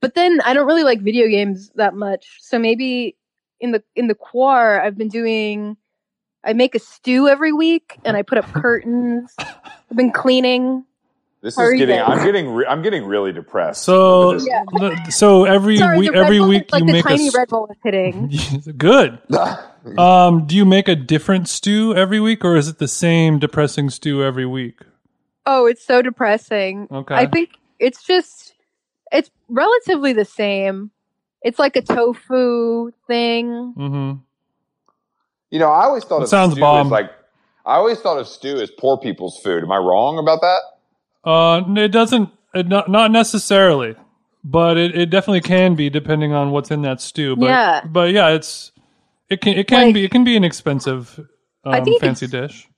But 0.00 0.14
then 0.14 0.40
I 0.44 0.54
don't 0.54 0.66
really 0.66 0.84
like 0.84 1.00
video 1.00 1.26
games 1.28 1.70
that 1.76 1.94
much, 1.94 2.38
so 2.40 2.58
maybe 2.58 3.16
in 3.60 3.72
the 3.72 3.82
in 3.96 4.06
the 4.08 4.14
quar 4.14 4.80
I've 4.80 4.96
been 4.96 5.08
doing. 5.08 5.76
I 6.46 6.52
make 6.52 6.74
a 6.74 6.78
stew 6.78 7.26
every 7.28 7.52
week, 7.52 7.96
and 8.04 8.16
I 8.16 8.22
put 8.22 8.38
up 8.38 8.44
curtains. 8.52 9.34
I've 9.38 9.96
been 9.96 10.12
cleaning. 10.12 10.84
This 11.40 11.56
How 11.56 11.64
is 11.64 11.78
getting. 11.78 11.96
guys? 11.96 12.18
I'm 12.18 12.24
getting. 12.24 12.50
Re- 12.50 12.66
I'm 12.66 12.82
getting 12.82 13.04
really 13.04 13.32
depressed. 13.32 13.82
So, 13.82 14.38
Yeah. 14.38 14.64
so 15.10 15.44
every 15.44 15.76
Sorry, 15.78 15.98
week, 15.98 16.14
every 16.14 16.40
week 16.40 16.70
like 16.72 16.80
you 16.80 16.86
the 16.86 16.92
make 16.92 17.04
a 17.04 17.08
tiny 17.08 17.30
Red 17.30 17.48
Bull 17.48 17.68
is 17.70 17.76
hitting. 17.82 18.30
good. 18.78 19.18
Um, 19.98 20.46
do 20.46 20.56
you 20.56 20.64
make 20.64 20.88
a 20.88 20.96
different 20.96 21.48
stew 21.48 21.94
every 21.94 22.20
week, 22.20 22.44
or 22.44 22.56
is 22.56 22.68
it 22.68 22.78
the 22.78 22.88
same 22.88 23.38
depressing 23.38 23.90
stew 23.90 24.22
every 24.24 24.46
week? 24.46 24.80
Oh, 25.46 25.66
it's 25.66 25.84
so 25.84 26.00
depressing. 26.00 26.88
Okay. 26.90 27.14
I 27.14 27.26
think 27.26 27.50
it's 27.78 28.02
just 28.02 28.54
it's 29.12 29.30
relatively 29.48 30.12
the 30.14 30.24
same. 30.24 30.90
It's 31.42 31.58
like 31.58 31.76
a 31.76 31.82
tofu 31.82 32.92
thing. 33.06 33.74
hmm 33.76 34.12
You 35.50 35.58
know, 35.58 35.70
I 35.70 35.84
always 35.84 36.04
thought 36.04 36.18
That 36.20 36.24
of 36.24 36.28
sounds 36.30 36.52
stew 36.52 36.60
bomb. 36.60 36.86
as 36.86 36.90
like. 36.92 37.10
I 37.66 37.76
always 37.76 37.98
thought 38.00 38.18
of 38.18 38.26
stew 38.28 38.56
as 38.60 38.70
poor 38.70 38.98
people's 38.98 39.38
food. 39.38 39.62
Am 39.62 39.72
I 39.72 39.78
wrong 39.78 40.18
about 40.18 40.40
that? 40.42 40.60
Uh, 41.28 41.62
it 41.82 41.88
doesn't. 41.88 42.30
It 42.54 42.68
not 42.68 42.88
not 42.90 43.10
necessarily, 43.10 43.96
but 44.42 44.76
it, 44.76 44.94
it 44.96 45.10
definitely 45.10 45.40
can 45.42 45.74
be 45.74 45.90
depending 45.90 46.32
on 46.32 46.50
what's 46.50 46.70
in 46.70 46.82
that 46.82 47.00
stew. 47.00 47.36
But, 47.36 47.46
Yeah. 47.46 47.84
But 47.86 48.12
yeah, 48.12 48.28
it's 48.30 48.70
it 49.30 49.40
can 49.40 49.54
it 49.56 49.66
can 49.66 49.86
Like- 49.86 49.94
be 49.94 50.04
it 50.04 50.10
can 50.10 50.24
be 50.24 50.36
an 50.36 50.44
expensive 50.44 51.20
I 51.64 51.78
um, 51.78 51.84
think 51.84 52.00
fancy 52.00 52.26
dish. 52.26 52.68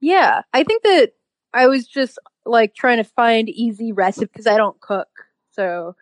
Yeah, 0.00 0.42
I 0.52 0.64
think 0.64 0.82
that 0.82 1.12
I 1.54 1.66
was 1.68 1.86
just 1.86 2.18
like 2.44 2.74
trying 2.74 2.96
to 2.96 3.04
find 3.04 3.48
easy 3.48 3.92
recipe 3.92 4.26
because 4.26 4.46
I 4.48 4.56
don't 4.56 4.80
cook. 4.80 5.08
So 5.52 5.94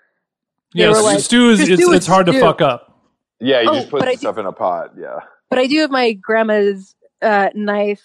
Yeah, 0.72 0.88
were 0.88 1.02
like, 1.02 1.20
stew 1.20 1.50
is 1.50 1.60
it's 1.60 1.80
do 1.80 1.92
it's 1.92 2.06
it, 2.06 2.10
hard 2.10 2.26
to 2.26 2.40
fuck 2.40 2.60
up. 2.62 2.98
Yeah, 3.40 3.60
you 3.60 3.70
Oh, 3.70 3.74
just 3.74 3.90
put 3.90 4.00
but 4.00 4.08
I 4.08 4.12
do- 4.12 4.18
stuff 4.18 4.38
in 4.38 4.46
a 4.46 4.52
pot. 4.52 4.92
Yeah. 4.98 5.18
but 5.50 5.58
I 5.58 5.66
do 5.66 5.80
have 5.80 5.90
my 5.90 6.12
grandma's 6.12 6.94
uh, 7.20 7.50
nice. 7.54 8.02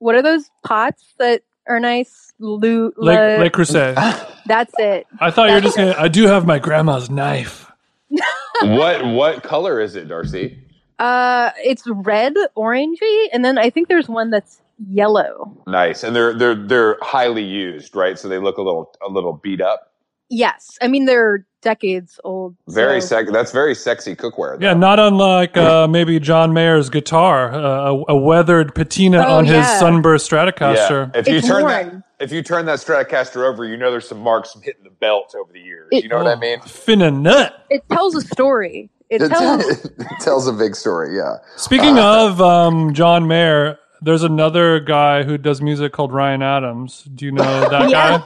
What 0.00 0.14
are 0.14 0.22
those 0.22 0.50
pots 0.64 1.14
that 1.18 1.42
are 1.66 1.80
nice? 1.80 2.32
Lu- 2.38 2.92
Like 2.96 3.18
le- 3.18 3.38
like 3.44 3.52
Creuset. 3.52 3.94
that's 4.46 4.72
it. 4.78 5.06
I 5.20 5.30
thought 5.30 5.48
you 5.48 5.54
were 5.54 5.60
just 5.62 5.76
gonna. 5.76 5.94
I 5.98 6.08
do 6.08 6.26
have 6.26 6.46
my 6.46 6.58
grandma's 6.58 7.08
knife. 7.08 7.70
what 8.62 9.06
What 9.06 9.42
color 9.42 9.80
is 9.80 9.96
it, 9.96 10.08
Darcie? 10.08 10.58
Uh, 10.98 11.50
it's 11.58 11.84
red, 11.86 12.34
orangey, 12.56 13.26
and 13.32 13.44
then 13.44 13.58
I 13.58 13.70
think 13.70 13.88
there's 13.88 14.08
one 14.08 14.30
that's 14.30 14.62
yellow. 14.90 15.56
Nice, 15.66 16.02
and 16.04 16.14
they're 16.14 16.34
they're 16.34 16.54
they're 16.54 16.96
highly 17.02 17.44
used, 17.44 17.94
right? 17.94 18.18
So 18.18 18.28
they 18.28 18.38
look 18.38 18.58
a 18.58 18.62
little 18.62 18.92
a 19.06 19.08
little 19.10 19.34
beat 19.34 19.60
up. 19.60 19.92
Yes, 20.30 20.76
I 20.82 20.88
mean 20.88 21.06
they're 21.06 21.46
decades 21.62 22.20
old. 22.24 22.54
Very 22.68 23.00
so- 23.00 23.06
sec. 23.18 23.26
That's 23.32 23.52
very 23.52 23.74
sexy 23.74 24.14
cookware. 24.14 24.58
though. 24.58 24.66
Yeah, 24.66 24.74
not 24.74 24.98
unlike 24.98 25.56
uh, 25.56 25.86
maybe 25.88 26.18
John 26.20 26.52
Mayer's 26.52 26.90
guitar, 26.90 27.52
uh, 27.52 27.60
a, 27.92 28.04
a 28.12 28.16
weathered 28.16 28.74
patina 28.74 29.24
Oh, 29.26 29.38
on 29.38 29.44
his 29.46 29.66
sunburst 29.78 30.30
Stratocaster. 30.30 31.10
Yeah. 31.14 31.20
If 31.20 31.28
you 31.28 31.40
turn 31.40 31.62
worn. 31.62 31.72
that 32.18 32.24
if 32.24 32.32
you 32.32 32.42
turn 32.42 32.66
that 32.66 32.78
Stratocaster 32.80 33.48
over, 33.48 33.64
you 33.64 33.76
know 33.76 33.90
there's 33.90 34.08
some 34.08 34.20
marks 34.20 34.52
from 34.52 34.62
hitting 34.62 34.82
the 34.84 34.90
belt 34.90 35.34
over 35.38 35.52
the 35.52 35.60
years. 35.60 35.88
It- 35.92 36.02
you 36.02 36.08
know 36.10 36.18
what 36.18 36.26
I 36.26 36.38
mean? 36.38 36.58
Finna 36.60 37.16
nut. 37.16 37.64
It 37.70 37.88
tells 37.88 38.14
a 38.16 38.20
story. 38.20 38.90
It 39.10 39.22
It, 39.22 39.28
tells. 39.28 39.66
it 39.84 40.06
tells 40.20 40.46
a 40.48 40.52
big 40.52 40.74
story. 40.76 41.16
Yeah. 41.16 41.36
Speaking 41.56 41.98
Uh, 41.98 42.26
of 42.26 42.40
um, 42.42 42.92
John 42.94 43.26
Mayer, 43.26 43.78
there's 44.02 44.22
another 44.22 44.80
guy 44.80 45.22
who 45.24 45.38
does 45.38 45.60
music 45.60 45.92
called 45.92 46.12
Ryan 46.12 46.42
Adams. 46.42 47.04
Do 47.14 47.24
you 47.24 47.32
know 47.32 47.68
that 47.68 47.88
Yeah. 47.90 48.18
guy? 48.18 48.24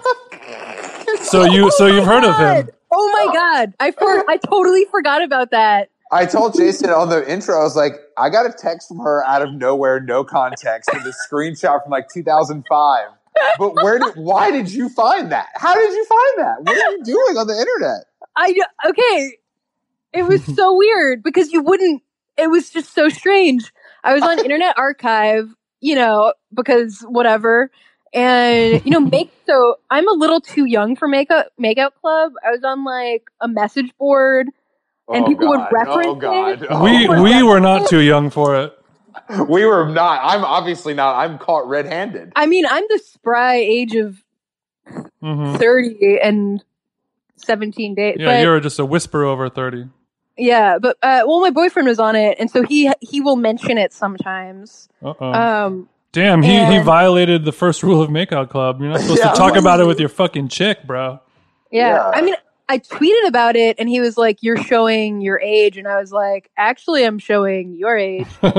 So 1.22 1.44
you 1.44 1.70
so 1.72 1.86
you've 1.86 2.04
heard 2.04 2.24
of 2.24 2.36
him? 2.36 2.68
Oh 2.90 3.10
my 3.26 3.32
god! 3.32 3.72
I 3.80 3.90
for, 3.92 4.28
I 4.28 4.36
totally 4.36 4.84
forgot 4.90 5.22
about 5.22 5.50
that. 5.52 5.88
I 6.10 6.26
told 6.26 6.54
Jason 6.54 6.90
on 6.90 7.08
the 7.08 7.26
intro, 7.30 7.58
I 7.58 7.62
was 7.62 7.74
like, 7.74 7.94
I 8.18 8.28
got 8.28 8.44
a 8.44 8.52
text 8.52 8.88
from 8.88 8.98
her 8.98 9.24
out 9.24 9.40
of 9.40 9.54
nowhere, 9.54 9.98
no 10.00 10.24
context, 10.24 10.90
with 10.92 11.02
a 11.06 11.14
screenshot 11.26 11.82
from 11.82 11.90
like 11.90 12.08
2005. 12.12 13.06
But 13.58 13.74
where 13.76 13.98
did? 13.98 14.14
Why 14.16 14.50
did 14.50 14.70
you 14.70 14.90
find 14.90 15.32
that? 15.32 15.48
How 15.54 15.74
did 15.74 15.90
you 15.90 16.04
find 16.04 16.46
that? 16.46 16.56
What 16.64 16.76
are 16.76 16.90
you 16.98 17.04
doing 17.04 17.36
on 17.38 17.46
the 17.46 17.54
internet? 17.58 18.04
I 18.36 18.54
okay. 18.90 19.38
It 20.12 20.22
was 20.24 20.44
so 20.54 20.76
weird 20.76 21.22
because 21.22 21.52
you 21.52 21.62
wouldn't. 21.62 22.02
It 22.36 22.50
was 22.50 22.70
just 22.70 22.94
so 22.94 23.08
strange. 23.08 23.72
I 24.04 24.14
was 24.14 24.22
on 24.22 24.38
Internet 24.38 24.78
Archive, 24.78 25.48
you 25.80 25.94
know, 25.94 26.32
because 26.54 27.00
whatever, 27.02 27.70
and 28.14 28.80
you 28.84 28.90
know, 28.90 29.00
make 29.00 29.30
so 29.46 29.76
I'm 29.90 30.08
a 30.08 30.12
little 30.12 30.40
too 30.40 30.64
young 30.64 30.96
for 30.96 31.08
makeup 31.08 31.48
makeout 31.60 31.94
club. 32.00 32.32
I 32.46 32.50
was 32.50 32.64
on 32.64 32.84
like 32.84 33.24
a 33.40 33.48
message 33.48 33.92
board. 33.98 34.48
And 35.12 35.24
Oh, 35.24 35.28
people 35.28 35.48
would 35.48 35.60
reference 35.72 36.06
Oh 36.08 36.14
God! 36.14 36.62
it. 36.62 36.68
Oh, 36.70 36.84
We 36.84 37.06
we 37.08 37.42
were 37.42 37.60
not 37.60 37.88
too 37.88 38.00
young 38.00 38.30
for 38.30 38.56
it. 38.56 38.72
We 39.48 39.66
were 39.66 39.88
not. 39.88 40.20
I'm 40.22 40.44
obviously 40.44 40.94
not. 40.94 41.16
I'm 41.16 41.38
caught 41.38 41.68
red-handed. 41.68 42.32
I 42.36 42.46
mean, 42.46 42.64
I'm 42.66 42.84
the 42.88 42.98
spry 42.98 43.56
age 43.56 43.94
of 43.94 44.22
hmm 45.20 45.56
30 45.56 46.18
and 46.22 46.64
17 47.36 47.94
days. 47.94 48.16
Yeah, 48.18 48.26
but, 48.26 48.40
you're 48.42 48.60
just 48.60 48.78
a 48.78 48.84
whisper 48.84 49.24
over 49.24 49.48
thirty. 49.48 49.86
Yeah, 50.42 50.78
but 50.78 50.96
uh, 51.02 51.22
well, 51.26 51.40
my 51.40 51.50
boyfriend 51.50 51.88
was 51.88 51.98
on 51.98 52.14
it, 52.16 52.36
and 52.40 52.50
so 52.50 52.62
he 52.62 52.90
he 53.00 53.20
will 53.20 53.36
mention 53.36 53.76
it 53.78 53.92
sometimes. 53.92 54.88
Uh 55.02 55.12
oh. 55.20 55.32
Um, 55.32 55.88
Damn, 56.12 56.42
he, 56.42 56.62
he 56.66 56.78
violated 56.80 57.44
the 57.46 57.52
first 57.52 57.82
rule 57.82 58.02
of 58.02 58.10
Makeout 58.10 58.50
Club. 58.50 58.80
You're 58.82 58.90
not 58.90 59.00
supposed 59.00 59.20
Yeah. 59.20 59.30
to 59.30 59.36
talk 59.36 59.56
about 59.56 59.80
it 59.80 59.86
with 59.86 59.98
your 59.98 60.10
fucking 60.10 60.48
chick, 60.48 60.86
bro. 60.86 61.20
Yeah. 61.70 61.94
Yeah. 61.94 62.10
I 62.10 62.20
mean, 62.20 62.34
I 62.68 62.78
tweeted 62.80 63.26
about 63.28 63.56
it 63.56 63.76
and 63.78 63.88
he 63.88 64.00
was 64.00 64.18
like, 64.18 64.42
You're 64.42 64.62
showing 64.62 65.22
your 65.22 65.40
age. 65.40 65.78
And 65.78 65.88
I 65.88 65.98
was 65.98 66.12
like, 66.12 66.50
Actually, 66.58 67.04
I'm 67.06 67.18
showing 67.18 67.74
your 67.76 67.96
age. 67.96 68.26
Uh, 68.42 68.52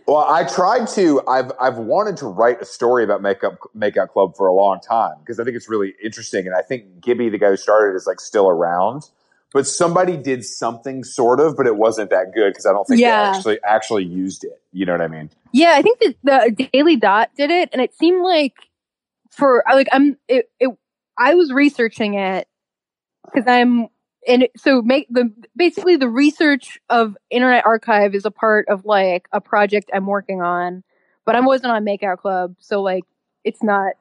Well, 0.06 0.24
I 0.28 0.44
tried 0.44 0.86
to. 0.88 1.20
I've 1.26 1.50
I've 1.60 1.78
wanted 1.78 2.16
to 2.18 2.26
write 2.26 2.60
a 2.62 2.64
story 2.64 3.02
about 3.02 3.22
makeup 3.22 3.58
makeout 3.76 4.10
club 4.10 4.36
for 4.36 4.46
a 4.46 4.52
long 4.52 4.78
time 4.80 5.16
because 5.20 5.40
I 5.40 5.44
think 5.44 5.56
it's 5.56 5.68
really 5.68 5.94
interesting, 6.02 6.46
and 6.46 6.54
I 6.54 6.62
think 6.62 7.00
Gibby, 7.00 7.28
the 7.28 7.38
guy 7.38 7.48
who 7.48 7.56
started, 7.56 7.94
it, 7.94 7.96
is 7.96 8.06
like 8.06 8.20
still 8.20 8.48
around. 8.48 9.10
But 9.52 9.66
somebody 9.66 10.16
did 10.16 10.44
something 10.44 11.04
sort 11.04 11.40
of, 11.40 11.56
but 11.56 11.66
it 11.66 11.76
wasn't 11.76 12.10
that 12.10 12.32
good 12.34 12.50
because 12.50 12.66
I 12.66 12.72
don't 12.72 12.84
think 12.86 13.00
Yeah. 13.00 13.30
they 13.32 13.38
actually 13.38 13.58
actually 13.64 14.04
used 14.04 14.44
it. 14.44 14.60
You 14.72 14.86
know 14.86 14.92
what 14.92 15.00
I 15.00 15.08
mean? 15.08 15.30
yeah, 15.52 15.72
I 15.74 15.82
think 15.82 16.00
that 16.00 16.16
the 16.56 16.68
Daily 16.72 16.96
Dot 16.96 17.30
did 17.36 17.50
it. 17.50 17.70
And 17.72 17.80
it 17.80 17.94
seemed 17.94 18.22
like 18.22 18.54
for, 19.30 19.64
like, 19.72 19.88
I'm, 19.92 20.18
it, 20.28 20.50
it 20.60 20.68
I 21.16 21.34
was 21.34 21.52
researching 21.52 22.14
it 22.14 22.46
because 23.24 23.46
I'm, 23.46 23.88
and 24.28 24.42
it, 24.42 24.50
so 24.56 24.82
make 24.82 25.06
the 25.08 25.32
basically 25.56 25.96
the 25.96 26.08
research 26.08 26.78
of 26.90 27.16
Internet 27.30 27.64
Archive 27.64 28.14
is 28.14 28.24
a 28.24 28.30
part 28.30 28.68
of 28.68 28.84
like 28.84 29.28
a 29.32 29.40
project 29.40 29.90
I'm 29.94 30.06
working 30.06 30.42
on, 30.42 30.82
but 31.24 31.36
I 31.36 31.40
wasn't 31.40 31.72
on 31.72 31.84
Makeout 31.84 32.18
Club, 32.18 32.56
so 32.58 32.82
like 32.82 33.04
it's 33.44 33.62
not 33.62 33.94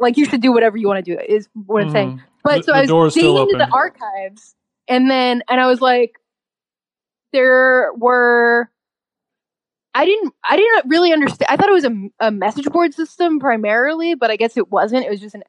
like 0.00 0.16
you 0.16 0.24
should 0.26 0.42
do 0.42 0.52
whatever 0.52 0.76
you 0.76 0.88
want 0.88 1.04
to 1.04 1.14
do 1.14 1.20
is 1.20 1.48
what 1.54 1.82
I'm 1.84 1.90
saying. 1.90 2.08
Mm-hmm. 2.16 2.26
But 2.44 2.58
The- 2.58 2.62
so 2.64 2.72
the 2.72 2.78
I 2.78 2.80
was 3.04 3.14
digging 3.14 3.36
into 3.36 3.56
the 3.58 3.68
archives, 3.72 4.54
and 4.88 5.10
then 5.10 5.42
and 5.48 5.60
I 5.60 5.66
was 5.66 5.80
like, 5.80 6.18
there 7.32 7.92
were. 7.96 8.68
I 9.94 10.04
didn't. 10.06 10.32
I 10.42 10.56
didn't 10.56 10.88
really 10.88 11.12
understand. 11.12 11.46
I 11.50 11.56
thought 11.56 11.68
it 11.68 11.72
was 11.72 11.84
a, 11.84 12.10
a 12.20 12.30
message 12.30 12.64
board 12.66 12.94
system 12.94 13.38
primarily, 13.38 14.14
but 14.14 14.30
I 14.30 14.36
guess 14.36 14.56
it 14.56 14.70
wasn't. 14.70 15.04
It 15.04 15.10
was 15.10 15.20
just 15.20 15.34
an 15.34 15.42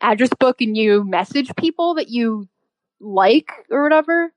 address 0.00 0.30
book, 0.38 0.60
and 0.60 0.76
you 0.76 1.02
message 1.04 1.50
people 1.56 1.94
that 1.94 2.08
you 2.08 2.48
like 3.00 3.50
or 3.70 3.82
whatever. 3.82 4.32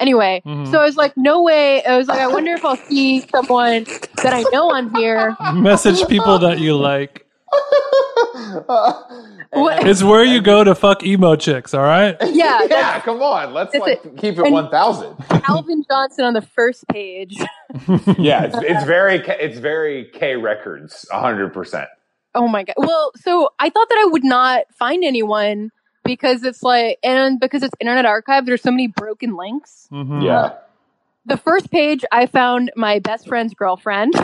Anyway, 0.00 0.42
Mhm. 0.44 0.68
so 0.68 0.80
I 0.80 0.84
was 0.84 0.96
like, 0.96 1.16
no 1.16 1.42
way. 1.42 1.84
I 1.84 1.96
was 1.96 2.08
like, 2.08 2.18
I 2.18 2.26
wonder 2.26 2.52
if 2.52 2.64
I'll 2.64 2.76
see 2.76 3.20
someone 3.28 3.84
that 3.84 4.32
I 4.34 4.42
know 4.52 4.72
on 4.74 4.92
here. 4.96 5.36
Message 5.54 6.04
people 6.08 6.36
that 6.40 6.58
you 6.58 6.76
like. 6.76 7.24
What- 9.50 9.86
It's 9.86 10.02
where 10.02 10.24
you 10.24 10.40
go 10.42 10.64
to 10.64 10.74
fuck 10.74 11.04
emo 11.04 11.36
chicks, 11.36 11.74
all 11.74 11.82
right? 11.82 12.16
Yeah, 12.24 12.66
yeah, 12.68 13.00
come 13.00 13.22
on, 13.22 13.54
let's 13.54 13.72
That's 13.72 13.82
like 13.82 14.02
keep 14.16 14.38
it 14.38 14.44
And- 14.46 14.52
one 14.52 14.70
thousand. 14.70 15.16
Calvin 15.44 15.84
Johnson 15.90 16.24
on 16.24 16.34
the 16.34 16.42
first 16.42 16.86
page. 16.88 17.36
yeah, 18.18 18.44
it's, 18.44 18.56
it's 18.56 18.84
very 18.84 19.20
K- 19.20 19.36
it's 19.40 19.58
very 19.58 20.06
K 20.12 20.36
Records, 20.36 21.06
hundred 21.10 21.52
percent. 21.54 21.88
Oh 22.34 22.48
my 22.48 22.64
god. 22.64 22.74
Well, 22.76 23.12
so 23.16 23.50
I 23.60 23.70
thought 23.70 23.88
that 23.88 23.98
I 23.98 24.08
would 24.10 24.24
not 24.24 24.64
find 24.72 25.04
anyone 25.04 25.70
because 26.04 26.42
it's 26.42 26.62
like, 26.64 26.98
and 27.04 27.38
because 27.38 27.62
it's 27.62 27.74
Internet 27.80 28.06
Archive, 28.06 28.44
there's 28.46 28.60
so 28.62 28.72
many 28.72 28.88
broken 28.88 29.36
links. 29.36 29.88
Mhm. 29.92 30.24
Yeah, 30.24 30.54
The 31.26 31.36
first 31.36 31.70
page, 31.70 32.04
I 32.10 32.26
found 32.26 32.72
my 32.74 32.98
best 32.98 33.28
friend's 33.28 33.54
girlfriend. 33.54 34.14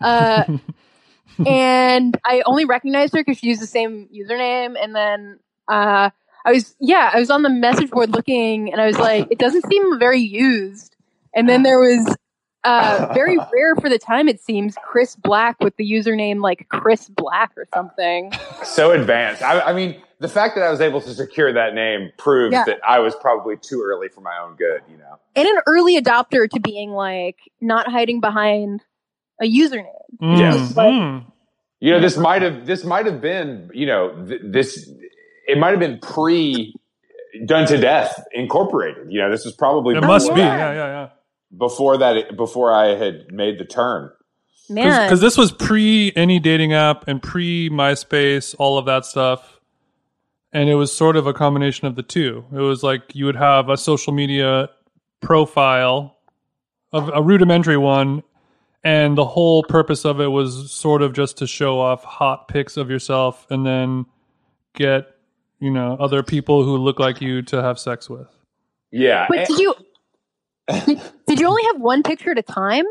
uh, 0.00 0.44
and 1.46 2.16
I 2.24 2.42
only 2.46 2.64
recognized 2.64 3.14
her 3.14 3.20
because 3.20 3.38
she 3.38 3.48
used 3.48 3.62
the 3.62 3.66
same 3.66 4.08
username. 4.14 4.76
And 4.80 4.94
then 4.94 5.38
uh, 5.68 6.10
I 6.44 6.52
was, 6.52 6.74
yeah, 6.80 7.10
I 7.12 7.18
was 7.18 7.30
on 7.30 7.42
the 7.42 7.50
message 7.50 7.90
board 7.90 8.10
looking, 8.10 8.72
and 8.72 8.80
I 8.80 8.86
was 8.86 8.98
like, 8.98 9.28
it 9.30 9.38
doesn't 9.38 9.66
seem 9.66 9.98
very 9.98 10.20
used. 10.20 10.96
And 11.34 11.48
then 11.48 11.62
there 11.62 11.80
was 11.80 12.16
uh, 12.64 13.10
very 13.12 13.36
rare 13.52 13.74
for 13.76 13.88
the 13.88 13.98
time, 13.98 14.28
it 14.28 14.40
seems, 14.40 14.76
Chris 14.84 15.16
Black 15.16 15.58
with 15.60 15.76
the 15.76 15.90
username 15.90 16.40
like 16.40 16.66
Chris 16.68 17.08
Black 17.08 17.52
or 17.56 17.66
something. 17.74 18.32
so 18.62 18.92
advanced. 18.92 19.42
I, 19.42 19.60
I 19.60 19.72
mean, 19.72 20.00
the 20.20 20.28
fact 20.28 20.54
that 20.54 20.64
I 20.64 20.70
was 20.70 20.80
able 20.80 21.00
to 21.02 21.12
secure 21.12 21.52
that 21.52 21.74
name 21.74 22.10
proves 22.18 22.52
Yeah. 22.52 22.64
that 22.64 22.78
I 22.86 23.00
was 23.00 23.14
probably 23.16 23.56
too 23.56 23.82
early 23.84 24.08
for 24.08 24.20
my 24.20 24.36
own 24.42 24.56
good. 24.56 24.80
You 24.88 24.96
know. 24.96 25.18
And 25.36 25.46
an 25.46 25.60
early 25.66 26.00
adopter 26.00 26.48
to 26.48 26.60
being 26.60 26.90
like 26.90 27.36
not 27.60 27.90
hiding 27.90 28.20
behind 28.20 28.82
a 29.40 29.44
username. 29.44 29.86
Mm, 30.22 30.38
Yes. 30.38 30.72
mm. 30.74 31.24
You 31.80 31.92
know, 31.92 32.00
this 32.00 32.16
might 32.16 32.42
have 32.42 32.66
this 32.66 32.84
might 32.84 33.06
have 33.06 33.20
been, 33.20 33.70
you 33.74 33.86
know, 33.86 34.24
th- 34.26 34.40
this 34.44 34.90
it 35.46 35.58
might 35.58 35.70
have 35.70 35.80
been 35.80 35.98
pre 36.00 36.74
done 37.46 37.66
to 37.66 37.76
death 37.76 38.24
incorporated. 38.32 39.06
You 39.10 39.20
know, 39.20 39.30
this 39.30 39.44
was 39.44 39.54
probably 39.54 39.94
It 39.94 40.00
before 40.00 40.08
must 40.14 40.34
be. 40.34 40.40
yeah. 40.40 40.56
Yeah, 40.56 40.72
yeah, 40.72 40.86
yeah. 40.86 41.08
before 41.58 41.98
that 41.98 42.36
before 42.36 42.72
I 42.72 42.94
had 42.96 43.30
made 43.32 43.58
the 43.58 43.64
turn. 43.64 44.10
Man. 44.70 45.06
Because 45.06 45.20
this 45.20 45.36
was 45.36 45.52
pre 45.52 46.10
any 46.16 46.38
dating 46.38 46.72
app 46.72 47.06
and 47.06 47.20
pre 47.22 47.68
MySpace, 47.68 48.54
all 48.58 48.78
of 48.78 48.86
that 48.86 49.04
stuff. 49.04 49.60
And 50.52 50.70
it 50.70 50.76
was 50.76 50.90
sort 50.94 51.16
of 51.16 51.26
a 51.26 51.34
combination 51.34 51.86
of 51.88 51.96
the 51.96 52.02
two. 52.02 52.44
It 52.52 52.60
was 52.60 52.82
like 52.82 53.14
you 53.14 53.26
would 53.26 53.36
have 53.36 53.68
a 53.68 53.76
social 53.76 54.12
media 54.14 54.70
profile, 55.20 56.16
of 56.92 57.10
a 57.12 57.20
rudimentary 57.20 57.76
one, 57.76 58.22
and 58.84 59.16
the 59.16 59.24
whole 59.24 59.62
purpose 59.64 60.04
of 60.04 60.20
it 60.20 60.28
was 60.28 60.70
sort 60.70 61.02
of 61.02 61.14
just 61.14 61.38
to 61.38 61.46
show 61.46 61.80
off 61.80 62.04
hot 62.04 62.48
pics 62.48 62.76
of 62.76 62.90
yourself 62.90 63.46
and 63.50 63.66
then 63.66 64.04
get, 64.74 65.06
you 65.58 65.70
know, 65.70 65.96
other 65.98 66.22
people 66.22 66.62
who 66.62 66.76
look 66.76 67.00
like 67.00 67.20
you 67.20 67.42
to 67.42 67.62
have 67.62 67.78
sex 67.78 68.08
with. 68.10 68.28
Yeah. 68.92 69.26
But 69.28 69.38
and- 69.38 69.48
did 69.48 69.58
you 69.58 69.74
did, 70.68 71.00
did 71.26 71.40
you 71.40 71.48
only 71.48 71.62
have 71.64 71.80
one 71.80 72.02
picture 72.02 72.30
at 72.30 72.38
a 72.38 72.42
time? 72.42 72.84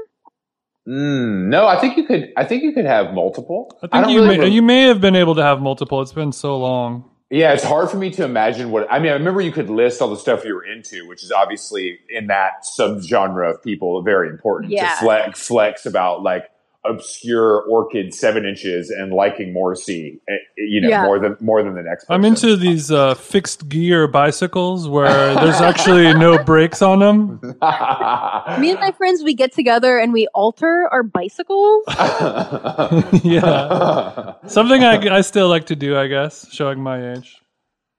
Mm, 0.88 1.48
no, 1.48 1.66
I 1.66 1.80
think 1.80 1.96
you 1.96 2.04
could. 2.06 2.34
I 2.36 2.44
think 2.44 2.62
you 2.64 2.74
could 2.74 2.84
have 2.86 3.14
multiple. 3.14 3.72
I 3.78 3.88
think 3.88 3.91
don't 4.06 4.10
you 4.10 4.22
really 4.22 4.38
may, 4.38 4.44
re- 4.44 4.50
you 4.50 4.62
may 4.62 4.82
have 4.84 5.00
been 5.00 5.16
able 5.16 5.36
to 5.36 5.41
have 5.41 5.62
multiple. 5.62 6.02
It's 6.02 6.12
been 6.12 6.34
so 6.34 6.58
long. 6.58 7.10
Yeah, 7.34 7.54
it's 7.54 7.64
hard 7.64 7.90
for 7.90 7.98
me 7.98 8.12
to 8.12 8.24
imagine 8.24 8.70
what. 8.70 8.86
I 8.92 9.00
mean, 9.00 9.10
I 9.10 9.16
remember 9.16 9.42
you 9.42 9.52
could 9.52 9.68
list 9.68 10.04
all 10.04 10.10
the 10.12 10.18
stuff 10.18 10.46
you 10.46 10.54
were 10.54 10.64
into, 10.64 11.08
which 11.08 11.24
is 11.24 11.32
obviously 11.32 12.00
in 12.08 12.28
that 12.28 12.64
subgenre 12.64 13.50
of 13.50 13.64
people 13.64 14.00
very 14.04 14.30
important 14.30 14.72
Yeah. 14.72 14.90
to 14.90 14.96
flex, 14.98 15.48
flex 15.48 15.86
about 15.88 16.22
like 16.22 16.44
obscure 16.86 17.62
orchid 17.70 18.14
seven 18.14 18.46
inches 18.46 18.90
and 18.90 19.14
liking 19.14 19.54
Morrissey, 19.54 20.20
eh, 20.28 20.34
you 20.58 20.82
know, 20.82 20.90
Yeah. 20.90 21.04
more 21.06 21.18
than 21.20 21.38
more 21.40 21.64
than 21.64 21.76
the 21.76 21.82
next. 21.82 22.04
Person. 22.06 22.14
I'm 22.16 22.26
into 22.26 22.56
these 22.58 22.92
uh, 22.92 23.14
fixed 23.16 23.70
gear 23.70 24.08
bicycles 24.08 24.88
where 24.90 25.34
there's 25.36 25.62
actually 25.62 26.14
no 26.14 26.44
brakes 26.44 26.82
on 26.82 27.00
them. 27.00 27.40
Me 28.62 28.70
and 28.72 28.80
my 28.80 28.94
friends, 28.98 29.24
we 29.24 29.34
get 29.34 29.54
together 29.54 29.98
and 29.98 30.12
we 30.12 30.28
alter 30.34 30.90
our 30.92 31.04
bicycles. 31.04 31.84
yeah, 33.24 34.34
something 34.48 34.84
I, 34.84 35.18
I 35.18 35.22
still 35.22 35.48
like 35.50 35.66
to 35.68 35.76
do, 35.76 35.98
I 35.98 36.08
guess, 36.08 36.52
showing 36.52 36.82
my 36.82 37.14
age. 37.14 37.40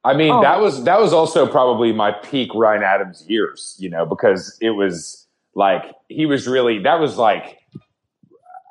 I 0.05 0.15
mean, 0.15 0.31
Oh. 0.33 0.43
that 0.43 0.61
was 0.61 0.85
that 0.85 1.01
was 1.01 1.13
also 1.15 1.47
probably 1.47 1.93
my 1.93 2.13
peak 2.13 2.51
Ryan 2.55 2.83
Adams 2.83 3.25
years, 3.29 3.75
you 3.79 3.89
know, 3.89 4.05
because 4.05 4.57
it 4.61 4.71
was 4.71 5.27
like 5.55 5.83
he 6.09 6.27
was 6.27 6.47
really 6.47 6.81
that 6.81 7.01
was 7.01 7.17
like, 7.17 7.59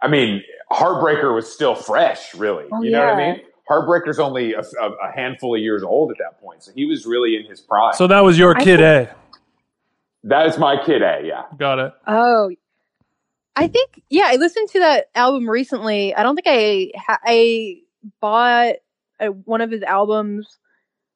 I 0.03 0.07
mean, 0.09 0.43
Heartbreaker 0.71 1.33
was 1.33 1.51
still 1.51 1.73
fresh, 1.75 2.35
really. 2.35 2.65
Oh, 2.71 2.83
you 2.83 2.91
know 2.91 2.99
what 3.05 3.13
I 3.15 3.17
mean? 3.33 3.41
Heartbreaker's 3.67 4.19
only 4.19 4.53
a, 4.53 4.59
a, 4.59 4.89
a 4.91 5.11
handful 5.15 5.55
of 5.55 5.61
years 5.61 5.81
old 5.83 6.11
at 6.11 6.17
that 6.17 6.39
point, 6.41 6.61
so 6.63 6.71
he 6.75 6.85
was 6.85 7.05
really 7.05 7.35
in 7.37 7.49
his 7.49 7.61
prime. 7.61 7.93
So 7.93 8.07
that 8.07 8.19
was 8.21 8.37
your 8.37 8.55
I 8.57 8.63
kid 8.63 8.79
think- 8.79 9.09
A. 9.09 9.15
that 10.25 10.47
is 10.47 10.57
my 10.57 10.83
kid 10.83 11.01
A, 11.01 11.21
yeah. 11.23 11.43
Got 11.57 11.79
it. 11.79 11.93
Oh, 12.05 12.51
I 13.55 13.67
think 13.67 14.01
yeah. 14.09 14.25
I 14.27 14.35
listened 14.35 14.67
to 14.71 14.79
that 14.79 15.09
album 15.15 15.49
recently. 15.49 16.13
I 16.13 16.23
don't 16.23 16.35
think 16.35 16.47
I 16.47 16.91
ha- 16.99 17.19
I 17.23 17.77
bought 18.19 18.75
uh 19.19 19.27
one 19.27 19.61
of 19.61 19.69
his 19.71 19.83
albums 19.83 20.57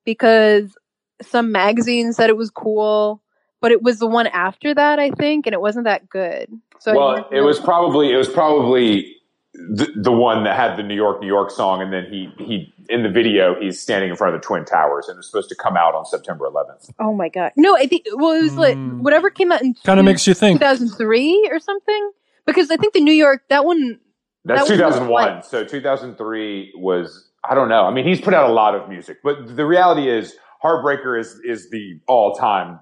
because 0.06 0.78
some 1.22 1.52
magazine 1.52 2.14
said 2.14 2.30
it 2.30 2.38
was 2.38 2.52
cool, 2.52 3.22
but 3.62 3.72
it 3.72 3.82
was 3.82 4.00
the 4.00 4.08
one 4.08 4.28
after 4.28 4.74
that, 4.74 5.00
I 5.00 5.12
think, 5.12 5.48
and 5.48 5.54
it 5.54 5.62
wasn't 5.62 5.86
that 5.86 6.10
good. 6.10 6.50
So 6.80 6.96
well, 6.96 7.28
it 7.32 7.42
was 7.42 7.60
probably 7.60 8.12
it 8.12 8.18
was 8.18 8.30
probably 8.30 9.16
the, 9.54 9.92
the 9.96 10.12
one 10.12 10.44
that 10.44 10.56
had 10.56 10.78
the 10.78 10.84
New 10.84 10.96
York, 10.96 11.22
New 11.22 11.28
York 11.28 11.50
song, 11.52 11.82
and 11.82 11.92
then 11.92 12.06
he 12.06 12.30
he 12.38 12.74
in 12.90 13.04
the 13.04 13.10
video 13.10 13.60
he's 13.60 13.80
standing 13.82 14.10
in 14.10 14.16
front 14.16 14.36
of 14.36 14.42
the 14.42 14.46
Twin 14.46 14.64
Towers, 14.66 15.08
and 15.08 15.16
it 15.16 15.18
was 15.18 15.28
supposed 15.28 15.50
to 15.50 15.56
come 15.56 15.76
out 15.76 15.96
on 15.96 16.06
September 16.06 16.46
11th. 16.48 16.92
Oh 17.00 17.14
my 17.14 17.30
god! 17.30 17.52
No, 17.56 17.76
I 17.76 17.88
think 17.88 18.06
well, 18.16 18.34
it 18.34 18.44
was 18.44 18.56
like 18.56 18.76
Hmm. 18.76 19.02
whatever 19.02 19.30
came 19.30 19.52
out 19.52 19.62
in 19.62 19.74
Kind 19.84 20.00
of 20.00 20.06
makes 20.06 20.28
you 20.28 20.34
think. 20.34 20.60
2003 20.60 21.50
or 21.52 21.60
something. 21.60 22.12
Because 22.46 22.70
I 22.72 22.78
think 22.78 22.94
the 22.94 23.02
New 23.02 23.14
York 23.14 23.42
that 23.50 23.66
one. 23.66 24.00
That's 24.46 24.70
That 24.70 24.78
2001. 24.78 25.44
So 25.44 25.66
2003 25.66 26.74
was 26.78 27.30
I 27.44 27.56
don't 27.56 27.70
know. 27.70 27.86
I 27.86 27.92
mean, 27.94 28.06
he's 28.06 28.22
put 28.22 28.34
out 28.34 28.50
a 28.50 28.54
lot 28.54 28.76
of 28.76 28.88
music, 28.88 29.18
but 29.24 29.56
the 29.56 29.66
reality 29.66 30.10
is 30.10 30.36
Heartbreaker 30.64 31.20
is 31.20 31.40
is 31.44 31.70
the 31.70 32.00
all 32.08 32.36
time. 32.36 32.80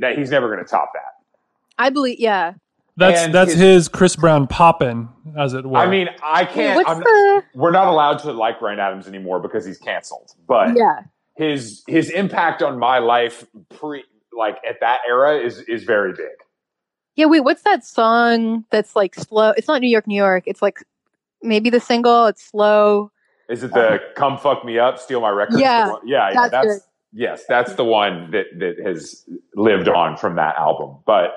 That 0.00 0.14
he's 0.16 0.30
never 0.30 0.48
going 0.52 0.64
to 0.64 0.70
top 0.70 0.90
that. 0.94 1.14
I 1.78 1.90
believe, 1.90 2.18
yeah. 2.18 2.54
That's 2.96 3.20
And 3.20 3.32
that's 3.34 3.52
his- 3.52 3.60
his 3.60 3.88
Chris 3.88 4.16
Brown 4.16 4.48
poppin, 4.48 5.08
as 5.38 5.54
it 5.54 5.64
were. 5.64 5.78
I 5.78 5.86
mean, 5.88 6.08
I 6.22 6.44
can't. 6.44 6.74
what's 6.74 6.90
I'm, 6.90 6.98
the? 6.98 7.44
we're 7.54 7.70
not 7.70 7.86
allowed 7.86 8.18
to 8.20 8.32
like 8.32 8.60
Ryan 8.60 8.80
Adams 8.80 9.06
anymore 9.06 9.38
because 9.38 9.64
he's 9.64 9.78
canceled. 9.78 10.32
But 10.48 10.76
Yeah, 10.76 11.02
his 11.36 11.84
his 11.86 12.10
impact 12.10 12.60
on 12.62 12.78
my 12.78 12.98
life 12.98 13.46
pre 13.78 14.02
like 14.36 14.58
at 14.68 14.80
that 14.80 14.98
era 15.08 15.38
is 15.38 15.60
is 15.60 15.84
very 15.84 16.12
big. 16.12 16.26
Yeah, 17.14 17.26
wait, 17.26 17.40
what's 17.40 17.62
that 17.62 17.84
song 17.84 18.64
that's 18.70 18.96
like 18.96 19.14
slow? 19.14 19.50
It's 19.50 19.68
not 19.68 19.80
New 19.80 19.88
York, 19.88 20.06
New 20.08 20.16
York. 20.16 20.44
It's 20.46 20.62
like 20.62 20.82
maybe 21.42 21.70
the 21.70 21.80
single. 21.80 22.26
It's 22.26 22.44
slow. 22.44 23.12
Is 23.48 23.62
it 23.62 23.72
the 23.72 24.00
"Come 24.16 24.38
Fuck 24.38 24.64
Me 24.64 24.78
Up, 24.78 24.98
Steal 24.98 25.20
My 25.20 25.30
Record"? 25.30 25.60
Yeah, 25.60 25.92
yeah, 26.04 26.30
yeah. 26.30 26.34
that's 26.34 26.50
That's, 26.50 26.66
good. 26.66 26.80
Yes, 27.12 27.44
that's 27.48 27.74
the 27.74 27.84
one 27.84 28.30
that 28.32 28.46
that 28.58 28.78
has 28.84 29.24
lived 29.54 29.88
on 29.88 30.16
from 30.16 30.36
that 30.36 30.56
album. 30.56 30.96
But 31.06 31.36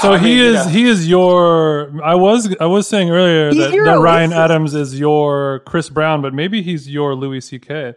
So 0.00 0.12
I 0.14 0.18
he 0.18 0.24
mean, 0.26 0.36
you 0.38 0.44
is 0.44 0.66
know- 0.66 0.72
he 0.72 0.84
is 0.88 1.08
your. 1.08 1.92
I 2.04 2.14
was 2.14 2.54
I 2.60 2.66
was 2.66 2.86
saying 2.86 3.10
earlier 3.10 3.52
that, 3.54 3.70
that 3.72 3.98
Ryan 4.00 4.32
Adams 4.32 4.74
is 4.74 4.98
your 4.98 5.60
Chris 5.66 5.88
Brown, 5.88 6.22
but 6.22 6.32
maybe 6.34 6.62
he's 6.62 6.88
your 6.88 7.14
Louis 7.14 7.40
C.K. 7.40 7.94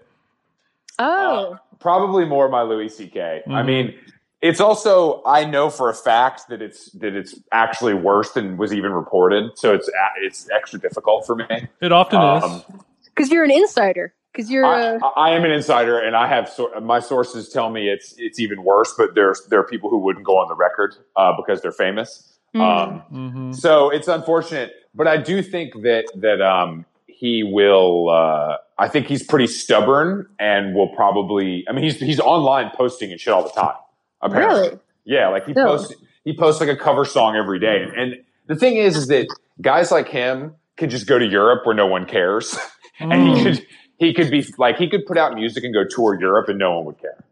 Oh, 0.99 1.57
probably 1.79 2.25
more 2.25 2.49
my 2.49 2.61
Louis 2.61 2.89
C.K. 2.89 3.41
I 3.47 3.49
Mhm. 3.49 3.65
mean, 3.65 3.93
it's 4.41 4.59
also 4.59 5.21
I 5.25 5.45
know 5.45 5.69
for 5.69 5.89
a 5.89 5.93
fact 5.93 6.47
that 6.49 6.61
it's 6.61 6.91
that 6.93 7.15
it's 7.15 7.35
actually 7.51 7.93
worse 7.93 8.31
than 8.31 8.57
was 8.57 8.73
even 8.73 8.91
reported, 8.91 9.51
so 9.57 9.73
it's 9.73 9.89
it's 10.21 10.49
extra 10.51 10.79
difficult 10.79 11.25
for 11.25 11.35
me. 11.35 11.45
It 11.81 11.91
often 11.91 12.19
Um, 12.19 12.43
is. 12.43 12.63
because 13.05 13.31
you're 13.31 13.43
an 13.43 13.51
insider. 13.51 14.13
Because 14.33 14.49
you're. 14.49 14.65
I, 14.65 14.95
uh, 14.97 15.27
am 15.29 15.45
an 15.45 15.51
insider, 15.51 15.99
and 15.99 16.15
I 16.15 16.27
have 16.27 16.49
sor- 16.49 16.79
my 16.81 16.99
sources 16.99 17.49
tell 17.49 17.69
me 17.69 17.87
it's 17.89 18.15
it's 18.17 18.39
even 18.39 18.63
worse. 18.63 18.93
But 18.97 19.13
there's 19.15 19.45
there 19.49 19.59
are 19.59 19.63
people 19.67 19.89
who 19.89 19.99
wouldn't 19.99 20.25
go 20.25 20.37
on 20.37 20.47
the 20.47 20.55
record 20.55 20.95
uh, 21.15 21.33
because 21.37 21.61
they're 21.61 21.71
famous. 21.71 22.33
mm. 22.55 22.61
Um, 22.61 22.99
hmm 23.01 23.51
so 23.53 23.89
it's 23.91 24.07
unfortunate, 24.07 24.71
but 24.95 25.07
I 25.07 25.17
do 25.17 25.41
think 25.43 25.73
that 25.83 26.05
that 26.15 26.41
um, 26.41 26.85
he 27.07 27.43
will. 27.43 28.09
Uh, 28.09 28.57
I 28.79 28.87
think 28.87 29.05
he's 29.07 29.23
pretty 29.23 29.47
stubborn 29.47 30.27
and 30.39 30.73
will 30.75 30.89
probably. 30.95 31.63
I 31.69 31.73
mean, 31.73 31.83
he's 31.83 31.99
he's 31.99 32.19
online 32.19 32.71
posting 32.75 33.11
and 33.11 33.19
shit 33.21 33.33
all 33.33 33.43
the 33.43 33.49
time. 33.51 33.75
Apparently, 34.21 34.61
really? 34.61 34.79
yeah. 35.05 35.27
Like 35.27 35.45
he 35.45 35.53
No. 35.53 35.65
posts 35.67 35.93
he 36.25 36.35
posts 36.35 36.59
like 36.59 36.69
a 36.69 36.75
cover 36.77 37.05
song 37.05 37.35
every 37.35 37.59
day, 37.59 37.85
and 37.95 38.15
the 38.47 38.55
thing 38.55 38.77
is, 38.77 38.95
is 38.97 39.07
that 39.07 39.27
guys 39.61 39.91
like 39.91 40.07
him 40.09 40.55
could 40.77 40.89
just 40.89 41.05
go 41.05 41.19
to 41.19 41.25
Europe 41.25 41.65
where 41.65 41.75
no 41.75 41.85
one 41.85 42.05
cares, 42.07 42.57
and 42.99 43.11
Mm. 43.11 43.37
he 43.37 43.43
could 43.43 43.67
he 44.03 44.13
could 44.13 44.29
be 44.29 44.45
like 44.57 44.77
he 44.77 44.89
could 44.89 45.05
put 45.05 45.17
out 45.17 45.33
music 45.35 45.63
and 45.63 45.73
go 45.73 45.83
tour 45.83 46.19
Europe 46.19 46.49
and 46.49 46.59
no 46.59 46.75
one 46.75 46.85
would 46.85 46.99
care. 46.99 47.23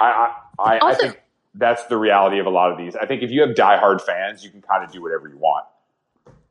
I 0.00 0.32
I, 0.58 0.78
I, 0.78 0.90
I 0.90 0.94
think 0.94 1.20
that's 1.54 1.84
the 1.86 1.96
reality 1.96 2.38
of 2.38 2.46
a 2.46 2.50
lot 2.50 2.70
of 2.70 2.78
these. 2.78 2.94
I 2.96 3.06
think 3.06 3.22
if 3.22 3.30
you 3.30 3.40
have 3.42 3.50
diehard 3.50 4.00
fans, 4.00 4.44
you 4.44 4.50
can 4.50 4.62
kind 4.62 4.84
of 4.84 4.92
do 4.92 5.02
whatever 5.02 5.28
you 5.28 5.38
want. 5.38 5.66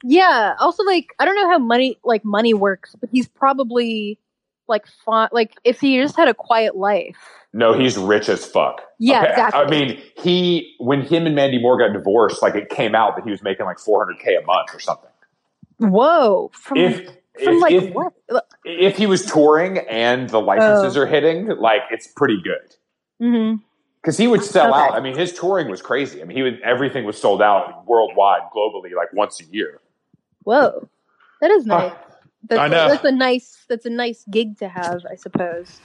Yeah. 0.03 0.55
Also, 0.59 0.83
like, 0.83 1.13
I 1.19 1.25
don't 1.25 1.35
know 1.35 1.49
how 1.49 1.59
money 1.59 1.97
like 2.03 2.25
money 2.25 2.53
works, 2.53 2.95
but 2.99 3.09
he's 3.11 3.27
probably 3.27 4.19
like 4.67 4.85
fun. 5.05 5.29
Like, 5.31 5.55
if 5.63 5.79
he 5.79 6.01
just 6.01 6.15
had 6.15 6.27
a 6.27 6.33
quiet 6.33 6.75
life. 6.75 7.17
No, 7.51 7.73
he's 7.73 7.97
rich 7.97 8.29
as 8.29 8.45
fuck. 8.45 8.81
Yeah, 8.99 9.21
Okay, 9.21 9.29
exactly. 9.31 9.61
I 9.61 9.69
mean, 9.69 10.01
he 10.15 10.75
when 10.79 11.01
him 11.01 11.25
and 11.25 11.35
Mandy 11.35 11.59
Moore 11.59 11.79
got 11.79 11.93
divorced, 11.93 12.41
like 12.41 12.55
it 12.55 12.69
came 12.69 12.93
out 12.93 13.15
that 13.15 13.25
he 13.25 13.31
was 13.31 13.41
making 13.41 13.65
like 13.65 13.77
400k 13.77 14.41
a 14.41 14.45
month 14.45 14.73
or 14.73 14.79
something. 14.79 15.09
Whoa. 15.79 16.51
From 16.53 16.77
If 16.77 17.09
from 17.43 17.55
if, 17.55 17.61
like 17.61 17.73
if, 17.73 17.93
what? 17.93 18.13
if 18.65 18.97
he 18.97 19.05
was 19.07 19.25
touring 19.25 19.77
and 19.79 20.29
the 20.29 20.41
licenses 20.41 20.97
Oh. 20.97 21.01
are 21.01 21.05
hitting, 21.05 21.47
like 21.57 21.81
it's 21.91 22.07
pretty 22.07 22.41
good. 22.41 22.75
Mm-hmm. 23.21 23.57
Because 24.01 24.17
he 24.17 24.27
would 24.27 24.43
sell 24.43 24.69
Okay. 24.73 24.79
out. 24.79 24.93
I 24.93 25.01
mean, 25.01 25.17
his 25.17 25.33
touring 25.33 25.69
was 25.69 25.81
crazy. 25.81 26.21
I 26.21 26.25
mean, 26.25 26.37
he 26.37 26.43
would 26.43 26.61
everything 26.61 27.03
was 27.05 27.17
sold 27.19 27.41
out 27.41 27.85
worldwide, 27.85 28.43
globally, 28.55 28.95
like 28.95 29.11
once 29.13 29.41
a 29.41 29.45
year. 29.45 29.81
Whoa. 30.43 30.87
That 31.41 31.51
is 31.51 31.65
nice. 31.65 31.91
Ah, 31.93 32.05
that's, 32.47 32.59
I 32.59 32.67
know. 32.69 32.87
that's 32.89 33.03
a 33.03 33.11
nice. 33.11 33.65
That's 33.67 33.85
a 33.85 33.89
nice 33.89 34.23
gig 34.29 34.57
to 34.59 34.69
have, 34.69 35.05
I 35.09 35.15
suppose. 35.15 35.79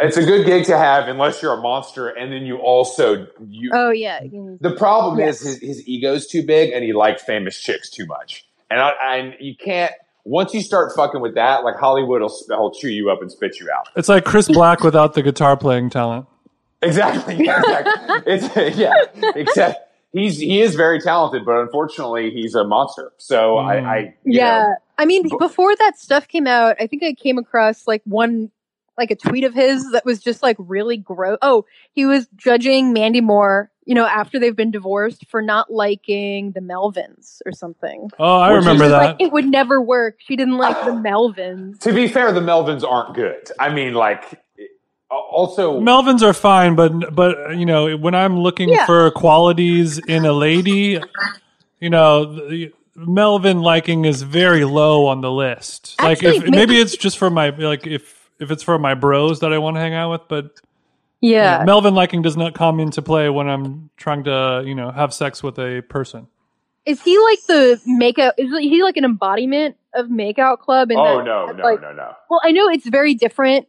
It's 0.00 0.16
a 0.16 0.24
good 0.24 0.46
gig 0.46 0.64
to 0.66 0.78
have, 0.78 1.08
unless 1.08 1.42
you're 1.42 1.52
a 1.52 1.60
monster, 1.60 2.08
and 2.08 2.32
then 2.32 2.46
you 2.46 2.56
also 2.58 3.26
you. 3.48 3.70
Oh 3.74 3.90
yeah. 3.90 4.20
the 4.60 4.74
problem 4.78 5.18
Yes. 5.18 5.42
is 5.42 5.60
his, 5.60 5.76
his 5.78 5.88
ego's 5.88 6.26
too 6.28 6.46
big, 6.46 6.70
and 6.72 6.84
he 6.84 6.92
likes 6.92 7.22
famous 7.22 7.60
chicks 7.60 7.90
too 7.90 8.06
much, 8.06 8.46
and 8.70 8.80
I, 8.80 8.92
and 9.16 9.34
you 9.40 9.54
can't. 9.56 9.92
Once 10.28 10.52
you 10.52 10.60
start 10.60 10.92
fucking 10.96 11.20
with 11.20 11.34
that, 11.36 11.62
like 11.62 11.76
Hollywood 11.76 12.20
will, 12.20 12.34
will 12.48 12.72
chew 12.72 12.88
you 12.88 13.10
up 13.10 13.22
and 13.22 13.30
spit 13.30 13.60
you 13.60 13.70
out. 13.70 13.88
It's 13.94 14.08
like 14.08 14.24
Chris 14.24 14.48
Black 14.48 14.82
without 14.82 15.14
the 15.14 15.22
guitar 15.22 15.56
playing 15.56 15.90
talent. 15.90 16.26
Exactly. 16.82 17.36
Yeah, 17.44 17.60
exactly. 18.26 18.32
it's 18.34 18.78
yeah. 18.78 18.92
Except 19.36 19.88
he's 20.12 20.38
he 20.38 20.60
is 20.60 20.74
very 20.74 21.00
talented, 21.00 21.44
but 21.44 21.60
unfortunately 21.60 22.30
he's 22.30 22.54
a 22.56 22.64
monster. 22.64 23.12
So 23.18 23.54
Mm. 23.54 23.66
I, 23.66 23.78
I 23.98 24.14
Yeah. 24.24 24.58
know, 24.62 24.74
I 24.98 25.04
mean, 25.04 25.28
before 25.38 25.76
that 25.76 25.96
stuff 25.98 26.26
came 26.26 26.46
out, 26.48 26.76
I 26.80 26.86
think 26.88 27.02
I 27.04 27.12
came 27.12 27.38
across 27.38 27.86
like 27.86 28.02
one, 28.04 28.50
like 28.98 29.10
a 29.10 29.16
tweet 29.16 29.44
of 29.44 29.54
his 29.54 29.90
that 29.92 30.04
was 30.04 30.20
just 30.22 30.42
like 30.42 30.56
really 30.58 30.96
gross. 30.96 31.38
Oh, 31.42 31.64
he 31.92 32.06
was 32.06 32.26
judging 32.36 32.92
Mandy 32.92 33.20
Moore, 33.20 33.70
you 33.84 33.94
know, 33.94 34.06
after 34.06 34.38
they've 34.38 34.56
been 34.56 34.70
divorced 34.70 35.26
for 35.28 35.42
not 35.42 35.70
liking 35.72 36.52
the 36.52 36.60
Melvins 36.60 37.40
or 37.44 37.52
something. 37.52 38.10
Oh, 38.18 38.36
I 38.38 38.52
Which 38.52 38.60
remember 38.60 38.88
that. 38.88 39.02
Like, 39.02 39.16
it 39.20 39.32
would 39.32 39.46
never 39.46 39.80
work. 39.82 40.16
She 40.18 40.36
didn't 40.36 40.56
like 40.58 40.82
the 40.84 40.92
Melvins. 40.92 41.78
to 41.80 41.92
be 41.92 42.08
fair, 42.08 42.32
the 42.32 42.40
Melvins 42.40 42.82
aren't 42.88 43.14
good. 43.14 43.50
I 43.60 43.72
mean, 43.72 43.94
like 43.94 44.40
also 45.10 45.80
Melvins 45.80 46.22
are 46.22 46.32
fine, 46.32 46.74
but 46.74 47.14
but 47.14 47.56
you 47.56 47.66
know 47.66 47.96
when 47.96 48.14
I'm 48.14 48.38
looking 48.38 48.68
Yeah. 48.70 48.86
for 48.86 49.10
qualities 49.12 49.98
in 49.98 50.24
a 50.24 50.32
lady, 50.32 51.00
you 51.80 51.90
know, 51.90 52.24
the, 52.48 52.72
Melvin 52.98 53.60
liking 53.60 54.06
is 54.06 54.22
very 54.22 54.64
low 54.64 55.06
on 55.06 55.20
the 55.20 55.30
list. 55.30 55.94
like 56.02 56.22
if 56.22 56.42
maybe, 56.42 56.50
maybe- 56.50 56.80
it's 56.80 56.96
just 56.96 57.18
for 57.18 57.28
my 57.30 57.50
like 57.50 57.86
if 57.86 58.15
if 58.40 58.50
it's 58.50 58.62
for 58.62 58.78
my 58.78 58.94
bros 58.94 59.40
that 59.40 59.52
I 59.52 59.58
want 59.58 59.76
to 59.76 59.80
hang 59.80 59.94
out 59.94 60.10
with, 60.12 60.22
but 60.28 60.60
Yeah. 61.20 61.64
Melvin 61.64 61.94
liking 61.94 62.22
does 62.22 62.36
not 62.36 62.54
come 62.54 62.80
into 62.80 63.02
play 63.02 63.28
when 63.30 63.48
I'm 63.48 63.90
trying 63.96 64.24
to 64.24 64.62
you 64.64 64.74
know 64.74 64.90
have 64.90 65.12
sex 65.14 65.42
with 65.42 65.58
a 65.58 65.82
person. 65.88 66.28
Is 66.84 67.02
he 67.02 67.18
like 67.18 67.40
the 67.48 67.80
makeout? 67.88 68.32
Is 68.38 68.50
he 68.60 68.82
like 68.82 68.96
an 68.96 69.04
embodiment 69.04 69.76
of 69.94 70.06
Makeout 70.06 70.60
Club? 70.60 70.90
And 70.90 71.00
Oh 71.00 71.18
that- 71.18 71.24
no, 71.24 71.46
that, 71.48 71.56
no, 71.56 71.64
like, 71.64 71.80
no, 71.82 71.92
no. 71.92 72.12
Well, 72.30 72.40
I 72.44 72.52
know 72.52 72.68
it's 72.68 72.86
very 72.88 73.14
different, 73.14 73.66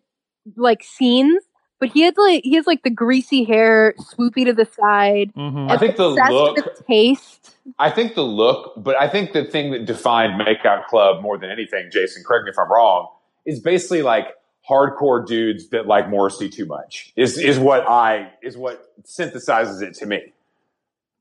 like 0.56 0.84
scenes, 0.84 1.44
but 1.80 1.90
he 1.90 2.02
had 2.02 2.14
like 2.18 2.44
he 2.44 2.56
has 2.56 2.68
like 2.68 2.84
the 2.84 2.92
greasy 2.92 3.44
hair, 3.44 3.96
swoopy 4.00 4.46
to 4.46 4.54
the 4.54 4.66
side. 4.66 5.32
hmm 5.36 5.68
I 5.70 5.78
think 5.78 5.96
the 5.96 6.10
look 6.10 6.86
taste. 6.86 7.56
I 7.80 7.90
think 7.90 8.14
the 8.16 8.24
look, 8.24 8.74
but 8.78 8.96
I 8.96 9.10
think 9.10 9.34
the 9.34 9.46
thing 9.46 9.72
that 9.72 9.86
defined 9.86 10.40
Makeout 10.40 10.86
Club 10.86 11.22
more 11.24 11.38
than 11.38 11.50
anything, 11.50 11.90
Jason, 11.92 12.24
correct 12.26 12.46
me 12.46 12.52
if 12.52 12.60
I'm 12.60 12.72
wrong, 12.72 13.08
is 13.46 13.60
basically 13.60 14.04
like 14.04 14.28
hardcore 14.70 15.26
dudes 15.26 15.70
that 15.70 15.88
like 15.88 16.10
Morrissey 16.10 16.50
too 16.50 16.66
much. 16.66 17.12
Is 17.16 17.38
is 17.38 17.58
what 17.60 17.88
I 17.88 18.32
is 18.42 18.58
what 18.58 18.84
synthesizes 19.04 19.82
it 19.82 19.94
to 19.96 20.06
me. 20.06 20.34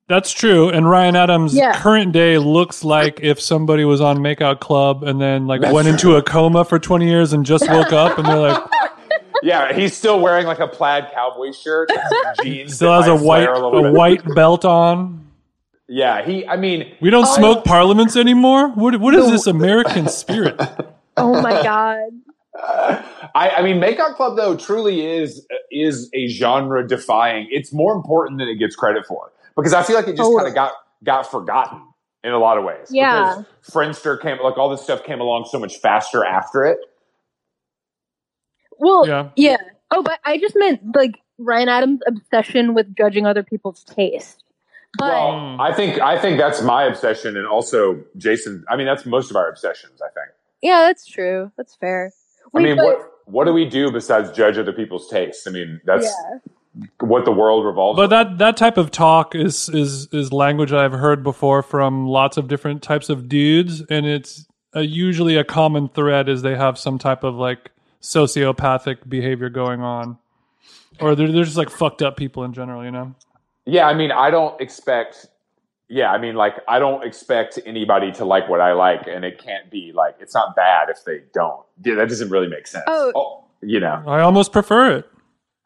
That's 0.09 0.31
true. 0.33 0.69
And 0.69 0.89
Ryan 0.89 1.17
Adams' 1.17 1.55
Yeah. 1.55 1.73
current 1.81 2.13
day 2.13 2.39
looks 2.39 2.85
like 2.85 3.19
if 3.23 3.41
somebody 3.41 3.85
was 3.85 4.01
on 4.01 4.19
Makeout 4.19 4.61
Club 4.61 5.03
and 5.03 5.21
then 5.21 5.47
like 5.49 5.61
That's 5.63 5.73
went 5.75 5.87
true. 5.87 5.93
into 6.15 6.17
a 6.17 6.23
coma 6.23 6.65
for 6.65 6.79
20 6.79 7.09
years 7.09 7.33
and 7.33 7.45
just 7.45 7.69
woke 7.69 7.93
up 7.93 8.17
and 8.17 8.27
they're 8.27 8.37
like, 8.39 8.63
Yeah, 9.43 9.73
he's 9.73 9.97
still 9.97 10.21
wearing 10.21 10.47
like 10.47 10.61
a 10.61 10.67
plaid 10.69 11.09
cowboy 11.13 11.53
shirt, 11.53 11.91
and 11.91 12.01
some 12.09 12.35
jeans. 12.45 12.75
still 12.77 12.93
has 12.93 13.07
a 13.09 13.15
white 13.17 13.45
flare 13.49 13.55
a 13.55 13.93
white 13.93 14.23
belt 14.35 14.65
on. 14.65 15.27
Yeah, 15.89 16.25
he. 16.25 16.47
I 16.47 16.57
mean, 16.57 16.95
We 17.01 17.11
don't 17.11 17.27
Oh. 17.29 17.35
smoke 17.37 17.65
parliaments 17.65 18.17
anymore. 18.17 18.69
What 18.71 18.99
what 19.01 19.15
is 19.15 19.27
No. 19.27 19.31
this 19.31 19.47
American 19.47 20.09
spirit? 20.09 20.61
Oh 21.19 21.41
my 21.41 21.63
god. 21.63 22.11
I, 22.59 23.51
I 23.59 23.63
mean, 23.63 23.81
Makeout 23.81 24.17
Club 24.17 24.37
though 24.37 24.57
truly 24.57 25.07
is 25.07 25.47
is 25.71 26.11
a 26.15 26.29
genre 26.29 26.87
defying. 26.87 27.49
It's 27.51 27.73
more 27.73 27.95
important 27.95 28.39
than 28.39 28.49
it 28.49 28.57
gets 28.57 28.77
credit 28.77 29.07
for 29.07 29.33
because 29.57 29.73
I 29.73 29.83
feel 29.83 29.97
like 29.97 30.09
it 30.09 30.17
just 30.17 30.23
oh. 30.23 30.39
Totally. 30.39 30.39
kind 30.39 30.49
of 30.49 30.55
got 30.55 30.73
got 31.05 31.31
forgotten 31.31 31.83
in 32.25 32.33
a 32.33 32.39
lot 32.39 32.59
of 32.59 32.65
ways. 32.65 32.89
Yeah. 32.91 33.43
because 33.63 33.73
Friendster 33.73 34.21
came 34.21 34.39
like 34.43 34.59
all 34.59 34.69
this 34.69 34.83
stuff 34.83 35.05
came 35.05 35.21
along 35.21 35.49
so 35.51 35.59
much 35.59 35.79
faster 35.79 36.25
after 36.25 36.65
it. 36.65 36.79
Well, 38.79 39.07
Yeah. 39.07 39.31
yeah. 39.37 39.57
Oh, 39.91 40.03
but 40.03 40.19
I 40.25 40.39
just 40.39 40.55
meant 40.57 40.81
like 40.95 41.15
Ryan 41.39 41.69
Adams' 41.69 42.01
obsession 42.07 42.75
with 42.75 42.95
judging 42.97 43.27
other 43.27 43.43
people's 43.43 43.85
taste. 43.85 44.43
But 44.99 45.11
Well. 45.13 45.61
I 45.61 45.73
think 45.73 46.01
I 46.01 46.19
think 46.21 46.39
that's 46.39 46.63
my 46.63 46.85
obsession, 46.85 47.37
and 47.37 47.47
also 47.47 48.03
Jason. 48.17 48.65
I 48.69 48.77
mean, 48.77 48.87
that's 48.87 49.05
most 49.07 49.31
of 49.31 49.37
our 49.37 49.49
obsessions. 49.49 50.01
I 50.01 50.09
think. 50.09 50.29
yeah, 50.63 50.81
that's 50.81 51.07
true. 51.07 51.53
That's 51.57 51.75
fair. 51.77 52.13
I 52.55 52.61
mean, 52.61 52.77
but- 52.77 52.85
what 52.85 53.13
what 53.27 53.45
do 53.45 53.53
we 53.53 53.65
do 53.65 53.91
besides 53.91 54.31
judge 54.31 54.57
other 54.57 54.73
people's 54.73 55.09
tastes? 55.09 55.47
I 55.47 55.51
mean, 55.51 55.81
that's 55.85 56.07
yeah. 56.07 56.85
what 57.01 57.25
the 57.25 57.33
world 57.33 57.65
revolves. 57.67 57.97
But 57.97 58.13
around. 58.13 58.39
that 58.39 58.39
that 58.39 58.57
type 58.57 58.77
of 58.77 58.91
talk 58.91 59.35
is 59.35 59.69
is 59.69 60.09
is 60.13 60.33
language 60.33 60.73
I've 60.73 60.93
heard 60.93 61.23
before 61.23 61.63
from 61.63 62.07
lots 62.07 62.37
of 62.37 62.49
different 62.49 62.83
types 62.83 63.09
of 63.09 63.29
dudes, 63.29 63.83
and 63.91 64.07
it's 64.07 64.47
uh 64.75 64.81
usually 64.81 65.37
a 65.37 65.45
common 65.45 65.89
thread 65.89 66.29
is 66.29 66.43
they 66.43 66.55
have 66.57 66.79
some 66.79 66.99
type 66.99 67.25
of 67.25 67.35
like 67.35 67.71
sociopathic 68.01 69.09
behavior 69.09 69.49
going 69.49 69.81
on, 69.81 70.19
or 71.01 71.15
they're 71.15 71.31
they're 71.31 71.45
just 71.45 71.57
like 71.57 71.71
fucked 71.71 72.03
up 72.03 72.17
people 72.17 72.45
in 72.45 72.53
general, 72.53 72.85
you 72.85 72.93
know. 72.93 73.15
Yeah, 73.65 73.89
I 73.89 73.95
mean, 73.95 74.13
I 74.13 74.31
don't 74.31 74.59
expect. 74.61 75.27
Yeah, 75.89 76.11
I 76.11 76.19
mean, 76.19 76.35
like, 76.35 76.55
I 76.69 76.81
don't 76.81 77.05
expect 77.05 77.61
anybody 77.65 78.11
to 78.13 78.25
like 78.25 78.49
what 78.49 78.61
I 78.61 78.73
like, 78.73 79.07
and 79.07 79.25
it 79.25 79.39
can't 79.39 79.71
be 79.71 79.93
like 79.95 80.17
it's 80.19 80.35
not 80.35 80.57
bad 80.57 80.89
if 80.91 81.05
they 81.05 81.23
don't. 81.33 81.65
Yeah, 81.85 81.95
that 81.95 82.09
doesn't 82.09 82.31
really 82.31 82.49
make 82.49 82.67
sense. 82.67 82.85
Oh. 82.89 83.13
oh. 83.15 83.45
you 83.63 83.79
know. 83.79 84.03
I 84.07 84.21
almost 84.21 84.53
prefer 84.53 84.97
it. 84.97 85.09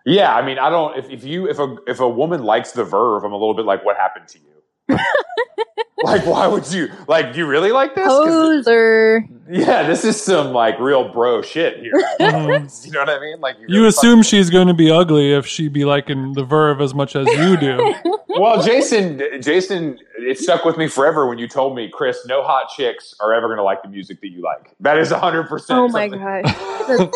Yeah, 0.05 0.35
I 0.35 0.45
mean, 0.45 0.59
I 0.59 0.71
don't. 0.71 0.99
If, 0.99 1.11
if 1.11 1.25
you 1.25 1.49
if 1.49 1.59
a 1.59 1.77
if 1.87 2.01
a 2.01 2.09
woman 2.09 2.43
likes 2.43 2.73
the 2.73 2.85
verve, 2.85 3.25
I'm 3.25 3.33
a 3.33 3.37
little 3.37 3.55
bit 3.55 3.65
like, 3.65 3.85
what 3.85 3.97
happened 3.97 4.29
to 4.29 4.39
you? 4.39 4.60
like, 6.03 6.25
why 6.27 6.47
would 6.47 6.71
you 6.73 6.89
like? 7.09 7.33
Do 7.33 7.39
you 7.41 7.47
really 7.47 7.73
like 7.73 7.95
this? 7.95 8.07
Poser. 8.07 9.25
yeah, 9.51 9.83
this 9.87 10.05
is 10.05 10.21
some 10.21 10.53
like 10.53 10.79
real 10.81 11.13
bro 11.13 11.43
shit 11.43 11.79
here. 11.81 11.93
Mhm. 12.21 12.85
you 12.87 12.93
know 12.93 13.01
what 13.01 13.11
I 13.11 13.21
mean? 13.21 13.41
Like, 13.41 13.57
You 13.61 13.67
really 13.69 13.89
assume 13.89 14.23
she's 14.23 14.49
going 14.51 14.69
to 14.69 14.75
be 14.75 14.91
ugly 14.91 15.33
if 15.33 15.47
she 15.47 15.69
be 15.69 15.85
liking 15.85 16.33
the 16.33 16.45
Verve 16.45 16.81
as 16.81 16.95
much 16.95 17.15
as 17.17 17.27
you 17.27 17.57
do. 17.57 17.95
Well, 18.29 18.63
Jason, 18.63 19.21
Jason, 19.43 19.99
it 20.19 20.39
stuck 20.39 20.65
with 20.65 20.77
me 20.79 20.87
forever 20.87 21.27
when 21.27 21.37
you 21.39 21.49
told 21.49 21.75
me, 21.77 21.91
Chris, 21.93 22.25
no 22.27 22.43
hot 22.43 22.71
chicks 22.75 23.15
are 23.21 23.35
ever 23.35 23.49
going 23.49 23.59
to 23.59 23.63
like 23.65 23.83
the 23.83 23.89
music 23.89 24.21
that 24.23 24.29
you 24.29 24.41
like. 24.43 24.75
That 24.81 24.97
is 24.99 25.11
hundred 25.11 25.49
percent. 25.49 25.79
Oh 25.79 25.89
my 25.89 26.09
gosh. 26.09 27.11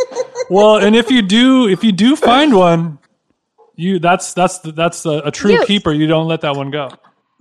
well, 0.50 0.76
and 0.76 0.94
if 0.94 1.10
you 1.10 1.22
do, 1.22 1.68
if 1.68 1.82
you 1.84 1.92
do 1.92 2.16
find 2.16 2.54
one, 2.54 2.98
you 3.76 3.98
that's 3.98 4.34
that's 4.34 4.58
that's 4.58 5.06
a, 5.06 5.22
a 5.24 5.30
true 5.30 5.52
You- 5.52 5.64
keeper. 5.64 5.92
You 5.92 6.06
don't 6.06 6.26
let 6.28 6.42
that 6.42 6.56
one 6.56 6.70
go. 6.70 6.90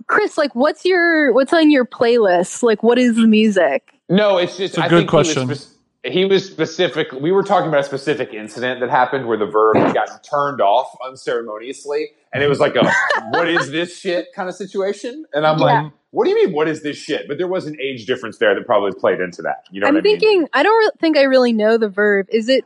Chris, 0.06 0.36
like, 0.38 0.54
what's 0.54 0.84
your 0.84 1.32
what's 1.32 1.52
on 1.52 1.70
your 1.70 1.84
playlist? 1.86 2.62
Like, 2.62 2.82
what 2.82 2.98
is 2.98 3.16
the 3.16 3.26
music? 3.26 3.90
No, 4.08 4.36
it's 4.38 4.56
just 4.56 4.74
It's 4.74 4.78
a 4.78 4.84
I 4.84 4.88
good 4.88 4.98
think 5.00 5.10
question. 5.10 5.42
He 5.44 5.48
was, 5.48 5.60
spec- 5.60 6.12
he 6.12 6.24
was 6.26 6.44
specific. 6.46 7.12
We 7.12 7.32
were 7.32 7.42
talking 7.42 7.68
about 7.68 7.80
a 7.80 7.84
specific 7.84 8.34
incident 8.34 8.80
that 8.80 8.90
happened 8.90 9.26
where 9.26 9.38
the 9.38 9.46
Verve 9.46 9.94
got 9.94 10.22
turned 10.22 10.60
off 10.60 10.94
unceremoniously, 11.06 12.10
and 12.32 12.42
it 12.42 12.48
was 12.48 12.60
like 12.60 12.76
a 12.76 12.90
"what 13.30 13.48
is 13.48 13.70
this 13.70 13.98
shit" 13.98 14.28
kind 14.34 14.48
of 14.48 14.54
situation. 14.54 15.24
And 15.32 15.46
I'm 15.46 15.58
Yeah. 15.58 15.64
like, 15.82 15.92
"What 16.10 16.24
do 16.24 16.30
you 16.30 16.36
mean? 16.44 16.54
What 16.54 16.68
is 16.68 16.82
this 16.82 16.96
shit?" 16.98 17.26
But 17.28 17.38
there 17.38 17.48
was 17.48 17.66
an 17.66 17.76
age 17.80 18.06
difference 18.06 18.38
there 18.38 18.54
that 18.54 18.66
probably 18.66 18.92
played 18.92 19.20
into 19.20 19.42
that. 19.42 19.64
You 19.70 19.80
know 19.80 19.86
I'm 19.88 19.94
what 19.94 20.00
I 20.00 20.02
mean? 20.04 20.20
thinking. 20.20 20.48
I 20.52 20.62
don't 20.62 20.78
re- 20.78 20.90
think 21.00 21.16
I 21.16 21.22
really 21.22 21.52
know 21.54 21.78
the 21.78 21.88
Verve. 21.88 22.26
Is 22.28 22.48
it 22.50 22.64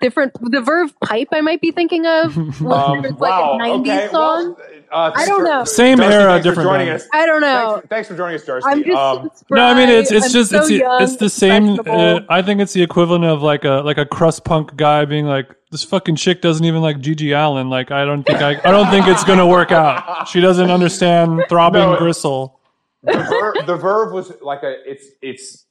different? 0.00 0.32
The 0.40 0.60
Verve 0.60 0.92
pipe. 1.00 1.28
I 1.32 1.40
might 1.42 1.60
be 1.60 1.70
thinking 1.70 2.06
of. 2.06 2.36
Was 2.60 2.60
Um, 2.60 3.02
like 3.02 3.18
wow. 3.20 3.54
a 3.54 3.58
'90s 3.62 3.80
okay. 3.82 4.08
song? 4.10 4.56
Well, 4.58 4.66
uh, 4.92 5.10
I 5.14 5.26
don't 5.26 5.44
know. 5.44 5.64
Same 5.64 5.98
Darcie, 5.98 6.10
era, 6.10 6.32
thanks 6.32 6.44
for 6.44 6.50
different 6.50 6.68
joining 6.68 6.88
us. 6.90 7.08
I 7.12 7.26
don't 7.26 7.40
know. 7.40 7.78
for, 7.80 7.86
thanks 7.88 8.08
for 8.08 8.16
joining 8.16 8.36
us, 8.36 8.44
Darcie. 8.44 8.62
I'm 8.66 8.84
just. 8.84 8.96
um, 8.96 9.30
No, 9.50 9.62
I 9.64 9.74
mean 9.74 9.88
it's 9.88 10.12
it's 10.12 10.26
I'm 10.26 10.32
just 10.32 10.50
so 10.50 10.58
it's 10.58 10.68
the, 10.68 10.74
young, 10.76 11.02
it's 11.02 11.16
the 11.16 11.30
same. 11.30 11.78
Uh. 11.86 12.20
I 12.28 12.42
think 12.42 12.60
it's 12.60 12.72
the 12.72 12.82
equivalent 12.82 13.24
of 13.24 13.42
like 13.42 13.64
a 13.64 13.82
like 13.84 13.98
a 13.98 14.06
crust 14.06 14.44
punk 14.44 14.76
guy 14.76 15.04
being 15.04 15.26
like, 15.26 15.54
this 15.70 15.82
fucking 15.84 16.16
chick 16.16 16.42
doesn't 16.42 16.64
even 16.64 16.82
like 16.82 16.98
GG 16.98 17.34
Allin. 17.36 17.70
Like 17.70 17.90
I 17.90 18.04
don't 18.04 18.22
think 18.24 18.40
I 18.40 18.50
I 18.64 18.70
don't 18.70 18.90
think 18.90 19.06
it's 19.08 19.24
gonna 19.24 19.46
work 19.46 19.72
out. 19.72 20.28
She 20.28 20.40
doesn't 20.40 20.70
understand 20.70 21.44
throbbing 21.48 21.80
No, 21.80 21.96
gristle. 21.96 22.60
the, 23.02 23.12
Verve, 23.14 23.66
the 23.66 23.76
Verve 23.76 24.12
was 24.12 24.32
like 24.42 24.62
a. 24.62 24.76
It's 24.88 25.06
it's 25.22 25.64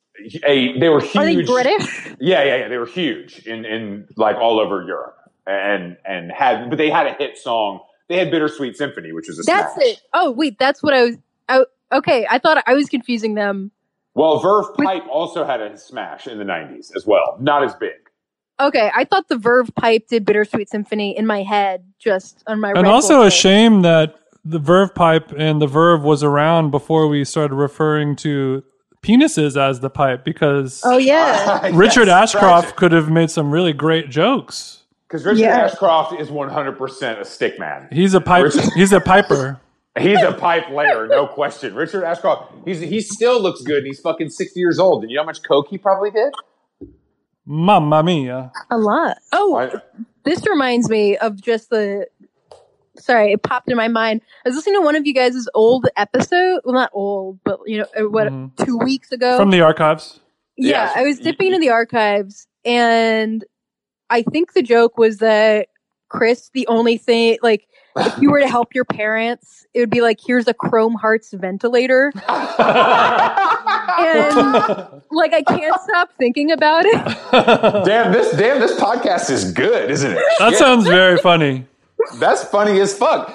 a. 0.45 0.77
They 0.79 0.89
were 0.89 0.99
huge. 0.99 1.15
Are 1.15 1.25
they 1.25 1.43
British? 1.43 2.07
Yeah, 2.19 2.43
yeah, 2.43 2.55
yeah. 2.57 2.67
They 2.67 2.77
were 2.77 2.85
huge 2.87 3.45
in 3.45 3.65
in 3.65 4.07
like 4.17 4.35
all 4.37 4.59
over 4.59 4.83
Europe, 4.83 5.17
and 5.45 5.97
and 6.05 6.31
had 6.31 6.69
but 6.69 6.77
they 6.77 6.89
had 6.89 7.05
a 7.07 7.13
hit 7.13 7.37
song. 7.37 7.81
They 8.11 8.17
had 8.17 8.29
Bittersweet 8.29 8.75
Symphony, 8.75 9.13
which 9.13 9.27
was 9.29 9.39
a 9.39 9.43
That's 9.43 9.73
smash. 9.73 9.85
it. 9.87 10.01
Oh 10.13 10.31
wait, 10.31 10.59
that's 10.59 10.83
what 10.83 10.93
I 10.93 11.03
was. 11.03 11.15
I, 11.47 11.63
okay, 11.93 12.27
I 12.29 12.39
thought 12.39 12.61
I 12.67 12.73
was 12.73 12.89
confusing 12.89 13.35
them. 13.35 13.71
Well, 14.15 14.39
Verve 14.39 14.75
Pipe 14.75 15.03
also 15.09 15.45
had 15.45 15.61
a 15.61 15.77
smash 15.77 16.27
in 16.27 16.37
the 16.37 16.43
'90s 16.43 16.93
as 16.93 17.05
well. 17.07 17.37
Not 17.39 17.63
as 17.63 17.73
big. 17.75 17.93
Okay, 18.59 18.91
I 18.93 19.05
thought 19.05 19.29
the 19.29 19.37
Verve 19.37 19.73
pipe 19.75 20.07
did 20.09 20.25
Bittersweet 20.25 20.69
Symphony 20.69 21.17
in 21.17 21.25
my 21.25 21.41
head, 21.41 21.85
just 21.99 22.43
on 22.47 22.59
my. 22.59 22.71
And 22.71 22.83
Red 22.83 22.85
also 22.87 23.15
Bull 23.15 23.21
a 23.27 23.29
thing. 23.29 23.39
shame 23.39 23.81
that 23.83 24.15
the 24.43 24.59
Verve 24.59 24.93
pipe 24.93 25.31
and 25.37 25.61
the 25.61 25.67
Verve 25.67 26.03
was 26.03 26.21
around 26.21 26.69
before 26.71 27.07
we 27.07 27.23
started 27.23 27.55
referring 27.55 28.17
to 28.17 28.63
penises 29.01 29.55
as 29.55 29.79
the 29.79 29.89
pipe 29.89 30.23
because 30.25 30.81
Oh 30.85 30.97
yeah. 30.97 31.69
Richard 31.73 32.09
Ashcroft 32.09 32.75
could 32.75 32.91
have 32.91 33.09
made 33.09 33.31
some 33.31 33.51
really 33.51 33.73
great 33.73 34.09
jokes. 34.09 34.80
Because 35.11 35.25
Richard 35.25 35.39
Yeah. 35.41 35.65
Ashcroft 35.65 36.19
is 36.19 36.29
100% 36.29 37.19
a 37.19 37.25
stick 37.25 37.59
man. 37.59 37.89
He's 37.91 38.13
a 38.13 38.21
pipe. 38.21 38.45
Richard- 38.45 38.71
He's 38.75 38.93
a 38.93 39.01
piper. 39.01 39.59
He's 39.99 40.21
a 40.23 40.31
pipe 40.31 40.69
layer, 40.69 41.05
no 41.07 41.27
question. 41.27 41.75
Richard 41.75 42.05
Ashcroft, 42.05 42.53
he's 42.63 42.79
he 42.79 43.01
still 43.01 43.41
looks 43.41 43.61
good. 43.61 43.79
and 43.79 43.87
He's 43.87 43.99
fucking 43.99 44.29
60 44.29 44.57
years 44.57 44.79
old. 44.79 45.03
And 45.03 45.11
you 45.11 45.17
know 45.17 45.23
how 45.23 45.25
much 45.25 45.43
coke 45.43 45.67
he 45.69 45.77
probably 45.77 46.11
did? 46.11 46.33
Mamma 47.45 48.01
mia! 48.01 48.51
A 48.69 48.77
lot. 48.77 49.17
Oh, 49.33 49.55
I- 49.57 49.81
this 50.23 50.45
reminds 50.47 50.89
me 50.89 51.17
of 51.17 51.41
just 51.41 51.69
the. 51.71 52.07
Sorry, 52.97 53.33
it 53.33 53.41
popped 53.43 53.69
in 53.69 53.75
my 53.75 53.87
mind. 53.89 54.21
I 54.45 54.49
was 54.49 54.55
listening 54.55 54.75
to 54.75 54.81
one 54.81 54.95
of 54.95 55.05
you 55.07 55.13
guys' 55.13 55.47
old 55.53 55.87
episode. 55.97 56.61
Well, 56.63 56.73
not 56.75 56.91
old, 56.93 57.39
but 57.43 57.59
you 57.65 57.79
know, 57.79 57.85
uh, 57.99 58.09
what 58.09 58.27
Mhm. 58.27 58.65
two 58.65 58.77
weeks 58.77 59.11
ago. 59.11 59.37
From 59.37 59.49
the 59.49 59.59
archives. 59.61 60.19
yeah, 60.55 60.85
Yes. 60.85 60.93
I 60.95 61.03
was 61.03 61.19
dipping 61.19 61.47
into 61.47 61.59
the 61.59 61.69
archives, 61.69 62.47
and 62.63 63.43
I 64.11 64.21
think 64.23 64.53
the 64.53 64.61
joke 64.61 64.97
was 64.97 65.17
that 65.17 65.69
Chris, 66.09 66.51
the 66.53 66.67
only 66.67 66.97
thing, 66.97 67.37
like, 67.41 67.67
if 67.95 68.17
you 68.21 68.29
were 68.29 68.39
to 68.39 68.47
help 68.47 68.75
your 68.75 68.85
parents, 68.85 69.65
it 69.73 69.79
would 69.79 69.89
be 69.89 70.01
like, 70.01 70.19
here's 70.25 70.47
a 70.47 70.53
Chrome 70.53 70.93
Hearts 70.93 71.31
ventilator, 71.31 72.11
and 72.15 72.25
like, 75.11 75.33
I 75.33 75.41
can't 75.47 75.81
stop 75.81 76.09
thinking 76.17 76.51
about 76.51 76.85
it. 76.85 77.05
damn 77.85 78.11
this 78.11 78.31
damn 78.37 78.59
this 78.59 78.77
podcast 78.79 79.29
is 79.29 79.51
good, 79.51 79.89
isn't 79.89 80.11
it? 80.11 80.23
That 80.39 80.51
Shit. 80.51 80.59
sounds 80.59 80.85
very 80.85 81.17
funny. 81.17 81.65
That's 82.19 82.43
funny 82.43 82.79
as 82.79 82.97
fuck. 82.97 83.33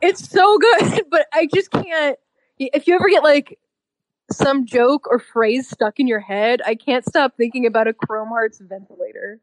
It's 0.00 0.28
so 0.28 0.58
good, 0.58 1.04
but 1.10 1.26
I 1.32 1.48
just 1.52 1.70
can't. 1.70 2.18
If 2.58 2.86
you 2.86 2.94
ever 2.96 3.08
get 3.08 3.22
like 3.22 3.58
some 4.30 4.66
joke 4.66 5.06
or 5.10 5.18
phrase 5.18 5.68
stuck 5.68 5.98
in 6.00 6.06
your 6.06 6.20
head, 6.20 6.60
I 6.66 6.74
can't 6.74 7.04
stop 7.04 7.36
thinking 7.36 7.66
about 7.66 7.88
a 7.88 7.92
Chrome 7.92 8.28
Hearts 8.28 8.58
ventilator. 8.60 9.40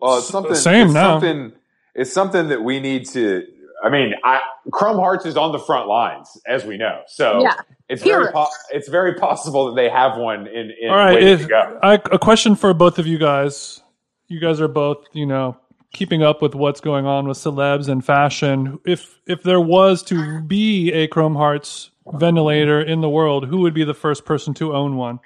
Well, 0.00 0.18
it's 0.18 0.28
something. 0.28 0.54
Same 0.54 0.86
it's 0.86 0.94
now. 0.94 1.20
Something, 1.20 1.52
it's 1.94 2.12
something 2.12 2.48
that 2.48 2.62
we 2.62 2.80
need 2.80 3.08
to. 3.10 3.44
I 3.84 3.90
mean, 3.90 4.14
I, 4.24 4.40
Chrome 4.72 4.96
Hearts 4.96 5.26
is 5.26 5.36
on 5.36 5.52
the 5.52 5.58
front 5.58 5.86
lines, 5.86 6.28
as 6.46 6.64
we 6.64 6.76
know. 6.76 7.02
So 7.08 7.42
Yeah. 7.42 7.54
it's 7.88 8.02
very 8.02 8.32
po- 8.32 8.48
it's 8.72 8.88
very 8.88 9.14
possible 9.14 9.66
that 9.66 9.80
they 9.80 9.88
have 9.90 10.16
one 10.16 10.46
in. 10.46 10.72
in 10.80 10.90
All 10.90 10.96
right, 10.96 11.14
waiting 11.14 11.28
if, 11.28 11.40
to 11.42 11.48
go. 11.48 11.78
I, 11.82 11.94
a 11.94 12.18
question 12.18 12.56
for 12.56 12.72
both 12.74 12.98
of 12.98 13.06
you 13.06 13.18
guys. 13.18 13.82
You 14.28 14.40
guys 14.40 14.60
are 14.60 14.68
both, 14.68 15.04
you 15.12 15.26
know, 15.26 15.56
keeping 15.92 16.22
up 16.22 16.42
with 16.42 16.54
what's 16.54 16.80
going 16.80 17.06
on 17.06 17.28
with 17.28 17.38
celebs 17.38 17.88
and 17.88 18.04
fashion. 18.04 18.78
If 18.84 19.20
if 19.26 19.42
there 19.42 19.60
was 19.60 20.02
to 20.04 20.40
be 20.42 20.92
a 20.92 21.06
Chrome 21.06 21.36
Hearts 21.36 21.90
ventilator 22.14 22.80
in 22.80 23.02
the 23.02 23.08
world, 23.10 23.46
who 23.46 23.58
would 23.58 23.74
be 23.74 23.84
the 23.84 23.94
first 23.94 24.24
person 24.24 24.54
to 24.54 24.74
own 24.74 24.96
one? 24.96 25.20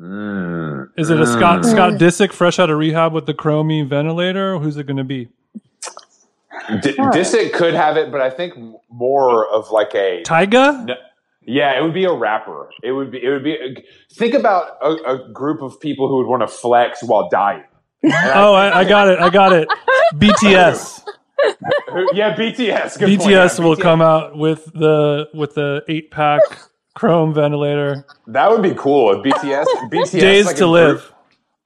Mm. 0.00 0.90
Is 0.96 1.10
it 1.10 1.20
a 1.20 1.26
Scott 1.26 1.62
Mm. 1.62 1.70
Scott 1.70 1.92
Disick 1.94 2.32
fresh 2.32 2.58
out 2.58 2.70
of 2.70 2.78
rehab 2.78 3.12
with 3.12 3.26
the 3.26 3.34
Chromie 3.34 3.86
ventilator? 3.88 4.58
Who's 4.58 4.76
it 4.76 4.86
going 4.86 4.96
to 4.98 5.04
be? 5.04 5.28
D- 6.82 6.92
Disick 6.96 7.52
could 7.52 7.74
have 7.74 7.96
it, 7.96 8.12
but 8.12 8.20
I 8.20 8.30
think 8.30 8.54
more 8.90 9.46
of 9.48 9.70
like 9.70 9.94
a. 9.94 10.22
Tyga? 10.24 10.84
No, 10.86 10.94
yeah, 11.42 11.78
it 11.78 11.82
would 11.82 11.94
be 11.94 12.04
a 12.04 12.12
rapper. 12.12 12.68
It 12.82 12.92
would 12.92 13.10
be. 13.10 13.24
It 13.24 13.30
would 13.30 13.42
be. 13.44 13.84
Think 14.12 14.34
about 14.34 14.76
a, 14.82 14.90
a 15.14 15.28
group 15.32 15.62
of 15.62 15.80
people 15.80 16.08
who 16.08 16.18
would 16.18 16.26
want 16.26 16.42
to 16.42 16.48
flex 16.48 17.02
while 17.02 17.28
dying. 17.30 17.64
Oh, 18.04 18.54
I, 18.54 18.80
I 18.80 18.84
got 18.84 19.08
it. 19.08 19.18
I 19.18 19.30
got 19.30 19.52
it. 19.52 19.68
BTS. 20.14 21.02
Yeah, 22.12 22.34
BTS. 22.36 22.98
Good 22.98 23.18
point. 23.18 23.30
BTS 23.30 23.58
Yeah, 23.58 23.64
will 23.64 23.76
come 23.76 24.02
out 24.02 24.36
with 24.36 24.66
the 24.66 25.28
with 25.34 25.54
the 25.54 25.82
eight 25.88 26.10
pack 26.10 26.42
Chrome 26.98 27.32
ventilator. 27.32 28.04
That 28.26 28.50
would 28.50 28.62
be 28.62 28.74
cool. 28.74 29.12
If 29.12 29.32
BTS, 29.32 29.64
BTS, 29.90 30.20
Days 30.20 30.46
like 30.46 30.56
to 30.56 30.64
a 30.64 30.66
live. 30.66 30.96
Group, 30.96 31.14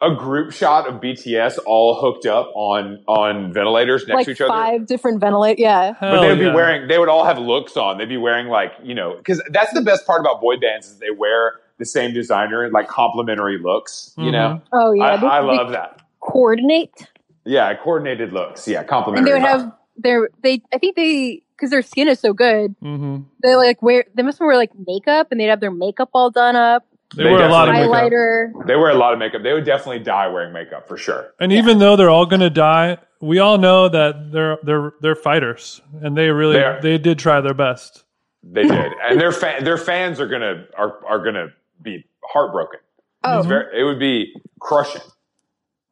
a 0.03 0.15
group 0.15 0.53
shot 0.53 0.87
of 0.89 1.01
BTS 1.01 1.59
all 1.65 1.95
hooked 2.01 2.27
up 2.27 2.51
on 2.55 3.03
on 3.07 3.53
ventilators 3.53 4.07
next 4.07 4.15
like 4.17 4.27
to 4.27 4.33
each 4.33 4.41
other. 4.41 4.49
five 4.51 4.87
different 4.87 5.21
ventilators. 5.21 5.61
Yeah. 5.61 5.95
But 6.01 6.21
they 6.21 6.29
would 6.29 6.39
be 6.39 6.51
wearing. 6.51 6.89
They 6.89 6.99
would 6.99 7.09
all 7.09 7.25
have 7.25 7.39
looks 7.39 7.77
on. 7.77 7.99
They'd 7.99 8.09
be 8.09 8.17
wearing 8.17 8.49
like 8.49 8.73
you 8.83 8.95
know 8.95 9.17
because 9.17 9.41
that's 9.51 9.73
the 9.73 9.81
best 9.81 10.07
part 10.07 10.21
about 10.21 10.41
boy 10.41 10.57
bands 10.57 10.89
is 10.89 10.99
they 10.99 11.11
wear 11.11 11.55
the 11.79 11.85
same 11.87 12.13
designer 12.13 12.69
like 12.71 12.89
complementary 12.89 13.59
looks. 13.59 14.13
You 14.19 14.33
know, 14.33 14.61
mm-hmm. 14.61 14.69
Oh 14.73 14.93
yeah. 14.93 15.05
I, 15.05 15.39
I 15.39 15.41
love 15.41 15.71
that. 15.71 16.03
coordinate, 16.21 17.07
Yeah, 17.45 17.73
coordinated 17.75 18.33
looks. 18.33 18.67
Yeah, 18.69 18.81
and 18.81 18.89
complementary. 18.89 19.31
they 19.33 19.39
would 19.39 19.49
have 19.49 19.73
their 19.97 20.29
they. 20.43 20.63
I 20.73 20.79
think 20.79 20.97
they 20.97 21.43
because 21.57 21.71
their 21.71 21.83
skin 21.83 22.09
is 22.09 22.19
so 22.21 22.33
good. 22.33 22.75
hmm 22.81 23.19
They 23.43 23.55
like 23.57 23.83
wear. 23.83 24.05
They 24.15 24.23
must 24.23 24.41
wear 24.41 24.57
like 24.57 24.71
makeup, 24.87 25.29
and 25.31 25.41
they'd 25.41 25.47
have 25.49 25.61
their 25.61 25.71
makeup 25.71 26.11
all 26.15 26.31
done 26.31 26.57
up, 26.57 26.87
They, 27.17 27.25
They 27.25 27.31
wear 27.31 27.47
a 27.47 27.51
lot 27.53 27.69
of 27.69 27.75
definitely- 27.75 28.11
makeup. 28.11 28.67
They 28.67 28.77
wear 28.77 28.91
a 28.91 28.95
lot 28.95 29.13
of 29.13 29.19
makeup. 29.19 29.43
They 29.43 29.53
would 29.53 29.65
definitely 29.65 30.01
die 30.01 30.29
wearing 30.29 30.53
makeup 30.53 30.89
for 30.89 30.97
sure. 30.97 31.33
And 31.41 31.53
even 31.53 31.79
though 31.79 31.97
they're 31.97 32.11
all 32.11 32.27
going 32.27 32.41
to 32.41 32.51
die, 32.51 32.99
we 33.21 33.39
all 33.39 33.59
know 33.59 33.89
that 33.89 34.33
they're 34.33 34.59
they're 34.63 34.93
they're 35.01 35.15
fighters, 35.17 35.81
and 36.01 36.17
they 36.17 36.29
really 36.31 36.55
They 36.55 36.79
they 36.83 36.99
did 36.99 37.19
try 37.19 37.41
their 37.41 37.55
best. 37.55 38.05
They 38.43 38.63
did, 38.65 38.93
and 39.09 39.21
their 39.21 39.31
fa- 39.31 39.59
their 39.63 39.79
fans 39.79 40.19
are 40.21 40.27
gonna 40.27 40.67
are 40.77 41.05
are 41.07 41.23
gonna 41.23 41.49
be 41.81 42.05
heartbroken. 42.25 42.81
Oh, 43.23 43.39
It's 43.39 43.47
very, 43.47 43.81
it 43.81 43.85
would 43.85 44.01
be 44.01 44.35
crushing. 44.59 45.03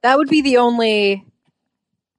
that 0.02 0.18
would 0.18 0.28
be 0.28 0.40
the 0.42 0.56
only. 0.56 1.24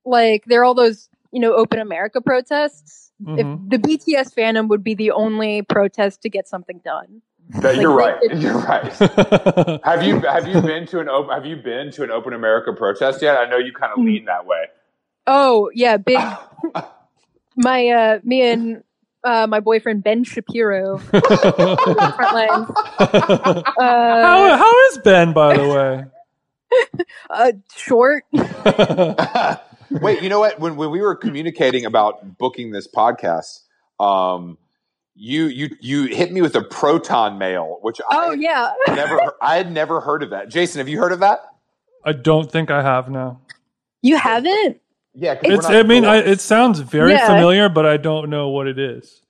Like 0.05 0.45
they're 0.45 0.63
all 0.63 0.73
those 0.73 1.09
you 1.31 1.39
know 1.39 1.53
Open 1.53 1.79
America 1.79 2.21
protests. 2.21 3.11
Mhm. 3.23 3.39
If 3.39 3.69
the 3.69 3.77
BTS 3.77 4.33
fandom 4.33 4.67
would 4.69 4.83
be 4.83 4.95
the 4.95 5.11
only 5.11 5.61
protest 5.61 6.21
to 6.23 6.29
get 6.29 6.47
something 6.47 6.81
done. 6.83 7.21
That 7.61 7.75
you're 7.75 7.95
Like, 7.95 8.15
right. 8.21 8.31
they- 8.31 8.37
You're 8.37 8.57
right. 8.59 9.81
Have 9.83 10.03
you 10.03 10.19
have 10.21 10.47
you 10.47 10.61
been 10.61 10.85
to 10.87 10.99
an 11.01 11.09
open 11.09 11.33
have 11.33 11.45
you 11.45 11.57
been 11.57 11.91
to 11.91 12.03
an 12.03 12.11
Open 12.11 12.33
America 12.33 12.71
protest 12.73 13.21
yet? 13.21 13.35
I 13.37 13.45
know 13.49 13.57
you 13.57 13.73
kind 13.73 13.91
of 13.95 14.03
lean 14.03 14.25
that 14.25 14.45
way. 14.45 14.65
Oh 15.27 15.69
yeah, 15.73 15.97
big. 15.97 16.17
my 17.57 17.87
uh, 17.89 18.19
me 18.23 18.41
and 18.49 18.83
uh, 19.23 19.45
my 19.47 19.59
boyfriend 19.59 20.03
Ben 20.03 20.23
Shapiro. 20.23 20.97
Front 20.97 21.25
lines. 22.33 22.69
Uh, 22.99 23.65
how, 23.77 24.57
how 24.57 24.87
is 24.87 24.97
Ben, 24.99 25.33
by 25.33 25.57
the 25.57 25.67
way? 25.67 26.05
uh, 27.29 27.51
short. 27.75 28.23
Wait, 29.91 30.21
you 30.21 30.29
know 30.29 30.39
what? 30.39 30.59
When 30.59 30.75
when 30.75 30.91
we 30.91 31.01
were 31.01 31.15
communicating 31.15 31.85
about 31.85 32.37
booking 32.37 32.71
this 32.71 32.87
podcast, 32.87 33.59
um, 33.99 34.57
you 35.15 35.45
you 35.45 35.69
you 35.81 36.05
hit 36.05 36.31
me 36.31 36.41
with 36.41 36.55
a 36.55 36.61
proton 36.63 37.37
mail, 37.37 37.79
which 37.81 37.99
Oh 38.09 38.31
I 38.31 38.33
yeah. 38.35 38.71
never 38.89 39.33
I 39.41 39.55
had 39.57 39.71
never 39.71 39.99
heard 40.01 40.23
of 40.23 40.29
that. 40.29 40.49
Jason, 40.49 40.79
have 40.79 40.87
you 40.89 40.99
heard 40.99 41.11
of 41.11 41.19
that? 41.19 41.39
I 42.05 42.13
don't 42.13 42.49
think 42.51 42.71
I 42.71 42.81
have 42.81 43.09
now. 43.09 43.41
You 44.01 44.17
haven't? 44.17 44.79
Yeah, 45.13 45.35
'cause 45.35 45.43
we're 45.49 45.53
It's. 45.55 45.63
not 45.63 45.75
I 45.75 45.83
mean, 45.83 46.05
I, 46.05 46.17
it 46.17 46.39
sounds 46.39 46.79
very 46.79 47.11
Yeah. 47.11 47.27
familiar, 47.27 47.67
but 47.69 47.85
I 47.85 47.97
don't 47.97 48.29
know 48.29 48.49
what 48.49 48.67
it 48.67 48.79
is. 48.79 49.21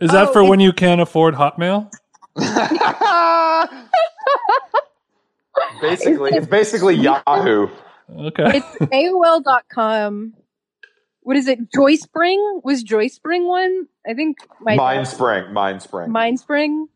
Is 0.00 0.10
that 0.12 0.28
Oh, 0.28 0.32
for 0.32 0.38
it's- 0.40 0.50
when 0.50 0.60
you 0.60 0.72
can't 0.72 1.00
afford 1.00 1.34
Hotmail? 1.34 1.90
basically 5.80 6.30
it's 6.32 6.46
basically 6.46 6.94
Yahoo. 7.26 7.68
Okay. 8.10 8.58
It's 8.58 8.76
AOL.com. 8.92 10.34
What 11.22 11.36
is 11.36 11.48
it? 11.48 11.70
Joyspring? 11.70 12.62
Was 12.64 12.84
Joyspring 12.84 13.46
one? 13.46 13.86
I 14.06 14.14
think 14.14 14.38
my 14.60 14.76
Mindspring, 14.76 15.52
Mindspring. 15.52 16.08
Mindspring. 16.08 16.86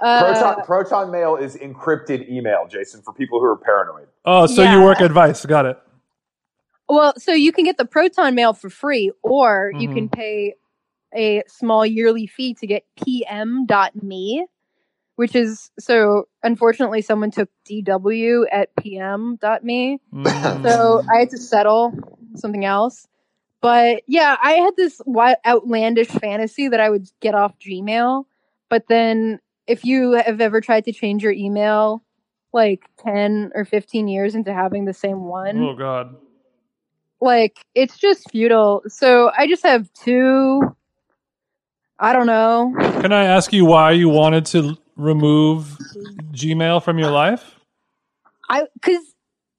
Uh, 0.00 0.20
Proton, 0.22 0.64
Proton 0.64 1.10
Mail 1.10 1.36
is 1.36 1.56
encrypted 1.56 2.28
email, 2.28 2.66
Jason, 2.68 3.00
for 3.02 3.12
people 3.14 3.40
who 3.40 3.46
are 3.46 3.56
paranoid. 3.56 4.08
Oh, 4.24 4.46
so 4.46 4.62
Yeah. 4.62 4.76
you 4.78 4.84
work 4.84 5.00
advice. 5.00 5.44
Got 5.46 5.66
it. 5.66 5.78
Well, 6.88 7.14
so 7.16 7.32
you 7.32 7.52
can 7.52 7.64
get 7.64 7.78
the 7.78 7.84
Proton 7.86 8.34
Mail 8.34 8.52
for 8.52 8.68
free, 8.68 9.10
or 9.22 9.72
you 9.78 9.88
Mhm. 9.88 9.94
can 9.94 10.08
pay 10.10 10.54
a 11.14 11.42
small 11.46 11.86
yearly 11.86 12.26
fee 12.26 12.54
to 12.54 12.66
get 12.66 12.84
PM.me, 13.02 14.46
which 15.16 15.34
is 15.36 15.70
so 15.78 16.28
unfortunately 16.42 17.02
someone 17.02 17.30
took 17.30 17.48
DW 17.68 18.44
at 18.50 18.74
PM.me. 18.76 20.00
Mm. 20.12 20.62
So 20.62 21.02
I 21.14 21.20
had 21.20 21.30
to 21.30 21.38
settle 21.38 21.92
something 22.36 22.64
else. 22.64 23.06
But 23.60 24.02
yeah, 24.08 24.36
I 24.42 24.52
had 24.52 24.74
this 24.76 24.98
wi- 24.98 25.36
outlandish 25.46 26.08
fantasy 26.08 26.68
that 26.68 26.80
I 26.80 26.90
would 26.90 27.08
get 27.20 27.34
off 27.34 27.58
Gmail. 27.58 28.24
But 28.68 28.88
then 28.88 29.38
if 29.66 29.84
you 29.84 30.12
have 30.12 30.40
ever 30.40 30.60
tried 30.60 30.84
to 30.86 30.92
change 30.92 31.22
your 31.22 31.32
email 31.32 32.02
like 32.52 32.82
10 32.98 33.52
or 33.54 33.64
15 33.64 34.08
years 34.08 34.34
into 34.34 34.52
having 34.52 34.84
the 34.84 34.92
same 34.92 35.24
one, 35.24 35.58
oh 35.62 35.74
God. 35.74 36.16
like 37.20 37.64
it's 37.74 37.98
just 37.98 38.30
futile. 38.30 38.82
So 38.88 39.30
I 39.36 39.46
just 39.46 39.62
have 39.62 39.92
two. 39.92 40.60
I 41.98 42.12
don't 42.12 42.26
know. 42.26 42.74
Can 43.00 43.12
I 43.12 43.24
ask 43.24 43.52
you 43.52 43.64
why 43.64 43.92
you 43.92 44.08
wanted 44.08 44.44
to 44.46 44.76
remove 45.02 45.78
Gmail 46.32 46.82
from 46.82 46.98
your 46.98 47.10
life? 47.10 47.56
I 48.48 48.64
because 48.74 49.02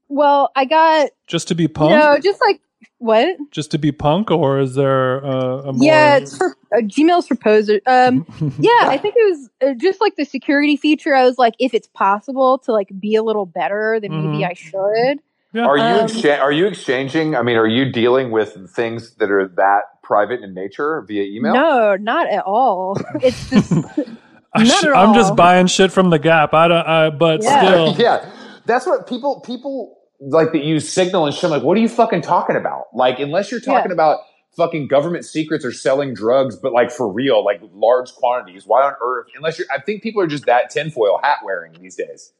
well, 0.08 0.52
I 0.56 0.66
got 0.66 1.10
Just 1.28 1.48
to 1.50 1.56
be 1.56 1.68
punk? 1.68 1.92
no, 1.92 2.20
just 2.20 2.40
like 2.42 2.60
what? 3.00 3.38
Just 3.52 3.72
to 3.72 3.78
be 3.78 3.92
punk, 3.92 4.32
or 4.32 4.60
is 4.60 4.76
there 4.76 5.26
uh, 5.26 5.62
a 5.62 5.74
more? 5.74 5.84
Yeah, 5.86 6.18
it's 6.18 6.38
for 6.38 6.56
uh, 6.76 6.82
Gmail's 6.82 7.28
for 7.28 7.36
poser. 7.36 7.82
Um, 7.86 8.26
yeah, 8.60 8.70
I 8.84 8.98
think 9.02 9.16
it 9.18 9.30
was 9.30 9.50
uh, 9.62 9.74
just 9.76 10.00
like 10.02 10.16
the 10.16 10.26
security 10.26 10.78
feature. 10.78 11.16
I 11.16 11.24
was 11.26 11.38
like, 11.38 11.54
if 11.60 11.74
it's 11.74 11.88
possible 11.88 12.58
to 12.60 12.72
like 12.72 12.90
be 13.00 13.16
a 13.16 13.24
little 13.24 13.46
better, 13.46 14.00
then 14.02 14.12
maybe 14.12 14.44
Mhm. 14.44 14.50
I 14.50 14.54
should. 14.54 15.20
Yeah. 15.54 15.66
Are 15.68 15.78
you 15.78 15.84
Um, 15.84 16.08
excha- 16.08 16.40
are 16.42 16.52
you 16.52 16.66
exchanging? 16.66 17.36
I 17.36 17.42
mean, 17.44 17.58
are 17.58 17.68
you 17.68 17.92
dealing 17.92 18.32
with 18.32 18.58
things 18.76 19.16
that 19.16 19.30
are 19.30 19.48
that 19.48 19.82
private 20.02 20.42
in 20.42 20.54
nature 20.54 21.02
via 21.08 21.24
email? 21.24 21.54
No, 21.54 21.96
not 21.96 22.28
at 22.28 22.44
all. 22.44 22.98
It's 23.22 23.50
just 23.50 23.72
I 23.72 24.06
Not 24.56 24.68
sh- 24.68 24.86
at 24.86 24.96
I'm 24.96 25.14
just 25.14 25.36
buying 25.36 25.68
shit 25.68 25.92
from 25.92 26.10
the 26.10 26.20
Gap. 26.20 26.54
I 26.54 26.68
don't. 26.68 26.88
I, 26.88 27.10
but 27.10 27.42
Yeah. 27.44 27.60
still, 27.92 27.96
yeah, 27.98 28.32
that's 28.66 28.86
what 28.86 29.08
people 29.08 29.40
people 29.42 29.98
like 30.20 30.52
that 30.54 30.64
use 30.64 30.92
Signal 30.92 31.26
and 31.26 31.34
shit. 31.36 31.46
I'm 31.46 31.50
like, 31.52 31.64
what 31.64 31.78
are 31.78 31.82
you 31.82 31.90
fucking 31.90 32.22
talking 32.22 32.56
about? 32.56 32.86
Like, 32.94 33.20
unless 33.20 33.52
you're 33.52 33.60
talking 33.60 33.90
Yeah. 33.92 33.94
about 33.96 34.20
fucking 34.56 34.88
government 34.88 35.26
secrets 35.26 35.66
or 35.66 35.72
selling 35.72 36.14
drugs, 36.14 36.56
but 36.56 36.72
like 36.74 36.92
for 36.92 37.12
real, 37.12 37.44
like 37.44 37.60
large 37.74 38.14
quantities. 38.14 38.66
Why 38.68 38.84
on 38.84 38.94
earth? 39.04 39.28
Unless 39.36 39.58
you're, 39.60 39.68
I 39.74 39.82
think 39.82 40.04
people 40.04 40.22
are 40.22 40.28
just 40.28 40.46
that 40.46 40.70
tinfoil 40.70 41.20
hat 41.24 41.40
wearing 41.44 41.74
these 41.82 41.96
days. 41.96 42.32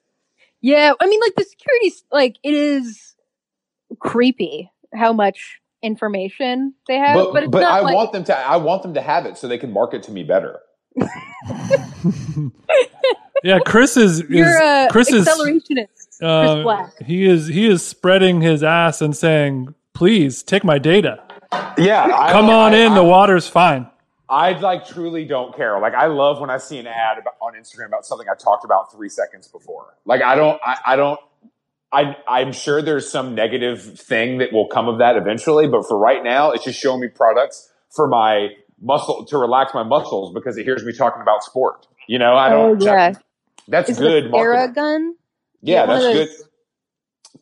yeah. 0.62 0.94
I 1.00 1.08
mean, 1.08 1.20
like 1.20 1.34
the 1.36 1.44
security's 1.44 2.04
like 2.12 2.38
it 2.44 2.54
is 2.54 3.16
creepy 4.00 4.72
how 4.94 5.12
much 5.14 5.60
information 5.82 6.74
they 6.88 6.98
have, 6.98 7.16
but, 7.16 7.34
But 7.34 7.44
it's 7.44 7.52
but 7.52 7.60
not 7.62 7.72
I 7.72 7.80
like, 7.82 7.96
want 7.96 8.12
them 8.14 8.24
to 8.26 8.38
I 8.38 8.58
want 8.58 8.84
them 8.84 8.94
to 8.94 9.02
have 9.02 9.26
it 9.26 9.38
so 9.38 9.48
they 9.48 9.58
can 9.58 9.74
market 9.74 10.04
to 10.04 10.12
me 10.12 10.24
better. 10.24 10.60
yeah. 13.44 13.60
Chris 13.66 13.98
is, 13.98 14.22
is 14.22 14.30
you're 14.30 14.62
a 14.62 14.88
Chris 14.92 15.12
is 15.12 15.28
accelerationist. 15.28 16.22
uh, 16.22 16.54
Chris 16.54 16.64
Black. 16.64 17.02
he 17.04 17.26
is 17.26 17.48
he 17.48 17.68
is 17.68 17.86
spreading 17.86 18.42
his 18.42 18.64
ass 18.64 19.02
and 19.02 19.16
saying, 19.16 19.74
"Please 19.94 20.44
take 20.44 20.64
my 20.64 20.78
data. 20.78 21.22
Yeah, 21.78 22.04
I 22.14 22.32
Come 22.32 22.50
on 22.50 22.74
I- 22.74 22.78
in. 22.78 22.92
I- 22.94 22.96
the 22.96 23.04
water's 23.04 23.48
fine." 23.48 23.88
I 24.30 24.54
like 24.58 24.88
truly 24.88 25.26
don't 25.26 25.56
care. 25.56 25.80
Like 25.80 25.94
I 25.94 26.08
love 26.08 26.40
when 26.40 26.50
I 26.50 26.58
see 26.58 26.80
an 26.80 26.88
ad 26.88 27.20
about, 27.20 27.34
on 27.42 27.54
Instagram 27.54 27.88
about 27.88 28.06
something 28.06 28.28
I 28.28 28.36
talked 28.36 28.66
about 28.66 28.92
three 28.92 29.10
seconds 29.10 29.48
before. 29.48 29.94
Like 30.06 30.24
I 30.24 30.36
don't, 30.36 30.60
I, 30.66 30.78
I 30.88 30.96
don't, 30.96 31.20
I, 31.92 32.16
I'm 32.28 32.52
sure 32.52 32.82
there's 32.82 33.08
some 33.12 33.36
negative 33.36 34.00
thing 34.00 34.40
that 34.40 34.52
will 34.52 34.68
come 34.70 34.88
of 34.88 34.98
that 35.00 35.18
eventually, 35.18 35.68
but 35.68 35.88
for 35.88 36.00
right 36.00 36.24
now, 36.24 36.50
it's 36.52 36.64
just 36.64 36.80
showing 36.80 37.02
me 37.02 37.10
products 37.10 37.70
for 37.92 38.08
my 38.08 38.48
muscle 38.84 39.26
to 39.26 39.38
relax 39.38 39.74
my 39.74 39.84
muscles 39.84 40.34
because 40.34 40.58
it 40.58 40.64
hears 40.66 40.84
me 40.84 40.94
talking 40.94 41.22
about 41.22 41.44
sport. 41.44 41.88
You 42.08 42.20
know, 42.20 42.36
I 42.36 42.54
Oh 42.54 42.76
don't. 42.76 42.82
yeah, 42.84 43.14
that's 43.68 43.90
is 43.90 43.98
good. 43.98 44.26
it 44.26 44.32
marketing. 44.32 44.76
Theragun? 44.76 45.12
Yeah, 45.62 45.82
Yeah, 45.82 45.86
that's 45.88 46.06
of 46.06 46.14
good. 46.14 46.30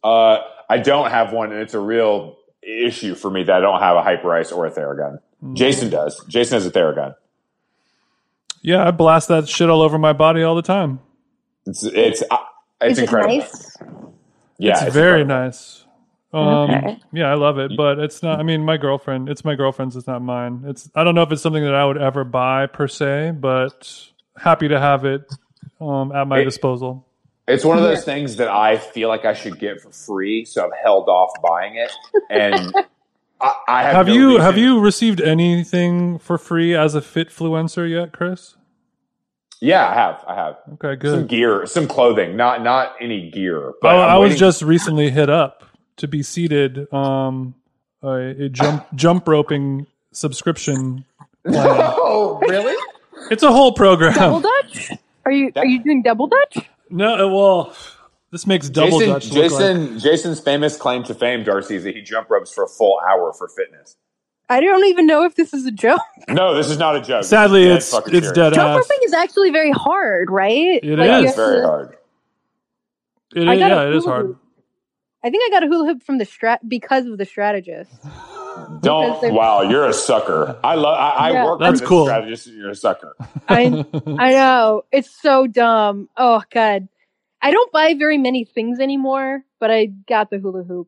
Uh, 0.03 0.39
I 0.69 0.77
don't 0.77 1.09
have 1.11 1.33
one, 1.33 1.51
and 1.51 1.61
it's 1.61 1.73
a 1.73 1.79
real 1.79 2.37
issue 2.63 3.15
for 3.15 3.29
me 3.29 3.43
that 3.43 3.55
I 3.55 3.59
don't 3.59 3.79
have 3.81 3.97
a 3.97 4.01
Hyperice 4.03 4.51
or 4.55 4.65
a 4.67 4.71
Theragun. 4.71 5.19
Hmm. 5.41 5.55
Jason 5.55 5.89
does. 5.89 6.23
Jason 6.27 6.55
has 6.55 6.65
a 6.65 6.71
Theragun. 6.71 7.15
Yeah, 8.61 8.87
I 8.87 8.91
blast 8.91 9.27
that 9.29 9.49
shit 9.49 9.69
all 9.69 9.81
over 9.81 9.97
my 9.97 10.13
body 10.13 10.43
all 10.43 10.55
the 10.55 10.61
time. 10.61 10.99
It's 11.65 11.83
it's 11.83 12.23
uh, 12.29 12.37
it's 12.79 12.93
Is 12.93 12.99
it 12.99 13.01
incredible. 13.03 13.37
nice? 13.37 13.77
Yeah, 14.59 14.85
it's, 14.85 14.93
very 14.93 15.21
incredible. 15.21 15.45
nice. 15.47 15.85
Um, 16.33 16.69
Okay. 16.69 16.99
Yeah, 17.13 17.29
I 17.29 17.33
love 17.33 17.57
it, 17.59 17.71
but 17.75 17.99
it's 17.99 18.23
not. 18.23 18.39
I 18.39 18.43
mean, 18.43 18.63
my 18.63 18.77
girlfriend. 18.77 19.27
It's 19.29 19.43
my 19.43 19.55
girlfriend's. 19.55 19.95
It's 19.95 20.07
not 20.07 20.21
mine. 20.21 20.63
It's. 20.65 20.89
I 20.95 21.03
don't 21.03 21.15
know 21.15 21.23
if 21.23 21.31
it's 21.31 21.41
something 21.41 21.63
that 21.63 21.75
I 21.75 21.83
would 21.85 21.97
ever 21.97 22.23
buy 22.23 22.67
per 22.67 22.87
se, 22.87 23.33
but 23.39 23.91
happy 24.37 24.67
to 24.69 24.79
have 24.79 25.03
it 25.05 25.29
um, 25.81 26.11
at 26.13 26.27
my 26.27 26.39
It- 26.39 26.45
disposal. 26.45 27.05
It's 27.47 27.65
one 27.65 27.77
of 27.77 27.83
those 27.83 28.05
things 28.05 28.37
that 28.37 28.47
I 28.47 28.77
feel 28.77 29.09
like 29.09 29.25
I 29.25 29.33
should 29.33 29.59
get 29.59 29.81
for 29.81 29.91
free, 29.91 30.45
so 30.45 30.63
I've 30.63 30.71
held 30.81 31.09
off 31.09 31.31
buying 31.41 31.75
it. 31.75 31.91
And 32.29 32.71
I, 33.41 33.53
I 33.67 33.81
have, 33.83 33.93
Have 33.95 34.07
no 34.07 34.13
you 34.13 34.27
reason- 34.29 34.41
have 34.41 34.57
you 34.57 34.79
received 34.79 35.19
anything 35.19 36.17
for 36.19 36.37
free 36.37 36.75
as 36.75 36.95
a 36.95 37.01
Fitfluencer 37.01 37.89
yet, 37.89 38.13
Chris? 38.13 38.55
Yeah, 39.59 39.85
I 39.85 39.93
have. 39.95 40.23
I 40.27 40.35
have 40.35 40.57
Okay, 40.75 40.95
good. 40.95 41.11
some 41.19 41.27
gear, 41.27 41.65
some 41.65 41.87
clothing, 41.87 42.37
not 42.37 42.63
not 42.63 42.95
any 43.01 43.29
gear. 43.31 43.73
But 43.81 43.95
I, 43.95 44.13
I'm 44.15 44.21
was 44.21 44.37
just 44.39 44.61
recently 44.61 45.09
hit 45.09 45.29
up 45.29 45.63
to 45.97 46.07
be 46.07 46.23
seated 46.23 46.91
um, 46.93 47.55
a, 48.03 48.45
a 48.45 48.49
jump 48.49 48.85
jump 48.95 49.27
roping 49.27 49.87
subscription. 50.11 51.05
plan. 51.45 51.65
oh, 51.67 52.39
really? 52.41 52.75
it's 53.31 53.43
a 53.43 53.51
whole 53.51 53.73
program. 53.73 54.13
Double 54.13 54.41
Dutch? 54.41 54.91
Are 55.25 55.31
you 55.31 55.51
are 55.55 55.65
you 55.65 55.83
doing 55.83 56.01
double 56.01 56.27
Dutch? 56.27 56.59
No, 56.89 57.27
well, 57.29 57.75
this 58.31 58.45
makes 58.47 58.69
double 58.69 58.99
Jason, 58.99 59.13
Dutch 59.13 59.31
look 59.31 59.51
like 59.51 59.51
Jason, 59.51 59.99
Jason's 59.99 60.39
famous 60.39 60.77
claim 60.77 61.03
to 61.03 61.13
fame, 61.13 61.43
Darcie, 61.43 61.75
is 61.75 61.83
that 61.83 61.95
he 61.95 62.01
jump 62.01 62.29
ropes 62.29 62.51
for 62.51 62.63
a 62.63 62.67
full 62.67 62.99
hour 63.09 63.31
for 63.33 63.47
fitness. 63.47 63.95
I 64.49 64.59
don't 64.59 64.83
even 64.87 65.07
know 65.07 65.23
if 65.23 65.35
this 65.35 65.53
is 65.53 65.65
a 65.65 65.71
joke. 65.71 66.01
No, 66.27 66.53
this 66.55 66.69
is 66.69 66.77
not 66.77 66.95
a 66.95 67.01
joke. 67.01 67.23
Sadly, 67.23 67.63
This 67.65 67.77
it's 67.85 67.91
dead 67.91 68.03
fucking 68.03 68.15
it's 68.15 68.31
dead 68.33 68.53
Jump 68.53 68.69
ass. 68.69 68.75
roping 68.89 68.97
is 69.05 69.13
actually 69.13 69.49
very 69.51 69.71
hard, 69.71 70.29
right? 70.29 70.79
It 70.83 70.99
Like, 70.99 71.23
is. 71.23 71.29
It's 71.29 71.35
very 71.35 71.61
to- 71.61 71.67
hard. 71.67 71.97
It 73.35 73.47
I 73.47 73.53
is, 73.53 73.59
got 73.59 73.71
a 73.71 73.75
yeah, 73.75 73.87
it 73.87 73.95
is 73.95 74.03
hula 74.03 74.15
hard. 74.15 74.35
Hoop. 75.23 75.27
I 75.27 75.29
think 75.31 75.43
I 75.45 75.49
got 75.59 75.63
a 75.63 75.67
hula 75.67 75.85
hoop 75.85 76.03
from 76.03 76.17
the 76.17 76.25
strat 76.25 76.59
because 76.67 77.05
of 77.05 77.17
the 77.17 77.25
strategist. 77.25 77.91
Don't. 78.81 79.33
Wow, 79.33 79.61
you're 79.63 79.87
a 79.87 79.93
sucker. 79.93 80.59
I 80.63 80.75
love. 80.75 80.97
I, 80.97 81.09
I 81.29 81.31
Yeah. 81.31 81.45
work 81.45 81.59
That's 81.59 81.79
for 81.79 81.85
this 81.85 81.89
cool. 81.89 82.05
strategist. 82.05 82.47
and 82.47 82.57
You're 82.57 82.69
a 82.71 82.75
sucker. 82.75 83.15
I 83.47 83.85
I 84.17 84.31
know 84.33 84.83
it's 84.91 85.09
so 85.21 85.47
dumb. 85.47 86.09
Oh 86.17 86.41
god, 86.53 86.87
I 87.41 87.51
don't 87.51 87.71
buy 87.71 87.93
very 87.97 88.17
many 88.17 88.45
things 88.45 88.79
anymore, 88.79 89.43
but 89.59 89.71
I 89.71 89.85
got 90.07 90.29
the 90.29 90.39
hula 90.39 90.63
hoop. 90.63 90.87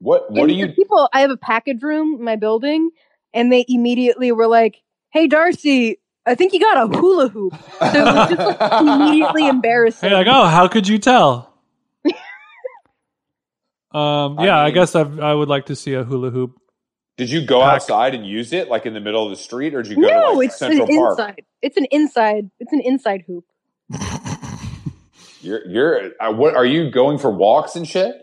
What? 0.00 0.30
What 0.30 0.40
And 0.40 0.48
do 0.48 0.54
you? 0.54 0.68
people? 0.68 1.08
I 1.12 1.20
have 1.20 1.30
a 1.30 1.36
package 1.36 1.82
room 1.82 2.16
in 2.18 2.24
my 2.24 2.36
building, 2.36 2.90
and 3.32 3.52
they 3.52 3.64
immediately 3.68 4.32
were 4.32 4.48
like, 4.48 4.82
"Hey, 5.12 5.28
Darcie." 5.28 5.98
I 6.26 6.34
think 6.34 6.54
you 6.54 6.60
got 6.60 6.82
a 6.84 6.86
hula 6.98 7.28
hoop. 7.28 7.52
So 7.92 8.06
it 8.08 8.10
was 8.10 8.28
just 8.28 8.44
like 8.44 8.58
immediately 8.80 9.46
embarrassing. 9.46 10.08
Hey, 10.08 10.14
like, 10.14 10.26
oh, 10.28 10.46
how 10.46 10.68
could 10.68 10.88
you 10.88 10.98
tell? 10.98 11.53
Um, 13.94 14.38
yeah, 14.40 14.58
I, 14.58 14.66
mean- 14.66 14.74
guess 14.74 14.94
I've, 14.94 15.18
I 15.20 15.34
would 15.34 15.48
like 15.48 15.66
to 15.66 15.76
see 15.76 15.94
a 15.94 16.04
hula 16.04 16.30
hoop. 16.30 16.58
Did 17.16 17.30
you 17.30 17.46
go 17.46 17.60
Pack. 17.60 17.74
outside 17.74 18.14
and 18.16 18.26
use 18.26 18.52
it 18.52 18.68
like 18.68 18.86
in 18.86 18.92
the 18.94 19.00
middle 19.00 19.22
of 19.22 19.30
the 19.30 19.36
street, 19.36 19.72
or 19.74 19.82
did 19.82 19.90
you 19.92 20.02
go 20.02 20.08
to 20.08 20.14
No, 20.14 20.32
like 20.32 20.48
it's 20.48 20.58
Central 20.58 20.88
an 20.88 20.96
Park? 20.96 21.18
inside. 21.18 21.44
It's 21.62 21.76
an 21.76 21.86
inside. 21.92 22.50
It's 22.58 22.72
an 22.72 22.80
inside 22.80 23.22
hoop. 23.26 23.44
You're 25.40 25.66
you're 25.68 26.10
uh, 26.20 26.32
what 26.32 26.56
are 26.56 26.64
you 26.64 26.90
going 26.90 27.18
for 27.18 27.30
walks 27.30 27.76
and 27.76 27.86
shit? 27.86 28.16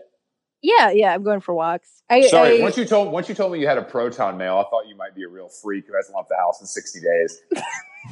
Yeah, 0.60 0.90
yeah. 0.90 1.14
I'm 1.14 1.22
going 1.22 1.40
for 1.40 1.54
walks. 1.54 2.02
I, 2.10 2.26
Sorry, 2.26 2.58
I- 2.58 2.62
once 2.62 2.76
you 2.76 2.84
told 2.84 3.12
once 3.12 3.28
you 3.28 3.34
told 3.34 3.52
me 3.52 3.60
you 3.60 3.66
had 3.68 3.78
a 3.78 3.82
proton 3.82 4.36
mail, 4.36 4.58
I 4.58 4.68
thought 4.68 4.86
you 4.88 4.96
might 4.96 5.14
be 5.14 5.22
a 5.22 5.28
real 5.28 5.48
freak 5.48 5.86
who 5.86 5.94
hasn't 5.96 6.14
left 6.16 6.28
the 6.28 6.36
house 6.36 6.60
in 6.60 6.66
sixty 6.66 7.00
days. 7.00 7.40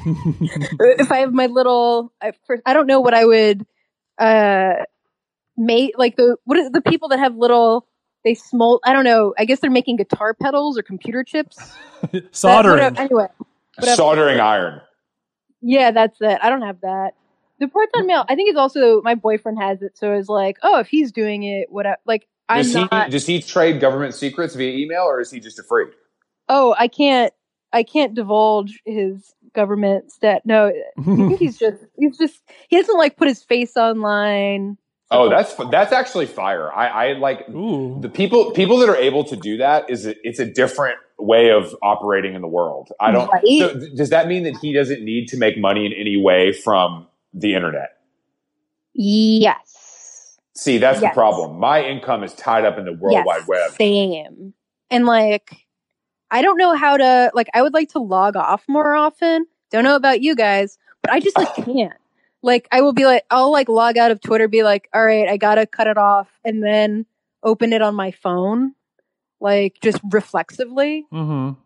if 0.80 1.11
I 1.12 1.18
have 1.18 1.32
my 1.34 1.46
little, 1.46 2.12
I, 2.22 2.32
first, 2.46 2.62
I 2.64 2.72
don't 2.72 2.86
know 2.86 3.00
what 3.00 3.12
I 3.14 3.24
would 3.24 3.66
uh 4.18 4.84
make 5.61 5.92
like 5.98 6.16
the 6.16 6.36
what 6.44 6.58
is 6.58 6.70
the 6.70 6.80
people 6.80 7.08
that 7.11 7.18
have 7.18 7.36
little 7.36 7.86
they 8.24 8.34
smolt. 8.34 8.82
I 8.84 8.92
don't 8.92 9.04
know. 9.04 9.34
I 9.38 9.44
guess 9.44 9.61
they're 9.61 9.70
making 9.70 9.96
guitar 9.96 10.34
pedals 10.34 10.76
or 10.78 10.82
computer 10.82 11.22
chips. 11.24 11.56
Soldering. 12.32 12.74
whatever- 12.76 13.00
anyway, 13.00 13.26
Whatever. 13.78 13.96
Soldering 13.96 14.40
iron. 14.40 14.80
yeah, 15.62 15.90
that's 15.90 16.18
it. 16.20 16.38
I 16.42 16.48
don't 16.50 16.62
have 16.62 16.80
that. 16.82 17.12
The 17.61 17.68
proton 17.68 18.06
mail. 18.06 18.24
I 18.28 18.34
think 18.36 18.48
it's 18.48 18.58
also 18.58 19.00
my 19.02 19.14
boyfriend 19.14 19.58
has 19.61 19.82
it, 19.82 19.96
so 19.98 20.12
it's 20.14 20.28
like, 20.28 20.56
oh, 20.62 20.78
if 20.80 20.88
he's 20.88 21.12
doing 21.12 21.42
it, 21.44 21.68
what? 21.70 21.86
I- 21.86 21.96
Like, 22.06 22.26
I'm 22.48 22.62
Does 22.62 22.74
he 22.74 22.84
not. 22.90 23.11
does 23.11 23.26
he 23.26 23.40
trade 23.42 23.80
government 23.80 24.14
secrets 24.14 24.54
via 24.54 24.76
email, 24.76 25.02
or 25.02 25.20
is 25.20 25.30
he 25.30 25.40
just 25.40 25.58
a 25.58 25.62
freak? 25.62 25.90
oh, 26.48 26.74
I 26.78 26.88
can't. 26.88 27.32
I 27.72 27.84
can't 27.84 28.14
divulge 28.14 28.80
his 28.84 29.32
government 29.54 30.11
stat. 30.11 30.42
No, 30.44 30.66
I 30.98 31.02
think 31.02 31.38
he's 31.38 31.56
just. 31.58 31.84
He's 31.96 32.18
just. 32.18 32.42
He 32.68 32.76
doesn't 32.76 32.98
like 32.98 33.16
put 33.16 33.28
his 33.28 33.42
face 33.44 33.76
online. 33.76 34.76
Oh, 35.12 35.28
that's 35.28 35.54
that's 35.70 35.92
actually 35.92 36.26
fire. 36.26 36.72
I, 36.72 36.86
I 37.08 37.12
like 37.14 37.48
Ooh. 37.48 37.98
the 38.00 38.08
people 38.08 38.52
people 38.52 38.78
that 38.78 38.88
are 38.88 38.96
able 38.96 39.24
to 39.24 39.36
do 39.36 39.56
that 39.56 39.90
is 39.90 40.06
a, 40.06 40.14
it's 40.22 40.38
a 40.38 40.46
different 40.46 40.98
way 41.18 41.50
of 41.50 41.74
operating 41.82 42.34
in 42.34 42.42
the 42.42 42.48
world. 42.48 42.90
I 43.00 43.11
don't. 43.11 43.28
Right. 43.28 43.42
So 43.58 43.74
does 43.96 44.11
that 44.11 44.28
mean 44.28 44.44
that 44.44 44.56
he 44.58 44.72
doesn't 44.72 45.04
need 45.04 45.26
to 45.28 45.36
make 45.36 45.58
money 45.58 45.84
in 45.84 45.92
any 45.92 46.16
way 46.16 46.52
from 46.52 47.08
the 47.34 47.54
internet? 47.54 47.90
Yes. 48.94 50.38
See, 50.54 50.78
that's 50.78 51.00
Yes. 51.00 51.11
the 51.11 51.14
problem. 51.14 51.58
My 51.58 51.82
income 51.82 52.22
is 52.22 52.34
tied 52.34 52.64
up 52.64 52.78
in 52.78 52.84
the 52.84 52.92
World 52.92 53.14
yes, 53.14 53.26
Wide 53.26 53.46
Web. 53.48 53.70
Same. 53.72 54.54
And 54.90 55.06
like, 55.06 55.56
I 56.30 56.42
don't 56.42 56.56
know 56.56 56.76
how 56.76 56.96
to 56.96 57.30
like. 57.34 57.48
I 57.54 57.62
would 57.62 57.74
like 57.74 57.90
to 57.90 57.98
log 57.98 58.36
off 58.36 58.64
more 58.68 58.94
often. 58.94 59.46
Don't 59.70 59.84
know 59.84 59.96
about 59.96 60.20
you 60.20 60.36
guys, 60.36 60.78
but 61.02 61.12
I 61.12 61.18
just 61.20 61.36
like 61.36 61.54
can't. 61.54 61.92
Like, 62.43 62.68
I 62.72 62.80
will 62.80 62.93
be 62.93 63.05
like, 63.05 63.24
I'll 63.30 63.53
like 63.53 63.68
log 63.68 63.99
out 63.99 64.11
of 64.11 64.20
Twitter, 64.20 64.49
be 64.49 64.62
like, 64.62 64.88
all 64.95 65.05
right, 65.05 65.28
I 65.28 65.36
gotta 65.36 65.66
cut 65.66 65.86
it 65.86 65.99
off, 65.99 66.28
and 66.45 66.62
then 66.62 67.07
open 67.43 67.72
it 67.72 67.82
on 67.82 67.95
my 67.95 68.11
phone, 68.11 68.74
like 69.41 69.78
just 69.82 70.01
reflexively. 70.11 71.07
Mm-hmm. 71.12 71.59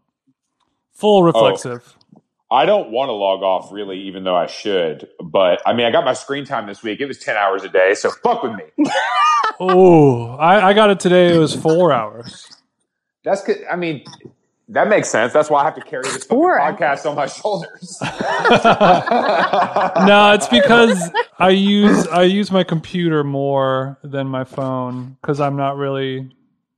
Full 0.94 1.22
reflexive. 1.22 1.96
I 2.50 2.66
don't 2.66 2.90
want 2.90 3.08
to 3.08 3.12
log 3.12 3.42
off 3.42 3.72
really, 3.72 4.02
even 4.02 4.22
though 4.22 4.36
I 4.36 4.46
should. 4.46 5.08
But 5.20 5.60
I 5.66 5.72
mean, 5.72 5.86
I 5.86 5.90
got 5.90 6.04
my 6.04 6.12
screen 6.12 6.44
time 6.44 6.66
this 6.66 6.82
week. 6.82 7.00
It 7.00 7.06
was 7.06 7.18
ten 7.18 7.36
hours 7.36 7.64
a 7.64 7.68
day, 7.68 7.94
so 7.94 8.10
fuck 8.10 8.42
with 8.42 8.52
me. 8.52 8.64
Oh, 9.60 10.34
I, 10.34 10.70
I 10.70 10.72
got 10.72 10.90
it 10.90 10.98
today. 10.98 11.32
It 11.32 11.38
was 11.38 11.54
four 11.54 11.92
hours. 11.92 12.48
That's 13.22 13.44
good. 13.44 13.58
I 13.70 13.76
mean, 13.76 14.04
that 14.68 14.88
makes 14.88 15.10
sense. 15.10 15.32
That's 15.32 15.50
why 15.50 15.62
I 15.62 15.64
have 15.64 15.74
to 15.74 15.82
carry 15.82 16.04
this 16.04 16.26
podcast 16.26 17.08
on 17.08 17.16
my 17.16 17.26
shoulders. 17.26 17.98
no, 20.06 20.32
it's 20.32 20.48
because 20.48 21.10
I 21.38 21.50
use 21.50 22.06
I 22.08 22.22
use 22.22 22.50
my 22.50 22.64
computer 22.64 23.24
more 23.24 23.98
than 24.02 24.26
my 24.26 24.44
phone 24.44 25.18
because 25.20 25.40
I'm 25.40 25.56
not 25.56 25.76
really, 25.76 26.30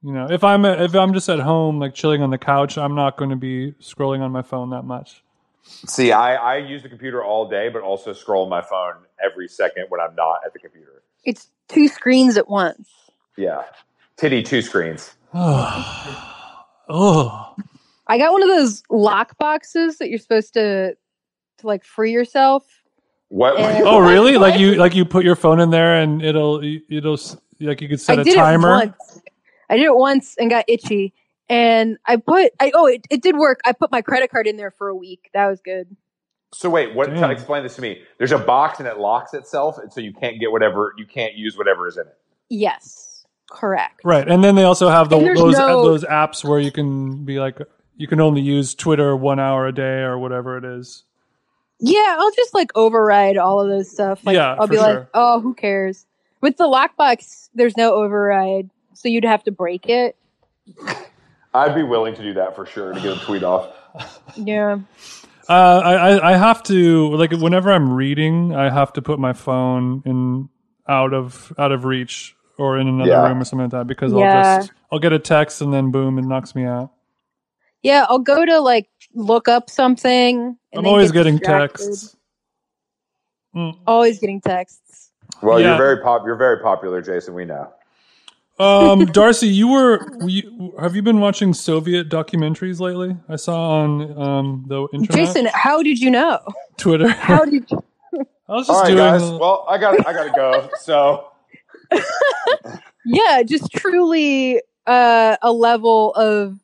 you 0.02 0.12
know, 0.12 0.26
if 0.28 0.42
I'm 0.42 0.64
if 0.64 0.94
I'm 0.94 1.14
just 1.14 1.28
at 1.28 1.38
home 1.38 1.78
like 1.78 1.94
chilling 1.94 2.22
on 2.22 2.30
the 2.30 2.38
couch, 2.38 2.76
I'm 2.76 2.96
not 2.96 3.16
going 3.16 3.30
to 3.30 3.36
be 3.36 3.72
scrolling 3.80 4.20
on 4.20 4.32
my 4.32 4.42
phone 4.42 4.70
that 4.70 4.82
much. 4.82 5.22
See, 5.62 6.12
I, 6.12 6.36
I 6.36 6.56
use 6.58 6.82
the 6.82 6.88
computer 6.88 7.24
all 7.24 7.48
day, 7.48 7.68
but 7.68 7.82
also 7.82 8.12
scroll 8.12 8.48
my 8.48 8.62
phone 8.62 8.94
every 9.24 9.48
second 9.48 9.86
when 9.88 10.00
I'm 10.00 10.14
not 10.14 10.40
at 10.44 10.52
the 10.52 10.58
computer. 10.58 11.02
It's 11.24 11.48
two 11.68 11.88
screens 11.88 12.36
at 12.36 12.48
once. 12.48 12.88
Yeah. 13.36 13.62
Titty 14.16 14.42
two 14.42 14.62
screens. 14.62 15.12
oh, 15.34 17.54
I 18.08 18.18
got 18.18 18.32
one 18.32 18.42
of 18.42 18.48
those 18.48 18.82
lock 18.90 19.36
boxes 19.38 19.98
that 19.98 20.08
you're 20.08 20.18
supposed 20.18 20.54
to 20.54 20.96
to 21.58 21.66
like 21.66 21.84
free 21.84 22.12
yourself. 22.12 22.64
What? 23.28 23.58
And- 23.58 23.84
oh, 23.86 23.98
really? 23.98 24.36
Like 24.38 24.58
you 24.60 24.74
like 24.74 24.94
you 24.94 25.04
put 25.04 25.24
your 25.24 25.36
phone 25.36 25.60
in 25.60 25.70
there 25.70 26.00
and 26.00 26.22
it'll 26.22 26.62
it'll 26.88 27.18
like 27.60 27.80
you 27.80 27.88
could 27.88 28.00
set 28.00 28.18
I 28.18 28.22
a 28.22 28.24
did 28.24 28.34
timer. 28.34 28.68
it 28.68 28.86
once. 28.88 29.20
I 29.68 29.76
did 29.76 29.86
it 29.86 29.96
once 29.96 30.36
and 30.38 30.50
got 30.50 30.64
itchy. 30.68 31.12
And 31.48 31.96
I 32.06 32.16
put 32.16 32.52
I 32.60 32.72
oh 32.74 32.86
it, 32.86 33.06
it 33.10 33.22
did 33.22 33.36
work. 33.36 33.60
I 33.64 33.72
put 33.72 33.90
my 33.90 34.02
credit 34.02 34.30
card 34.30 34.46
in 34.46 34.56
there 34.56 34.70
for 34.70 34.88
a 34.88 34.94
week. 34.94 35.30
That 35.32 35.46
was 35.46 35.60
good. 35.60 35.96
so 36.52 36.68
wait, 36.70 36.94
what? 36.94 37.08
Damn. 37.08 37.30
Explain 37.30 37.62
this 37.62 37.76
to 37.76 37.82
me. 37.82 38.02
There's 38.18 38.32
a 38.32 38.38
box 38.38 38.78
and 38.80 38.88
it 38.88 38.98
locks 38.98 39.32
itself, 39.32 39.78
and 39.78 39.92
so 39.92 40.00
you 40.00 40.12
can't 40.12 40.38
get 40.40 40.50
whatever 40.52 40.92
you 40.98 41.06
can't 41.06 41.34
use 41.34 41.56
whatever 41.56 41.86
is 41.88 41.96
in 41.96 42.06
it. 42.06 42.16
Yes. 42.48 43.24
Correct. 43.48 44.00
Right, 44.02 44.28
and 44.28 44.42
then 44.42 44.56
they 44.56 44.64
also 44.64 44.88
have 44.88 45.08
the, 45.08 45.18
those 45.18 45.56
no- 45.56 45.84
those 45.84 46.04
apps 46.04 46.44
where 46.44 46.58
you 46.58 46.72
can 46.72 47.24
be 47.24 47.38
like 47.38 47.60
you 47.96 48.06
can 48.06 48.20
only 48.20 48.40
use 48.42 48.74
Twitter 48.74 49.16
one 49.16 49.38
hour 49.40 49.66
a 49.66 49.72
day 49.72 50.00
or 50.02 50.18
whatever 50.18 50.56
it 50.58 50.64
is. 50.64 51.04
Yeah, 51.78 52.16
I'll 52.18 52.30
just 52.32 52.54
like 52.54 52.70
override 52.74 53.36
all 53.36 53.60
of 53.60 53.68
those 53.68 53.90
stuff. 53.90 54.24
Like 54.24 54.34
Yeah, 54.34 54.54
I'll 54.58 54.66
for 54.66 54.72
be 54.72 54.78
like, 54.78 55.06
oh, 55.14 55.40
who 55.40 55.54
cares? 55.54 56.06
With 56.40 56.56
the 56.56 56.64
lockbox, 56.64 57.48
there's 57.54 57.76
no 57.76 57.94
override, 57.94 58.70
so 58.94 59.08
you'd 59.08 59.24
have 59.24 59.42
to 59.44 59.50
break 59.50 59.88
it. 59.88 60.16
I'd 61.54 61.74
be 61.74 61.82
willing 61.82 62.14
to 62.16 62.22
do 62.22 62.34
that 62.34 62.54
for 62.54 62.66
sure 62.66 62.92
to 62.92 63.00
get 63.00 63.16
a 63.16 63.20
tweet 63.24 63.42
off. 63.42 63.72
Yeah. 64.36 64.78
Uh, 65.48 65.52
I 65.84 65.94
I- 65.94 66.30
I 66.32 66.36
have 66.36 66.62
to 66.64 67.14
like 67.16 67.30
whenever 67.32 67.72
I'm 67.72 67.92
reading, 67.92 68.54
I 68.54 68.68
have 68.68 68.92
to 68.94 69.02
put 69.02 69.18
my 69.18 69.32
phone 69.32 70.02
in 70.04 70.48
out 70.88 71.14
of 71.14 71.52
out 71.58 71.72
of 71.72 71.84
reach 71.84 72.36
or 72.58 72.78
in 72.78 72.88
another 72.88 73.10
Yeah. 73.10 73.28
room 73.28 73.40
or 73.40 73.44
something 73.44 73.64
like 73.64 73.70
that 73.72 73.86
because 73.86 74.12
Yeah. 74.12 74.18
I'll 74.18 74.58
just 74.60 74.72
I'll 74.92 74.98
get 74.98 75.12
a 75.12 75.18
text 75.18 75.60
and 75.62 75.72
then 75.72 75.90
boom, 75.90 76.18
it 76.18 76.22
knocks 76.24 76.54
me 76.54 76.64
out. 76.64 76.90
Yeah, 77.86 78.04
I'll 78.08 78.18
go 78.18 78.44
to 78.44 78.58
like 78.58 78.88
look 79.14 79.46
up 79.46 79.70
something. 79.70 80.58
And 80.72 80.78
I'm 80.80 80.86
always 80.86 81.12
get 81.12 81.20
getting 81.20 81.38
distracted. 81.38 81.84
texts. 81.84 82.16
Mm. 83.54 83.78
Always 83.86 84.18
getting 84.18 84.40
texts. 84.40 85.12
Well, 85.40 85.60
Yeah. 85.60 85.68
you're 85.68 85.76
very 85.76 86.00
pop. 86.02 86.22
You're 86.26 86.34
very 86.34 86.58
popular, 86.60 87.00
Jason. 87.00 87.32
We 87.34 87.44
know. 87.44 87.72
Um, 88.58 89.06
Darcie, 89.14 89.52
you 89.54 89.68
were 89.68 90.04
you, 90.26 90.74
have 90.80 90.96
you 90.96 91.02
been 91.02 91.20
watching 91.20 91.54
Soviet 91.54 92.08
documentaries 92.08 92.80
lately? 92.80 93.16
I 93.28 93.36
saw 93.36 93.82
on 93.82 94.20
um, 94.20 94.64
the 94.66 94.88
internet, 94.92 95.10
Jason, 95.12 95.46
how 95.54 95.80
did 95.80 96.00
you 96.00 96.10
know? 96.10 96.40
Twitter. 96.78 97.08
How 97.12 97.44
did 97.44 97.70
you? 97.70 97.84
I 98.48 98.52
was 98.52 98.66
just 98.66 98.80
right, 98.82 98.88
doing. 98.88 98.98
guys. 98.98 99.22
Well, 99.22 99.64
I 99.68 99.78
got 99.78 100.04
I 100.08 100.12
got 100.12 100.24
to 100.24 100.30
go. 100.30 100.70
So 100.80 101.28
Yeah, 103.04 103.44
just 103.44 103.70
truly 103.72 104.60
uh, 104.88 105.36
a 105.40 105.52
level 105.52 106.12
of 106.14 106.58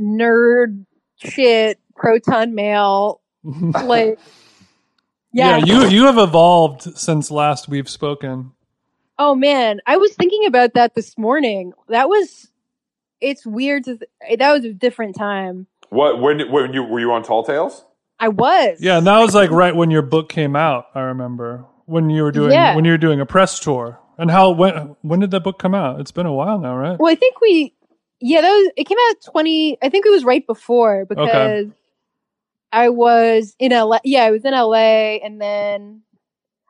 nerd 0.00 0.84
shit, 1.16 1.78
proton 1.96 2.54
mail. 2.54 3.20
Like, 3.44 4.18
yeah, 5.32 5.58
yeah. 5.58 5.64
you 5.64 5.88
you 5.88 6.06
have 6.06 6.18
evolved 6.18 6.96
since 6.98 7.30
last 7.30 7.68
we've 7.68 7.88
spoken. 7.88 8.52
Oh 9.18 9.34
man, 9.34 9.80
I 9.86 9.96
was 9.98 10.14
thinking 10.14 10.46
about 10.46 10.74
that 10.74 10.94
this 10.94 11.16
morning. 11.18 11.72
That 11.88 12.08
was. 12.08 12.48
It's 13.20 13.44
weird 13.44 13.84
to. 13.84 13.98
Th- 13.98 14.10
eh, 14.26 14.36
that 14.36 14.52
was 14.52 14.64
a 14.64 14.72
different 14.72 15.14
time. 15.16 15.66
what? 15.90 16.20
When 16.20 16.50
when 16.50 16.72
you 16.72 16.82
were 16.84 17.00
you 17.00 17.12
on 17.12 17.22
Tall 17.22 17.44
Tales? 17.44 17.84
I 18.18 18.28
was. 18.28 18.78
Yeah, 18.80 18.98
and 18.98 19.06
that 19.06 19.18
was 19.18 19.34
like 19.34 19.50
right 19.50 19.74
when 19.76 19.90
your 19.90 20.02
book 20.02 20.28
came 20.30 20.56
out. 20.56 20.86
I 20.94 21.00
remember 21.00 21.64
when 21.86 22.08
you 22.10 22.22
were 22.22 22.32
doing 22.32 22.52
Yeah. 22.52 22.74
when 22.76 22.84
you 22.84 22.92
were 22.92 22.98
doing 22.98 23.20
a 23.20 23.26
press 23.26 23.58
tour. 23.60 23.98
And 24.16 24.30
how 24.30 24.50
when 24.50 24.96
when 25.02 25.20
did 25.20 25.30
that 25.32 25.40
book 25.44 25.58
come 25.58 25.74
out? 25.74 26.00
It's 26.00 26.12
been 26.12 26.26
a 26.26 26.32
while 26.32 26.58
now, 26.58 26.76
right? 26.76 26.98
Well, 26.98 27.10
I 27.12 27.14
think 27.14 27.40
we. 27.40 27.74
Yeah, 28.20 28.40
that 28.42 28.50
was. 28.50 28.72
It 28.76 28.84
came 28.84 28.98
out 29.08 29.16
twenty. 29.24 29.78
I 29.82 29.88
think 29.88 30.06
it 30.06 30.10
was 30.10 30.24
right 30.24 30.46
before 30.46 31.06
because 31.06 31.68
I 32.72 32.88
was 32.90 33.54
in 33.58 33.72
LA. 33.72 33.98
Yeah, 34.04 34.24
I 34.24 34.30
was 34.30 34.44
in 34.44 34.52
LA, 34.52 35.16
and 35.24 35.40
then 35.40 36.02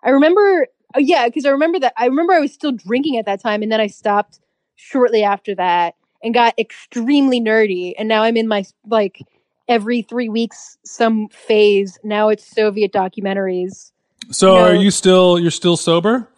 I 0.04 0.10
remember. 0.10 0.66
Oh, 0.94 0.98
yeah, 0.98 1.26
because 1.26 1.44
I 1.44 1.50
remember 1.50 1.78
that. 1.80 1.92
I 1.96 2.06
remember 2.06 2.32
I 2.32 2.40
was 2.40 2.52
still 2.52 2.72
drinking 2.72 3.16
at 3.16 3.26
that 3.26 3.40
time, 3.40 3.62
and 3.62 3.70
then 3.70 3.80
I 3.80 3.86
stopped 3.86 4.40
shortly 4.74 5.22
after 5.22 5.54
that 5.54 5.94
and 6.22 6.34
got 6.34 6.58
extremely 6.58 7.40
nerdy. 7.40 7.94
And 7.98 8.08
now 8.08 8.22
I'm 8.22 8.36
in 8.36 8.48
my 8.48 8.64
like 8.88 9.20
every 9.68 10.02
three 10.02 10.28
weeks 10.28 10.78
some 10.84 11.28
phase. 11.28 11.98
Now 12.02 12.28
it's 12.28 12.44
Soviet 12.44 12.92
documentaries. 12.92 13.92
So 14.30 14.54
No. 14.54 14.64
are 14.64 14.74
you 14.74 14.90
still 14.90 15.38
you're 15.38 15.50
still 15.50 15.76
sober? 15.76 16.28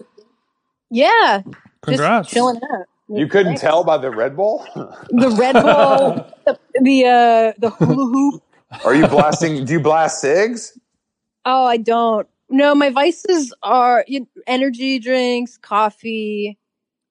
Yeah, 0.91 1.43
Congrats. 1.83 2.29
just 2.29 2.35
chilling 2.35 2.57
out. 2.57 2.87
You 3.15 3.27
couldn't 3.27 3.57
tell 3.57 3.85
by 3.85 3.99
the 3.99 4.11
Red 4.11 4.37
Bull. 4.37 4.67
the 4.75 5.35
Red 5.39 5.55
Bull, 5.55 6.27
the 6.47 6.59
the, 6.81 7.05
uh, 7.05 7.53
the 7.59 7.71
hula 7.71 8.07
hoop. 8.07 8.43
Are 8.85 8.95
you 8.95 9.07
blasting? 9.07 9.65
do 9.65 9.73
you 9.73 9.81
blast 9.81 10.21
cigs? 10.21 10.79
Oh, 11.45 11.67
I 11.67 11.77
don't. 11.77 12.27
No, 12.49 12.75
my 12.75 12.91
vices 12.91 13.53
are 13.63 14.05
you 14.07 14.27
energy 14.47 14.99
drinks, 14.99 15.57
coffee. 15.57 16.59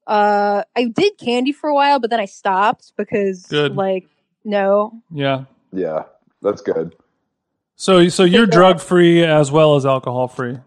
Uh, 0.08 0.64
I 0.76 0.86
did 0.86 1.18
candy 1.18 1.52
for 1.52 1.70
a 1.70 1.74
while, 1.74 2.00
but 2.00 2.10
then 2.10 2.20
I 2.20 2.26
stopped 2.26 2.94
because 2.98 3.46
Good. 3.46 3.76
like 3.76 4.08
No. 4.44 5.02
Yeah. 5.12 5.46
Yeah, 5.72 6.04
that's 6.42 6.62
good. 6.62 6.96
So 7.76 8.10
so 8.10 8.24
you're 8.24 8.46
drug 8.46 8.80
free 8.80 9.24
as 9.24 9.52
well 9.52 9.76
as 9.76 9.86
alcohol 9.86 10.28
free. 10.28 10.58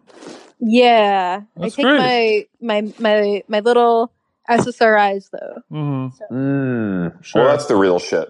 Yeah. 0.61 1.43
That's 1.57 1.75
I 1.75 1.77
take 1.77 1.87
great. 1.87 2.49
my 2.61 2.83
my 2.83 2.93
my 2.99 3.43
my 3.49 3.61
little 3.61 4.13
SSRIs 4.51 5.31
though. 5.31 5.63
hmm 5.71 6.09
Mm, 6.33 7.25
Sure. 7.25 7.45
Well, 7.45 7.53
that's 7.53 7.67
the 7.67 7.77
real 7.77 7.99
shit. 7.99 8.29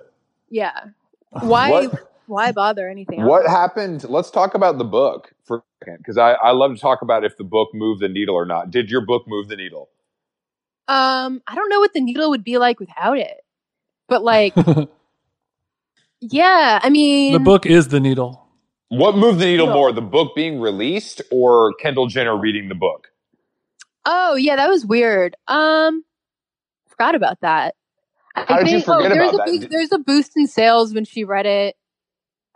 Yeah. 0.50 0.78
Why 1.40 1.70
What? 1.70 1.92
why 2.26 2.52
bother 2.52 2.88
anything 2.88 3.20
else? 3.20 3.28
What 3.28 3.48
happened? 3.48 4.04
Let's 4.08 4.30
talk 4.30 4.54
about 4.54 4.78
the 4.78 4.84
book 4.84 5.32
for 5.44 5.58
a 5.58 5.62
second, 5.82 5.98
because 5.98 6.18
I, 6.18 6.32
I 6.32 6.52
love 6.52 6.74
to 6.74 6.80
talk 6.80 7.02
about 7.02 7.24
if 7.24 7.36
the 7.36 7.44
book 7.44 7.70
moved 7.74 8.00
the 8.02 8.08
needle 8.08 8.34
or 8.36 8.46
not. 8.46 8.70
Did 8.70 8.90
your 8.90 9.02
book 9.02 9.24
move 9.28 9.48
the 9.48 9.56
needle? 9.56 9.90
Um, 10.88 11.42
I 11.46 11.54
don't 11.54 11.70
know 11.70 11.80
what 11.80 11.94
the 11.94 12.00
needle 12.00 12.30
would 12.30 12.44
be 12.44 12.58
like 12.58 12.80
without 12.80 13.18
it. 13.18 13.38
But 14.08 14.24
like, 14.24 14.56
yeah, 16.20 16.80
I 16.82 16.90
mean, 16.90 17.32
the 17.34 17.40
book 17.40 17.66
is 17.66 17.88
the 17.88 18.00
needle. 18.00 18.46
What 18.90 19.16
moved 19.16 19.40
the 19.40 19.46
needle 19.46 19.66
more, 19.68 19.92
the 19.92 20.02
book 20.02 20.34
being 20.36 20.60
released 20.60 21.22
or 21.32 21.74
Kendall 21.80 22.06
Jenner 22.08 22.36
reading 22.38 22.68
the 22.68 22.76
book? 22.76 23.08
Oh 24.04 24.34
yeah, 24.34 24.56
that 24.56 24.68
was 24.68 24.84
weird. 24.84 25.36
Um, 25.48 26.04
forgot 26.88 27.14
about 27.14 27.40
that. 27.40 27.74
I 28.36 28.44
How 28.48 28.58
did 28.58 28.70
you 28.70 28.80
forget 28.80 29.12
there's 29.12 29.32
about 29.32 29.48
a 29.48 29.52
that? 29.52 29.60
Boost, 29.60 29.70
there's 29.70 29.92
a 29.92 29.98
boost 29.98 30.32
in 30.36 30.46
sales 30.46 30.94
when 30.94 31.04
she 31.04 31.24
read 31.24 31.46
it. 31.46 31.76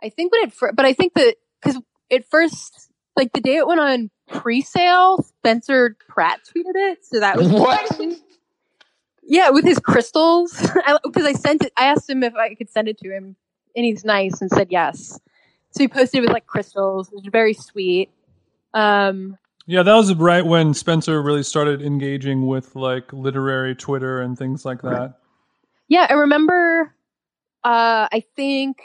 I 0.03 0.09
think 0.09 0.31
when 0.31 0.47
it, 0.47 0.53
but 0.75 0.85
I 0.85 0.93
think 0.93 1.13
that 1.13 1.35
because 1.61 1.81
it 2.09 2.25
first, 2.29 2.91
like 3.15 3.31
the 3.33 3.41
day 3.41 3.57
it 3.57 3.67
went 3.67 3.79
on 3.79 4.09
pre-sale, 4.29 5.23
Spencer 5.23 5.97
Pratt 6.07 6.39
tweeted 6.45 6.75
it, 6.75 7.05
so 7.05 7.19
that 7.19 7.37
was 7.37 7.49
What? 7.49 7.99
Yeah, 9.31 9.51
with 9.51 9.63
his 9.63 9.77
crystals. 9.77 10.59
Because 11.03 11.25
I, 11.25 11.33
sent 11.33 11.63
it. 11.63 11.71
I 11.77 11.85
asked 11.85 12.09
him 12.09 12.23
if 12.23 12.33
I 12.33 12.55
could 12.55 12.69
send 12.69 12.87
it 12.87 12.97
to 12.99 13.11
him, 13.11 13.35
and 13.75 13.85
he's 13.85 14.03
nice 14.03 14.41
and 14.41 14.49
said 14.49 14.69
yes. 14.71 15.19
So 15.71 15.83
he 15.83 15.87
posted 15.87 16.19
it 16.19 16.21
with 16.21 16.31
like 16.31 16.47
crystals, 16.47 17.09
which 17.11 17.25
is 17.25 17.31
very 17.31 17.53
sweet. 17.53 18.09
Um, 18.73 19.37
Yeah, 19.69 19.83
that 19.83 19.93
was 19.93 20.11
right 20.15 20.43
when 20.43 20.73
Spencer 20.73 21.21
really 21.21 21.43
started 21.43 21.83
engaging 21.83 22.47
with 22.47 22.75
like 22.75 23.13
literary 23.13 23.75
Twitter 23.75 24.19
and 24.19 24.35
things 24.35 24.65
like 24.65 24.81
that. 24.81 25.13
yeah, 25.87 26.07
I 26.09 26.13
remember. 26.13 26.91
Uh, 27.63 28.09
I 28.11 28.23
think, 28.35 28.77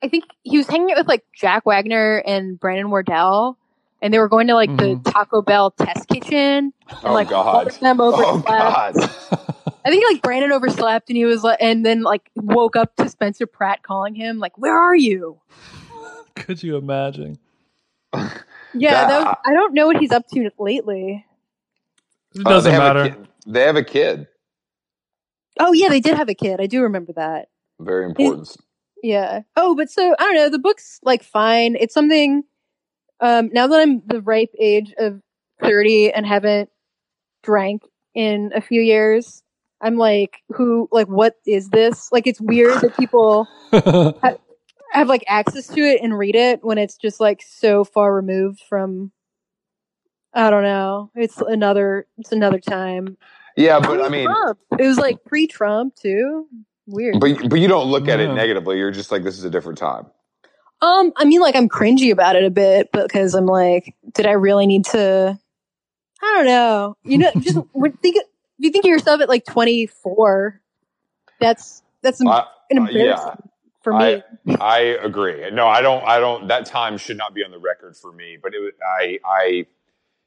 I 0.00 0.06
think 0.08 0.24
he 0.44 0.58
was 0.58 0.68
hanging 0.68 0.92
out 0.92 0.98
with 0.98 1.08
like 1.08 1.24
Jack 1.34 1.66
Wagner 1.66 2.18
and 2.24 2.60
Brandon 2.60 2.88
Wardell, 2.90 3.58
and 4.00 4.14
they 4.14 4.20
were 4.20 4.28
going 4.28 4.46
to 4.46 4.54
like 4.54 4.70
Mhm. 4.70 5.02
the 5.04 5.10
Taco 5.10 5.42
Bell 5.42 5.72
test 5.72 6.06
kitchen. 6.08 6.72
And, 6.88 6.98
Oh, 7.02 7.12
like, 7.12 7.28
God. 7.30 7.72
one 7.80 8.00
over. 8.00 8.16
them 8.22 8.24
Oh. 8.24 8.42
God. 8.46 8.94
I 9.84 9.90
think 9.90 10.04
like 10.12 10.22
Brandon 10.22 10.52
overslept, 10.52 11.10
and 11.10 11.16
he 11.16 11.24
was 11.24 11.42
like, 11.42 11.58
and 11.60 11.84
then 11.84 12.02
like 12.02 12.30
woke 12.36 12.76
up 12.76 12.94
to 12.94 13.08
Spencer 13.08 13.46
Pratt 13.48 13.82
calling 13.82 14.14
him 14.14 14.38
like, 14.38 14.56
"Where 14.56 14.78
are 14.78 14.94
you?" 14.94 15.40
Could 16.36 16.62
you 16.62 16.76
imagine? 16.76 17.38
Yeah, 18.74 18.92
That- 18.92 19.08
that 19.08 19.24
was, 19.26 19.36
I 19.46 19.52
don't 19.54 19.74
know 19.74 19.86
what 19.86 19.96
he's 19.98 20.12
up 20.12 20.26
to 20.28 20.50
lately. 20.58 21.24
It 22.34 22.46
Uh, 22.46 22.50
doesn't 22.50 22.70
they 22.70 22.74
have 22.74 22.96
a 22.96 23.00
matter. 23.00 23.14
kid- 23.16 23.28
They 23.46 23.62
have 23.62 23.76
a 23.76 23.84
kid. 23.84 24.26
Oh 25.60 25.72
yeah, 25.72 25.88
they 25.88 26.00
did 26.00 26.16
have 26.16 26.28
a 26.28 26.34
kid. 26.34 26.60
I 26.60 26.66
do 26.66 26.82
remember 26.82 27.12
that. 27.14 27.48
Very 27.80 28.06
important. 28.06 28.56
Yeah. 29.02 29.42
Oh, 29.56 29.74
but 29.74 29.90
so 29.90 30.14
I 30.18 30.22
don't 30.24 30.34
know. 30.34 30.48
The 30.48 30.58
book's 30.58 30.98
like 31.02 31.22
fine. 31.22 31.76
It's 31.78 31.92
something. 31.92 32.44
Um, 33.20 33.50
now 33.52 33.66
that 33.66 33.80
I'm 33.80 34.00
the 34.06 34.20
ripe 34.22 34.54
age 34.58 34.94
of 34.98 35.20
thirty 35.60 36.10
and 36.12 36.24
haven't 36.26 36.70
drank 37.42 37.82
in 38.14 38.50
a 38.54 38.60
few 38.60 38.80
years, 38.80 39.42
I'm 39.80 39.96
like, 39.96 40.38
who? 40.54 40.88
Like, 40.92 41.08
what 41.08 41.36
is 41.46 41.68
this? 41.70 42.10
Like, 42.12 42.26
it's 42.26 42.40
weird 42.40 42.80
that 42.80 42.96
people 42.96 43.46
have 44.98 45.08
like 45.08 45.24
access 45.26 45.66
to 45.68 45.80
it 45.80 46.02
and 46.02 46.16
read 46.16 46.34
it 46.34 46.64
when 46.64 46.78
it's 46.78 46.96
just 46.96 47.20
like 47.20 47.42
so 47.46 47.84
far 47.84 48.14
removed 48.14 48.60
from. 48.68 49.12
I 50.34 50.48
don't 50.48 50.62
know. 50.62 51.10
It's 51.14 51.38
another. 51.38 52.06
It's 52.18 52.32
another 52.32 52.58
time. 52.58 53.18
Yeah, 53.56 53.80
but 53.80 54.00
I 54.00 54.08
mean, 54.08 54.24
Trump. 54.24 54.58
it 54.78 54.86
was 54.86 54.98
like 54.98 55.24
pre-Trump 55.24 55.94
too. 55.96 56.46
Weird. 56.86 57.20
but 57.20 57.48
but 57.48 57.60
you 57.60 57.68
don't 57.68 57.90
look 57.90 58.08
at 58.08 58.18
it 58.18 58.32
negatively. 58.32 58.78
You're 58.78 58.90
just 58.90 59.12
like, 59.12 59.22
this 59.22 59.38
is 59.38 59.44
a 59.44 59.50
different 59.50 59.78
time. 59.78 60.06
Um, 60.80 61.12
I 61.16 61.24
mean, 61.24 61.40
like 61.40 61.54
I'm 61.54 61.68
cringy 61.68 62.10
about 62.10 62.34
it 62.34 62.44
a 62.44 62.50
bit 62.50 62.90
because 62.92 63.34
I'm 63.34 63.46
like, 63.46 63.94
did 64.14 64.26
I 64.26 64.32
really 64.32 64.66
need 64.66 64.84
to? 64.86 65.38
I 66.22 66.34
don't 66.36 66.46
know. 66.46 66.96
You 67.04 67.18
know, 67.18 67.30
just 67.38 67.56
when 67.72 67.92
think 67.92 68.16
if 68.16 68.24
you 68.58 68.70
think 68.70 68.84
of 68.84 68.88
yourself 68.88 69.20
at 69.20 69.28
like 69.28 69.44
24, 69.44 70.60
that's 71.40 71.82
that's 72.02 72.20
an, 72.20 72.28
I, 72.28 72.46
an 72.70 72.78
uh, 72.80 72.88
yeah. 72.90 73.34
Embarrassment 73.90 74.40
for 74.44 74.48
me. 74.48 74.56
I 74.60 74.78
agree. 74.80 75.50
No, 75.50 75.66
I 75.68 75.82
don't. 75.82 76.04
I 76.06 76.20
don't. 76.20 76.48
That 76.48 76.66
time 76.66 76.96
should 76.98 77.16
not 77.16 77.34
be 77.34 77.44
on 77.44 77.50
the 77.50 77.58
record 77.58 77.96
for 77.96 78.12
me. 78.12 78.38
But 78.40 78.54
it, 78.54 78.74
I, 79.00 79.18
I, 79.24 79.66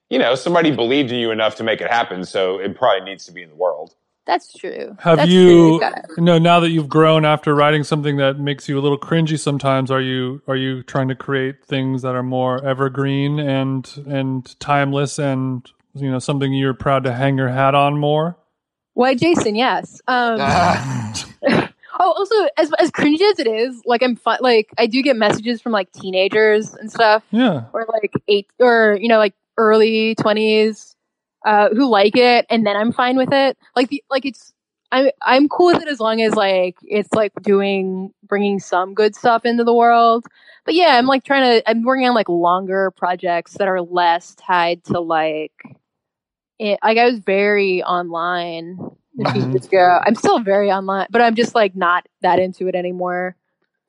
you 0.10 0.20
know, 0.20 0.36
somebody 0.36 0.72
believed 0.72 1.12
in 1.12 1.20
you 1.20 1.32
enough 1.32 1.56
to 1.56 1.64
make 1.64 1.82
it 1.82 1.90
happen, 1.90 2.26
so 2.26 2.60
it 2.60 2.76
probably 2.78 3.06
needs 3.10 3.26
to 3.26 3.32
be 3.32 3.44
in 3.44 3.50
the 3.50 3.56
world. 3.56 3.96
that's 4.26 4.54
true. 4.54 4.96
Have 5.00 5.18
That's 5.20 5.30
you, 5.32 5.80
true. 5.80 5.80
Gotta- 5.80 6.04
no, 6.18 6.38
now 6.40 6.60
that 6.60 6.70
you've 6.72 6.90
grown 6.90 7.26
after 7.26 7.56
writing 7.56 7.84
something 7.84 8.18
that 8.18 8.40
makes 8.40 8.68
you 8.70 8.80
a 8.80 8.82
little 8.82 9.00
cringy 9.00 9.40
sometimes, 9.40 9.92
are 9.92 10.02
you 10.02 10.42
are 10.48 10.56
you 10.56 10.84
trying 10.84 11.08
to 11.10 11.16
create 11.16 11.64
things 11.66 12.02
that 12.04 12.16
are 12.16 12.24
more 12.24 12.64
evergreen 12.66 13.40
and 13.40 13.90
and 14.08 14.60
timeless 14.60 15.20
and 15.20 15.70
you 15.94 16.12
know 16.12 16.20
something 16.20 16.54
you're 16.54 16.74
proud 16.74 17.04
to 17.06 17.14
hang 17.14 17.38
your 17.38 17.50
hat 17.50 17.76
on 17.76 17.98
more? 18.00 18.38
Why, 18.94 19.16
Jason? 19.16 19.56
Yes. 19.56 20.02
Um, 20.08 20.40
Oh, 22.00 22.12
also, 22.12 22.36
as 22.58 22.72
as 22.80 22.92
cringy 22.92 23.22
as 23.32 23.40
it 23.40 23.48
is, 23.48 23.82
like 23.86 24.04
I'm 24.04 24.16
fun. 24.16 24.40
Like 24.42 24.70
I 24.78 24.88
do 24.88 25.02
get 25.02 25.16
messages 25.16 25.62
from 25.62 25.72
like 25.72 25.92
teenagers 25.92 26.74
and 26.74 26.92
stuff, 26.92 27.24
Yeah. 27.32 27.66
or 27.74 27.86
like 27.92 28.12
eight, 28.28 28.48
or 28.60 28.98
you 29.00 29.08
know, 29.08 29.18
like 29.18 29.34
early 29.58 30.16
twenties, 30.16 30.96
uh, 31.46 31.70
who 31.70 31.88
like 31.90 32.18
it, 32.18 32.46
and 32.50 32.66
then 32.66 32.76
I'm 32.76 32.92
fine 32.92 33.16
with 33.18 33.32
it. 33.32 33.58
Like 33.76 33.90
the 33.90 34.04
like 34.10 34.26
it's 34.26 34.52
I'm 34.92 35.10
I'm 35.22 35.48
cool 35.50 35.68
with 35.68 35.82
it 35.82 35.88
as 35.88 36.00
long 36.00 36.22
as 36.22 36.36
like 36.36 36.76
it's 36.84 37.14
like 37.14 37.32
doing 37.42 38.12
bringing 38.24 38.60
some 38.60 38.94
good 38.94 39.16
stuff 39.16 39.46
into 39.46 39.64
the 39.64 39.74
world. 39.74 40.26
But 40.66 40.74
yeah, 40.74 40.98
I'm 40.98 41.06
like 41.08 41.24
trying 41.24 41.62
to. 41.62 41.70
I'm 41.70 41.84
working 41.84 42.08
on 42.08 42.16
like 42.16 42.28
longer 42.30 42.92
projects 42.92 43.54
that 43.54 43.68
are 43.68 43.82
less 43.82 44.36
tied 44.36 44.84
to 44.86 45.00
like. 45.00 45.54
It, 46.60 46.80
like 46.84 46.98
I 46.98 47.06
was 47.06 47.20
very 47.20 47.84
online 47.84 48.80
a 49.24 49.32
few 49.32 49.42
Mhm. 49.44 49.52
years 49.54 49.66
ago. 49.66 50.00
I'm 50.06 50.16
still 50.16 50.40
very 50.40 50.72
online, 50.72 51.08
but 51.10 51.22
I'm 51.22 51.36
just 51.36 51.56
like 51.56 51.76
not 51.76 52.06
that 52.22 52.40
into 52.40 52.68
it 52.68 52.76
anymore. 52.76 53.36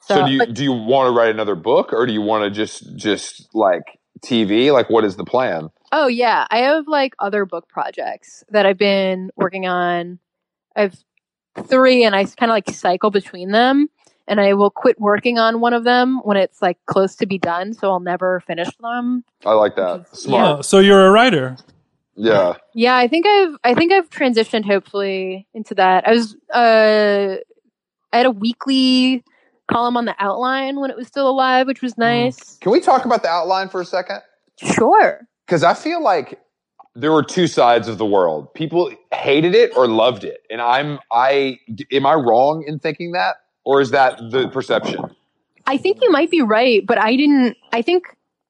So, 0.00 0.24
do 0.26 0.32
you 0.32 0.38
but- 0.38 0.54
do 0.54 0.62
you 0.62 0.72
want 0.72 1.08
to 1.12 1.16
write 1.18 1.30
another 1.30 1.54
book, 1.56 1.92
or 1.92 2.06
do 2.06 2.12
you 2.12 2.22
want 2.22 2.44
to 2.44 2.50
just 2.50 2.96
just 2.96 3.48
like 3.54 3.82
TV? 4.24 4.72
Like, 4.72 4.88
what 4.90 5.04
is 5.04 5.16
the 5.16 5.24
plan? 5.24 5.68
oh 5.92 6.08
yeah, 6.08 6.44
I 6.50 6.58
have 6.58 6.88
like 6.88 7.14
other 7.20 7.44
book 7.46 7.68
projects 7.68 8.42
that 8.50 8.66
I've 8.66 8.76
been 8.78 9.30
working 9.36 9.66
on. 9.66 10.18
I've 10.74 10.94
three, 11.68 12.04
and 12.04 12.14
I 12.14 12.24
kind 12.24 12.50
of 12.50 12.54
like 12.54 12.68
cycle 12.70 13.10
between 13.10 13.50
them. 13.52 13.88
And 14.28 14.40
I 14.40 14.54
will 14.54 14.70
quit 14.70 15.00
working 15.00 15.38
on 15.38 15.60
one 15.60 15.72
of 15.72 15.84
them 15.84 16.18
when 16.24 16.36
it's 16.36 16.60
like 16.60 16.78
close 16.86 17.14
to 17.16 17.26
be 17.26 17.38
done, 17.38 17.72
so 17.72 17.92
I'll 17.92 18.00
never 18.00 18.40
finish 18.40 18.66
them. 18.80 19.22
I 19.44 19.52
like 19.52 19.76
that. 19.76 20.08
Smart. 20.16 20.58
Oh, 20.58 20.62
so 20.62 20.80
you're 20.80 21.06
a 21.06 21.10
writer. 21.12 21.56
Yeah. 22.16 22.54
Yeah, 22.74 22.96
I 22.96 23.08
think 23.08 23.26
I've 23.26 23.56
I 23.62 23.74
think 23.74 23.92
I've 23.92 24.10
transitioned 24.10 24.64
hopefully 24.64 25.46
into 25.54 25.74
that. 25.74 26.08
I 26.08 26.12
was 26.12 26.36
uh 26.52 27.36
I 28.12 28.16
had 28.16 28.26
a 28.26 28.30
weekly 28.30 29.22
column 29.70 29.96
on 29.96 30.06
the 30.06 30.14
outline 30.18 30.80
when 30.80 30.90
it 30.90 30.96
was 30.96 31.06
still 31.06 31.28
alive, 31.28 31.66
which 31.66 31.82
was 31.82 31.98
nice. 31.98 32.56
Can 32.58 32.72
we 32.72 32.80
talk 32.80 33.04
about 33.04 33.22
the 33.22 33.28
outline 33.28 33.68
for 33.68 33.80
a 33.80 33.84
second? 33.84 34.20
Sure. 34.56 35.26
Because 35.46 35.62
I 35.62 35.74
feel 35.74 36.02
like 36.02 36.40
there 36.94 37.12
were 37.12 37.22
two 37.22 37.46
sides 37.46 37.88
of 37.88 37.98
the 37.98 38.06
world. 38.06 38.52
People 38.54 38.90
hated 39.12 39.54
it 39.54 39.76
or 39.76 39.86
loved 39.86 40.24
it, 40.24 40.38
and 40.50 40.60
I'm 40.60 40.98
I 41.12 41.58
am 41.92 42.06
I 42.06 42.14
wrong 42.14 42.64
in 42.66 42.78
thinking 42.78 43.12
that, 43.12 43.36
or 43.64 43.80
is 43.80 43.90
that 43.90 44.18
the 44.30 44.48
perception? 44.48 45.04
I 45.66 45.76
think 45.76 46.00
you 46.00 46.10
might 46.10 46.30
be 46.30 46.40
right, 46.40 46.84
but 46.86 46.98
I 46.98 47.16
didn't 47.16 47.56
I 47.72 47.82
think 47.82 48.06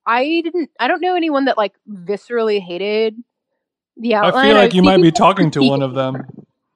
I 0.07 0.43
didn't 0.45 0.71
I 0.79 0.87
don't 0.87 1.01
know 1.01 1.17
anyone 1.17 1.47
that 1.47 1.57
like 1.57 1.73
viscerally 1.91 2.61
hated 2.61 3.17
the 3.97 4.14
I 4.14 4.30
feel 4.30 4.55
like 4.55 4.68
was 4.68 4.74
you 4.74 4.82
might 4.82 5.01
be 5.03 5.11
talking 5.24 5.51
to 5.53 5.62
one 5.62 5.82
of 5.82 5.94
them. 5.94 6.16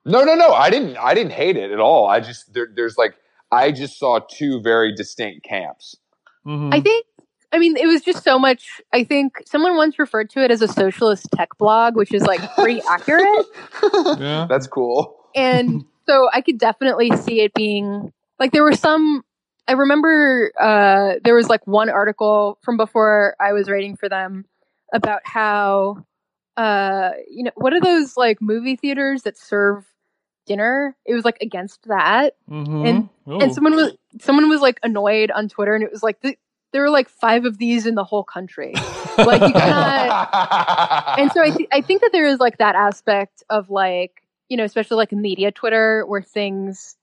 No, 0.05 0.25
no, 0.25 0.35
no. 0.35 0.53
I 0.53 0.71
didn't. 0.71 0.97
I 0.97 1.15
didn't 1.15 1.33
hate 1.33 1.57
it 1.57 1.71
at 1.71 1.81
all. 1.81 2.07
I 2.07 2.21
just 2.21 2.53
there, 2.53 2.69
there's 2.75 2.97
like 2.97 3.15
I 3.53 3.71
just 3.73 3.99
saw 3.99 4.21
two 4.31 4.61
very 4.63 4.95
distinct 4.95 5.45
camps. 5.45 5.97
Mhm. 6.47 6.73
I 6.75 6.81
think 6.81 7.05
I 7.53 7.59
mean 7.59 7.77
it 7.77 7.87
was 7.87 8.01
just 8.03 8.25
so 8.25 8.39
much 8.39 8.81
I 8.93 9.05
think 9.05 9.35
someone 9.45 9.77
once 9.77 9.99
referred 9.99 10.31
to 10.31 10.43
it 10.43 10.51
as 10.51 10.63
a 10.63 10.69
socialist 10.69 11.29
tech 11.35 11.51
blog, 11.59 11.97
which 11.97 12.15
is 12.15 12.23
like 12.23 12.41
pretty 12.55 12.81
accurate. 12.89 13.47
yeah. 14.19 14.47
That's 14.49 14.67
cool. 14.67 15.17
and 15.37 15.85
so 16.09 16.29
I 16.33 16.41
could 16.41 16.59
definitely 16.59 17.11
see 17.17 17.41
it 17.43 17.53
being 17.55 18.13
like 18.39 18.53
there 18.53 18.63
were 18.65 18.73
some. 18.75 19.23
I 19.69 19.73
remember 19.73 20.51
uh, 20.59 21.21
there 21.23 21.35
was 21.37 21.49
like 21.49 21.65
one 21.67 21.91
article 21.91 22.59
from 22.63 22.77
before 22.77 23.37
I 23.39 23.53
was 23.53 23.69
writing 23.71 23.95
for 23.97 24.09
them 24.09 24.47
about 24.93 25.21
how 25.25 26.05
uh, 26.57 27.11
you 27.29 27.45
know 27.45 27.51
what 27.57 27.73
are 27.73 27.81
those 27.81 28.17
like 28.17 28.41
movie 28.41 28.77
theaters 28.77 29.23
that 29.23 29.37
serve 29.39 29.87
dinner. 30.47 30.97
It 31.07 31.15
was 31.15 31.25
like 31.25 31.39
against 31.41 31.87
that, 31.89 32.37
Mhm. 32.51 32.87
And- 32.89 33.09
Ooh. 33.29 33.39
and 33.41 33.55
someone 33.55 33.75
was 33.77 33.93
someone 34.21 34.49
was 34.49 34.61
like 34.61 34.81
annoyed 34.83 35.31
on 35.31 35.49
Twitter, 35.49 35.75
and 35.75 35.85
it 35.85 35.91
was 35.93 36.03
like 36.03 36.21
th- 36.21 36.39
there 36.73 36.83
were 36.83 36.91
like 36.91 37.09
five 37.09 37.45
of 37.45 37.59
these 37.59 37.85
in 37.87 37.95
the 37.97 38.05
whole 38.05 38.25
country. 38.25 38.73
like 39.19 39.41
you 39.43 39.53
cannot. 39.53 40.31
and 41.19 41.31
so 41.33 41.43
I, 41.43 41.51
th- 41.51 41.69
I 41.73 41.81
think 41.81 42.01
that 42.01 42.11
there 42.13 42.27
is 42.27 42.39
like 42.39 42.59
that 42.59 42.75
aspect 42.75 43.43
of 43.51 43.71
like 43.71 44.23
you 44.49 44.57
know 44.57 44.65
especially 44.65 44.97
like 44.97 45.13
media 45.13 45.53
twitter 45.53 46.05
where 46.07 46.23
things 46.23 46.97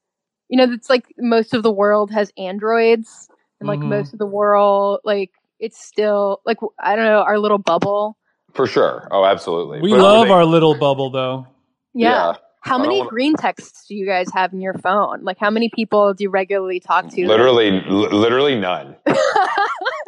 you 0.50 0.58
know 0.58 0.72
it's 0.74 0.90
like 0.90 1.06
most 1.18 1.54
of 1.54 1.64
the 1.64 1.72
world 1.72 2.12
has 2.12 2.32
androids 2.38 3.30
and 3.60 3.68
like 3.68 3.80
Mhm. 3.80 3.88
most 3.90 4.12
of 4.14 4.20
the 4.20 4.26
world 4.26 5.00
like 5.06 5.32
it's 5.60 5.80
still 5.80 6.42
like 6.46 6.58
i 6.80 6.96
don't 6.96 7.06
know 7.06 7.22
our 7.22 7.40
little 7.40 7.58
bubble 7.58 8.18
For 8.58 8.68
sure. 8.68 9.08
Oh, 9.12 9.24
absolutely. 9.24 9.80
we 9.80 9.92
But 9.92 10.00
love 10.02 10.16
everything- 10.18 10.34
our 10.36 10.46
little 10.46 10.76
bubble, 10.78 11.10
though. 11.12 11.48
yeah, 11.94 12.34
how 12.62 12.78
many 12.78 12.98
wanna- 12.98 13.10
green 13.10 13.36
texts 13.36 13.86
do 13.88 13.96
you 13.96 14.06
guys 14.06 14.28
have 14.34 14.52
in 14.52 14.60
your 14.60 14.74
phone 14.74 15.24
like 15.24 15.38
how 15.40 15.50
many 15.50 15.70
people 15.74 16.14
do 16.14 16.26
you 16.26 16.30
regularly 16.30 16.82
talk 16.82 17.08
to 17.10 17.26
Literally, 17.26 17.72
li- 17.72 18.10
literally 18.10 18.60
none. 18.60 18.96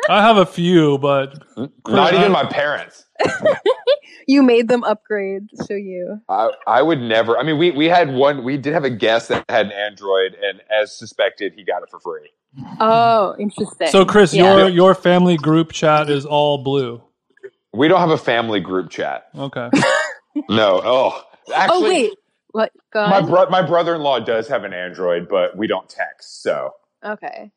I 0.09 0.21
have 0.23 0.37
a 0.37 0.45
few, 0.45 0.97
but 0.97 1.41
Not 1.87 2.13
even 2.15 2.31
my 2.31 2.43
parents. 2.43 3.05
you 4.27 4.41
made 4.43 4.67
them 4.67 4.83
upgrade 4.83 5.43
so 5.53 5.73
you 5.75 6.19
I, 6.27 6.49
I 6.67 6.81
would 6.81 6.99
never. 6.99 7.37
I 7.37 7.43
mean, 7.43 7.57
we, 7.59 7.71
we 7.71 7.85
had 7.85 8.11
one. 8.13 8.43
We 8.43 8.57
did 8.57 8.73
have 8.73 8.83
a 8.83 8.89
guest 8.89 9.29
that 9.29 9.45
had 9.49 9.67
an 9.67 9.71
Android, 9.71 10.35
and 10.41 10.61
as 10.71 10.97
suspected, 10.97 11.53
he 11.55 11.63
got 11.63 11.83
it 11.83 11.89
for 11.91 11.99
free. 11.99 12.29
oh 12.79 13.35
interesting 13.39 13.87
so 13.89 14.03
Chris, 14.05 14.33
Yeah. 14.33 14.57
your 14.57 14.69
your 14.69 14.95
family 14.95 15.37
group 15.37 15.71
chat 15.71 16.09
is 16.09 16.25
all 16.25 16.63
blue. 16.63 17.01
We 17.73 17.87
don't 17.87 17.99
have 17.99 18.11
a 18.11 18.17
family 18.17 18.59
group 18.61 18.89
chat. 18.91 19.29
Okay. 19.37 19.69
No. 20.49 20.81
Oh, 20.83 21.23
actually, 21.55 21.75
oh 21.75 21.81
wait 21.89 22.19
what 22.51 22.71
go 22.93 23.03
my 23.03 23.21
ahead. 23.21 23.27
bro- 23.29 23.49
my 23.49 23.61
brother 23.63 23.95
in 23.95 24.01
law 24.01 24.19
does 24.19 24.47
have 24.49 24.63
an 24.65 24.73
Android, 24.73 25.27
but 25.29 25.57
we 25.57 25.67
don't 25.67 25.89
text. 25.89 26.43
So 26.43 26.71
okay 27.05 27.51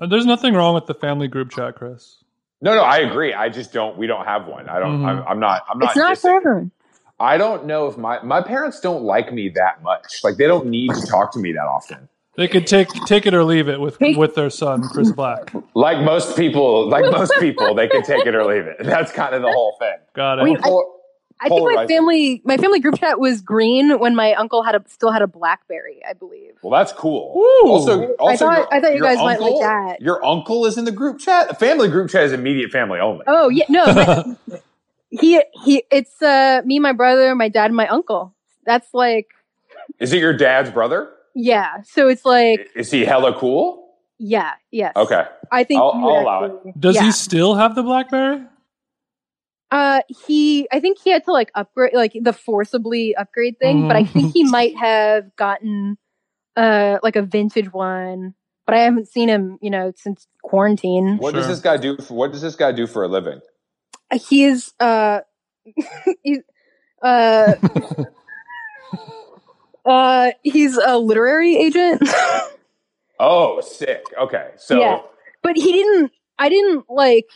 Uh, 0.00 0.06
There's 0.06 0.26
nothing 0.26 0.54
wrong 0.54 0.74
with 0.74 0.86
the 0.86 0.94
family 0.94 1.28
group 1.28 1.50
chat, 1.50 1.76
Chris. 1.76 2.24
no, 2.62 2.74
no, 2.76 2.82
I 2.82 2.98
agree. 2.98 3.34
I 3.34 3.50
just 3.50 3.72
don't. 3.72 3.98
We 3.98 4.06
don't 4.08 4.26
have 4.26 4.46
one. 4.48 4.68
I 4.68 4.80
don't. 4.80 5.02
Mhm. 5.02 5.06
I'm, 5.06 5.24
I'm 5.28 5.40
not. 5.40 5.64
I'm 5.70 5.78
not. 5.80 5.90
it's 5.90 5.96
not 5.96 6.18
dissing. 6.18 6.22
for 6.22 6.36
everyone 6.38 6.72
I 7.20 7.38
don't 7.38 7.66
know 7.66 7.88
if 7.88 7.98
my 7.98 8.22
my 8.22 8.42
parents 8.42 8.80
don't 8.80 9.04
like 9.04 9.32
me 9.32 9.50
that 9.56 9.82
much. 9.82 10.22
Like 10.24 10.36
they 10.36 10.48
don't 10.48 10.68
need 10.68 10.94
to 10.96 11.06
talk 11.08 11.32
to 11.34 11.40
me 11.40 11.54
that 11.54 11.66
often. 11.66 12.09
They 12.40 12.48
could 12.48 12.66
take 12.66 12.88
take 13.04 13.26
it 13.26 13.34
or 13.34 13.44
leave 13.44 13.68
it 13.68 13.78
with 13.78 13.98
with 14.16 14.34
their 14.34 14.48
son, 14.48 14.88
Chris 14.88 15.12
Black. 15.20 15.52
Like 15.74 16.02
most 16.02 16.38
people, 16.38 16.88
like 16.88 17.04
most 17.12 17.34
people, 17.38 17.74
they 17.74 17.86
could 17.86 18.04
take 18.04 18.24
it 18.24 18.34
or 18.34 18.46
leave 18.46 18.64
it. 18.64 18.78
That's 18.80 19.12
kind 19.12 19.34
of 19.34 19.42
the 19.42 19.50
whole 19.52 19.76
thing. 19.78 19.96
Got 20.14 20.38
it. 20.38 20.44
Wait, 20.44 20.56
I- 20.56 20.62
Pol- 20.62 20.96
I 21.42 21.48
think 21.50 21.74
my 21.74 21.86
family 21.86 22.40
my 22.46 22.56
family 22.56 22.80
group 22.80 22.98
chat 22.98 23.20
was 23.20 23.42
green 23.42 23.98
when 23.98 24.14
my 24.14 24.32
uncle 24.32 24.62
had 24.62 24.74
a 24.74 24.82
still 24.88 25.10
had 25.10 25.20
a 25.20 25.26
BlackBerry, 25.26 26.00
I 26.08 26.14
believe. 26.14 26.52
well, 26.62 26.78
that's 26.80 26.92
cool. 26.92 27.34
Ooh. 27.36 27.68
Also, 27.70 28.14
also, 28.14 28.46
thought- 28.46 28.56
your- 28.56 28.68
I 28.74 28.80
thought 28.80 28.90
you 28.92 28.96
your 28.96 29.06
guys 29.06 29.18
might 29.18 29.38
like 29.38 29.52
uncle- 29.52 29.60
that. 29.60 30.00
Your 30.00 30.24
uncle 30.24 30.64
is 30.64 30.78
in 30.78 30.86
the 30.86 30.92
group 30.92 31.18
chat. 31.18 31.58
Family 31.60 31.88
group 31.88 32.08
chat 32.08 32.24
is 32.24 32.32
immediate 32.32 32.70
family 32.70 33.00
only. 33.00 33.24
Oh 33.26 33.50
yeah, 33.50 33.66
no, 33.68 33.84
my- 33.84 34.36
he 35.10 35.42
he. 35.62 35.82
It's 35.92 36.22
uh 36.22 36.62
me, 36.64 36.78
my 36.78 36.92
brother, 36.92 37.34
my 37.34 37.50
dad, 37.50 37.66
and 37.66 37.76
my 37.76 37.88
uncle. 37.88 38.34
That's 38.64 38.94
like 38.94 39.26
Is 39.98 40.14
it 40.14 40.20
your 40.20 40.32
dad's 40.34 40.70
brother? 40.70 41.10
Yeah. 41.34 41.82
So 41.82 42.08
it's 42.08 42.24
like 42.24 42.70
Is 42.74 42.90
he 42.90 43.04
hella 43.04 43.38
cool? 43.38 43.94
yeah, 44.18 44.52
yes. 44.70 44.92
Okay. 44.96 45.24
I 45.50 45.64
think 45.64 45.80
I'll- 45.80 45.92
I'll 45.94 46.22
allow 46.22 46.44
it. 46.44 46.80
Does 46.80 46.96
yeah. 46.96 47.04
he 47.04 47.12
still 47.12 47.54
have 47.54 47.74
the 47.74 47.82
BlackBerry? 47.82 48.42
Uh, 49.70 50.00
he. 50.26 50.66
I 50.72 50.80
think 50.80 50.98
he 50.98 51.10
had 51.10 51.24
to 51.24 51.32
like 51.32 51.52
upgrade, 51.54 51.94
like 51.94 52.16
the 52.20 52.32
forcibly 52.32 53.14
upgrade 53.14 53.58
thing. 53.60 53.86
But 53.86 53.96
I 53.96 54.04
think 54.04 54.32
he 54.34 54.42
might 54.42 54.76
have 54.76 55.34
gotten 55.36 55.96
uh 56.56 56.98
like 57.02 57.16
a 57.16 57.22
vintage 57.22 57.72
one. 57.72 58.34
But 58.66 58.74
I 58.74 58.80
haven't 58.80 59.08
seen 59.08 59.28
him, 59.28 59.58
you 59.62 59.70
know, 59.70 59.92
since 59.96 60.26
quarantine. 60.42 61.18
What 61.18 61.34
does 61.34 61.46
this 61.46 61.60
guy 61.60 61.76
do? 61.76 61.96
For, 61.98 62.14
what 62.14 62.32
does 62.32 62.42
this 62.42 62.56
guy 62.56 62.72
do 62.72 62.86
for 62.86 63.04
a 63.04 63.08
living? 63.08 63.40
he's 64.28 64.74
uh 64.80 65.20
he's 66.22 66.40
uh 67.02 67.54
uh 69.90 70.30
he's 70.42 70.76
a 70.76 70.96
literary 70.98 71.56
agent 71.56 72.02
Oh, 73.22 73.60
sick. 73.60 74.04
Okay, 74.18 74.50
so 74.56 74.78
Yeah. 74.80 75.00
but 75.42 75.56
he 75.56 75.72
didn't 75.72 76.12
i 76.38 76.48
didn't 76.48 76.86
like 76.88 77.26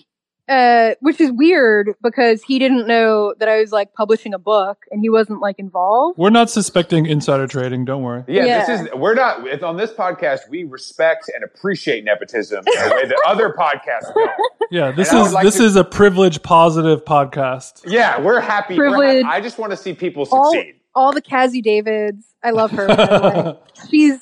uh 0.48 0.94
which 1.00 1.20
is 1.20 1.30
weird 1.32 1.90
because 2.02 2.42
he 2.42 2.58
didn't 2.58 2.86
know 2.86 3.34
that 3.38 3.48
i 3.48 3.58
was 3.60 3.70
like 3.72 3.92
publishing 3.94 4.32
a 4.34 4.38
book 4.38 4.78
and 4.90 5.00
he 5.02 5.08
wasn't 5.10 5.40
like 5.40 5.58
involved 5.58 6.18
We're 6.18 6.28
not 6.30 6.48
suspecting 6.50 7.04
insider 7.06 7.46
trading. 7.46 7.84
Don't 7.86 8.02
worry. 8.02 8.24
yeah, 8.28 8.44
Yeah. 8.44 8.66
this 8.66 8.80
is 8.82 8.88
we're 8.94 9.14
not 9.14 9.46
it's 9.46 9.62
on 9.62 9.76
this 9.78 9.90
podcast. 9.92 10.40
We 10.50 10.64
respect 10.64 11.30
and 11.34 11.44
appreciate 11.44 12.04
nepotism 12.04 12.62
in 12.66 12.78
a 12.92 12.94
way 12.94 13.06
that 13.06 13.22
other 13.26 13.54
podcasts 13.58 14.12
don't. 14.14 14.30
Yeah, 14.70 14.90
this 14.92 15.10
And 15.10 15.18
I 15.18 15.20
would 15.22 15.26
is 15.28 15.32
like 15.34 15.44
this 15.44 15.56
to- 15.58 15.64
is 15.64 15.76
a 15.76 15.84
privilege 15.84 16.42
positive 16.42 17.04
podcast. 17.04 17.82
Yeah, 17.86 18.18
we're 18.20 18.40
happy. 18.40 18.76
We're 18.78 18.88
ha- 18.90 18.96
Privilege. 18.96 19.24
I 19.26 19.40
just 19.42 19.58
want 19.58 19.72
to 19.72 19.76
see 19.76 19.92
people 19.92 20.26
All- 20.30 20.52
succeed. 20.52 20.76
All 20.94 21.12
the 21.12 21.22
Cassie 21.22 21.62
Davids. 21.62 22.26
I 22.42 22.50
love 22.50 22.70
her. 22.72 22.86
by 22.88 22.94
the 23.06 23.20
way. 23.22 23.58
she's 23.90 24.20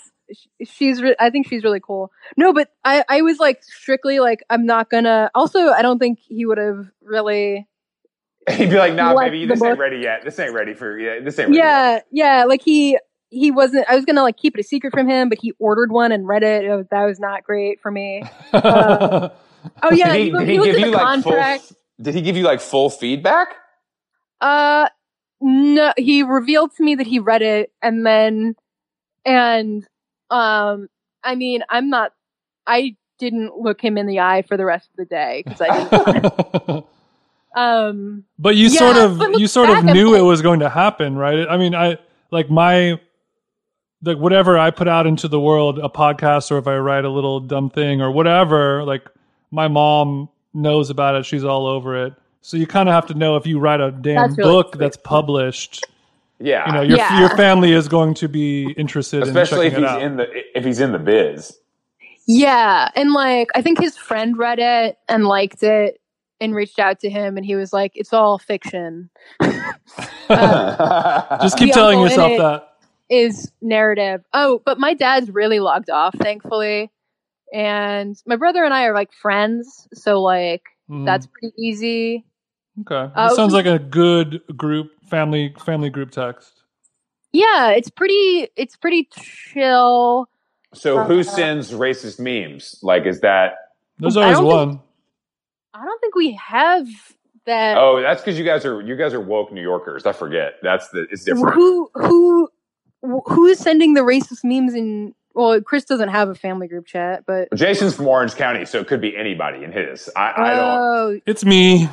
she's 0.64 1.02
re- 1.02 1.16
I 1.20 1.30
think 1.30 1.48
she's 1.48 1.64
really 1.64 1.80
cool. 1.80 2.10
No, 2.36 2.52
but 2.52 2.68
I 2.84 3.04
I 3.08 3.22
was 3.22 3.38
like 3.38 3.62
strictly 3.62 4.18
like 4.20 4.42
I'm 4.50 4.66
not 4.66 4.90
gonna. 4.90 5.30
Also, 5.34 5.70
I 5.70 5.82
don't 5.82 5.98
think 5.98 6.18
he 6.18 6.46
would 6.46 6.58
have 6.58 6.86
really. 7.02 7.66
He'd 8.50 8.70
be 8.70 8.76
like, 8.76 8.94
"Nah, 8.94 9.12
Like 9.12 9.30
baby, 9.30 9.46
the 9.46 9.54
this 9.54 9.62
ain't 9.62 9.78
ready 9.78 9.98
yet. 9.98 10.24
This 10.24 10.38
ain't 10.38 10.52
ready 10.52 10.74
for 10.74 10.98
yeah. 10.98 11.20
This 11.20 11.38
ain't 11.38 11.50
ready 11.50 11.58
Yeah, 11.58 12.00
yeah. 12.10 12.44
Like 12.44 12.62
he 12.62 12.98
he 13.30 13.50
wasn't. 13.50 13.86
I 13.88 13.94
was 13.94 14.04
gonna 14.04 14.22
like 14.22 14.36
keep 14.36 14.56
it 14.56 14.60
a 14.60 14.64
secret 14.64 14.92
from 14.92 15.08
him, 15.08 15.28
but 15.28 15.38
he 15.40 15.52
ordered 15.58 15.92
one 15.92 16.10
and 16.12 16.26
read 16.26 16.42
it. 16.42 16.64
It 16.64 16.74
was- 16.74 16.86
that 16.90 17.04
was 17.04 17.20
not 17.20 17.44
great 17.44 17.80
for 17.80 17.90
me. 17.90 18.24
Uh, 18.52 19.28
Oh 19.80 19.92
yeah, 19.92 20.12
Did 20.12 20.18
he, 20.18 20.24
he, 20.24 20.30
did 20.30 20.48
he 20.48 20.58
he 20.58 20.64
give 20.64 20.78
you 20.80 20.84
the 20.86 20.90
like 20.90 21.22
full? 21.22 21.76
Did 22.00 22.14
he 22.16 22.20
give 22.20 22.36
you 22.36 22.42
like 22.42 22.60
full 22.60 22.90
feedback? 22.90 23.54
Uh, 24.40 24.88
no, 25.42 25.92
he 25.96 26.22
revealed 26.22 26.74
to 26.76 26.82
me 26.82 26.94
that 26.94 27.06
he 27.06 27.18
read 27.18 27.42
it 27.42 27.72
and 27.82 28.06
then, 28.06 28.54
and, 29.24 29.86
um, 30.30 30.88
I 31.22 31.34
mean, 31.34 31.62
I'm 31.68 31.90
not, 31.90 32.12
I 32.66 32.96
didn't 33.18 33.58
look 33.58 33.80
him 33.80 33.98
in 33.98 34.06
the 34.06 34.20
eye 34.20 34.42
for 34.42 34.56
the 34.56 34.64
rest 34.64 34.88
of 34.90 34.96
the 34.96 35.04
day 35.04 35.42
because 35.44 35.60
I 35.60 35.84
didn't, 35.84 36.84
um, 37.56 38.24
but 38.38 38.56
you 38.56 38.68
Yeah, 38.68 38.78
sort 38.78 38.96
of 38.96 39.40
you 39.40 39.46
sort 39.46 39.70
of 39.70 39.84
knew 39.84 40.14
it 40.14 40.22
was 40.22 40.42
going 40.42 40.60
to 40.60 40.68
happen, 40.68 41.16
right? 41.16 41.46
I 41.48 41.56
mean, 41.56 41.74
I 41.74 41.98
like 42.30 42.50
my 42.50 42.98
like 44.02 44.18
whatever 44.18 44.58
I 44.58 44.70
put 44.70 44.88
out 44.88 45.06
into 45.06 45.28
the 45.28 45.40
world, 45.40 45.78
a 45.78 45.88
podcast 45.88 46.50
or 46.50 46.58
if 46.58 46.66
I 46.66 46.76
write 46.76 47.04
a 47.04 47.10
little 47.10 47.40
dumb 47.40 47.70
thing 47.70 48.00
or 48.00 48.10
whatever, 48.10 48.82
like 48.84 49.08
my 49.50 49.68
mom 49.68 50.28
knows 50.52 50.90
about 50.90 51.14
it, 51.14 51.24
she's 51.24 51.44
all 51.44 51.66
over 51.66 52.06
it. 52.06 52.14
So 52.42 52.56
you 52.56 52.66
kind 52.66 52.88
of 52.88 52.94
have 52.94 53.06
to 53.06 53.14
know 53.14 53.36
if 53.36 53.46
you 53.46 53.58
write 53.60 53.80
a 53.80 53.90
damn 53.92 54.16
That's 54.16 54.36
really 54.38 54.50
book 54.50 54.72
sweet. 54.74 54.80
that's 54.80 54.96
published, 54.96 55.84
Yeah, 56.40 56.66
you 56.66 56.72
know, 56.72 56.82
your 56.82 56.98
Yeah. 56.98 57.20
your 57.20 57.28
family 57.36 57.72
is 57.72 57.86
going 57.88 58.14
to 58.14 58.28
be 58.28 58.72
interested 58.76 59.22
especially 59.22 59.68
in 59.68 59.72
if 59.74 59.78
he's 59.78 59.82
it 59.84 59.88
out. 59.88 60.02
in 60.02 60.16
the 60.16 60.58
if 60.58 60.64
he's 60.64 60.80
in 60.80 60.90
the 60.92 60.98
biz. 60.98 61.56
yeah. 62.26 62.90
And 62.96 63.12
like, 63.12 63.48
I 63.54 63.62
think 63.62 63.80
his 63.80 63.96
friend 63.96 64.36
read 64.36 64.58
it 64.58 64.98
and 65.08 65.24
liked 65.26 65.62
it 65.62 66.00
and 66.40 66.52
reached 66.54 66.80
out 66.80 66.98
to 67.00 67.08
him 67.10 67.36
and 67.36 67.46
he 67.46 67.54
was 67.54 67.72
like, 67.72 67.92
it's 67.94 68.12
all 68.12 68.38
fiction. 68.38 69.08
Uh, 70.28 71.38
Just 71.42 71.56
keep 71.58 71.72
telling 71.72 72.00
yourself 72.00 72.32
that. 72.38 72.68
is 73.08 73.52
narrative. 73.60 74.22
Oh, 74.32 74.60
but 74.64 74.78
my 74.80 74.94
dad's 74.94 75.30
really 75.30 75.60
logged 75.60 75.90
off, 75.90 76.14
thankfully. 76.18 76.90
And 77.54 78.16
my 78.26 78.36
brother 78.36 78.64
and 78.64 78.72
I 78.74 78.84
are 78.86 78.94
like 78.94 79.12
friends, 79.12 79.86
so 79.92 80.20
like 80.22 80.62
Mhm. 80.90 81.04
that's 81.06 81.26
pretty 81.26 81.52
easy. 81.58 82.24
Okay. 82.80 83.12
uh, 83.14 83.28
That 83.28 83.36
sounds 83.36 83.52
like 83.52 83.66
a 83.66 83.78
good 83.78 84.42
group 84.56 84.90
family 85.08 85.54
family 85.64 85.90
group 85.90 86.10
text. 86.10 86.62
Yeah, 87.32 87.70
it's 87.70 87.90
pretty 87.90 88.48
it's 88.56 88.76
pretty 88.76 89.08
chill. 89.12 90.28
so 90.74 91.04
who 91.04 91.20
Uh, 91.20 91.22
sends 91.22 91.70
racist 91.72 92.18
memes? 92.20 92.78
Like, 92.82 93.06
is 93.06 93.20
that? 93.20 93.54
There's 93.98 94.16
always 94.16 94.36
don't 94.38 94.44
think- 94.44 94.54
one. 94.54 94.80
I 95.74 95.84
don't 95.84 96.00
think 96.00 96.14
we 96.14 96.32
have 96.32 96.86
that 97.46 97.78
Oh, 97.78 98.00
that's 98.02 98.20
because 98.20 98.38
you 98.38 98.44
guys 98.44 98.64
are 98.66 98.80
you 98.82 98.94
guys 98.96 99.14
are 99.14 99.20
woke 99.20 99.52
New 99.52 99.62
Yorkers. 99.62 100.04
I 100.06 100.12
forget. 100.12 100.54
That's 100.62 100.88
the 100.90 101.06
it's 101.10 101.24
different. 101.24 101.54
who 101.54 101.90
who 101.94 102.48
who's 103.26 103.58
sending 103.58 103.94
the 103.94 104.02
racist 104.02 104.44
memes 104.44 104.74
in 104.74 105.14
well, 105.34 105.58
Chris 105.62 105.86
doesn't 105.86 106.10
have 106.10 106.28
a 106.28 106.34
family 106.34 106.68
group 106.68 106.84
chat, 106.86 107.24
but 107.26 107.48
Jason's 107.54 107.94
from 107.94 108.06
Orange 108.06 108.34
County, 108.36 108.66
so 108.66 108.80
it 108.80 108.86
could 108.86 109.00
be 109.00 109.16
anybody 109.16 109.64
in 109.64 109.72
his. 109.72 110.10
I, 110.14 110.32
I 110.36 110.50
don't. 110.50 110.58
Oh, 110.60 111.20
It's 111.24 111.42
me. 111.42 111.88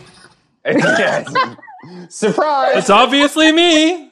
Yes. 0.66 1.34
Surprise! 2.10 2.78
It's 2.78 2.90
obviously 2.90 3.52
me. 3.52 4.12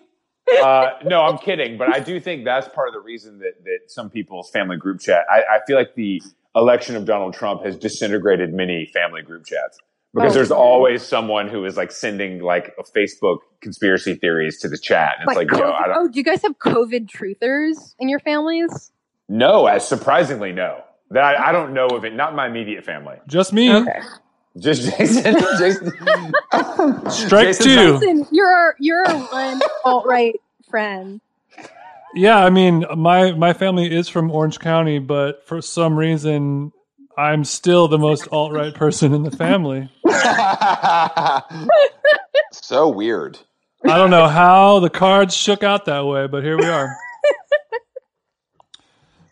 uh, 0.64 0.92
no, 1.06 1.22
I'm 1.22 1.38
kidding, 1.38 1.78
but 1.78 1.94
I 1.94 2.00
do 2.00 2.20
think 2.20 2.46
that's 2.46 2.68
part 2.70 2.88
of 2.88 2.94
the 2.94 3.02
reason 3.02 3.40
that, 3.40 3.64
that 3.66 3.80
some 3.88 4.10
people's 4.10 4.50
family 4.50 4.78
group 4.78 5.02
chat. 5.02 5.26
I, 5.30 5.40
I 5.58 5.60
feel 5.68 5.76
like 5.78 5.96
the 5.96 6.22
election 6.56 6.96
of 6.96 7.06
Donald 7.06 7.34
Trump 7.34 7.64
has 7.66 7.76
disintegrated 7.76 8.54
many 8.54 8.86
family 8.94 9.22
group 9.22 9.46
chats. 9.46 9.78
because 10.14 10.32
Oh, 10.32 10.36
there's 10.36 10.52
okay. 10.52 10.60
always 10.60 11.04
someone 11.04 11.50
who 11.50 11.66
is 11.66 11.76
like 11.76 11.92
sending 11.92 12.40
like 12.42 12.74
Facebook 12.96 13.40
conspiracy 13.62 14.16
theories 14.16 14.60
to 14.62 14.70
the 14.70 14.78
chat. 14.78 15.16
And 15.20 15.30
it's 15.30 15.36
like, 15.38 15.52
yo, 15.52 15.58
COVID- 15.58 15.82
I 15.82 15.88
don't 15.88 15.98
oh, 15.98 16.08
do 16.08 16.18
you 16.18 16.24
guys 16.24 16.42
have 16.44 16.58
COVID 16.60 17.08
truthers 17.10 17.94
in 18.00 18.08
your 18.10 18.20
families? 18.20 18.92
no. 19.28 19.68
As 19.68 19.86
surprisingly, 19.88 20.54
no. 20.54 20.82
That 21.12 21.24
I, 21.24 21.50
I 21.50 21.52
don't 21.52 21.74
know 21.74 21.88
of 21.88 22.06
it. 22.06 22.14
Not 22.16 22.36
my 22.36 22.48
immediate 22.48 22.84
family. 22.86 23.18
Just 23.28 23.52
me. 23.54 23.74
Okay. 23.74 24.00
Just 24.60 24.98
Jason. 24.98 25.36
Jason. 25.60 25.92
Strike 27.10 27.48
Jason's 27.48 27.66
two. 27.66 28.00
not- 28.14 28.28
you're 28.32 28.76
you're 28.80 29.06
one 29.08 29.62
alt 29.86 30.06
right 30.06 30.40
friend. 30.70 31.22
Yeah, 32.16 32.38
I 32.38 32.50
mean, 32.50 32.86
my 32.96 33.34
my 33.34 33.54
family 33.54 33.94
is 33.94 34.10
from 34.10 34.32
Orange 34.32 34.60
County, 34.60 35.00
but 35.00 35.46
for 35.46 35.62
some 35.62 35.98
reason, 35.98 36.72
I'm 37.18 37.44
still 37.44 37.88
the 37.88 37.98
most 37.98 38.28
alt 38.32 38.54
right 38.54 38.74
person 38.74 39.14
in 39.14 39.24
the 39.24 39.32
family. 39.32 39.90
so 42.52 42.90
weird. 42.90 43.38
I 43.86 43.98
don't 43.98 44.10
know 44.10 44.28
how 44.28 44.80
the 44.80 44.90
cards 44.90 45.36
shook 45.36 45.64
out 45.64 45.86
that 45.86 46.06
way, 46.06 46.28
but 46.28 46.44
here 46.44 46.58
we 46.58 46.66
are. 46.66 46.96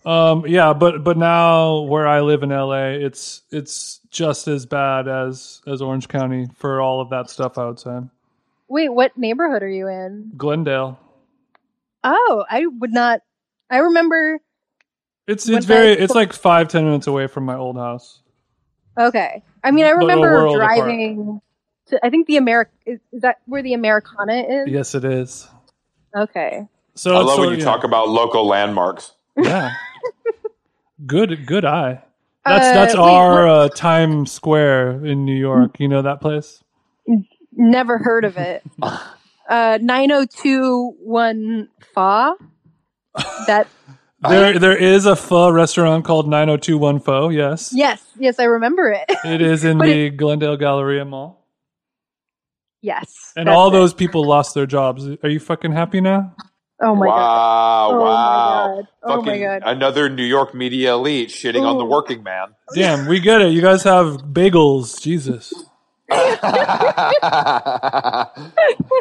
Um, 0.06 0.46
yeah, 0.46 0.74
but 0.74 1.04
but 1.04 1.18
now 1.18 1.82
where 1.82 2.08
I 2.08 2.22
live 2.22 2.44
in 2.44 2.50
LA, 2.50 2.90
it's 2.90 3.42
it's 3.52 4.02
just 4.12 4.48
as 4.48 4.66
bad 4.66 5.08
as 5.08 5.62
as 5.66 5.82
Orange 5.82 6.08
County 6.08 6.48
for 6.56 6.80
all 6.80 7.02
of 7.02 7.10
that 7.10 7.30
stuff. 7.30 7.58
I 7.58 7.66
would 7.66 7.80
say 7.80 8.02
Wait, 8.68 8.90
what 8.90 9.18
neighborhood 9.18 9.64
are 9.64 9.70
you 9.70 9.88
in? 9.88 10.32
Glendale. 10.38 11.00
Oh, 12.04 12.46
I 12.50 12.66
would 12.68 12.94
not. 12.94 13.22
I 13.70 13.78
remember. 13.80 14.40
It's 15.28 15.50
it's 15.50 15.66
very 15.66 15.90
I- 15.90 16.04
it's 16.04 16.14
like 16.14 16.34
five 16.34 16.68
ten 16.68 16.86
minutes 16.86 17.08
away 17.08 17.26
from 17.26 17.46
my 17.46 17.56
old 17.56 17.78
house. 17.78 18.22
Okay, 18.98 19.44
I 19.64 19.72
mean, 19.72 19.86
I 19.86 19.90
remember 19.90 20.32
world 20.32 20.56
apart. 20.58 20.78
driving. 20.78 21.42
To, 21.88 22.00
I 22.04 22.10
think 22.10 22.28
the 22.28 22.38
America 22.38 22.72
is, 22.86 23.00
is 23.12 23.22
that 23.22 23.40
where 23.46 23.62
the 23.62 23.74
Americana 23.74 24.42
is. 24.42 24.68
Yes, 24.70 24.96
it 24.96 25.04
is. 25.04 25.48
Okay. 26.16 26.68
So 26.96 27.14
I 27.16 27.20
love 27.20 27.36
sort 27.36 27.40
when 27.40 27.50
you 27.60 27.60
yeah. 27.60 27.72
talk 27.72 27.84
about 27.84 28.10
local 28.10 28.48
landmarks. 28.48 29.12
Yeah. 29.38 29.72
good 31.06 31.46
good 31.46 31.66
eye. 31.66 32.04
That's 32.46 32.68
Uh, 32.68 32.74
that's 32.74 32.94
wait, 32.96 33.02
our 33.02 33.48
uh, 33.48 33.70
Times 33.70 34.32
Square 34.32 35.06
in 35.06 35.26
New 35.26 35.36
York. 35.36 35.80
You 35.80 35.88
know 35.88 36.02
that 36.02 36.22
place? 36.22 36.64
Never 37.54 37.98
heard 37.98 38.26
of 38.26 38.38
it. 38.38 38.64
uh, 39.50 39.80
nine 39.82 40.10
zero 40.10 40.26
two 40.26 40.94
one 41.00 41.70
fa. 41.94 42.36
That 43.48 43.68
There 44.28 44.58
there 44.58 44.76
is 44.78 45.06
a 45.06 45.16
pho 45.16 45.50
restaurant 45.52 46.04
called 46.06 46.28
9021 46.28 47.00
Pho. 47.00 47.30
Yes. 47.30 47.72
yes, 47.76 48.04
yes, 48.18 48.40
I 48.40 48.46
remember 48.46 48.90
it. 48.90 49.06
It 49.24 49.42
is 49.42 49.64
in 49.64 49.78
But 49.80 49.86
the 49.86 50.10
Glendale 50.10 50.58
Galleria 50.58 51.06
Mall. 51.06 51.46
yes, 52.82 53.34
And 53.36 53.48
all 53.50 53.68
it. 53.68 53.72
those 53.72 53.94
people 53.94 54.26
lost 54.28 54.56
their 54.56 54.66
jobs. 54.66 55.08
Are 55.24 55.30
you 55.30 55.40
fucking 55.40 55.74
happy 55.74 56.02
now? 56.02 56.34
Oh 56.82 56.94
my 56.96 57.06
god. 57.08 57.16
wow! 57.16 57.90
Oh 57.92 58.00
wow! 58.02 58.76
my 58.76 58.82
god. 58.82 58.88
Oh 59.04 59.22
my 59.22 59.40
god. 59.40 59.62
Another 59.66 60.10
New 60.10 60.24
York 60.26 60.54
media 60.54 60.94
elite 60.94 61.30
shitting 61.30 61.64
on 61.66 61.78
the 61.78 61.86
working 61.86 62.22
man. 62.24 62.50
Damn, 62.76 63.08
we 63.08 63.20
get 63.20 63.42
it. 63.42 63.52
You 63.54 63.62
guys 63.62 63.84
have 63.84 64.18
bagels. 64.24 65.02
Jesus. 65.02 65.54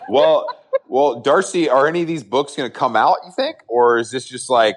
well, 0.08 0.46
well, 0.88 1.20
Darcy, 1.20 1.68
are 1.68 1.86
any 1.86 2.02
of 2.02 2.08
these 2.08 2.22
books 2.22 2.56
going 2.56 2.70
to 2.70 2.76
come 2.76 2.96
out? 2.96 3.16
You 3.26 3.32
think, 3.32 3.56
or 3.68 3.98
is 3.98 4.10
this 4.10 4.26
just 4.26 4.48
like 4.50 4.76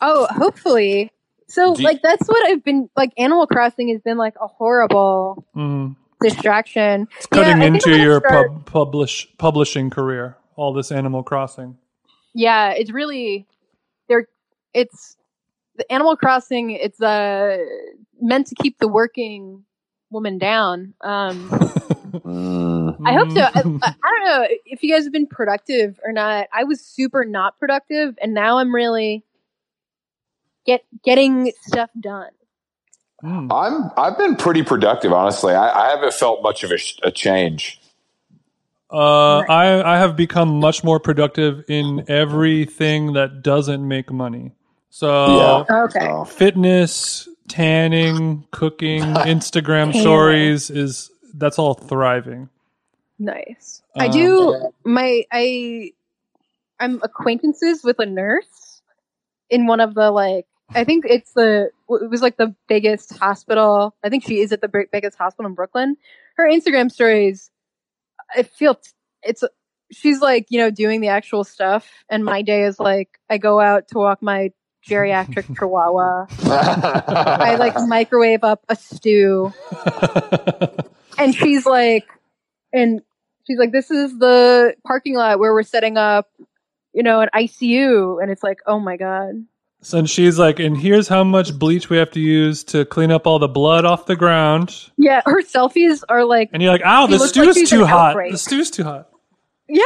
Oh, 0.00 0.26
hopefully. 0.30 1.10
So 1.48 1.76
you- 1.76 1.84
like 1.84 2.00
that's 2.02 2.28
what 2.28 2.48
I've 2.48 2.62
been 2.62 2.88
like 2.96 3.12
Animal 3.18 3.46
Crossing 3.46 3.88
has 3.88 4.00
been 4.00 4.16
like 4.18 4.34
a 4.40 4.46
horrible 4.46 5.44
Mm. 5.56 5.96
distraction. 6.20 7.08
It's 7.16 7.26
cutting 7.26 7.58
Yeah, 7.60 7.66
into 7.68 7.98
your 7.98 8.20
start- 8.20 8.52
pub, 8.52 8.66
publish 8.66 9.26
publishing 9.36 9.90
career. 9.90 10.36
All 10.56 10.72
this 10.72 10.92
Animal 10.92 11.22
Crossing. 11.22 11.76
Yeah, 12.34 12.70
it's 12.72 12.92
really 12.92 13.46
they're 14.08 14.28
it's 14.74 15.16
the 15.76 15.90
Animal 15.92 16.16
Crossing 16.16 16.70
it's 16.70 17.00
uh 17.00 17.58
meant 18.20 18.46
to 18.48 18.54
keep 18.54 18.78
the 18.78 18.88
working 18.88 19.64
woman 20.10 20.38
down. 20.38 20.94
Um 21.00 21.48
I 23.06 23.12
hope 23.12 23.30
so. 23.30 23.42
I, 23.42 23.60
I, 23.82 23.94
I 24.02 24.10
don't 24.10 24.24
know 24.24 24.46
if 24.66 24.82
you 24.82 24.92
guys 24.92 25.04
have 25.04 25.12
been 25.12 25.26
productive 25.26 25.98
or 26.04 26.12
not. 26.12 26.48
I 26.52 26.64
was 26.64 26.80
super 26.80 27.24
not 27.24 27.58
productive 27.58 28.18
and 28.20 28.34
now 28.34 28.58
I'm 28.58 28.74
really 28.74 29.24
get 30.66 30.84
getting 31.04 31.52
stuff 31.62 31.90
done. 31.98 32.30
Mm. 33.22 33.52
I'm? 33.52 33.90
I've 33.96 34.18
been 34.18 34.36
pretty 34.36 34.62
productive, 34.62 35.12
honestly. 35.12 35.54
I, 35.54 35.88
I 35.88 35.90
haven't 35.90 36.14
felt 36.14 36.42
much 36.42 36.64
of 36.64 36.70
a, 36.70 36.78
a 37.02 37.10
change. 37.10 37.79
Uh, 38.92 39.38
I 39.48 39.94
I 39.94 39.98
have 39.98 40.16
become 40.16 40.58
much 40.58 40.82
more 40.82 40.98
productive 40.98 41.64
in 41.68 42.04
everything 42.08 43.12
that 43.12 43.42
doesn't 43.42 43.86
make 43.86 44.10
money. 44.10 44.52
So 44.90 45.64
Okay. 45.70 46.24
Fitness, 46.26 47.28
tanning, 47.48 48.44
cooking, 48.50 49.02
Instagram 49.02 49.94
stories 49.94 50.70
is 50.70 51.10
that's 51.34 51.58
all 51.58 51.74
thriving. 51.74 52.48
Nice. 53.18 53.82
I 53.96 54.06
Um, 54.06 54.12
do 54.12 54.72
my 54.84 55.24
I 55.30 55.92
I'm 56.80 57.00
acquaintances 57.02 57.84
with 57.84 57.98
a 58.00 58.06
nurse 58.06 58.82
in 59.50 59.66
one 59.66 59.80
of 59.80 59.94
the 59.94 60.10
like 60.10 60.46
I 60.74 60.84
think 60.84 61.04
it's 61.06 61.32
the 61.32 61.70
it 61.88 62.10
was 62.10 62.22
like 62.22 62.36
the 62.36 62.54
biggest 62.68 63.16
hospital. 63.18 63.94
I 64.02 64.08
think 64.08 64.24
she 64.24 64.40
is 64.40 64.52
at 64.52 64.60
the 64.60 64.86
biggest 64.90 65.16
hospital 65.16 65.48
in 65.48 65.54
Brooklyn. 65.54 65.96
Her 66.36 66.48
Instagram 66.48 66.90
stories 66.90 67.50
I 68.36 68.42
feel 68.42 68.74
t- 68.74 68.90
it's 69.22 69.44
she's 69.92 70.20
like, 70.20 70.46
you 70.50 70.58
know, 70.58 70.70
doing 70.70 71.00
the 71.00 71.08
actual 71.08 71.44
stuff 71.44 71.88
and 72.08 72.24
my 72.24 72.42
day 72.42 72.64
is 72.64 72.78
like 72.78 73.18
I 73.28 73.38
go 73.38 73.60
out 73.60 73.88
to 73.88 73.98
walk 73.98 74.22
my 74.22 74.52
geriatric 74.88 75.46
chihuahua. 75.58 76.26
I 76.44 77.56
like 77.56 77.74
microwave 77.86 78.44
up 78.44 78.64
a 78.68 78.76
stew. 78.76 79.52
And 81.18 81.34
she's 81.34 81.66
like 81.66 82.08
and 82.72 83.02
she's 83.46 83.58
like 83.58 83.72
this 83.72 83.90
is 83.90 84.18
the 84.18 84.74
parking 84.86 85.14
lot 85.14 85.38
where 85.38 85.52
we're 85.52 85.62
setting 85.62 85.96
up 85.96 86.28
you 86.92 87.02
know 87.02 87.20
an 87.20 87.28
icu 87.34 88.22
and 88.22 88.30
it's 88.30 88.42
like 88.42 88.58
oh 88.66 88.78
my 88.78 88.96
god 88.96 89.44
So 89.82 89.98
and 89.98 90.10
she's 90.10 90.38
like, 90.38 90.58
and 90.60 90.76
here's 90.76 91.08
how 91.08 91.24
much 91.24 91.58
bleach 91.58 91.88
we 91.88 91.96
have 91.96 92.10
to 92.10 92.20
use 92.20 92.62
to 92.64 92.84
clean 92.84 93.10
up 93.10 93.26
all 93.26 93.38
the 93.38 93.48
blood 93.48 93.84
off 93.86 94.04
the 94.06 94.16
ground. 94.16 94.90
yeah 94.98 95.22
her 95.24 95.42
selfies 95.42 96.02
are 96.08 96.24
like 96.24 96.50
And 96.52 96.62
you're 96.62 96.70
like, 96.72 96.82
ow, 96.84 97.06
the 97.06 97.18
stew's 97.18 97.56
like 97.56 97.66
too 97.66 97.86
hot. 97.86 98.10
outbreak. 98.10 98.32
The 98.32 98.38
stew's 98.38 98.70
too 98.70 98.84
hot. 98.84 99.08
yeah 99.68 99.84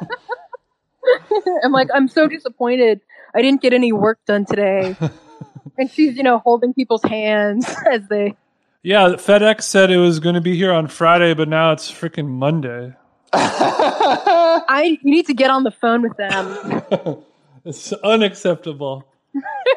i'm 1.64 1.72
like 1.72 1.88
i'm 1.94 2.06
so 2.06 2.28
disappointed 2.28 3.00
i 3.34 3.42
didn't 3.42 3.60
get 3.60 3.72
any 3.72 3.92
work 3.92 4.20
done 4.26 4.44
today 4.44 4.94
and 5.78 5.90
she's 5.90 6.16
you 6.16 6.22
know 6.22 6.38
holding 6.38 6.72
people's 6.74 7.02
hands 7.02 7.66
as 7.90 8.06
they 8.08 8.34
Yeah, 8.82 9.08
FedEx 9.16 9.62
said 9.62 9.90
it 9.90 9.96
was 9.96 10.20
going 10.20 10.34
to 10.34 10.40
be 10.40 10.56
here 10.56 10.72
on 10.72 10.86
Friday, 10.88 11.34
but 11.34 11.48
now 11.48 11.70
it's 11.72 11.90
freaking 11.90 12.26
Monday. 12.28 12.94
i 13.32 14.98
you 15.02 15.10
need 15.10 15.26
to 15.26 15.34
get 15.34 15.50
on 15.50 15.62
the 15.64 15.70
phone 15.70 16.02
with 16.02 16.16
them 16.16 17.22
It's 17.64 17.92
unacceptable. 17.92 19.06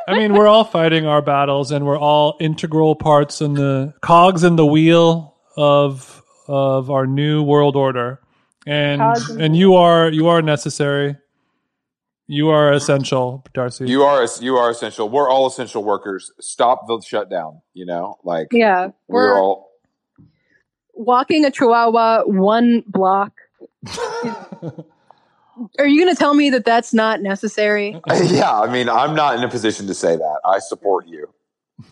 I 0.07 0.13
mean, 0.17 0.33
we're 0.33 0.47
all 0.47 0.63
fighting 0.63 1.05
our 1.05 1.21
battles, 1.21 1.71
and 1.71 1.85
we're 1.85 1.97
all 1.99 2.37
integral 2.39 2.95
parts 2.95 3.41
in 3.41 3.53
the 3.53 3.93
cogs 4.01 4.43
in 4.43 4.55
the 4.55 4.65
wheel 4.65 5.35
of 5.57 6.21
of 6.47 6.91
our 6.91 7.07
new 7.07 7.43
world 7.43 7.75
order. 7.75 8.19
And 8.67 8.99
Cogs 8.99 9.29
and 9.29 9.55
you 9.55 9.75
are 9.75 10.09
you 10.11 10.27
are 10.27 10.41
necessary. 10.41 11.17
You 12.27 12.49
are 12.49 12.73
essential, 12.73 13.45
Darcy. 13.53 13.87
you 13.87 14.01
are 14.03 14.27
you 14.41 14.57
are 14.57 14.71
essential. 14.71 15.07
We're 15.09 15.29
all 15.29 15.45
essential 15.45 15.83
workers. 15.83 16.31
Stop 16.39 16.87
the 16.87 16.99
shutdown. 17.01 17.61
You 17.73 17.85
know, 17.85 18.17
like 18.23 18.47
yeah 18.51 18.89
we're, 19.07 19.33
we're 19.33 19.39
all. 19.39 19.69
walking 20.93 21.45
a 21.45 21.51
chihuahua 21.51 22.23
one 22.25 22.83
block 22.87 23.33
are 25.79 25.87
you 25.87 26.03
going 26.03 26.13
to 26.13 26.17
tell 26.19 26.33
me 26.33 26.49
that 26.51 26.65
that's 26.65 26.93
not 26.93 27.21
necessary 27.21 27.99
Yeah, 28.25 28.59
I 28.59 28.71
mean, 28.71 28.89
I'm 28.89 29.15
not 29.15 29.37
in 29.37 29.43
a 29.43 29.49
position 29.49 29.87
to 29.87 29.93
say 29.93 30.15
that. 30.15 30.39
I 30.45 30.59
support 30.59 31.07
you. 31.07 31.27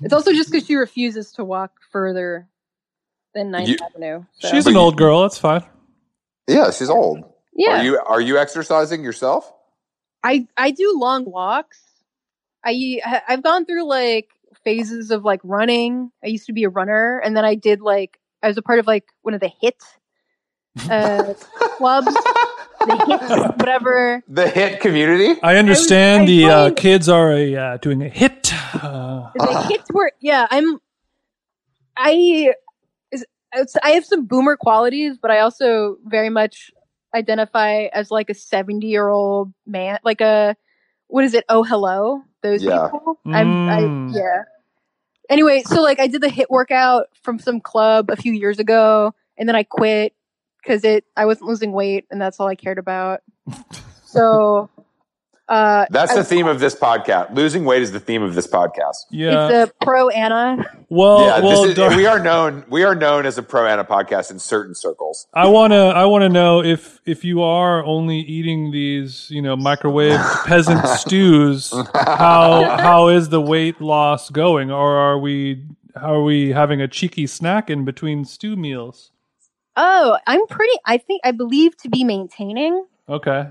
It's 0.01 0.13
also 0.13 0.31
just 0.31 0.51
because 0.51 0.65
she 0.67 0.75
refuses 0.75 1.31
to 1.33 1.43
walk 1.43 1.71
further 1.91 2.47
than 3.33 3.51
Ninth 3.51 3.69
You- 3.69 3.77
Avenue. 3.83 4.23
So. 4.39 4.49
She's 4.49 4.67
an 4.67 4.77
old 4.77 4.97
girl. 4.97 5.21
That's 5.21 5.37
fine. 5.37 5.63
Yeah, 6.47 6.71
she's 6.71 6.89
old. 6.89 7.23
yeah. 7.55 7.79
Are 7.79 7.83
you 7.83 7.99
are 7.99 8.21
you 8.21 8.37
exercising 8.37 9.03
yourself? 9.03 9.51
I 10.23 10.47
I 10.57 10.71
do 10.71 10.93
long 10.97 11.25
walks. 11.25 11.79
I 12.63 13.01
I've 13.27 13.43
gone 13.43 13.65
through 13.65 13.87
like 13.87 14.29
phases 14.63 15.11
of 15.11 15.23
like 15.25 15.41
running. 15.43 16.11
I 16.23 16.27
used 16.27 16.45
to 16.47 16.53
be 16.53 16.63
a 16.63 16.69
runner, 16.69 17.19
and 17.19 17.35
then 17.35 17.43
I 17.45 17.55
did 17.55 17.81
like 17.81 18.19
I 18.41 18.47
was 18.47 18.57
a 18.57 18.61
part 18.61 18.79
of 18.79 18.87
like 18.87 19.05
one 19.21 19.33
of 19.33 19.39
the 19.41 19.51
hit 19.61 19.81
uh, 20.89 21.33
clubs, 21.77 22.15
the 22.87 23.53
whatever. 23.57 24.23
The 24.27 24.47
hit 24.49 24.79
community. 24.81 25.39
I 25.41 25.57
understand 25.57 26.23
I 26.23 26.25
the 26.25 26.45
uh, 26.45 26.71
kids 26.75 27.09
are 27.09 27.31
a, 27.31 27.55
uh, 27.55 27.77
doing 27.77 28.01
a 28.03 28.09
hit. 28.09 28.53
Uh, 28.75 29.29
The 29.35 29.65
hits 29.69 29.89
were 29.91 30.11
yeah. 30.19 30.47
I'm 30.49 30.79
I 31.97 32.53
is 33.11 33.23
it's- 33.53 33.75
I 33.83 33.91
have 33.91 34.05
some 34.05 34.25
boomer 34.25 34.57
qualities, 34.57 35.17
but 35.21 35.31
I 35.31 35.39
also 35.39 35.97
very 36.05 36.29
much 36.29 36.71
identify 37.15 37.83
as 37.93 38.09
like 38.09 38.29
a 38.29 38.33
70 38.33 38.87
year 38.87 39.07
old 39.07 39.53
man, 39.67 39.99
like 40.03 40.19
a, 40.21 40.55
what 41.07 41.23
is 41.23 41.35
it? 41.35 41.45
Oh, 41.47 41.63
hello. 41.63 42.23
Those 42.41 42.63
Yeah. 42.63 42.89
people. 42.91 43.19
I'm, 43.27 43.69
I, 43.69 43.81
Mm. 43.81 44.15
yeah. 44.15 44.43
Anyway, 45.29 45.61
so 45.63 45.81
like 45.83 45.99
I 45.99 46.07
did 46.07 46.21
the 46.21 46.29
hit 46.29 46.49
workout 46.49 47.05
from 47.21 47.37
some 47.39 47.61
club 47.61 48.09
a 48.09 48.15
few 48.15 48.33
years 48.33 48.57
ago 48.59 49.13
and 49.37 49.47
then 49.47 49.55
I 49.55 49.61
quit 49.63 50.13
because 50.63 50.83
it, 50.83 51.05
I 51.17 51.25
wasn't 51.25 51.49
losing 51.49 51.71
weight 51.71 52.05
and 52.09 52.21
that's 52.21 52.39
all 52.39 52.47
I 52.47 52.55
cared 52.55 52.77
about. 52.77 53.21
So, 54.05 54.69
uh, 55.49 55.87
That's 55.89 56.13
the 56.13 56.23
theme 56.23 56.45
of 56.45 56.59
this 56.59 56.75
podcast. 56.75 57.33
Losing 57.33 57.65
weight 57.65 57.81
is 57.81 57.91
the 57.91 57.99
theme 57.99 58.21
of 58.21 58.35
this 58.35 58.45
podcast. 58.45 58.95
Yeah. 59.09 59.47
it's 59.63 59.71
a 59.71 59.85
pro 59.85 60.09
Anna. 60.09 60.63
well, 60.89 61.21
yeah, 61.21 61.39
well, 61.39 61.61
this 61.63 61.71
is, 61.71 61.75
Dar- 61.75 61.97
we 61.97 62.05
are 62.05 62.19
known. 62.19 62.63
We 62.69 62.83
are 62.83 62.93
known 62.93 63.25
as 63.25 63.39
a 63.39 63.43
pro 63.43 63.65
Anna 63.65 63.83
podcast 63.83 64.29
in 64.29 64.37
certain 64.37 64.75
circles. 64.75 65.25
I 65.33 65.47
wanna 65.47 65.87
I 65.87 66.05
wanna 66.05 66.29
know 66.29 66.63
if 66.63 67.01
if 67.07 67.25
you 67.25 67.41
are 67.41 67.83
only 67.83 68.19
eating 68.19 68.69
these 68.71 69.31
you 69.31 69.41
know 69.41 69.55
microwave 69.55 70.19
peasant 70.45 70.85
stews, 70.87 71.73
how 71.95 72.77
how 72.77 73.07
is 73.07 73.29
the 73.29 73.41
weight 73.41 73.81
loss 73.81 74.29
going, 74.29 74.69
or 74.69 74.95
are 74.95 75.17
we 75.17 75.65
how 75.95 76.13
are 76.13 76.23
we 76.23 76.51
having 76.51 76.81
a 76.81 76.87
cheeky 76.87 77.25
snack 77.25 77.69
in 77.69 77.83
between 77.83 78.25
stew 78.25 78.55
meals? 78.55 79.09
Oh, 79.75 80.17
I'm 80.27 80.45
pretty, 80.47 80.73
I 80.85 80.97
think, 80.97 81.21
I 81.23 81.31
believe 81.31 81.75
to 81.77 81.89
be 81.89 82.03
maintaining. 82.03 82.85
Okay, 83.09 83.47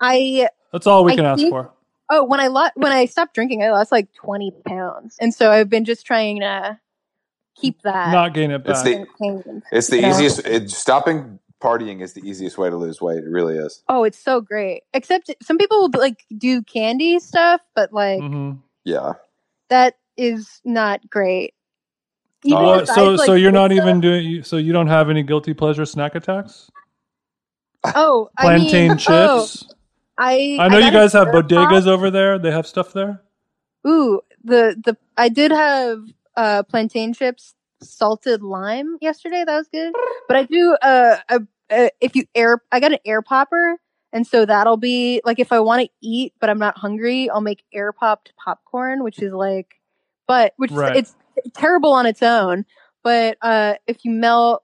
I 0.00 0.48
that's 0.72 0.86
all 0.86 1.04
we 1.04 1.12
I 1.12 1.16
can 1.16 1.24
ask 1.24 1.40
think- 1.40 1.50
for. 1.52 1.70
Oh, 2.10 2.22
when 2.24 2.38
I 2.38 2.48
lost 2.48 2.72
when 2.76 2.92
I 2.92 3.06
stopped 3.06 3.34
drinking, 3.34 3.62
I 3.62 3.70
lost 3.70 3.90
like 3.90 4.12
twenty 4.12 4.52
pounds, 4.66 5.16
and 5.20 5.32
so 5.34 5.50
I've 5.50 5.70
been 5.70 5.84
just 5.84 6.04
trying 6.06 6.40
to 6.40 6.78
keep 7.56 7.80
that 7.82 8.12
Not 8.12 8.34
gain 8.34 8.50
it 8.50 8.62
It's 8.66 8.82
the- 8.82 9.06
It's 9.72 9.88
the 9.88 10.06
easiest. 10.06 10.40
It, 10.46 10.70
stopping 10.70 11.38
partying 11.62 12.02
is 12.02 12.12
the 12.12 12.20
easiest 12.28 12.58
way 12.58 12.68
to 12.68 12.76
lose 12.76 13.00
weight. 13.00 13.18
It 13.18 13.28
really 13.30 13.56
is. 13.56 13.82
Oh, 13.88 14.04
it's 14.04 14.18
so 14.18 14.40
great. 14.42 14.82
Except 14.92 15.30
some 15.42 15.56
people 15.56 15.80
will 15.80 15.90
like 15.98 16.24
do 16.36 16.62
candy 16.62 17.18
stuff, 17.20 17.62
but 17.74 17.90
like 17.92 18.20
Mhm. 18.20 18.58
Yeah. 18.84 19.14
that 19.70 19.94
is 20.18 20.60
not 20.64 21.08
great. 21.08 21.54
Oh, 22.52 22.62
What- 22.62 22.80
besides, 22.80 22.94
so 22.96 23.10
like, 23.12 23.26
so 23.26 23.34
you're 23.34 23.52
not 23.52 23.72
even 23.72 24.00
doing 24.00 24.42
so 24.42 24.56
you 24.56 24.72
don't 24.72 24.88
have 24.88 25.08
any 25.10 25.22
guilty 25.22 25.54
pleasure 25.54 25.84
snack 25.86 26.14
attacks? 26.14 26.70
Oh, 27.94 28.30
I 28.38 28.42
Plantain 28.42 28.88
mean, 28.88 28.98
oh, 29.08 29.40
chips. 29.40 29.64
I 30.18 30.56
I 30.60 30.68
know 30.68 30.80
got 30.80 30.86
you 30.86 30.92
guys 30.92 31.12
have 31.12 31.26
Pop. 31.32 31.44
bodegas 31.46 31.86
over 31.86 32.10
there. 32.10 32.38
They 32.38 32.50
have 32.50 32.66
stuff 32.66 32.92
there. 32.92 33.20
Ooh, 33.86 34.20
the 34.42 34.80
the 34.84 34.96
I 35.16 35.28
did 35.28 35.50
have 35.50 36.00
uh 36.36 36.62
plantain 36.64 37.12
chips 37.12 37.54
salted 37.82 38.42
lime 38.42 38.96
yesterday. 39.00 39.44
That 39.44 39.56
was 39.56 39.68
good. 39.68 39.92
But 40.28 40.36
I 40.36 40.42
do 40.44 40.76
uh, 40.80 41.16
a, 41.28 41.40
a, 41.70 41.90
if 42.00 42.16
you 42.16 42.24
air 42.34 42.62
I 42.72 42.80
got 42.80 42.92
an 42.92 42.98
air 43.04 43.20
popper 43.22 43.76
and 44.12 44.26
so 44.26 44.46
that'll 44.46 44.76
be 44.78 45.20
like 45.24 45.38
if 45.38 45.52
I 45.52 45.60
want 45.60 45.82
to 45.82 45.88
eat 46.00 46.32
but 46.40 46.48
I'm 46.48 46.58
not 46.58 46.78
hungry, 46.78 47.28
I'll 47.28 47.40
make 47.42 47.64
air 47.72 47.92
popped 47.92 48.32
popcorn, 48.42 49.02
which 49.02 49.20
is 49.22 49.32
like 49.32 49.74
but 50.26 50.54
which 50.56 50.70
is- 50.70 50.76
Right. 50.76 50.96
it's 50.96 51.14
terrible 51.54 51.92
on 51.92 52.06
its 52.06 52.22
own, 52.22 52.64
but 53.02 53.36
uh 53.42 53.74
if 53.86 54.04
you 54.04 54.10
melt 54.12 54.62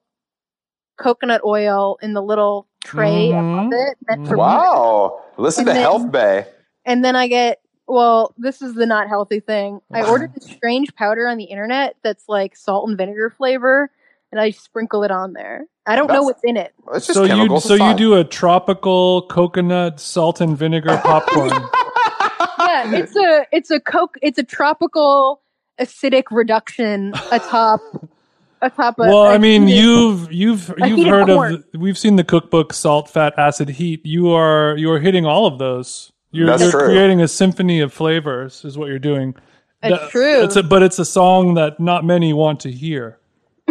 coconut 0.99 1.41
oil 1.45 1.99
in 2.03 2.13
the 2.15 2.23
little 2.23 2.67
tray 2.85 3.31
Mhm. 3.33 3.59
above 3.69 3.73
it 3.73 3.99
meant 4.09 4.29
for 4.29 4.37
Wow. 4.37 5.23
Listen 5.37 5.63
And 5.63 5.69
to 5.69 5.73
then- 5.75 5.83
Health 5.83 6.11
Bay. 6.11 6.47
and 6.85 7.05
then 7.05 7.17
I 7.17 7.27
get 7.29 7.61
well, 7.87 8.33
this 8.39 8.63
is 8.63 8.75
the 8.75 8.87
not 8.87 9.09
healthy 9.09 9.41
thing. 9.41 9.81
I 9.93 10.09
ordered 10.09 10.33
this 10.33 10.45
strange 10.45 10.95
powder 10.95 11.27
on 11.27 11.39
the 11.39 11.45
internet 11.45 11.97
that's 12.05 12.23
like 12.29 12.55
salt 12.55 12.89
and 12.89 12.97
vinegar 12.97 13.31
flavor, 13.37 13.91
and 14.31 14.41
I 14.41 14.51
sprinkle 14.51 15.03
it 15.03 15.11
on 15.11 15.33
there. 15.33 15.65
I 15.87 15.97
don't 15.97 16.07
know 16.07 16.23
what's 16.23 16.45
in 16.45 16.57
it. 16.57 16.73
It's 16.95 17.09
just 17.09 17.15
So 17.19 17.25
you 17.25 17.49
so 17.59 17.75
it's 17.75 17.83
you 17.83 17.95
do 17.95 18.15
a 18.15 18.23
tropical 18.23 19.23
coconut 19.23 19.99
salt 19.99 20.41
and 20.41 20.57
vinegar 20.57 20.97
popcorn. 21.03 21.51
Yeah, 21.51 22.95
it's 22.95 23.17
a 23.17 23.47
it's 23.51 23.71
a 23.73 23.81
coke. 23.81 24.17
It's 24.23 24.39
a 24.39 24.45
tropical 24.45 25.41
acidic 25.81 26.25
reduction 26.31 27.13
atop 27.33 27.81
atop. 28.63 28.99
A, 28.99 29.03
well, 29.03 29.25
a 29.25 29.31
I 29.35 29.39
mean, 29.39 29.67
heated- 29.67 29.83
you've 29.83 30.33
you've 30.33 30.75
you've 30.79 31.07
heard 31.09 31.27
corn. 31.27 31.55
of 31.55 31.65
we've 31.81 31.99
seen 31.99 32.17
the 32.17 32.25
cookbook 32.25 32.73
salt, 32.73 33.09
fat, 33.09 33.33
acid, 33.39 33.69
heat. 33.71 34.05
You 34.05 34.31
are 34.31 34.77
you 34.77 34.91
are 34.93 35.01
hitting 35.01 35.25
all 35.27 35.47
of 35.47 35.59
those. 35.59 36.13
You're, 36.33 36.47
That's 36.47 36.63
you're 36.63 36.71
true. 36.71 36.85
creating 36.85 37.21
a 37.21 37.27
symphony 37.27 37.81
of 37.81 37.93
flavors, 37.93 38.65
is 38.65 38.79
what 38.79 38.87
you're 38.89 39.01
doing. 39.01 39.35
That's 39.83 40.01
That- 40.01 40.11
true. 40.11 40.45
It's 40.45 40.55
a, 40.57 40.63
but 40.63 40.83
it's 40.85 40.99
a 41.01 41.05
song 41.05 41.55
that 41.55 41.81
not 41.81 42.05
many 42.05 42.33
want 42.33 42.61
to 42.61 42.71
hear. 42.71 43.19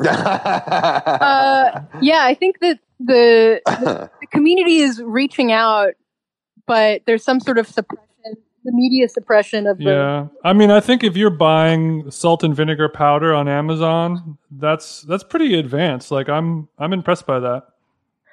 uh, 0.00 1.80
yeah, 2.00 2.24
I 2.24 2.34
think 2.38 2.60
that 2.60 2.78
the, 3.00 3.60
the 3.66 4.10
the 4.20 4.26
community 4.28 4.78
is 4.78 5.00
reaching 5.02 5.52
out, 5.52 5.94
but 6.66 7.02
there's 7.06 7.22
some 7.24 7.40
sort 7.40 7.58
of 7.58 7.68
suppression, 7.68 8.04
the 8.64 8.72
media 8.72 9.08
suppression 9.08 9.66
of 9.66 9.78
the. 9.78 9.84
Yeah, 9.84 10.26
I 10.42 10.52
mean, 10.52 10.70
I 10.70 10.80
think 10.80 11.04
if 11.04 11.16
you're 11.16 11.30
buying 11.30 12.10
salt 12.10 12.42
and 12.44 12.54
vinegar 12.56 12.88
powder 12.88 13.34
on 13.34 13.48
Amazon, 13.48 14.38
that's 14.50 15.02
that's 15.02 15.24
pretty 15.24 15.54
advanced. 15.58 16.10
Like, 16.10 16.28
I'm 16.28 16.68
I'm 16.78 16.92
impressed 16.92 17.26
by 17.26 17.40
that. 17.40 17.68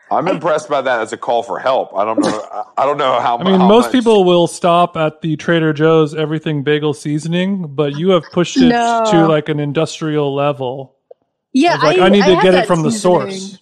I'm 0.10 0.28
impressed 0.28 0.68
by 0.68 0.82
that 0.82 1.00
as 1.00 1.14
a 1.14 1.18
call 1.18 1.42
for 1.42 1.58
help. 1.58 1.96
I 1.96 2.04
don't 2.04 2.20
know. 2.20 2.48
I- 2.52 2.64
I 2.78 2.86
don't 2.86 2.98
know 2.98 3.20
how. 3.20 3.38
I 3.38 3.44
mean, 3.44 3.60
how 3.60 3.68
most 3.68 3.86
much- 3.86 3.92
people 3.92 4.24
will 4.24 4.48
stop 4.48 4.98
at 4.98 5.22
the 5.22 5.36
Trader 5.36 5.72
Joe's 5.72 6.16
everything 6.16 6.64
bagel 6.64 6.94
seasoning, 6.94 7.68
but 7.76 7.96
you 7.96 8.10
have 8.10 8.24
pushed 8.32 8.58
it 8.58 8.70
No. 8.70 9.04
to 9.12 9.28
like 9.28 9.50
an 9.50 9.60
industrial 9.60 10.34
level. 10.34 10.96
Yeah, 11.54 11.76
like 11.76 12.00
I, 12.00 12.10
need 12.10 12.24
to 12.26 12.34
have 12.36 12.44
get 12.44 12.54
it 12.56 12.66
from 12.66 12.82
the 12.82 12.92
source. 12.92 13.60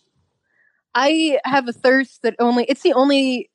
I 0.95 1.39
have 1.43 1.67
a 1.67 1.73
thirst 1.73 2.21
that 2.21 2.35
only 2.39 2.63
it's 2.65 2.81
the 2.81 2.93
only 2.93 3.49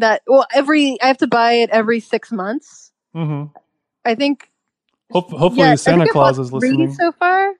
that 0.00 0.22
well 0.26 0.46
every 0.54 0.96
I 1.02 1.06
have 1.08 1.18
to 1.18 1.26
buy 1.26 1.52
it 1.54 1.70
every 1.70 2.00
six 2.00 2.32
months. 2.32 2.92
hmm 3.14 3.44
I 4.04 4.14
think. 4.14 4.50
Hope, 5.12 5.30
hopefully, 5.30 5.68
yeah, 5.68 5.74
Santa 5.76 6.06
Claus 6.08 6.38
is 6.38 6.52
listening. 6.52 6.92
so 6.94 7.12
far. 7.12 7.52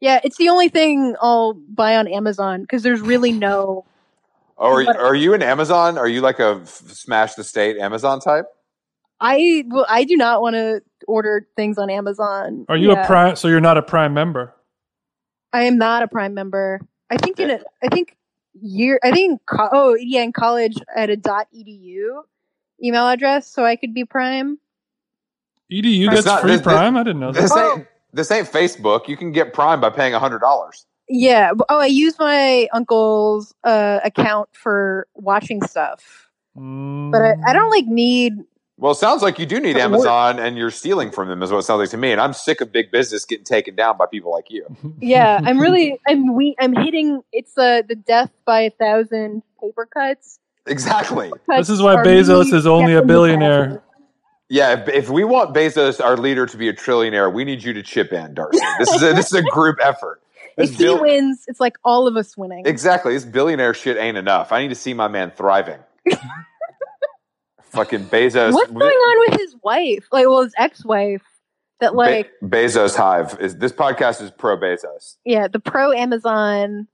Yeah, 0.00 0.18
it's 0.24 0.36
the 0.38 0.48
only 0.48 0.68
thing 0.70 1.14
I'll 1.20 1.52
buy 1.54 1.96
on 1.96 2.08
Amazon 2.08 2.62
because 2.62 2.82
there's 2.82 3.00
really 3.00 3.32
no. 3.32 3.84
Oh, 4.62 4.72
are, 4.74 4.82
you- 4.82 4.88
are 4.90 5.14
you 5.14 5.32
in 5.32 5.42
Amazon? 5.42 5.96
Are 5.96 6.06
you 6.08 6.20
like 6.20 6.38
a 6.38 6.60
f- 6.62 6.68
smash 6.68 7.32
the 7.34 7.42
state 7.44 7.78
Amazon 7.78 8.20
type? 8.20 8.44
I 9.18 9.64
well, 9.68 9.86
I 9.88 10.04
do 10.04 10.16
not 10.18 10.42
want 10.42 10.54
to 10.54 10.82
order 11.08 11.46
things 11.56 11.78
on 11.78 11.88
Amazon. 11.88 12.66
Are 12.68 12.76
you 12.76 12.92
Yeah. 12.92 13.02
a 13.04 13.06
prime? 13.06 13.36
So 13.36 13.48
you're 13.48 13.60
not 13.62 13.78
a 13.78 13.82
prime 13.82 14.12
member. 14.12 14.54
I 15.52 15.64
am 15.64 15.78
not 15.78 16.02
a 16.02 16.08
Prime 16.08 16.34
member. 16.34 16.80
I 17.10 17.16
think 17.16 17.40
in 17.40 17.50
a, 17.50 17.60
I 17.82 17.88
think 17.88 18.16
year, 18.60 18.98
I 19.02 19.10
think, 19.12 19.40
co- 19.46 19.68
oh 19.72 19.94
yeah, 19.94 20.22
in 20.22 20.32
college 20.32 20.76
at 20.94 21.10
a 21.10 21.16
dot 21.16 21.46
.edu 21.54 22.22
email 22.82 23.08
address 23.08 23.46
so 23.50 23.64
I 23.64 23.76
could 23.76 23.92
be 23.94 24.04
Prime. 24.04 24.58
EDU 25.70 26.06
It's 26.06 26.14
gets 26.14 26.26
not- 26.26 26.40
free 26.40 26.52
this- 26.52 26.60
this- 26.60 26.66
Prime. 26.66 26.96
I 26.96 27.02
didn't 27.02 27.20
know 27.20 27.32
that. 27.32 27.40
This 27.42 27.56
ain't 27.56 27.86
this 28.12 28.30
ain't 28.30 28.48
Facebook. 28.48 29.06
You 29.08 29.16
can 29.16 29.32
get 29.32 29.52
Prime 29.52 29.80
by 29.80 29.90
paying 29.90 30.12
hundred 30.14 30.40
dollars. 30.40 30.86
Yeah. 31.08 31.52
Oh, 31.68 31.78
I 31.80 31.86
use 31.86 32.18
my 32.18 32.68
uncle's 32.72 33.52
uh, 33.64 34.00
account 34.04 34.48
for 34.52 35.06
watching 35.14 35.60
stuff, 35.62 36.28
but 36.54 37.20
I, 37.22 37.34
I 37.46 37.52
don't 37.52 37.70
like 37.70 37.86
need. 37.86 38.34
Well, 38.80 38.92
it 38.92 38.96
sounds 38.96 39.20
like 39.20 39.38
you 39.38 39.44
do 39.44 39.60
need 39.60 39.76
Amazon, 39.76 40.38
and 40.38 40.56
you're 40.56 40.70
stealing 40.70 41.10
from 41.10 41.28
them, 41.28 41.42
is 41.42 41.52
what 41.52 41.58
it 41.58 41.62
sounds 41.64 41.80
like 41.80 41.90
to 41.90 41.98
me. 41.98 42.12
And 42.12 42.20
I'm 42.20 42.32
sick 42.32 42.62
of 42.62 42.72
big 42.72 42.90
business 42.90 43.26
getting 43.26 43.44
taken 43.44 43.76
down 43.76 43.98
by 43.98 44.06
people 44.06 44.32
like 44.32 44.46
you. 44.48 44.66
Yeah, 45.00 45.40
I'm 45.44 45.58
really. 45.58 45.98
I'm 46.08 46.34
we. 46.34 46.56
I'm 46.58 46.74
hitting. 46.74 47.22
It's 47.32 47.56
uh, 47.58 47.82
the 47.86 47.94
death 47.94 48.30
by 48.44 48.62
a 48.62 48.70
thousand 48.70 49.42
paper 49.62 49.86
cuts. 49.86 50.38
Exactly. 50.66 51.30
This 51.48 51.68
is 51.68 51.82
why 51.82 51.96
Bezos 51.96 52.52
is 52.52 52.66
only 52.66 52.94
a 52.94 53.02
billionaire. 53.02 53.82
Yeah, 54.48 54.80
if, 54.80 54.88
if 54.88 55.10
we 55.10 55.24
want 55.24 55.54
Bezos, 55.54 56.02
our 56.02 56.16
leader, 56.16 56.44
to 56.46 56.56
be 56.56 56.68
a 56.68 56.72
trillionaire, 56.72 57.32
we 57.32 57.44
need 57.44 57.62
you 57.62 57.72
to 57.72 57.82
chip 57.82 58.12
in, 58.12 58.34
Darcy. 58.34 58.58
This 58.78 58.92
is 58.92 59.02
a, 59.02 59.12
this 59.12 59.26
is 59.26 59.34
a 59.34 59.42
group 59.42 59.78
effort. 59.82 60.22
If 60.56 60.72
he 60.72 60.84
bill- 60.84 61.00
wins, 61.00 61.44
it's 61.46 61.60
like 61.60 61.76
all 61.84 62.06
of 62.06 62.16
us 62.16 62.36
winning. 62.36 62.66
exactly. 62.66 63.14
This 63.14 63.24
billionaire 63.24 63.72
shit 63.72 63.96
ain't 63.96 64.18
enough. 64.18 64.52
I 64.52 64.60
need 64.60 64.68
to 64.68 64.74
see 64.74 64.92
my 64.92 65.08
man 65.08 65.30
thriving. 65.30 65.78
Fucking 67.70 68.06
Bezos. 68.06 68.52
What's 68.52 68.70
going 68.70 68.82
on 68.84 69.30
with 69.30 69.40
his 69.40 69.54
wife? 69.62 70.06
Like, 70.12 70.26
well, 70.26 70.42
his 70.42 70.54
ex-wife. 70.58 71.22
That 71.80 71.92
Be- 71.92 71.96
like, 71.96 72.30
Bezos 72.42 72.94
Hive 72.94 73.40
is 73.40 73.56
this 73.56 73.72
podcast 73.72 74.20
is 74.20 74.30
pro 74.30 74.56
Bezos. 74.58 75.16
yeah, 75.24 75.48
the 75.48 75.58
pro 75.60 75.92
Amazon. 75.92 76.86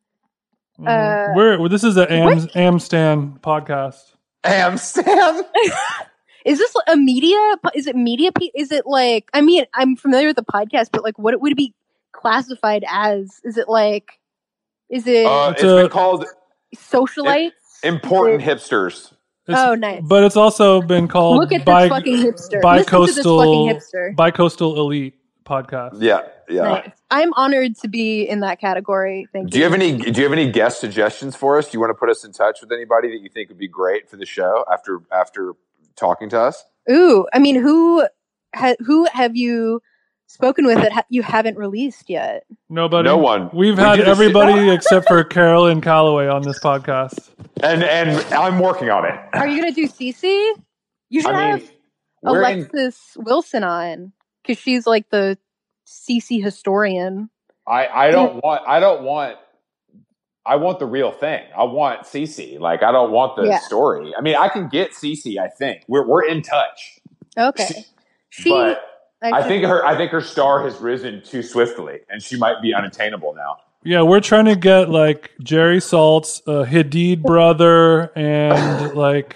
Mhm. 0.78 0.86
Uh, 0.86 1.32
We're 1.34 1.58
well, 1.58 1.68
this 1.68 1.82
is 1.82 1.96
an 1.96 2.06
Am, 2.08 2.38
Amstan 2.54 3.40
podcast. 3.40 4.00
Amstan. 4.44 5.42
Is 6.44 6.58
this 6.60 6.72
a 6.86 6.96
media? 6.96 7.36
Is 7.74 7.88
it 7.88 7.96
media? 7.96 8.30
Is 8.54 8.70
it 8.70 8.86
like? 8.86 9.28
I 9.34 9.40
mean, 9.40 9.64
I'm 9.74 9.96
familiar 9.96 10.28
with 10.28 10.36
the 10.36 10.44
podcast, 10.44 10.90
but 10.92 11.02
like, 11.02 11.18
what 11.18 11.40
would 11.40 11.50
it 11.50 11.56
be 11.56 11.74
classified 12.12 12.84
as? 12.88 13.40
Is 13.42 13.56
it 13.56 13.68
like? 13.68 14.20
Is 14.88 15.08
it 15.08 15.26
Uh, 15.26 15.50
It's 15.50 15.62
it's 15.64 15.72
a- 15.72 15.76
been 15.76 15.88
called 15.88 16.24
socialites? 16.76 17.50
important 17.82 18.42
it- 18.42 18.46
hipsters. 18.58 19.12
It's- 19.48 19.64
Oh, 19.68 19.74
nice. 19.74 20.02
But 20.02 20.24
it's 20.24 20.36
also 20.36 20.82
been 20.82 21.06
called 21.08 21.36
Look 21.38 21.52
at 21.52 21.58
this 21.60 21.64
bi- 21.64 21.88
fucking 21.88 22.16
hipster. 22.16 22.24
Listen 22.24 22.50
to 22.50 22.52
this 22.52 22.62
bi-coastal 22.62 23.38
fucking 23.38 23.68
hipster. 23.76 24.16
bi-coastal 24.16 24.76
elite 24.80 25.14
podcast. 25.44 26.02
Yeah, 26.02 26.22
yeah. 26.48 26.62
Nice. 26.62 26.90
I'm 27.10 27.32
honored 27.34 27.76
to 27.78 27.88
be 27.88 28.22
in 28.22 28.40
that 28.40 28.60
category. 28.60 29.28
Thank 29.32 29.46
you. 29.46 29.50
Do 29.50 29.58
you 29.58 29.64
have 29.64 29.74
any? 29.74 29.96
Do 29.96 30.20
you 30.20 30.24
have 30.24 30.32
any 30.32 30.50
guest 30.50 30.80
suggestions 30.80 31.36
for 31.36 31.56
us? 31.58 31.66
Do 31.70 31.76
you 31.76 31.80
want 31.80 31.90
to 31.90 31.94
put 31.94 32.10
us 32.10 32.24
in 32.24 32.32
touch 32.32 32.58
with 32.60 32.72
anybody 32.72 33.08
that 33.10 33.20
you 33.22 33.28
think 33.28 33.48
would 33.50 33.58
be 33.58 33.68
great 33.68 34.08
for 34.10 34.16
the 34.16 34.26
show 34.26 34.64
after 34.72 35.02
after 35.12 35.52
talking 35.94 36.28
to 36.30 36.40
us? 36.40 36.64
Ooh, 36.90 37.26
I 37.32 37.38
mean, 37.38 37.54
who 37.56 38.04
ha- 38.54 38.74
who 38.84 39.06
have 39.12 39.36
you 39.36 39.80
spoken 40.26 40.66
with 40.66 40.78
that 40.78 40.92
ha- 40.92 41.04
you 41.08 41.22
haven't 41.22 41.56
released 41.56 42.08
yet? 42.10 42.44
Nobody. 42.68 43.06
No 43.08 43.16
one. 43.16 43.50
We've 43.52 43.76
We 43.76 43.82
had 43.82 43.96
did 43.96 44.06
a- 44.06 44.10
everybody 44.10 44.70
except 44.70 45.08
for 45.08 45.22
Caroline 45.24 45.80
Calloway 45.80 46.26
on 46.28 46.42
this 46.42 46.58
podcast. 46.60 47.30
And 47.62 47.82
and 47.82 48.10
I'm 48.34 48.58
working 48.58 48.90
on 48.90 49.04
it. 49.06 49.18
Are 49.32 49.46
you 49.46 49.60
gonna 49.60 49.72
do 49.72 49.88
Cece? 49.88 50.50
You 51.08 51.20
should 51.22 51.34
I 51.34 51.50
have 51.50 51.60
mean, 51.60 51.70
we're 52.22 52.42
in, 52.50 52.58
Alexis 52.60 53.16
Wilson 53.16 53.64
on 53.64 54.12
because 54.42 54.60
she's 54.62 54.86
like 54.86 55.08
the 55.10 55.38
Cece 55.86 56.42
historian. 56.42 57.30
I 57.66 57.86
I 57.86 58.10
don't 58.10 58.42
want 58.42 58.62
I 58.66 58.80
don't 58.80 59.02
want 59.04 59.36
I 60.44 60.56
want 60.56 60.78
the 60.78 60.86
real 60.86 61.10
thing. 61.12 61.42
I 61.56 61.64
want 61.64 62.02
Cece. 62.02 62.58
Like 62.60 62.82
I 62.82 62.92
don't 62.92 63.10
want 63.10 63.36
the 63.36 63.44
Yeah. 63.46 63.58
story. 63.60 64.12
I 64.16 64.20
mean, 64.20 64.36
I 64.36 64.48
can 64.48 64.68
get 64.68 64.92
Cece. 64.92 65.38
I 65.38 65.48
think 65.48 65.82
we're 65.88 66.06
we're 66.06 66.24
in 66.26 66.42
touch. 66.42 66.98
Okay, 67.38 67.84
she. 68.30 68.50
but 68.50 68.80
I 69.22 69.40
should- 69.40 69.48
think 69.48 69.64
her 69.64 69.84
I 69.84 69.96
think 69.96 70.10
her 70.12 70.20
star 70.20 70.62
has 70.64 70.78
risen 70.80 71.22
too 71.22 71.42
swiftly, 71.42 72.00
and 72.10 72.22
she 72.22 72.36
might 72.38 72.60
be 72.62 72.74
unattainable 72.74 73.34
now. 73.34 73.56
Yeah, 73.84 74.02
we're 74.02 74.20
trying 74.20 74.46
to 74.46 74.56
get 74.56 74.90
like 74.90 75.30
Jerry 75.42 75.78
Saltz 75.78 76.42
uh, 76.46 76.64
Hadid 76.68 77.22
brother 77.22 78.10
and 78.16 78.94
like 78.94 79.34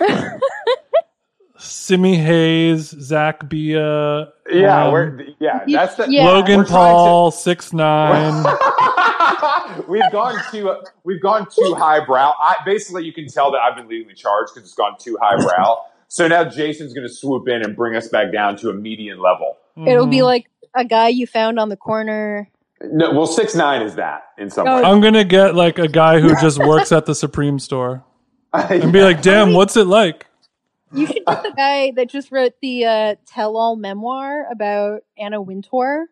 Simi 1.58 2.16
Haze, 2.16 2.88
Zach 3.00 3.48
Bia, 3.48 4.28
Yeah, 4.50 4.86
um, 4.86 4.92
we're 4.92 5.26
yeah. 5.38 5.60
You- 5.66 5.76
That's 5.76 5.94
the 5.96 6.06
yeah. 6.10 6.24
Logan 6.26 6.58
We're 6.58 6.64
to- 6.64 6.70
Paul, 6.70 7.30
six 7.30 7.72
nine. 7.72 8.44
we've 9.88 10.10
gone 10.10 10.40
too 10.50 10.74
we've 11.04 11.20
gone 11.22 11.46
too 11.50 11.74
highbrow. 11.76 12.32
I, 12.40 12.56
basically, 12.64 13.04
you 13.04 13.12
can 13.12 13.28
tell 13.28 13.50
that 13.52 13.58
I've 13.58 13.76
been 13.76 13.88
leading 13.88 14.08
the 14.08 14.14
charge 14.14 14.48
because 14.54 14.68
it's 14.68 14.74
gone 14.74 14.96
too 14.98 15.18
highbrow. 15.20 15.82
so 16.08 16.26
now 16.28 16.44
Jason's 16.44 16.92
going 16.94 17.06
to 17.06 17.12
swoop 17.12 17.46
in 17.48 17.62
and 17.62 17.76
bring 17.76 17.94
us 17.94 18.08
back 18.08 18.32
down 18.32 18.56
to 18.58 18.70
a 18.70 18.74
median 18.74 19.20
level. 19.20 19.56
It'll 19.76 20.06
be 20.06 20.18
Mhm. 20.18 20.24
like 20.24 20.50
a 20.74 20.84
guy 20.84 21.08
you 21.08 21.26
found 21.26 21.58
on 21.58 21.68
the 21.68 21.76
corner. 21.76 22.48
No, 22.82 23.12
well, 23.12 23.26
six 23.26 23.54
nine 23.54 23.82
is 23.82 23.94
that 23.96 24.22
in 24.38 24.48
some 24.50 24.66
Oh, 24.66 24.76
way. 24.76 24.82
I'm 24.82 25.00
gonna 25.00 25.24
get 25.24 25.54
like 25.54 25.78
a 25.78 25.88
guy 25.88 26.20
who 26.20 26.30
just 26.40 26.58
works 26.58 26.92
at 26.92 27.06
the 27.06 27.14
Supreme 27.14 27.58
store 27.58 28.04
and 28.52 28.92
be 28.92 29.02
like, 29.02 29.20
"Damn, 29.22 29.52
what's 29.52 29.76
it 29.76 29.86
like?" 29.86 30.26
You 30.92 31.06
should 31.06 31.24
get 31.26 31.42
the 31.42 31.52
guy 31.56 31.92
that 31.96 32.08
just 32.08 32.32
wrote 32.32 32.54
the 32.62 32.84
uh, 32.84 33.14
tell-all 33.26 33.76
memoir 33.76 34.46
about 34.50 35.02
Anna 35.18 35.40
Wintour. 35.40 36.06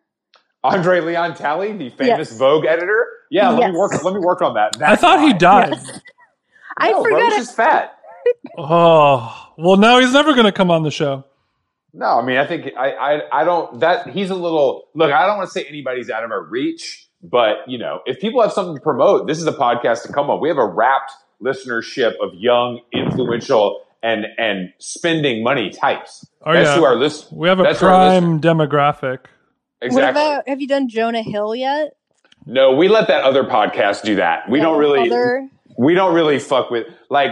Andre 0.63 0.99
Leon 1.01 1.35
Talley, 1.35 1.73
the 1.73 1.89
famous 1.89 2.29
Yes. 2.31 2.37
Vogue 2.37 2.65
editor. 2.65 3.05
Yeah, 3.31 3.49
let 3.49 3.59
Yes. 3.59 3.71
me 3.71 3.77
work. 3.77 4.03
Let 4.03 4.13
me 4.13 4.19
work 4.19 4.41
on 4.41 4.53
that. 4.55 4.75
I 4.75 4.91
That 4.91 4.99
thought 4.99 5.21
he 5.21 5.31
guy. 5.33 5.37
died. 5.69 5.79
I 6.77 6.91
No, 6.91 7.03
bro, 7.03 7.11
forgot. 7.13 7.33
he's 7.33 7.49
it. 7.49 7.53
fat. 7.55 7.95
Oh, 8.57 9.47
well, 9.57 9.77
now 9.77 9.99
he's 9.99 10.13
never 10.13 10.33
gonna 10.33 10.51
come 10.51 10.69
on 10.71 10.83
the 10.83 10.91
show. 10.91 11.23
No, 11.93 12.05
I 12.19 12.25
mean, 12.25 12.37
I 12.37 12.45
think 12.45 12.71
I, 12.77 12.91
I, 12.91 13.41
I 13.41 13.43
don't. 13.43 13.79
That 13.79 14.09
he's 14.09 14.29
a 14.29 14.35
little. 14.35 14.87
Look, 14.93 15.11
I 15.11 15.25
don't 15.25 15.37
want 15.37 15.49
to 15.49 15.53
say 15.53 15.63
anybody's 15.65 16.09
out 16.09 16.23
of 16.23 16.31
our 16.31 16.43
reach, 16.43 17.07
but 17.23 17.57
you 17.67 17.77
know, 17.77 18.01
if 18.05 18.19
people 18.19 18.41
have 18.41 18.51
something 18.53 18.75
to 18.75 18.81
promote, 18.81 19.27
this 19.27 19.39
is 19.39 19.47
a 19.47 19.51
podcast 19.53 20.03
to 20.03 20.13
come 20.13 20.29
on. 20.29 20.39
We 20.39 20.49
have 20.49 20.57
a 20.57 20.67
wrapped 20.67 21.11
listenership 21.41 22.13
of 22.21 22.33
young, 22.35 22.81
influential, 22.93 23.81
and 24.03 24.25
and 24.37 24.71
spending 24.77 25.43
money 25.43 25.71
types. 25.71 26.27
Oh, 26.45 26.53
that's 26.53 26.67
yeah. 26.67 26.77
who 26.77 26.85
our 26.85 26.95
list. 26.95 27.31
We 27.31 27.49
have 27.49 27.59
a 27.59 27.63
That's 27.63 27.81
our 27.81 27.89
prime 27.89 28.39
demographic. 28.39 29.19
What 29.79 29.87
Exactly. 29.87 30.21
about? 30.21 30.47
Have 30.47 30.61
you 30.61 30.67
done 30.67 30.89
Jonah 30.89 31.23
Hill 31.23 31.55
yet? 31.55 31.95
no, 32.45 32.73
we 32.75 32.87
let 32.87 33.07
that 33.07 33.23
other 33.23 33.43
podcast 33.43 34.03
do 34.03 34.15
that. 34.15 34.49
We 34.49 34.59
don't 34.59 34.77
really. 34.79 35.09
Other, 35.09 35.47
we 35.77 35.93
don't 35.93 36.13
really 36.13 36.39
fuck 36.39 36.69
with 36.69 36.87
like 37.09 37.31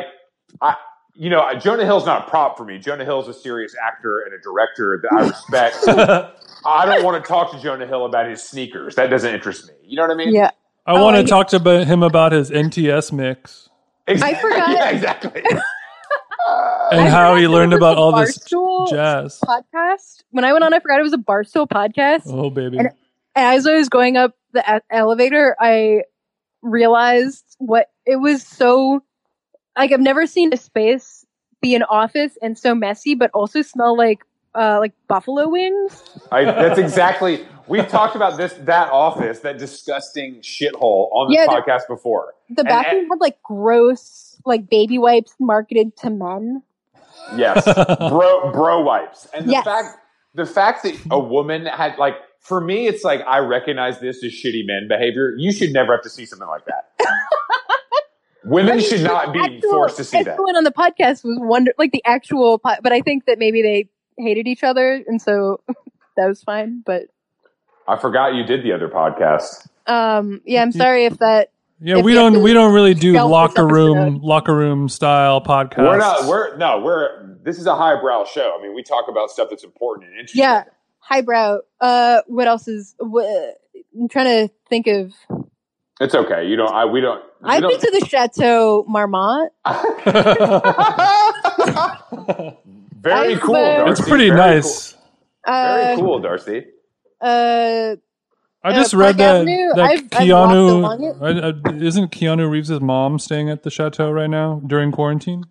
I 0.62 0.76
you 1.18 1.30
know 1.30 1.52
Jonah 1.60 1.86
Hill's 1.86 2.06
not 2.06 2.28
a 2.28 2.30
prop 2.30 2.58
for 2.58 2.64
me. 2.66 2.78
Jonah 2.78 3.04
Hill's 3.06 3.28
a 3.28 3.34
serious 3.34 3.76
actor 3.82 4.20
and 4.22 4.34
a 4.34 4.40
director 4.40 5.02
that 5.04 5.14
I 5.14 5.28
respect. 5.28 5.78
I 6.66 6.86
don't 6.86 7.04
want 7.04 7.24
to 7.24 7.28
talk 7.28 7.52
to 7.52 7.60
Jonah 7.62 7.88
Hill 7.88 8.06
about 8.06 8.30
his 8.30 8.42
sneakers. 8.44 8.96
That 8.96 9.10
doesn't 9.10 9.34
interest 9.34 9.68
me. 9.68 9.74
You 9.84 9.96
know 9.98 10.04
what 10.04 10.12
I 10.12 10.16
mean? 10.16 10.34
yeah. 10.34 10.52
I 10.86 10.94
Oh, 10.94 11.04
want 11.04 11.16
to 11.18 11.22
I- 11.24 11.26
talk 11.26 11.48
to 11.50 11.86
him 11.86 12.04
about 12.04 12.32
his 12.32 12.50
NTS 12.52 13.12
mix 13.12 13.70
Exactly. 14.08 14.38
I 14.38 14.42
forgot. 14.42 14.70
Yeah, 14.78 14.90
exactly. 14.90 15.44
Uh, 16.48 16.90
and 16.94 17.02
I 17.02 17.10
how 17.10 17.36
he 17.36 17.46
learned 17.46 17.74
about 17.74 17.98
all 17.98 18.16
this 18.16 18.38
jazz. 18.90 19.42
podcast. 19.44 20.24
When 20.32 20.46
I 20.46 20.54
went 20.54 20.64
on, 20.64 20.74
I 20.74 20.80
forgot 20.80 20.98
it 21.00 21.04
was 21.04 21.12
a 21.12 21.18
Barstool 21.18 21.68
podcast. 21.68 22.22
Oh 22.28 22.50
baby, 22.50 22.78
And- 22.78 22.92
as 23.36 23.68
I 23.68 23.76
was 23.76 23.90
going 23.90 24.16
up 24.16 24.34
the 24.54 24.82
elevator, 24.90 25.58
I 25.60 26.04
realized 26.62 27.44
what 27.60 27.88
it 28.06 28.16
was 28.16 28.44
so 28.44 29.04
like 29.78 29.92
I've 29.92 30.00
never 30.00 30.26
seen 30.28 30.54
a 30.54 30.58
space 30.58 31.26
be 31.62 31.76
an 31.76 31.84
office 31.84 32.38
and 32.42 32.58
so 32.58 32.76
messy, 32.76 33.16
but 33.16 33.32
also 33.34 33.62
smell 33.62 33.98
like 33.98 34.20
uh, 34.56 34.78
like 34.80 34.94
buffalo 35.08 35.48
wings. 35.50 36.04
I, 36.32 36.46
that's 36.46 36.80
exactly. 36.80 37.46
We've 37.68 37.88
talked 37.88 38.16
about 38.16 38.38
this 38.38 38.54
that 38.62 38.90
office, 38.92 39.40
that 39.40 39.58
disgusting 39.58 40.36
shithole 40.42 41.10
on 41.12 41.30
this 41.30 41.38
Yeah, 41.38 41.46
the- 41.48 41.52
podcast 41.62 41.88
before. 41.88 42.34
The 42.50 42.62
And- 42.62 42.68
bathroom 42.68 43.10
had 43.10 43.20
like 43.20 43.42
gross 43.44 44.40
like 44.46 44.70
baby 44.70 44.98
wipes 44.98 45.34
marketed 45.40 45.96
to 45.98 46.10
men. 46.10 46.64
Yes, 47.36 47.66
bro, 48.00 48.52
bro 48.54 48.82
wipes, 48.82 49.28
and 49.34 49.48
the 49.48 49.52
Yes. 49.52 49.66
fact, 49.66 49.98
the 50.34 50.46
fact 50.46 50.84
that 50.84 50.96
a 51.12 51.20
woman 51.20 51.66
had 51.66 51.98
like, 51.98 52.16
for 52.40 52.62
me, 52.62 52.88
it's 52.88 53.04
like 53.04 53.20
I 53.28 53.40
recognize 53.40 54.00
this 54.00 54.24
as 54.24 54.32
shitty 54.32 54.66
men 54.66 54.88
behavior. 54.88 55.34
You 55.38 55.52
should 55.52 55.74
never 55.74 55.92
have 55.94 56.04
to 56.04 56.10
see 56.10 56.26
something 56.26 56.48
like 56.48 56.64
that. 56.66 56.92
Women 58.48 58.80
should 58.80 59.02
not 59.02 59.34
be 59.34 59.40
Actual- 59.40 59.70
forced 59.72 59.98
to 59.98 60.04
see 60.04 60.24
that. 60.24 60.34
Everyone 60.34 60.56
on 60.56 60.64
the 60.64 60.72
podcast 60.72 61.24
was 61.24 61.38
wonder 61.40 61.74
like 61.78 61.92
the 61.92 62.04
actual, 62.06 62.60
po- 62.60 62.76
but 62.82 62.92
I 62.94 63.02
think 63.02 63.26
that 63.26 63.38
maybe 63.40 63.62
they 63.62 63.90
hated 64.18 64.48
each 64.48 64.64
other, 64.64 65.04
and 65.08 65.22
so 65.22 65.62
that 66.18 66.28
was 66.28 66.42
fine. 66.44 66.82
But 66.86 67.04
I 67.88 67.98
forgot 67.98 68.34
you 68.36 68.44
did 68.44 68.64
the 68.64 68.74
other 68.74 68.88
podcast. 68.90 69.68
um, 69.88 70.42
yeah, 70.46 70.62
I'm 70.62 70.72
sorry 70.72 71.06
if 71.06 71.18
that. 71.20 71.52
yeah, 71.80 71.98
if 71.98 72.06
we 72.06 72.12
we 72.12 72.14
don't 72.16 72.42
we 72.42 72.54
don't 72.54 72.74
really 72.74 72.94
do 72.94 73.14
locker 73.14 73.66
room 73.68 73.98
episode. 73.98 74.22
locker 74.24 74.56
room 74.56 74.90
style 74.90 75.42
podcasts. 75.42 75.78
We're 75.80 75.98
not. 75.98 76.26
We're 76.28 76.58
no. 76.58 76.80
We're. 76.82 77.36
This 77.44 77.60
is 77.60 77.66
a 77.66 77.76
highbrow 77.76 78.26
show. 78.26 78.58
I 78.60 78.62
mean, 78.62 78.76
we 78.76 78.84
talk 78.84 79.06
about 79.10 79.30
stuff 79.32 79.48
that's 79.50 79.64
important 79.64 80.10
and 80.10 80.20
interesting. 80.20 80.42
Yeah, 80.42 80.64
highbrow. 81.00 81.60
Uh, 81.80 82.22
what 82.28 82.46
else 82.48 82.68
is? 82.68 82.94
What, 83.00 83.58
I'm 83.98 84.10
trying 84.10 84.48
to 84.48 84.54
think 84.70 84.88
of. 84.88 85.14
It's 86.00 86.14
okay. 86.16 86.46
You 86.48 86.56
don't. 86.56 86.72
I. 86.74 86.86
We 86.86 87.02
don't. 87.02 87.24
We 87.42 87.50
I've 87.50 87.62
don't 87.62 87.72
been 87.82 87.92
to 87.92 88.00
the 88.00 88.06
Chateau 88.08 88.86
Marmont. 88.88 89.52
very 93.02 93.34
I've, 93.36 93.42
cool. 93.42 93.56
uh, 93.56 93.78
Darcy. 93.78 93.92
it's 93.92 94.02
pretty 94.10 94.30
Very 94.30 94.40
nice. 94.40 94.94
Cool. 94.94 95.02
Very 95.54 95.84
Uh, 95.94 95.96
cool, 95.98 96.20
Darcy. 96.20 96.66
uh, 97.22 97.96
I 98.64 98.70
Uh, 98.70 98.74
just 98.74 98.92
Park 98.94 99.02
read 99.02 99.18
that 99.18 99.36
Avenue, 99.38 99.70
that 99.76 99.86
I've- 99.86 100.08
I've 100.12 100.30
walked 100.30 100.54
along 100.54 101.04
it. 101.04 101.16
Keanu 101.20 101.64
I, 101.66 101.70
I, 101.72 101.74
isn't 101.84 102.12
Keanu 102.12 102.50
Reeves' 102.50 102.82
mom 102.82 103.18
staying 103.20 103.50
at 103.50 103.64
the 103.64 103.70
chateau 103.70 104.12
right 104.12 104.30
now 104.30 104.62
during 104.68 104.92
quarantine. 104.92 105.46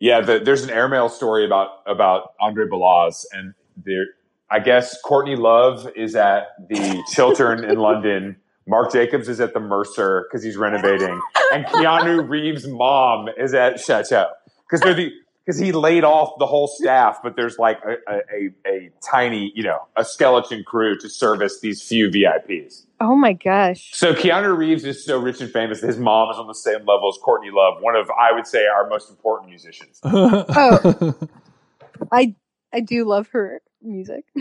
Yeah, 0.00 0.20
the, 0.20 0.40
there's 0.40 0.64
an 0.64 0.70
airmail 0.70 1.08
story 1.08 1.46
about 1.46 1.68
about 1.86 2.32
Andre 2.40 2.66
Balazs, 2.66 3.24
and 3.32 3.54
there. 3.76 4.04
I 4.50 4.60
guess 4.60 5.00
Courtney 5.02 5.34
Love 5.36 5.88
is 5.96 6.14
at 6.16 6.48
the 6.68 7.02
Chiltern 7.12 7.64
in 7.64 7.78
London. 7.78 8.36
Marc 8.66 8.92
Jacobs 8.92 9.28
is 9.28 9.40
at 9.40 9.54
the 9.54 9.60
Mercer 9.60 10.26
because 10.28 10.42
he's 10.42 10.56
renovating, 10.56 11.20
and 11.52 11.64
Keanu 11.66 12.28
Reeves' 12.28 12.66
mom 12.66 13.28
is 13.36 13.54
at 13.54 13.78
Chateau 13.80 14.26
because 14.68 14.80
they're 14.80 14.94
the 14.94 15.12
because 15.46 15.60
he 15.60 15.70
laid 15.70 16.02
off 16.02 16.38
the 16.40 16.46
whole 16.46 16.66
staff, 16.66 17.20
but 17.22 17.36
there's 17.36 17.56
like 17.56 17.78
a, 17.84 18.12
a, 18.12 18.16
a, 18.16 18.50
a 18.66 18.90
tiny, 19.08 19.52
you 19.54 19.62
know, 19.62 19.78
a 19.96 20.04
skeleton 20.04 20.64
crew 20.64 20.98
to 20.98 21.08
service 21.08 21.60
these 21.60 21.80
few 21.80 22.10
VIPs. 22.10 22.86
oh 23.00 23.14
my 23.14 23.32
gosh. 23.32 23.92
So 23.94 24.12
Keanu 24.12 24.56
Reeves 24.56 24.84
is 24.84 25.04
so 25.04 25.20
rich 25.20 25.40
and 25.40 25.50
famous 25.50 25.80
that 25.82 25.86
his 25.86 25.98
mom 25.98 26.30
is 26.30 26.36
on 26.36 26.48
the 26.48 26.54
same 26.54 26.80
level 26.80 27.08
as 27.08 27.18
Courtney 27.22 27.50
Love, 27.52 27.80
one 27.80 27.94
of 27.94 28.10
I 28.10 28.32
would 28.32 28.46
say 28.46 28.66
our 28.66 28.88
most 28.88 29.08
important 29.08 29.50
musicians. 29.50 30.00
Oh, 30.02 31.14
I 32.12 32.34
I 32.72 32.80
do 32.80 33.04
love 33.04 33.28
her 33.28 33.62
music. 33.80 34.24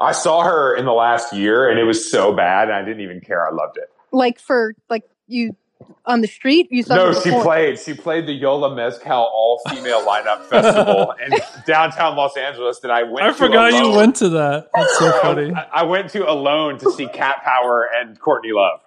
I 0.00 0.12
saw 0.12 0.42
her 0.42 0.74
in 0.76 0.84
the 0.84 0.92
last 0.92 1.32
year 1.32 1.68
and 1.68 1.78
it 1.78 1.84
was 1.84 2.10
so 2.10 2.32
bad 2.34 2.68
and 2.68 2.76
I 2.76 2.82
didn't 2.82 3.00
even 3.02 3.20
care. 3.20 3.46
I 3.46 3.50
loved 3.52 3.76
it. 3.78 3.88
like 4.12 4.38
for 4.38 4.74
like 4.90 5.04
you 5.26 5.56
on 6.06 6.20
the 6.22 6.26
street. 6.28 6.68
You 6.70 6.82
saw 6.82 6.94
No, 6.94 7.12
her 7.12 7.20
she 7.20 7.30
played. 7.30 7.78
She 7.78 7.94
played 7.94 8.26
the 8.26 8.32
Yola 8.32 8.74
Mezcal 8.74 9.12
all 9.24 9.60
female 9.68 10.00
lineup 10.06 10.44
festival 10.46 11.12
in 11.26 11.32
downtown 11.66 12.16
Los 12.16 12.36
Angeles 12.36 12.80
that 12.80 12.90
I 12.90 13.02
went 13.02 13.18
to. 13.18 13.24
I 13.24 13.28
to 13.28 13.34
forgot 13.34 13.72
you 13.74 13.90
went 13.90 14.16
to 14.16 14.28
that. 14.30 14.68
That's 14.74 14.98
so 14.98 15.12
funny. 15.20 15.52
I, 15.54 15.80
I 15.80 15.82
went 15.84 16.10
to 16.10 16.28
alone 16.30 16.78
to 16.78 16.90
see 16.92 17.06
Cat 17.08 17.42
Power 17.44 17.88
and 17.94 18.18
Courtney 18.18 18.52
Love 18.52 18.80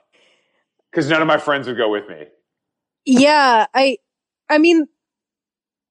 because 0.91 1.09
none 1.09 1.21
of 1.21 1.27
my 1.27 1.37
friends 1.37 1.67
would 1.67 1.77
go 1.77 1.89
with 1.91 2.07
me. 2.09 2.25
Yeah, 3.05 3.65
I. 3.73 3.97
I 4.49 4.57
mean, 4.57 4.87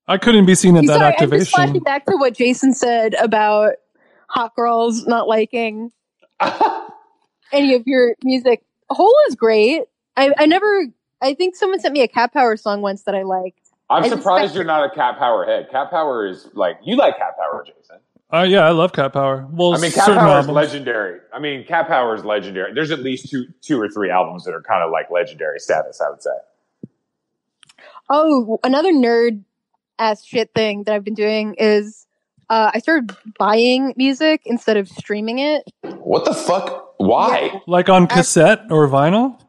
I 0.08 0.18
couldn't 0.18 0.46
be 0.46 0.54
seen 0.56 0.76
at 0.76 0.86
that 0.86 0.94
sorry, 0.94 1.04
I'm 1.04 1.12
just 1.12 1.22
activation. 1.22 1.50
flashing 1.54 1.82
back 1.82 2.06
to 2.06 2.16
what 2.16 2.34
Jason 2.34 2.74
said 2.74 3.14
about 3.14 3.74
hot 4.28 4.54
girls 4.54 5.06
not 5.06 5.26
liking 5.28 5.90
any 7.52 7.74
of 7.74 7.86
your 7.86 8.14
music. 8.22 8.62
Hole 8.90 9.14
is 9.28 9.34
great. 9.34 9.82
I, 10.16 10.32
I 10.38 10.46
never. 10.46 10.86
I 11.20 11.34
think 11.34 11.56
someone 11.56 11.80
sent 11.80 11.92
me 11.94 12.02
a 12.02 12.08
Cat 12.08 12.32
Power 12.32 12.56
song 12.56 12.80
once 12.80 13.02
that 13.02 13.14
I 13.14 13.22
liked. 13.22 13.60
I'm 13.90 14.04
I 14.04 14.08
surprised 14.08 14.52
suspect- 14.52 14.54
you're 14.54 14.64
not 14.64 14.84
a 14.84 14.94
Cat 14.94 15.18
Power 15.18 15.44
head. 15.44 15.68
Cat 15.70 15.90
Power 15.90 16.26
is 16.26 16.48
like 16.54 16.78
you 16.84 16.96
like 16.96 17.18
Cat 17.18 17.36
Power, 17.38 17.64
Jason. 17.66 17.96
Uh, 18.32 18.42
yeah, 18.42 18.60
I 18.60 18.70
love 18.70 18.92
Cat 18.92 19.14
Power. 19.14 19.48
Well, 19.50 19.74
I 19.74 19.80
mean, 19.80 19.90
Cat 19.90 20.04
certain 20.04 20.20
Power 20.20 20.40
is 20.40 20.48
legendary. 20.48 21.20
I 21.32 21.38
mean, 21.38 21.64
Cat 21.64 21.88
Power 21.88 22.14
is 22.14 22.24
legendary. 22.24 22.74
There's 22.74 22.90
at 22.90 22.98
least 23.00 23.30
two, 23.30 23.46
two 23.62 23.80
or 23.80 23.88
three 23.88 24.10
albums 24.10 24.44
that 24.44 24.52
are 24.52 24.60
kind 24.60 24.84
of 24.84 24.90
like 24.90 25.10
legendary 25.10 25.58
status. 25.58 26.00
I 26.00 26.10
would 26.10 26.22
say. 26.22 26.90
Oh, 28.10 28.58
another 28.62 28.92
nerd 28.92 29.42
ass 29.98 30.24
shit 30.24 30.50
thing 30.54 30.84
that 30.84 30.94
I've 30.94 31.04
been 31.04 31.14
doing 31.14 31.54
is 31.58 32.06
uh, 32.50 32.70
I 32.74 32.78
started 32.78 33.14
buying 33.38 33.94
music 33.96 34.42
instead 34.46 34.76
of 34.76 34.88
streaming 34.88 35.38
it. 35.38 35.62
What 35.82 36.24
the 36.24 36.34
fuck? 36.34 36.94
Why? 36.98 37.60
Like 37.66 37.88
on 37.88 38.06
cassette 38.06 38.62
or 38.70 38.88
vinyl? 38.88 39.40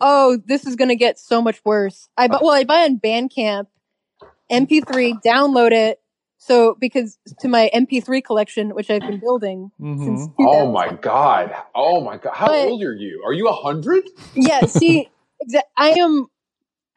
Oh, 0.00 0.38
this 0.46 0.66
is 0.66 0.76
gonna 0.76 0.94
get 0.94 1.18
so 1.18 1.40
much 1.40 1.60
worse. 1.64 2.08
I 2.16 2.28
bu- 2.28 2.38
well, 2.42 2.50
I 2.52 2.64
buy 2.64 2.84
on 2.84 2.98
Bandcamp, 2.98 3.66
MP3, 4.50 5.20
download 5.24 5.72
it. 5.72 5.98
So 6.38 6.76
because 6.78 7.18
to 7.40 7.48
my 7.48 7.70
MP3 7.74 8.22
collection, 8.22 8.70
which 8.74 8.90
I've 8.90 9.00
been 9.00 9.18
building 9.18 9.70
since 9.80 10.28
Mhm. 10.28 10.34
Oh 10.40 10.70
my 10.70 10.92
god! 10.92 11.52
Oh 11.74 12.00
my 12.02 12.18
god! 12.18 12.34
How 12.34 12.46
But- 12.48 12.68
old 12.68 12.82
are 12.82 12.94
you? 12.94 13.22
Are 13.26 13.32
you 13.32 13.48
a 13.48 13.52
hundred? 13.52 14.04
yeah, 14.34 14.60
see, 14.66 15.08
exa- 15.42 15.62
I 15.76 15.90
am 15.98 16.26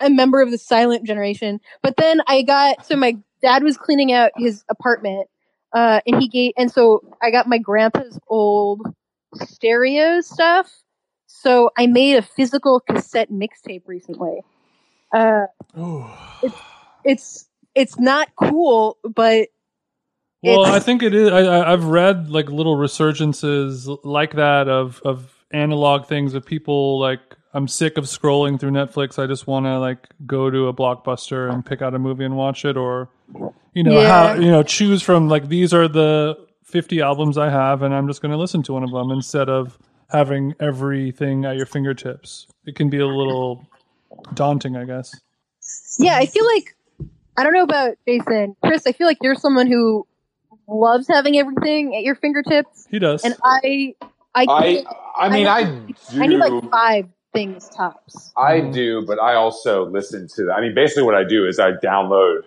a 0.02 0.10
member 0.10 0.42
of 0.42 0.52
the 0.52 0.58
silent 0.58 1.08
generation. 1.08 1.62
But 1.82 1.96
then 1.98 2.22
I 2.28 2.42
got 2.44 2.86
so 2.86 2.96
my 2.98 3.18
dad 3.42 3.64
was 3.64 3.78
cleaning 3.78 4.12
out 4.12 4.32
his 4.38 4.64
apartment, 4.70 5.28
uh, 5.74 6.02
and 6.06 6.22
he 6.22 6.28
gave, 6.28 6.54
and 6.58 6.72
so 6.72 7.02
I 7.22 7.32
got 7.32 7.48
my 7.48 7.58
grandpa's 7.58 8.20
old 8.28 8.82
stereo 9.36 10.22
stuff. 10.22 10.72
So 11.28 11.70
I 11.78 11.88
made 11.88 12.16
a 12.16 12.22
physical 12.22 12.80
cassette 12.80 13.32
mixtape 13.32 13.84
recently. 13.86 14.42
Uh, 15.14 15.46
Ooh. 15.78 16.06
it's 17.04 17.48
it's 17.76 18.00
not 18.00 18.30
cool, 18.36 18.98
but 19.04 19.50
Well, 20.42 20.66
I 20.66 20.80
think 20.80 21.04
it 21.04 21.14
is. 21.14 21.30
I, 21.30 21.40
I, 21.40 21.74
I've 21.74 21.86
read 21.86 22.30
like 22.30 22.50
little 22.50 22.78
resurgences 22.78 24.00
like 24.04 24.34
that 24.34 24.68
of 24.68 25.02
of 25.04 25.34
analog 25.52 26.06
things 26.08 26.34
of 26.34 26.46
people 26.46 27.00
like 27.00 27.22
I'm 27.54 27.68
sick 27.68 27.98
of 27.98 28.04
scrolling 28.06 28.60
through 28.60 28.72
Netflix. 28.72 29.18
I 29.22 29.26
just 29.28 29.48
want 29.48 29.66
to 29.66 29.80
like 29.80 30.08
go 30.26 30.50
to 30.50 30.68
a 30.68 30.74
blockbuster 30.74 31.52
and 31.52 31.66
pick 31.66 31.82
out 31.82 31.96
a 31.96 32.00
movie 32.00 32.24
and 32.26 32.36
watch 32.38 32.64
it, 32.66 32.78
or 32.78 33.10
you 33.74 33.84
know 33.84 34.00
Yeah. 34.00 34.34
how 34.36 34.40
you 34.40 34.52
know 34.52 34.62
choose 34.64 35.02
from 35.02 35.28
like 35.30 35.48
these 35.50 35.74
are 35.74 35.88
the 35.88 36.38
50 36.66 37.02
albums 37.02 37.38
I 37.38 37.50
have, 37.50 37.82
and 37.82 37.94
I'm 37.94 38.08
just 38.08 38.22
going 38.22 38.32
to 38.32 38.38
listen 38.38 38.62
to 38.64 38.74
one 38.74 38.84
of 38.84 38.92
them 38.92 39.10
instead 39.12 39.50
of 39.50 39.78
having 40.12 40.54
everything 40.60 41.46
at 41.46 41.56
your 41.56 41.66
fingertips. 41.66 42.46
It 42.66 42.76
can 42.76 42.90
be 42.90 43.00
a 43.00 43.08
little 43.08 43.66
daunting, 44.36 44.76
I 44.76 44.86
guess. 44.86 45.12
yeah, 45.98 46.16
I 46.18 46.26
feel 46.28 46.46
like 46.46 46.76
I 47.38 47.44
don't 47.44 47.54
know 47.54 47.64
about 47.64 47.96
Jason, 48.08 48.56
Chris. 48.64 48.86
I 48.86 48.92
feel 48.92 49.08
like 49.08 49.18
you're 49.22 49.36
someone 49.36 49.66
who 49.68 50.06
loves 50.68 51.08
having 51.08 51.38
everything 51.40 51.96
at 51.96 52.04
your 52.04 52.14
fingertips, 52.16 52.88
He 52.92 53.00
does. 53.00 53.24
and 53.24 53.36
I, 53.44 53.96
I, 54.36 54.46
I 54.48 54.84
I 55.18 55.30
mean 55.30 55.48
I 55.48 55.58
I 55.60 55.64
do. 55.64 55.94
I 56.22 56.28
need 56.28 56.38
like 56.38 56.70
five 56.72 57.08
things 57.34 57.70
tops. 57.70 58.32
I 58.38 58.62
do, 58.62 59.06
but 59.06 59.22
I 59.22 59.36
also 59.36 59.86
listen 59.86 60.28
to. 60.36 60.52
I 60.52 60.62
mean, 60.62 60.74
basically, 60.74 61.04
what 61.04 61.16
I 61.16 61.24
do 61.24 61.46
is 61.46 61.60
I 61.60 61.72
download, 61.74 62.42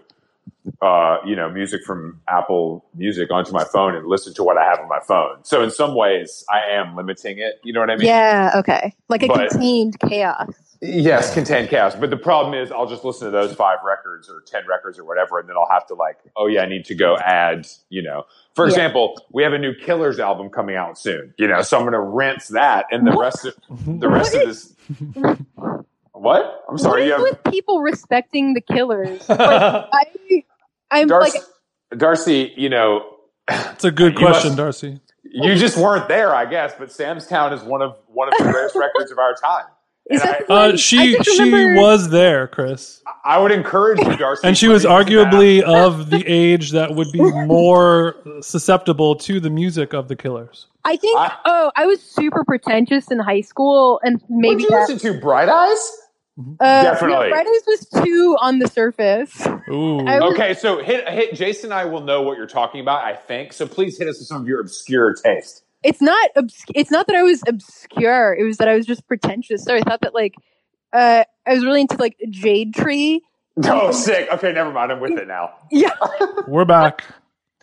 uh, 0.80 1.18
you 1.24 1.36
know, 1.36 1.50
music 1.50 1.82
from 1.84 2.20
Apple 2.28 2.84
Music 2.94 3.30
onto 3.30 3.52
my 3.52 3.64
phone 3.64 3.94
and 3.94 4.06
listen 4.06 4.34
to 4.34 4.42
what 4.42 4.58
I 4.58 4.64
have 4.64 4.78
on 4.80 4.88
my 4.88 5.00
phone. 5.00 5.36
So 5.44 5.62
in 5.62 5.70
some 5.70 5.94
ways, 5.94 6.44
I 6.50 6.60
am 6.72 6.96
limiting 6.96 7.38
it. 7.38 7.60
You 7.62 7.72
know 7.72 7.80
what 7.80 7.90
I 7.90 7.96
mean? 7.96 8.06
yeah, 8.06 8.52
okay, 8.56 8.94
like 9.08 9.22
a 9.22 9.28
But- 9.28 9.50
contained 9.50 9.98
chaos. 10.00 10.71
Yes, 10.84 11.32
contained 11.32 11.68
chaos. 11.68 11.94
But 11.94 12.10
the 12.10 12.16
problem 12.16 12.54
is, 12.54 12.72
I'll 12.72 12.88
just 12.88 13.04
listen 13.04 13.26
to 13.26 13.30
those 13.30 13.54
five 13.54 13.78
records 13.84 14.28
or 14.28 14.40
ten 14.44 14.62
records 14.68 14.98
or 14.98 15.04
whatever, 15.04 15.38
and 15.38 15.48
then 15.48 15.54
I'll 15.56 15.70
have 15.70 15.86
to 15.86 15.94
like, 15.94 16.18
oh 16.36 16.48
yeah, 16.48 16.62
I 16.62 16.66
need 16.66 16.84
to 16.86 16.96
go 16.96 17.16
add. 17.16 17.68
You 17.88 18.02
know, 18.02 18.24
for 18.56 18.64
Yeah. 18.66 18.70
example, 18.72 19.22
we 19.30 19.44
have 19.44 19.52
a 19.52 19.58
new 19.58 19.74
Killers 19.74 20.18
album 20.18 20.50
coming 20.50 20.74
out 20.74 20.98
soon. 20.98 21.34
You 21.38 21.46
know, 21.46 21.62
so 21.62 21.76
I'm 21.76 21.84
going 21.84 21.92
to 21.92 22.00
rinse 22.00 22.48
that, 22.48 22.86
and 22.90 23.06
the 23.06 23.12
What? 23.12 23.22
rest 23.22 23.44
of 23.46 23.54
the 24.00 24.08
rest 24.08 24.34
of 24.34 24.40
this. 24.42 24.74
What? 26.12 26.64
I'm 26.68 26.78
sorry. 26.78 27.02
what 27.02 27.06
You 27.06 27.12
have 27.12 27.20
with 27.22 27.44
people 27.52 27.80
respecting 27.80 28.54
the 28.54 28.60
killers? 28.60 29.28
Like, 29.28 29.38
I, 29.40 30.04
I'm 30.90 31.08
Darcy. 31.08 31.38
like, 31.38 31.98
Darcy, 31.98 32.52
you 32.56 32.68
know, 32.68 33.06
It's 33.48 33.84
a 33.84 33.90
good 33.90 34.16
question, 34.16 34.50
must- 34.50 34.58
Darcy. 34.58 35.00
you 35.24 35.54
just 35.56 35.76
weren't 35.76 36.08
there, 36.08 36.34
I 36.34 36.44
guess. 36.46 36.74
But 36.78 36.90
Sam's 36.92 37.26
Town 37.26 37.52
is 37.52 37.62
one 37.62 37.82
of 37.82 37.96
one 38.08 38.28
of 38.28 38.34
the 38.38 38.44
greatest 38.52 38.74
records 38.76 39.10
of 39.12 39.18
our 39.18 39.34
time. 39.34 39.66
Is 40.10 40.22
that 40.22 40.46
the 40.46 40.52
Uh, 40.52 40.76
she 40.76 41.16
she 41.22 41.42
remember- 41.44 41.80
was 41.80 42.10
there, 42.10 42.46
Chris, 42.48 43.00
I 43.24 43.38
would 43.38 43.52
encourage 43.52 44.00
you, 44.00 44.16
Darcy. 44.16 44.46
and 44.46 44.56
she 44.58 44.68
was 44.68 44.84
listen 44.84 45.06
to 45.06 45.14
that. 45.14 45.32
arguably 45.32 45.62
of 45.62 46.10
the 46.10 46.24
age 46.26 46.72
that 46.72 46.94
would 46.94 47.12
be 47.12 47.20
more 47.20 48.16
susceptible 48.40 49.14
to 49.16 49.38
the 49.40 49.50
music 49.50 49.92
of 49.92 50.08
the 50.08 50.16
Killers. 50.16 50.66
I 50.84 50.96
think. 50.96 51.16
I- 51.18 51.32
oh, 51.44 51.70
I 51.76 51.86
was 51.86 52.00
super 52.02 52.44
pretentious 52.44 53.10
in 53.10 53.18
high 53.20 53.42
school, 53.42 54.00
and 54.02 54.20
maybe 54.28 54.62
did 54.62 54.62
you 54.64 54.70
that. 54.70 54.88
listen 54.90 55.12
to? 55.14 55.20
Bright 55.20 55.48
Eyes. 55.48 55.98
Uh, 56.60 56.82
Definitely. 56.82 57.28
No, 57.28 57.34
Fridays 57.34 57.62
was 57.66 57.86
too 58.04 58.36
on 58.40 58.58
the 58.58 58.66
surface. 58.66 59.46
Ooh, 59.70 59.96
was- 60.02 60.32
Okay, 60.34 60.54
so 60.54 60.82
hit 60.82 61.06
hit. 61.08 61.34
Jason 61.34 61.66
and 61.70 61.74
I 61.74 61.84
will 61.84 62.00
know 62.00 62.22
what 62.22 62.38
you're 62.38 62.46
talking 62.46 62.80
about. 62.80 63.04
I 63.04 63.14
think 63.14 63.52
so. 63.52 63.66
Please 63.66 63.98
hit 63.98 64.08
us 64.08 64.18
with 64.18 64.26
some 64.28 64.40
of 64.40 64.48
your 64.48 64.60
obscure 64.60 65.14
taste. 65.14 65.62
It's 65.82 66.00
not. 66.00 66.30
Obs- 66.36 66.64
it's 66.74 66.90
not 66.90 67.06
that 67.08 67.16
I 67.16 67.22
was 67.22 67.42
obscure. 67.46 68.34
It 68.34 68.44
was 68.44 68.58
that 68.58 68.68
I 68.68 68.76
was 68.76 68.86
just 68.86 69.06
pretentious. 69.06 69.64
So 69.64 69.74
I 69.74 69.80
thought 69.80 70.00
that 70.02 70.14
like, 70.14 70.34
uh, 70.92 71.24
I 71.46 71.54
was 71.54 71.64
really 71.64 71.80
into 71.82 71.96
like 71.96 72.16
Jade 72.30 72.74
Tree. 72.74 73.22
Oh, 73.64 73.92
sick. 73.92 74.28
Okay, 74.32 74.52
never 74.52 74.70
mind. 74.72 74.92
I'm 74.92 75.00
with 75.00 75.12
it 75.18 75.26
now. 75.28 75.54
Yeah. 75.70 75.90
we're 76.46 76.64
back. 76.64 77.04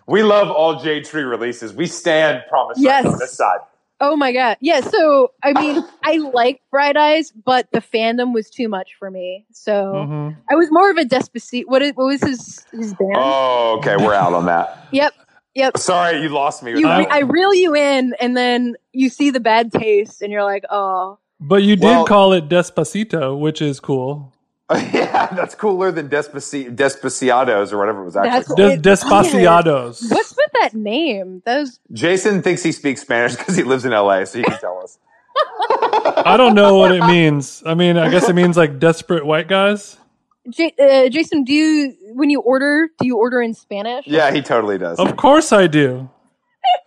We 0.08 0.24
love 0.24 0.50
all 0.50 0.80
Jade 0.80 1.06
Tree 1.06 1.22
releases. 1.22 1.72
We 1.72 1.86
stand 1.86 2.42
promise 2.50 2.80
Yes. 2.80 3.06
on 3.06 3.20
this 3.20 3.34
side. 3.34 3.60
Oh 4.02 4.16
my 4.16 4.32
god. 4.32 4.58
Yeah. 4.60 4.82
So 4.82 5.34
I 5.44 5.54
mean, 5.54 5.84
I 6.04 6.18
like 6.18 6.62
Bright 6.72 6.98
Eyes, 6.98 7.32
but 7.32 7.68
the 7.72 7.80
fandom 7.80 8.34
was 8.34 8.50
too 8.50 8.68
much 8.70 8.96
for 8.98 9.12
me. 9.12 9.46
So 9.52 9.72
Mhm. 9.94 10.36
I 10.50 10.56
was 10.56 10.70
more 10.72 10.90
of 10.90 10.98
a 10.98 11.04
Despacito. 11.06 11.66
What, 11.68 11.84
is, 11.84 11.92
what 11.94 12.06
was 12.06 12.22
his 12.24 12.66
his 12.72 12.96
band? 12.96 13.14
Oh, 13.18 13.76
okay. 13.78 13.98
We're 14.04 14.16
out 14.16 14.34
on 14.34 14.48
that. 14.48 14.88
Yep. 14.92 15.14
Yep. 15.60 15.78
Sorry, 15.78 16.22
you 16.22 16.30
lost 16.30 16.64
me. 16.64 16.72
You, 16.72 16.82
that 16.84 16.98
re- 16.98 17.04
one. 17.06 17.12
I 17.14 17.20
reel 17.20 17.54
you 17.54 17.76
in, 17.76 18.16
and 18.20 18.36
then 18.36 18.76
you 18.94 19.10
see 19.10 19.30
the 19.30 19.40
bad 19.40 19.72
taste, 19.72 20.22
and 20.22 20.32
you're 20.32 20.44
like, 20.44 20.64
"Oh, 20.70 21.20
But 21.40 21.64
you 21.64 21.76
did 21.76 21.84
Well- 21.86 22.06
call 22.06 22.34
it 22.34 22.50
Despacito, 22.50 23.38
which 23.40 23.62
is 23.62 23.80
cool. 23.80 24.34
yeah, 24.72 25.28
that's 25.34 25.56
cooler 25.56 25.92
than 25.92 26.10
Despaci- 26.10 26.76
Despaciados 26.76 27.74
or 27.74 27.78
whatever 27.80 28.02
it 28.02 28.06
was 28.06 28.16
actually. 28.16 28.30
That's- 28.30 28.48
called. 28.48 28.60
It- 28.60 28.82
Despaciados. 28.82 30.12
what's 30.12 30.32
with 30.38 30.52
that 30.62 30.74
name?" 30.74 31.42
That 31.46 31.60
was 31.60 31.80
Jason 31.92 32.42
thinks 32.42 32.64
he 32.64 32.72
speaks 32.72 33.02
Spanish 33.02 33.36
because 33.38 33.56
he 33.56 33.64
lives 33.64 33.84
in 33.86 33.92
LA, 33.92 34.26
so 34.26 34.38
he 34.40 34.44
can 34.44 34.60
tell 34.60 34.80
us. 34.82 34.98
I 36.26 36.36
don't 36.38 36.56
know 36.56 36.76
what 36.78 36.92
it 36.92 37.02
means. 37.08 37.64
I 37.66 37.74
mean, 37.74 37.98
I 37.98 38.10
guess 38.10 38.28
it 38.30 38.34
means 38.34 38.58
like 38.58 38.80
desperate 38.80 39.26
white 39.26 39.48
guys. 39.48 39.98
J- 40.50 40.74
uh, 40.80 41.10
Jason. 41.10 41.44
Do 41.44 41.54
you 41.54 41.96
when 42.14 42.30
you 42.30 42.42
order, 42.42 42.90
do 43.00 43.06
you 43.08 43.18
order 43.18 43.42
in 43.42 43.54
Spanish? 43.54 44.06
Yeah, 44.08 44.32
he 44.32 44.42
totally 44.42 44.78
does. 44.78 45.00
Of 45.00 45.16
course 45.18 45.52
I 45.52 45.68
do. 45.68 46.10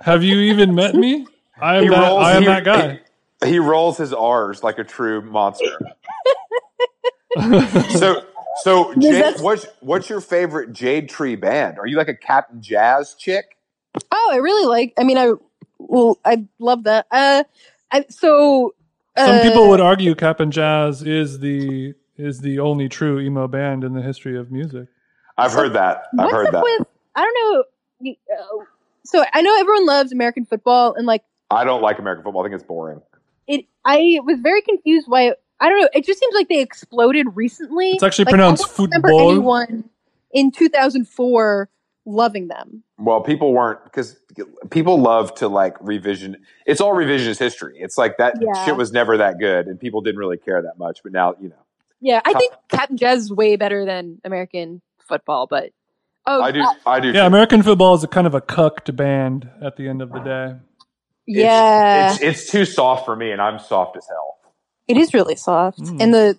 Have 0.00 0.22
you 0.22 0.36
even 0.38 0.74
met 0.74 0.94
me? 0.94 1.26
I 1.60 1.76
am 1.76 1.82
He 1.84 1.88
that. 1.90 2.08
rolls- 2.08 2.24
I 2.24 2.32
am 2.36 2.42
he- 2.42 2.48
that 2.48 2.64
guy. 2.64 3.00
He, 3.44 3.50
he 3.52 3.58
rolls 3.58 3.96
his 3.98 4.12
R's 4.12 4.62
like 4.62 4.78
a 4.78 4.84
true 4.84 5.20
monster. 5.22 5.78
so, 7.90 8.22
so 8.62 8.94
Jade, 8.94 9.14
that's- 9.14 9.40
what's 9.40 9.66
what's 9.80 10.08
your 10.08 10.20
favorite 10.20 10.72
Jade 10.72 11.08
Tree 11.08 11.36
band? 11.36 11.78
Are 11.78 11.86
you 11.86 11.96
like 11.96 12.08
a 12.08 12.14
Cap'n 12.14 12.60
Jazz 12.62 13.14
chick? 13.18 13.56
Oh, 14.10 14.30
I 14.32 14.36
really 14.36 14.66
like. 14.66 14.92
I 14.98 15.04
mean, 15.04 15.18
I 15.18 15.32
well, 15.78 16.18
I 16.24 16.44
love 16.58 16.84
that. 16.84 17.06
Uh, 17.10 17.44
I, 17.90 18.04
so 18.08 18.74
Some 19.18 19.36
uh, 19.36 19.42
people 19.42 19.68
would 19.68 19.80
argue 19.80 20.14
Cap'n 20.14 20.50
Jazz 20.50 21.02
is 21.02 21.40
the 21.40 21.94
is 22.22 22.40
the 22.40 22.58
only 22.60 22.88
true 22.88 23.18
emo 23.20 23.48
band 23.48 23.84
in 23.84 23.94
the 23.94 24.02
history 24.02 24.38
of 24.38 24.50
music. 24.50 24.88
I've 25.36 25.52
heard 25.52 25.72
that. 25.74 26.04
I've 26.18 26.26
What's 26.26 26.32
heard 26.32 26.46
up 26.46 26.52
that. 26.52 26.62
with? 26.62 26.86
I 27.14 27.20
don't 27.22 27.64
know. 28.02 28.14
uh, 28.34 28.64
So 29.04 29.24
I 29.32 29.42
know 29.42 29.58
everyone 29.58 29.86
loves 29.86 30.12
American 30.12 30.44
football, 30.44 30.94
and 30.94 31.06
like 31.06 31.22
I 31.50 31.64
don't 31.64 31.82
like 31.82 31.98
American 31.98 32.24
football. 32.24 32.42
I 32.42 32.46
think 32.46 32.54
it's 32.54 32.64
boring. 32.64 33.00
it. 33.46 33.66
I 33.84 34.20
was 34.24 34.38
very 34.40 34.62
confused 34.62 35.06
why. 35.08 35.34
I 35.60 35.68
don't 35.68 35.80
know. 35.80 35.88
It 35.94 36.04
just 36.04 36.18
seems 36.18 36.34
like 36.34 36.48
they 36.48 36.60
exploded 36.60 37.26
recently. 37.34 37.90
It's 37.92 38.02
actually 38.02 38.24
Like, 38.26 38.32
pronounced 38.32 38.64
I 38.64 38.66
don't 38.66 38.78
remember 38.90 39.08
football. 39.08 39.30
anyone 39.30 39.90
in 40.32 40.50
2004 40.50 41.68
loving 42.04 42.48
them. 42.48 42.82
Well, 42.98 43.20
people 43.20 43.52
weren't 43.52 43.84
because 43.84 44.16
people 44.70 44.98
love 45.00 45.34
to 45.36 45.46
like 45.48 45.76
revision. 45.80 46.36
It's 46.66 46.80
all 46.80 46.94
revisionist 46.94 47.38
history. 47.38 47.78
It's 47.78 47.96
like 47.96 48.16
that 48.18 48.34
Yeah. 48.40 48.64
shit 48.64 48.76
was 48.76 48.92
never 48.92 49.16
that 49.18 49.38
good, 49.38 49.66
and 49.66 49.78
people 49.78 50.00
didn't 50.00 50.18
really 50.18 50.36
care 50.38 50.60
that 50.62 50.78
much. 50.78 51.00
But 51.04 51.12
now, 51.12 51.34
you 51.40 51.48
know, 51.50 51.64
Yeah, 52.02 52.20
I 52.24 52.32
think 52.34 52.52
Cap'n 52.68 52.96
Jazz 52.96 53.22
is 53.22 53.32
way 53.32 53.54
better 53.56 53.84
than 53.86 54.20
American 54.24 54.82
football, 55.08 55.46
but 55.46 55.70
oh, 56.26 56.42
I 56.42 56.50
do. 56.50 56.60
uh, 56.60 56.74
I 56.84 56.98
do. 57.00 57.08
Yeah, 57.12 57.20
too. 57.22 57.26
American 57.28 57.62
football 57.62 57.94
is 57.94 58.02
a 58.04 58.08
kind 58.08 58.26
of 58.26 58.34
a 58.34 58.40
cucked 58.40 58.94
band 58.96 59.48
at 59.62 59.76
the 59.76 59.88
end 59.88 60.02
of 60.02 60.10
the 60.10 60.18
day. 60.18 60.54
Yeah, 61.26 62.12
it's, 62.12 62.20
it's 62.22 62.50
too 62.50 62.64
soft 62.64 63.04
for 63.06 63.14
me, 63.14 63.30
and 63.30 63.40
I'm 63.40 63.58
soft 63.60 63.96
as 63.96 64.04
hell. 64.08 64.38
it 64.88 64.96
is 64.96 65.14
really 65.14 65.36
soft, 65.36 65.78
Mm. 65.78 66.02
and 66.02 66.12
the 66.14 66.38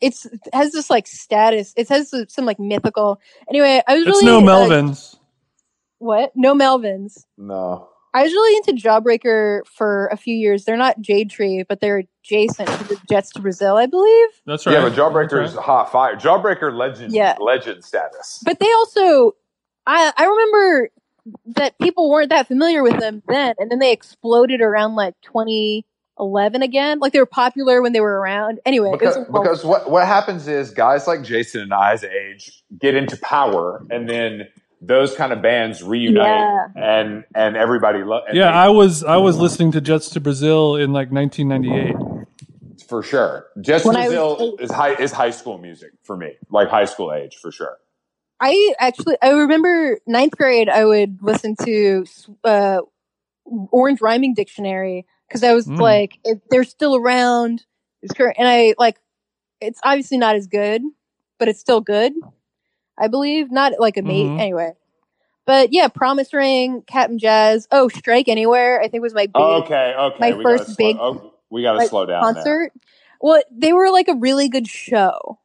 it's 0.00 0.26
it 0.26 0.40
has 0.52 0.72
this 0.72 0.90
like 0.90 1.06
status. 1.06 1.72
It 1.76 1.88
has 1.88 2.10
some, 2.10 2.26
some 2.28 2.44
like 2.44 2.58
mythical. 2.58 3.20
Anyway, 3.48 3.80
I 3.86 3.94
was 3.94 4.06
It's 4.08 4.22
really 4.22 4.26
no 4.26 4.38
uh, 4.38 4.66
Melvins. 4.66 5.16
what? 5.98 6.32
No 6.34 6.54
Melvins. 6.54 7.24
No. 7.38 7.88
I 8.14 8.22
was 8.22 8.32
really 8.32 8.56
into 8.56 8.72
Jawbreaker 8.80 9.66
for 9.66 10.06
a 10.12 10.16
few 10.16 10.34
years. 10.36 10.64
They're 10.64 10.76
not 10.76 11.00
Jade 11.00 11.30
Tree, 11.30 11.64
but 11.68 11.80
they're 11.80 12.04
adjacent 12.24 12.68
to 12.68 12.84
the 12.84 12.96
Jets 13.10 13.30
to 13.32 13.40
Brazil, 13.42 13.76
I 13.76 13.86
believe. 13.86 14.28
That's 14.46 14.64
right. 14.66 14.74
Yeah, 14.74 14.82
but 14.82 14.92
Jawbreaker 14.92 15.40
That's 15.40 15.50
is 15.50 15.56
right. 15.56 15.64
hot 15.64 15.90
fire. 15.92 16.14
Jawbreaker 16.16 16.72
legend, 16.74 17.12
Yeah. 17.12 17.36
legend 17.40 17.84
status. 17.84 18.40
But 18.44 18.60
they 18.60 18.72
also, 18.72 19.32
I 19.86 20.12
I 20.16 20.24
remember 20.26 20.90
that 21.56 21.76
people 21.80 22.08
weren't 22.08 22.30
that 22.30 22.46
familiar 22.46 22.82
with 22.84 23.00
them 23.00 23.22
then, 23.26 23.54
and 23.58 23.70
then 23.70 23.80
they 23.80 23.90
exploded 23.92 24.60
around 24.60 24.94
like 24.94 25.14
2011 25.22 26.62
again. 26.62 26.98
Like 27.00 27.12
they 27.12 27.18
were 27.18 27.26
popular 27.26 27.82
when 27.82 27.92
they 27.92 28.00
were 28.00 28.20
around. 28.20 28.60
Anyway, 28.64 28.90
Because, 28.92 29.18
because 29.26 29.64
what 29.64 29.90
what 29.90 30.06
happens 30.06 30.46
is 30.46 30.70
guys 30.70 31.06
like 31.06 31.22
Jason 31.22 31.62
and 31.62 31.74
I's 31.74 32.04
age 32.04 32.62
get 32.78 32.94
into 32.94 33.16
power, 33.18 33.82
and 33.90 34.08
then 34.08 34.46
those 34.86 35.14
kind 35.14 35.32
of 35.32 35.40
bands 35.42 35.82
reunite, 35.82 36.26
Yeah. 36.26 36.66
and 36.76 37.24
and 37.34 37.56
everybody 37.56 38.02
lo- 38.04 38.22
and 38.26 38.36
Yeah, 38.36 38.50
they- 38.50 38.58
I 38.58 38.68
was 38.68 39.02
I 39.04 39.16
was 39.16 39.38
listening 39.38 39.72
to 39.72 39.80
Jets 39.80 40.10
to 40.10 40.20
Brazil 40.20 40.76
in 40.76 40.92
like 40.92 41.10
1998. 41.10 41.94
for 42.88 43.02
sure. 43.02 43.46
Just 43.60 43.86
When 43.86 43.96
I 43.96 44.08
was 44.08 44.14
Brazil 44.36 44.56
is 44.60 44.70
high 44.70 44.94
is 44.94 45.10
high 45.12 45.30
school 45.30 45.58
music 45.58 45.92
for 46.02 46.16
me, 46.16 46.32
like 46.50 46.68
high 46.68 46.84
school 46.84 47.12
age 47.12 47.36
for 47.36 47.50
sure. 47.50 47.78
I 48.40 48.74
actually 48.78 49.16
I 49.22 49.30
remember 49.30 49.98
ninth 50.06 50.36
grade. 50.36 50.68
I 50.68 50.84
would 50.84 51.18
listen 51.22 51.56
to 51.64 52.04
uh, 52.44 52.80
Orange 53.70 54.00
Rhyming 54.00 54.34
Dictionary 54.34 55.06
because 55.28 55.42
I 55.42 55.54
was 55.54 55.66
Mm. 55.66 55.80
like, 55.80 56.18
if 56.24 56.38
they're 56.50 56.64
still 56.64 56.94
around, 56.96 57.64
it's 58.02 58.12
current, 58.12 58.36
and 58.38 58.46
I 58.48 58.74
like. 58.78 58.98
It's 59.60 59.80
obviously 59.82 60.18
not 60.18 60.36
as 60.36 60.46
good, 60.46 60.82
but 61.38 61.48
it's 61.48 61.60
still 61.60 61.80
good. 61.80 62.12
I 62.98 63.08
believe 63.08 63.50
not 63.50 63.72
like 63.78 63.96
a 63.96 64.02
mate 64.02 64.26
Mhm. 64.26 64.40
anyway. 64.40 64.72
But 65.46 65.72
yeah, 65.72 65.88
Promise 65.88 66.32
Ring, 66.32 66.82
Cap'n 66.86 67.18
Jazz. 67.18 67.68
Oh, 67.70 67.88
Strike 67.88 68.28
Anywhere. 68.28 68.80
I 68.80 68.88
think 68.88 69.02
was 69.02 69.12
my 69.14 69.26
big 69.26 69.36
Okay, 69.36 69.94
okay. 69.98 70.16
my 70.18 70.32
we 70.36 70.42
first 70.42 70.62
gotta 70.64 70.72
slow, 70.74 70.86
big, 70.86 70.96
oh, 71.00 71.34
we 71.50 71.62
got 71.62 71.72
to 71.72 71.78
like, 71.78 71.90
slow 71.90 72.06
down. 72.06 72.22
there. 72.22 72.32
concert. 72.34 72.72
Well, 73.20 73.42
they 73.50 73.72
were 73.72 73.90
like 73.90 74.08
a 74.08 74.14
really 74.14 74.48
good 74.48 74.66
show. 74.66 75.38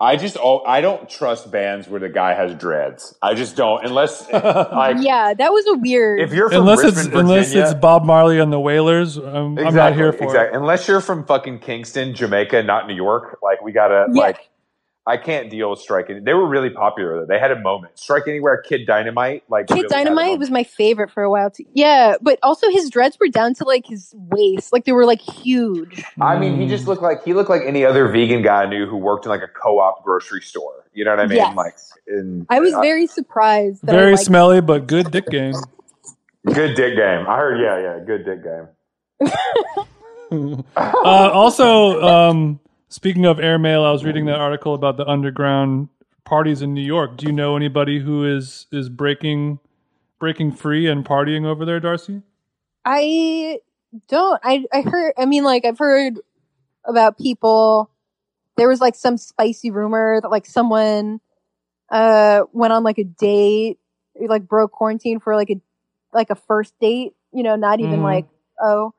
I 0.00 0.16
just 0.16 0.36
oh, 0.42 0.64
I 0.66 0.80
don't 0.80 1.08
trust 1.08 1.52
bands 1.52 1.86
where 1.86 2.00
the 2.00 2.08
guy 2.08 2.34
has 2.34 2.56
dreads. 2.56 3.16
I 3.22 3.34
just 3.34 3.54
don't 3.54 3.84
unless 3.86 4.28
like 4.32 4.96
yeah, 4.98 5.32
that 5.34 5.52
was 5.52 5.64
a 5.68 5.74
weird. 5.78 6.20
if 6.20 6.32
you're 6.32 6.48
from 6.50 6.62
unless 6.62 6.82
Richmond, 6.82 7.06
it's 7.06 7.16
unless 7.16 7.54
it's 7.54 7.74
Bob 7.74 8.04
Marley 8.04 8.40
and 8.40 8.52
the 8.52 8.58
Wailers, 8.58 9.16
I'm, 9.16 9.56
I'm 9.56 9.72
not 9.74 9.94
here 9.94 10.12
for 10.12 10.24
exactly. 10.24 10.58
Unless 10.58 10.88
you're 10.88 11.00
from 11.00 11.24
fucking 11.24 11.60
Kingston, 11.60 12.14
Jamaica, 12.14 12.64
not 12.64 12.88
New 12.88 12.94
York, 12.96 13.38
like 13.44 13.62
we 13.62 13.70
gotta 13.70 14.06
Yeah. 14.12 14.20
like. 14.22 14.48
I 15.04 15.16
can't 15.16 15.50
deal 15.50 15.70
with 15.70 15.80
striking. 15.80 16.22
They 16.22 16.32
were 16.32 16.46
really 16.46 16.70
popular. 16.70 17.20
though. 17.20 17.26
They 17.26 17.38
had 17.38 17.50
a 17.50 17.58
moment. 17.58 17.98
Strike 17.98 18.28
Anywhere, 18.28 18.62
Kid 18.62 18.86
Dynamite, 18.86 19.42
like 19.48 19.66
Kid 19.66 19.74
really 19.74 19.88
Dynamite 19.88 20.38
was 20.38 20.50
my 20.50 20.62
favorite 20.62 21.10
for 21.10 21.24
a 21.24 21.30
while 21.30 21.50
too. 21.50 21.64
Yeah, 21.72 22.14
but 22.20 22.38
also 22.42 22.70
his 22.70 22.88
dreads 22.88 23.18
were 23.18 23.26
down 23.26 23.54
to 23.54 23.64
like 23.64 23.84
his 23.84 24.14
waist, 24.16 24.72
like 24.72 24.84
they 24.84 24.92
were 24.92 25.04
like 25.04 25.20
huge. 25.20 26.04
I 26.20 26.38
mean, 26.38 26.60
he 26.60 26.68
just 26.68 26.86
looked 26.86 27.02
like 27.02 27.24
he 27.24 27.34
looked 27.34 27.50
like 27.50 27.62
any 27.66 27.84
other 27.84 28.06
vegan 28.08 28.42
guy 28.42 28.62
I 28.62 28.66
knew 28.68 28.86
who 28.86 28.96
worked 28.96 29.24
in 29.24 29.30
like 29.30 29.42
a 29.42 29.48
co-op 29.48 30.04
grocery 30.04 30.40
store. 30.40 30.84
You 30.92 31.04
know 31.04 31.10
what 31.10 31.20
I 31.20 31.26
mean? 31.26 31.38
Yes. 31.38 31.56
Like, 31.56 31.74
in, 32.06 32.46
I 32.48 32.60
was 32.60 32.72
uh, 32.72 32.80
very 32.80 33.08
surprised. 33.08 33.84
That 33.84 33.92
very 33.92 34.12
liked- 34.12 34.24
smelly 34.24 34.60
but 34.60 34.86
good 34.86 35.10
dick 35.10 35.26
game. 35.26 35.54
good 36.46 36.76
dick 36.76 36.94
game. 36.94 37.26
I 37.26 37.36
heard. 37.38 37.60
Yeah, 37.60 37.80
yeah, 37.80 38.04
good 38.04 38.24
dick 38.24 38.44
game. 38.44 38.68
uh, 40.76 41.30
also, 41.32 42.00
um, 42.02 42.60
speaking 42.92 43.24
of 43.24 43.40
airmail, 43.40 43.84
I 43.84 43.90
was 43.90 44.04
reading 44.04 44.26
that 44.26 44.38
article 44.38 44.74
about 44.74 44.96
the 44.96 45.06
underground 45.06 45.88
parties 46.24 46.62
in 46.62 46.74
New 46.74 46.82
York. 46.82 47.16
Do 47.16 47.26
you 47.26 47.32
know 47.32 47.56
anybody 47.56 48.00
who 48.00 48.24
is 48.24 48.66
is 48.70 48.88
breaking 48.88 49.58
breaking 50.18 50.52
free 50.52 50.86
and 50.86 51.04
partying 51.04 51.44
over 51.46 51.64
there, 51.64 51.80
Darcie? 51.80 52.22
I 52.84 53.60
don't. 54.08 54.40
I 54.44 54.64
I 54.72 54.82
heard. 54.82 55.14
I 55.18 55.24
mean, 55.26 55.44
like 55.44 55.64
I've 55.64 55.78
heard 55.78 56.20
about 56.84 57.18
people. 57.18 57.90
There 58.56 58.68
was 58.68 58.80
like 58.80 58.94
some 58.94 59.16
spicy 59.16 59.70
rumor 59.70 60.20
that 60.20 60.28
like 60.28 60.46
someone 60.46 61.20
uh 61.90 62.42
went 62.52 62.72
on 62.72 62.84
like 62.84 62.98
a 62.98 63.04
date, 63.04 63.78
like 64.20 64.46
broke 64.46 64.72
quarantine 64.72 65.20
for 65.20 65.34
like 65.34 65.50
a 65.50 65.60
like 66.12 66.30
a 66.30 66.34
first 66.34 66.74
date. 66.80 67.14
You 67.32 67.42
know, 67.42 67.56
not 67.56 67.80
even 67.80 68.00
Mhm. 68.00 68.04
like 68.04 68.26
oh. 68.62 68.94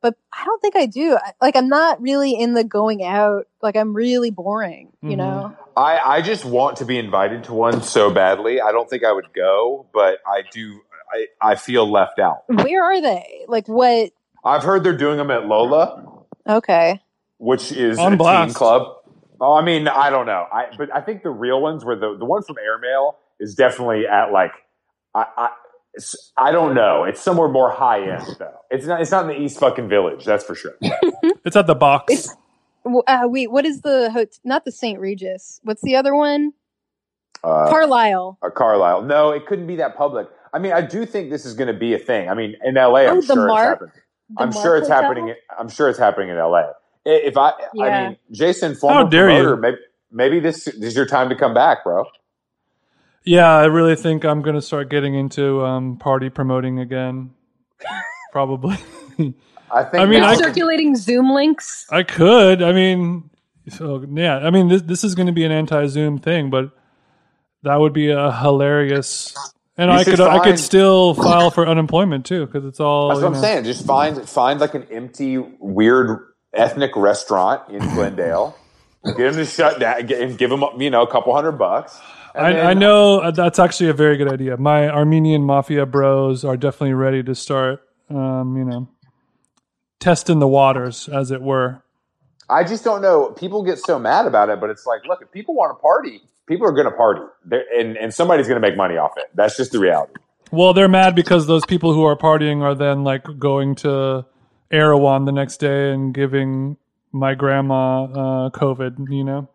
But 0.00 0.14
I 0.32 0.44
don't 0.44 0.60
think 0.62 0.76
I 0.76 0.86
do. 0.86 1.16
I, 1.16 1.32
like 1.40 1.56
I'm 1.56 1.68
not 1.68 2.00
really 2.00 2.32
in 2.34 2.54
the 2.54 2.62
going 2.64 3.04
out. 3.04 3.46
Like 3.62 3.76
I'm 3.76 3.94
really 3.94 4.30
boring. 4.30 4.92
You 5.02 5.10
Mhm. 5.10 5.16
know. 5.16 5.56
I, 5.76 5.98
I 5.98 6.22
just 6.22 6.44
want 6.44 6.76
to 6.78 6.84
be 6.84 6.98
invited 6.98 7.44
to 7.44 7.52
one 7.54 7.82
so 7.82 8.10
badly. 8.10 8.60
I 8.60 8.72
don't 8.72 8.88
think 8.90 9.04
I 9.04 9.12
would 9.12 9.32
go, 9.32 9.86
but 9.92 10.18
I 10.26 10.42
do. 10.50 10.80
I, 11.12 11.26
I 11.52 11.54
feel 11.54 11.90
left 11.90 12.18
out. 12.18 12.42
Where 12.48 12.84
are 12.84 13.00
they? 13.00 13.44
Like 13.48 13.66
what? 13.66 14.10
I've 14.44 14.62
heard 14.62 14.84
they're 14.84 14.96
doing 14.96 15.16
them 15.18 15.30
at 15.30 15.46
Lola, 15.46 16.04
Okay. 16.48 17.00
which 17.38 17.72
is 17.72 17.98
On 17.98 18.12
a 18.12 18.16
blast. 18.16 18.48
teen 18.50 18.54
club. 18.54 18.94
Oh, 19.40 19.54
I 19.54 19.62
mean, 19.64 19.88
I 19.88 20.10
don't 20.10 20.26
know. 20.26 20.46
I 20.52 20.66
but 20.76 20.94
I 20.94 21.00
think 21.00 21.22
the 21.22 21.30
real 21.30 21.60
ones 21.60 21.84
were 21.84 21.96
the 21.96 22.16
the 22.18 22.24
one 22.24 22.42
from 22.42 22.56
Airmail 22.58 23.16
is 23.40 23.54
definitely 23.54 24.06
at 24.06 24.32
like 24.32 24.52
I. 25.14 25.24
I 25.36 25.44
it's- 25.46 25.67
I 26.36 26.52
don't 26.52 26.74
know. 26.74 27.04
It's 27.04 27.20
somewhere 27.20 27.48
more 27.48 27.70
high 27.70 28.02
end 28.08 28.24
though. 28.38 28.54
It's 28.70 28.86
not. 28.86 29.00
It's 29.00 29.10
not 29.10 29.22
in 29.24 29.28
the 29.36 29.40
East 29.42 29.58
fucking 29.58 29.88
Village. 29.88 30.24
That's 30.24 30.44
for 30.44 30.54
sure. 30.54 30.76
It's 31.44 31.56
at 31.56 31.66
the 31.66 31.74
box. 31.74 32.12
It's- 32.12 32.36
Uh, 33.06 33.22
wait, 33.24 33.50
what 33.50 33.64
is 33.66 33.80
the 33.82 34.10
hot- 34.10 34.38
not 34.44 34.64
the 34.64 34.72
St. 34.72 34.98
Regis? 34.98 35.60
What's 35.64 35.82
the 35.82 35.96
other 35.96 36.14
one? 36.14 36.52
Uh, 37.44 37.68
Carlyle. 37.70 38.38
a 38.42 38.50
Carlyle. 38.50 39.02
No, 39.02 39.30
it 39.30 39.46
couldn't 39.46 39.66
be 39.66 39.76
that 39.76 39.96
public. 39.96 40.26
I 40.52 40.58
mean, 40.58 40.72
I 40.72 40.80
do 40.80 41.04
think 41.06 41.30
this 41.30 41.44
is 41.46 41.54
going 41.54 41.68
to 41.72 41.78
be 41.78 41.94
a 41.94 41.98
thing. 41.98 42.28
I 42.28 42.34
mean, 42.34 42.54
in 42.64 42.74
LA, 42.74 43.00
I'm 43.06 43.18
Oh, 43.18 43.20
the 43.20 43.34
sure 43.34 43.46
it's 43.48 43.54
happening. 43.56 43.90
I'm 44.38 44.50
Mark 44.50 44.62
sure 44.64 44.76
it's 44.76 44.88
Hotel? 44.88 45.02
happening. 45.02 45.34
I'm 45.58 45.68
sure 45.68 45.88
it's 45.88 45.98
happening 45.98 46.28
in 46.30 46.36
LA. 46.36 46.62
If 47.04 47.36
I, 47.36 47.52
I 47.80 48.08
mean, 48.08 48.16
Jason, 48.32 48.74
former 48.74 49.08
dare 49.08 49.30
you. 49.30 49.36
promoter, 49.38 49.56
maybe, 49.56 49.76
maybe 50.10 50.40
this, 50.40 50.64
this 50.64 50.76
is 50.82 50.96
your 50.96 51.06
time 51.06 51.28
to 51.30 51.36
come 51.36 51.54
back, 51.54 51.84
bro. 51.84 52.04
Yeah, 53.24 53.50
I 53.54 53.64
really 53.66 53.96
think 53.96 54.24
I'm 54.24 54.42
going 54.42 54.56
to 54.56 54.62
start 54.62 54.88
getting 54.90 55.14
into 55.14 55.64
um, 55.64 55.96
party 55.96 56.30
promoting 56.30 56.78
again. 56.78 57.30
Probably. 58.32 58.76
I 59.70 59.84
think. 59.84 59.94
I 60.02 60.06
mean, 60.06 60.22
I- 60.22 60.36
circulating 60.36 60.96
Zoom 60.96 61.30
links. 61.30 61.86
I 61.90 62.02
could. 62.02 62.62
I 62.62 62.72
mean, 62.72 63.30
so 63.68 64.04
yeah. 64.10 64.38
I 64.38 64.50
mean, 64.50 64.68
this 64.68 64.82
this 64.82 65.04
is 65.04 65.14
going 65.14 65.26
to 65.26 65.32
be 65.32 65.44
an 65.44 65.52
anti-Zoom 65.52 66.18
thing, 66.18 66.50
but 66.50 66.70
that 67.62 67.76
would 67.76 67.92
be 67.92 68.10
a 68.10 68.32
hilarious. 68.32 69.34
And 69.76 69.90
You 69.90 69.96
I 69.98 70.02
should 70.02 70.16
could 70.16 70.20
I 70.26 70.38
could 70.42 70.58
still 70.58 71.14
file 71.14 71.50
for 71.50 71.66
unemployment 71.66 72.26
too 72.26 72.46
because 72.46 72.64
it's 72.64 72.80
all. 72.80 73.08
that's 73.08 73.20
you 73.20 73.26
what 73.26 73.34
I'm 73.36 73.40
saying. 73.40 73.64
Just 73.64 73.86
find 73.86 74.28
find 74.28 74.58
like 74.60 74.74
an 74.74 74.86
empty, 74.90 75.38
weird 75.38 76.18
ethnic 76.52 76.96
restaurant 76.96 77.68
in 77.70 77.78
Glendale. 77.94 78.56
get 79.04 79.16
them 79.16 79.34
to 79.34 79.44
shut 79.44 79.78
down 79.78 80.06
get, 80.06 80.20
and 80.20 80.36
give 80.36 80.50
them 80.50 80.64
you 80.78 80.90
know 80.90 81.02
a 81.02 81.10
couple 81.10 81.34
hundred 81.34 81.52
bucks. 81.52 81.98
I, 82.38 82.52
then- 82.52 82.66
I 82.66 82.74
know 82.74 83.20
uh, 83.20 83.30
that's 83.30 83.58
actually 83.58 83.90
a 83.90 83.94
very 83.94 84.16
good 84.16 84.32
idea. 84.32 84.56
My 84.56 84.88
Armenian 84.88 85.42
mafia 85.44 85.86
bros 85.86 86.44
are 86.44 86.56
definitely 86.56 86.94
ready 86.94 87.22
to 87.22 87.34
start, 87.34 87.82
um, 88.10 88.56
you 88.56 88.64
know, 88.64 88.88
testing 90.00 90.38
the 90.38 90.48
waters, 90.48 91.08
as 91.08 91.30
it 91.30 91.42
were. 91.42 91.82
I 92.50 92.64
just 92.64 92.82
don't 92.84 93.02
know. 93.02 93.30
People 93.32 93.62
get 93.62 93.78
so 93.78 93.98
mad 93.98 94.26
about 94.26 94.48
it, 94.48 94.60
but 94.60 94.70
it's 94.70 94.86
like, 94.86 95.04
look, 95.06 95.20
if 95.20 95.30
people 95.32 95.54
want 95.54 95.76
to 95.76 95.80
party, 95.82 96.22
people 96.46 96.66
are 96.66 96.72
going 96.72 96.86
to 96.86 96.96
party, 96.96 97.20
They're, 97.44 97.64
and 97.78 97.96
and 97.98 98.14
somebody's 98.14 98.48
going 98.48 98.60
to 98.60 98.66
make 98.66 98.76
money 98.76 98.96
off 98.96 99.12
it. 99.18 99.24
That's 99.34 99.56
just 99.56 99.72
the 99.72 99.78
reality. 99.78 100.14
Well, 100.50 100.72
they're 100.72 100.88
mad 100.88 101.14
because 101.14 101.46
those 101.46 101.66
people 101.66 101.92
who 101.92 102.04
are 102.04 102.16
partying 102.16 102.62
are 102.62 102.74
then 102.74 103.04
like 103.04 103.26
going 103.38 103.74
to 103.76 104.24
Erewhon 104.70 105.26
the 105.26 105.32
next 105.32 105.58
day 105.58 105.92
and 105.92 106.14
giving 106.14 106.78
my 107.12 107.34
grandma 107.34 108.04
uh, 108.04 108.50
COVID. 108.50 109.10
You 109.10 109.24
know, 109.24 109.48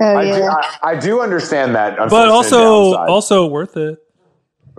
Oh 0.00 0.16
I, 0.16 0.24
do. 0.24 0.44
I, 0.44 0.78
I 0.82 0.98
do 0.98 1.20
understand 1.20 1.74
that, 1.74 1.96
but 2.08 2.28
also 2.28 2.92
downside. 2.92 3.08
also 3.08 3.46
worth 3.46 3.76
it. 3.76 3.98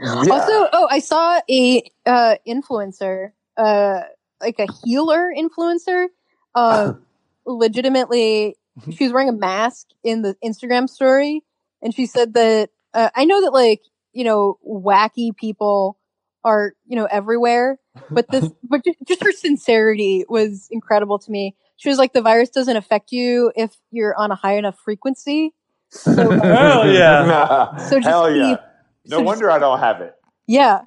Yeah. 0.02 0.16
Also, 0.30 0.70
oh, 0.74 0.88
I 0.90 1.00
saw 1.00 1.40
a 1.50 1.84
uh, 2.06 2.36
influencer, 2.48 3.32
uh, 3.58 4.02
like 4.42 4.60
a 4.60 4.68
healer 4.84 5.32
influencer, 5.36 6.08
uh, 6.54 6.94
legitimately. 7.46 8.56
She 8.92 9.06
was 9.06 9.14
wearing 9.14 9.30
a 9.30 9.34
mask 9.34 9.88
in 10.04 10.22
the 10.22 10.36
Instagram 10.44 10.90
story, 10.90 11.44
and 11.82 11.96
she 11.96 12.06
said 12.06 12.34
that 12.34 12.72
uh, 12.94 13.10
I 13.16 13.24
know 13.26 13.42
that 13.42 13.54
like 13.54 13.82
you 14.12 14.24
know 14.24 14.58
wacky 14.68 15.36
people 15.36 15.98
are 16.44 16.74
you 16.86 16.98
know 16.98 17.06
everywhere, 17.06 17.80
but 18.10 18.30
this 18.30 18.50
but 18.64 18.82
just 19.08 19.24
her 19.24 19.32
sincerity 19.32 20.26
was 20.28 20.68
incredible 20.72 21.20
to 21.20 21.32
me. 21.32 21.56
She 21.78 21.90
was 21.90 21.98
like, 21.98 22.14
the 22.14 22.22
virus 22.22 22.50
doesn't 22.50 22.76
affect 22.78 23.12
you 23.12 23.52
if 23.56 23.76
you're 23.92 24.16
on 24.18 24.32
a 24.32 24.36
high 24.36 24.58
enough 24.58 24.78
frequency. 24.80 25.54
So, 25.90 26.12
Hell 26.42 26.90
yeah. 26.92 27.76
So 27.78 27.98
just 27.98 28.08
Hell 28.08 28.28
keep- 28.28 28.38
yeah. 28.38 28.56
so 28.56 28.62
No 29.08 29.18
just 29.18 29.26
wonder 29.26 29.52
I 29.52 29.60
don't 29.60 29.80
have 29.80 30.02
it. 30.02 30.14
yeah, 30.48 30.82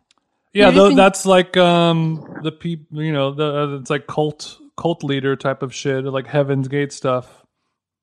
Yeah, 0.52 0.65
You're 0.66 0.73
just 0.73 0.77
tho- 0.77 0.90
in- 0.90 0.97
that's 0.97 1.27
like 1.27 1.56
um 1.56 2.39
the 2.43 2.52
people, 2.52 3.02
you 3.02 3.12
know, 3.12 3.32
the 3.32 3.44
uh, 3.62 3.77
it's 3.81 3.90
like 3.90 4.06
cult 4.06 4.59
cult 4.77 5.02
leader 5.05 5.36
type 5.36 5.62
of 5.62 5.74
shit, 5.74 6.05
like 6.05 6.27
Heaven's 6.27 6.69
Gate 6.69 6.93
stuff. 6.93 7.44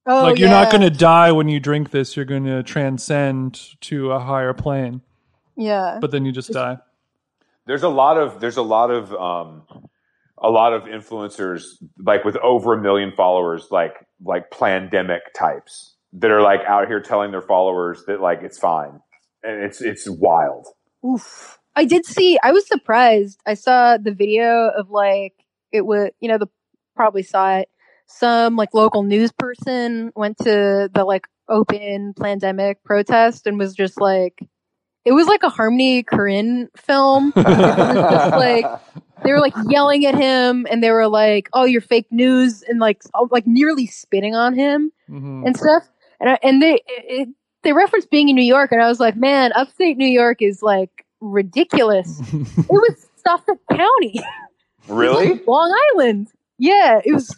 Oh, 0.07 0.21
like 0.23 0.37
you're 0.37 0.49
not 0.49 0.69
going 0.69 0.81
to 0.81 0.91
die 0.91 1.31
when 1.31 1.47
you 1.49 1.59
drink 1.59 1.89
this. 1.89 2.15
You're 2.15 2.25
going 2.25 2.45
to 2.45 2.61
transcend 2.61 3.59
to 3.81 4.11
a 4.11 4.19
higher 4.19 4.53
plane, 4.53 5.01
Yeah. 5.57 5.97
but 5.99 6.11
then 6.11 6.25
you 6.25 6.31
just 6.31 6.51
die. 6.51 6.77
there's 7.65 7.81
a 7.81 7.89
lot 7.89 8.17
of 8.17 8.39
there's 8.39 8.57
a 8.57 8.61
lot 8.61 8.91
of 8.91 9.11
um 9.15 9.63
a 10.45 10.51
lot 10.51 10.73
of 10.73 10.84
influencers 10.84 11.63
like 11.99 12.23
with 12.23 12.38
over 12.38 12.73
a 12.73 12.81
million 12.81 13.11
followers 13.15 13.67
like 13.72 13.95
like 14.23 14.51
pandemic 14.51 15.22
types 15.38 15.95
that 16.13 16.31
are 16.31 16.41
like 16.41 16.61
out 16.67 16.88
here 16.88 17.01
telling 17.01 17.31
their 17.31 17.41
followers 17.41 18.03
that 18.07 18.22
like 18.22 18.39
it's 18.43 18.59
fine 18.59 18.99
and 19.43 19.63
it's 19.63 19.81
it's 19.81 20.07
wild 20.09 20.67
Oof. 21.05 21.59
I 21.76 21.85
did 21.85 22.05
see. 22.05 22.39
I 22.41 22.51
was 22.51 22.67
surprised. 22.67 23.39
I 23.45 23.53
saw 23.53 23.97
the 23.97 24.13
video 24.13 24.69
of 24.69 24.89
like 24.89 25.34
it 25.72 25.85
was. 25.85 26.09
You 26.19 26.30
know, 26.30 26.38
the 26.38 26.47
probably 26.95 27.23
saw 27.23 27.57
it. 27.57 27.69
Some 28.07 28.55
like 28.55 28.73
local 28.73 29.03
news 29.03 29.31
person 29.31 30.11
went 30.15 30.38
to 30.39 30.89
the 30.93 31.03
like 31.03 31.27
open 31.49 32.13
pandemic 32.13 32.84
protest 32.84 33.45
and 33.45 33.59
was 33.59 33.73
just 33.73 33.99
like, 33.99 34.39
it 35.05 35.11
was 35.11 35.27
like 35.27 35.43
a 35.43 35.49
Harmony 35.49 36.03
Korine 36.03 36.67
film. 36.77 37.34
it 37.35 37.45
was 37.45 37.57
just 37.57 38.35
like 38.35 38.65
they 39.23 39.31
were 39.31 39.39
like 39.39 39.53
yelling 39.69 40.05
at 40.05 40.15
him 40.15 40.67
and 40.69 40.83
they 40.83 40.91
were 40.91 41.07
like, 41.07 41.49
"Oh, 41.53 41.63
you're 41.65 41.81
fake 41.81 42.07
news," 42.11 42.63
and 42.63 42.79
like 42.79 43.01
like 43.31 43.47
nearly 43.47 43.87
spitting 43.87 44.35
on 44.35 44.53
him 44.55 44.91
hmm 45.07 45.43
and 45.45 45.55
stuff. 45.57 45.83
And 46.19 46.29
I, 46.31 46.39
and 46.43 46.61
they 46.61 46.81
it, 46.87 47.29
they 47.63 47.73
referenced 47.73 48.09
being 48.09 48.29
in 48.29 48.35
New 48.35 48.43
York, 48.43 48.71
and 48.71 48.81
I 48.81 48.87
was 48.87 48.99
like, 48.99 49.15
man, 49.15 49.51
upstate 49.53 49.97
New 49.97 50.07
York 50.07 50.41
is 50.41 50.61
like 50.61 51.05
ridiculous. 51.21 52.19
it 52.33 52.67
was 52.69 53.07
Suffolk 53.23 53.59
County, 53.71 54.19
really 54.87 55.41
Long 55.47 55.75
Island. 55.93 56.27
Yeah, 56.57 57.01
it 57.03 57.13
was. 57.13 57.37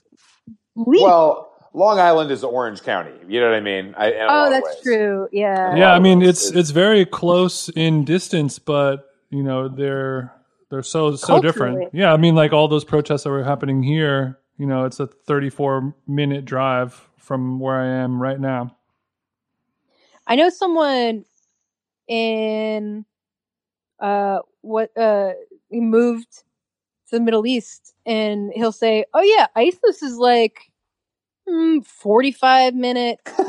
Bleak. 0.75 1.01
well 1.01 1.51
long 1.73 1.97
island 1.99 2.29
is 2.29 2.43
orange 2.43 2.83
county 2.83 3.09
you 3.27 3.39
know 3.39 3.47
what 3.49 3.55
i 3.55 3.59
mean 3.59 3.95
I, 3.97 4.11
in 4.11 4.21
a 4.21 4.25
lot 4.27 4.47
oh, 4.47 4.49
that's 4.51 4.81
true. 4.83 5.27
Yeah. 5.31 5.75
yeah, 5.75 5.91
I 5.91 5.97
mean 5.97 6.21
It's- 6.21 6.49
it's 6.49 6.55
it's 6.55 6.69
very 6.69 7.03
close 7.03 7.67
in 7.69 8.05
distance, 8.05 8.59
but 8.59 9.09
you 9.31 9.41
know 9.41 9.69
they're 9.69 10.31
they're 10.69 10.83
so 10.83 11.15
so 11.15 11.41
different. 11.41 11.93
Yeah, 11.93 12.13
I 12.13 12.17
mean 12.17 12.35
like 12.35 12.53
all 12.53 12.67
those 12.67 12.83
protests 12.83 13.23
that 13.23 13.29
were 13.29 13.43
happening 13.43 13.83
here. 13.83 14.39
You 14.57 14.65
know, 14.65 14.85
it's 14.85 14.99
a 14.99 15.07
34 15.07 15.95
minute 16.07 16.45
drive 16.45 17.09
from 17.17 17.59
where 17.59 17.79
I 17.79 17.87
am 17.87 18.21
right 18.21 18.39
now. 18.39 18.75
I 20.25 20.35
know 20.35 20.49
someone 20.49 21.25
in 22.07 23.05
uh 23.99 24.39
what 24.61 24.95
uh 24.97 25.31
he 25.69 25.79
moved 25.79 26.43
to 27.09 27.17
the 27.17 27.19
Middle 27.19 27.45
East 27.45 27.93
and 28.05 28.51
he'll 28.53 28.71
say, 28.71 29.05
"Oh 29.13 29.21
yeah, 29.21 29.47
ISIS 29.55 30.01
is 30.01 30.17
like 30.17 30.71
mm, 31.47 31.85
45 31.85 32.75
minute 32.75 33.19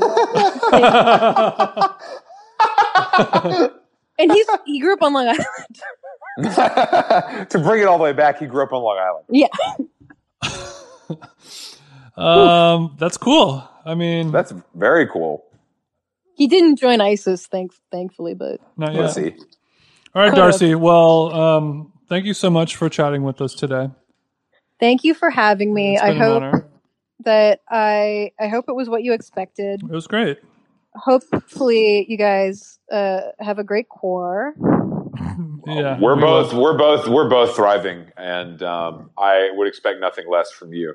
and 4.19 4.33
he's 4.33 4.47
he 4.67 4.81
grew 4.81 4.95
up 4.95 5.03
on 5.03 5.13
Long 5.13 5.29
Island. 5.29 5.47
to 7.49 7.59
bring 7.63 7.83
it 7.83 7.87
all 7.87 7.99
the 7.99 8.05
way 8.05 8.13
back 8.13 8.39
he 8.39 8.47
grew 8.47 8.63
up 8.63 8.73
on 8.73 8.83
long 8.83 8.99
island 8.99 9.25
Yeah. 9.31 9.49
um, 12.17 12.97
that's 12.99 13.17
cool. 13.17 13.67
I 13.85 13.95
mean, 13.95 14.31
that's 14.31 14.53
very 14.75 15.07
cool 15.07 15.45
He 16.37 16.47
didn't 16.47 16.77
join 16.79 17.01
ISIS, 17.01 17.47
thank 17.47 17.73
thankfully, 17.91 18.35
but 18.35 18.61
not 18.77 18.93
yet. 18.95 19.01
let's 19.03 19.15
see 19.15 19.35
All 20.15 20.23
right, 20.23 20.33
Darcie. 20.33 20.77
Well, 20.79 21.33
um, 21.35 21.93
thank 22.09 22.25
you 22.25 22.35
so 22.35 22.51
much 22.51 22.77
for 22.77 22.89
chatting 22.89 23.23
with 23.23 23.41
us 23.41 23.55
today. 23.55 23.91
thank 24.81 25.05
you 25.05 25.15
for 25.15 25.31
having 25.31 25.73
me. 25.75 25.95
It's 25.95 26.03
I 26.03 26.09
been 26.09 26.17
an 26.17 26.23
hope 26.23 26.43
honor. 26.43 26.69
that 27.25 27.61
I 27.69 28.33
I 28.39 28.49
hope 28.49 28.67
it 28.69 28.75
was 28.75 28.89
what 28.89 29.03
you 29.03 29.13
expected. 29.13 29.83
It 29.83 29.91
was 29.91 30.07
great. 30.07 30.39
Hopefully, 30.95 32.07
you 32.09 32.17
guys 32.17 32.79
uh, 32.91 33.21
have 33.39 33.59
a 33.59 33.65
great 33.65 33.89
core. 33.89 34.55
Yeah, 35.67 35.99
we're 36.01 36.15
we 36.17 36.21
both 36.23 36.53
will. 36.53 36.63
we're 36.63 36.79
both 36.79 37.09
we're 37.09 37.29
both 37.29 37.55
thriving 37.57 38.07
and 38.17 38.63
um, 38.63 39.11
i 39.19 39.51
would 39.55 39.67
expect 39.69 40.01
nothing 40.01 40.27
less 40.31 40.51
from 40.51 40.73
you 40.73 40.95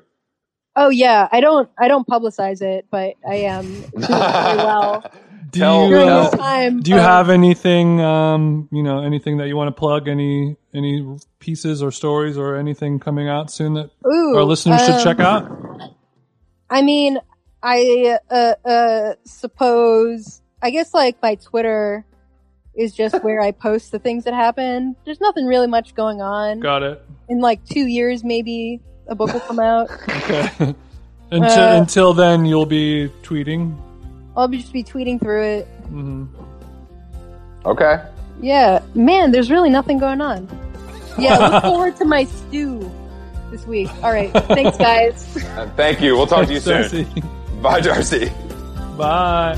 Oh 0.76 0.88
yeah, 0.88 1.28
I 1.30 1.40
don't 1.40 1.70
I 1.78 1.86
don't 1.86 2.04
publicize 2.04 2.60
it, 2.60 2.86
but 2.90 3.14
I 3.24 3.36
am 3.36 3.64
doing 3.64 3.90
pretty 3.92 4.08
well 4.08 5.04
Do 5.52 5.60
Tell- 5.60 5.84
you 5.84 5.88
during 5.90 6.08
uh, 6.08 6.30
this 6.30 6.40
time. 6.40 6.80
do 6.80 6.90
you 6.90 6.96
of- 6.96 7.02
have 7.04 7.30
anything? 7.30 8.00
Um, 8.00 8.68
you 8.72 8.82
know, 8.82 8.98
anything 9.04 9.36
that 9.36 9.46
you 9.46 9.56
want 9.56 9.68
to 9.68 9.78
plug? 9.78 10.08
Any 10.08 10.56
any 10.74 11.16
pieces 11.38 11.80
or 11.80 11.92
stories 11.92 12.36
or 12.36 12.56
anything 12.56 12.98
coming 12.98 13.28
out 13.28 13.52
soon 13.52 13.74
that 13.74 13.90
Ooh, 14.04 14.34
our 14.36 14.42
listeners 14.42 14.80
should 14.84 14.96
um, 14.96 15.04
check 15.04 15.20
out? 15.20 15.48
I 16.68 16.82
mean, 16.82 17.18
I 17.62 18.18
uh, 18.28 18.54
uh, 18.68 19.14
suppose 19.24 20.42
I 20.60 20.70
guess 20.70 20.92
like 20.92 21.22
my 21.22 21.36
Twitter 21.36 22.04
is 22.76 22.94
just 22.94 23.22
where 23.22 23.40
I 23.40 23.52
post 23.52 23.92
the 23.92 23.98
things 23.98 24.24
that 24.24 24.34
happen. 24.34 24.96
There's 25.04 25.20
nothing 25.20 25.46
really 25.46 25.66
much 25.66 25.94
going 25.94 26.20
on. 26.20 26.60
Got 26.60 26.82
it. 26.82 27.02
In 27.28 27.40
like 27.40 27.64
two 27.64 27.86
years, 27.86 28.24
maybe 28.24 28.80
a 29.06 29.14
book 29.14 29.32
will 29.32 29.40
come 29.40 29.60
out. 29.60 29.88
Okay. 31.32 31.40
until 31.42 31.62
Uh, 31.64 31.80
until 31.80 32.14
then, 32.14 32.44
you'll 32.44 32.66
be 32.66 33.10
tweeting. 33.22 33.76
I'll 34.36 34.46
be 34.46 34.58
just 34.58 34.72
be 34.72 34.84
tweeting 34.84 35.18
through 35.20 35.42
it. 35.42 35.68
Mm-hmm. 35.84 36.26
okay 37.66 38.02
Yeah, 38.40 38.82
man, 38.94 39.30
there's 39.32 39.50
really 39.50 39.70
nothing 39.70 39.98
going 39.98 40.20
on. 40.20 40.48
Yeah, 41.18 41.38
look 41.38 41.62
forward 41.72 41.96
to 41.96 42.04
my 42.04 42.24
stew 42.24 42.90
this 43.50 43.66
week. 43.66 43.88
All 44.02 44.12
right, 44.12 44.30
thanks, 44.32 44.76
guys. 44.76 45.36
Uh, 45.56 45.68
thank 45.76 46.00
you 46.00 46.14
we'll 46.16 46.26
talk 46.26 46.46
to 46.46 46.52
you 46.52 46.60
soon 46.60 46.82
Darcie. 46.84 47.62
bye 47.62 47.80
darcie 47.80 48.30
Bye. 48.96 49.56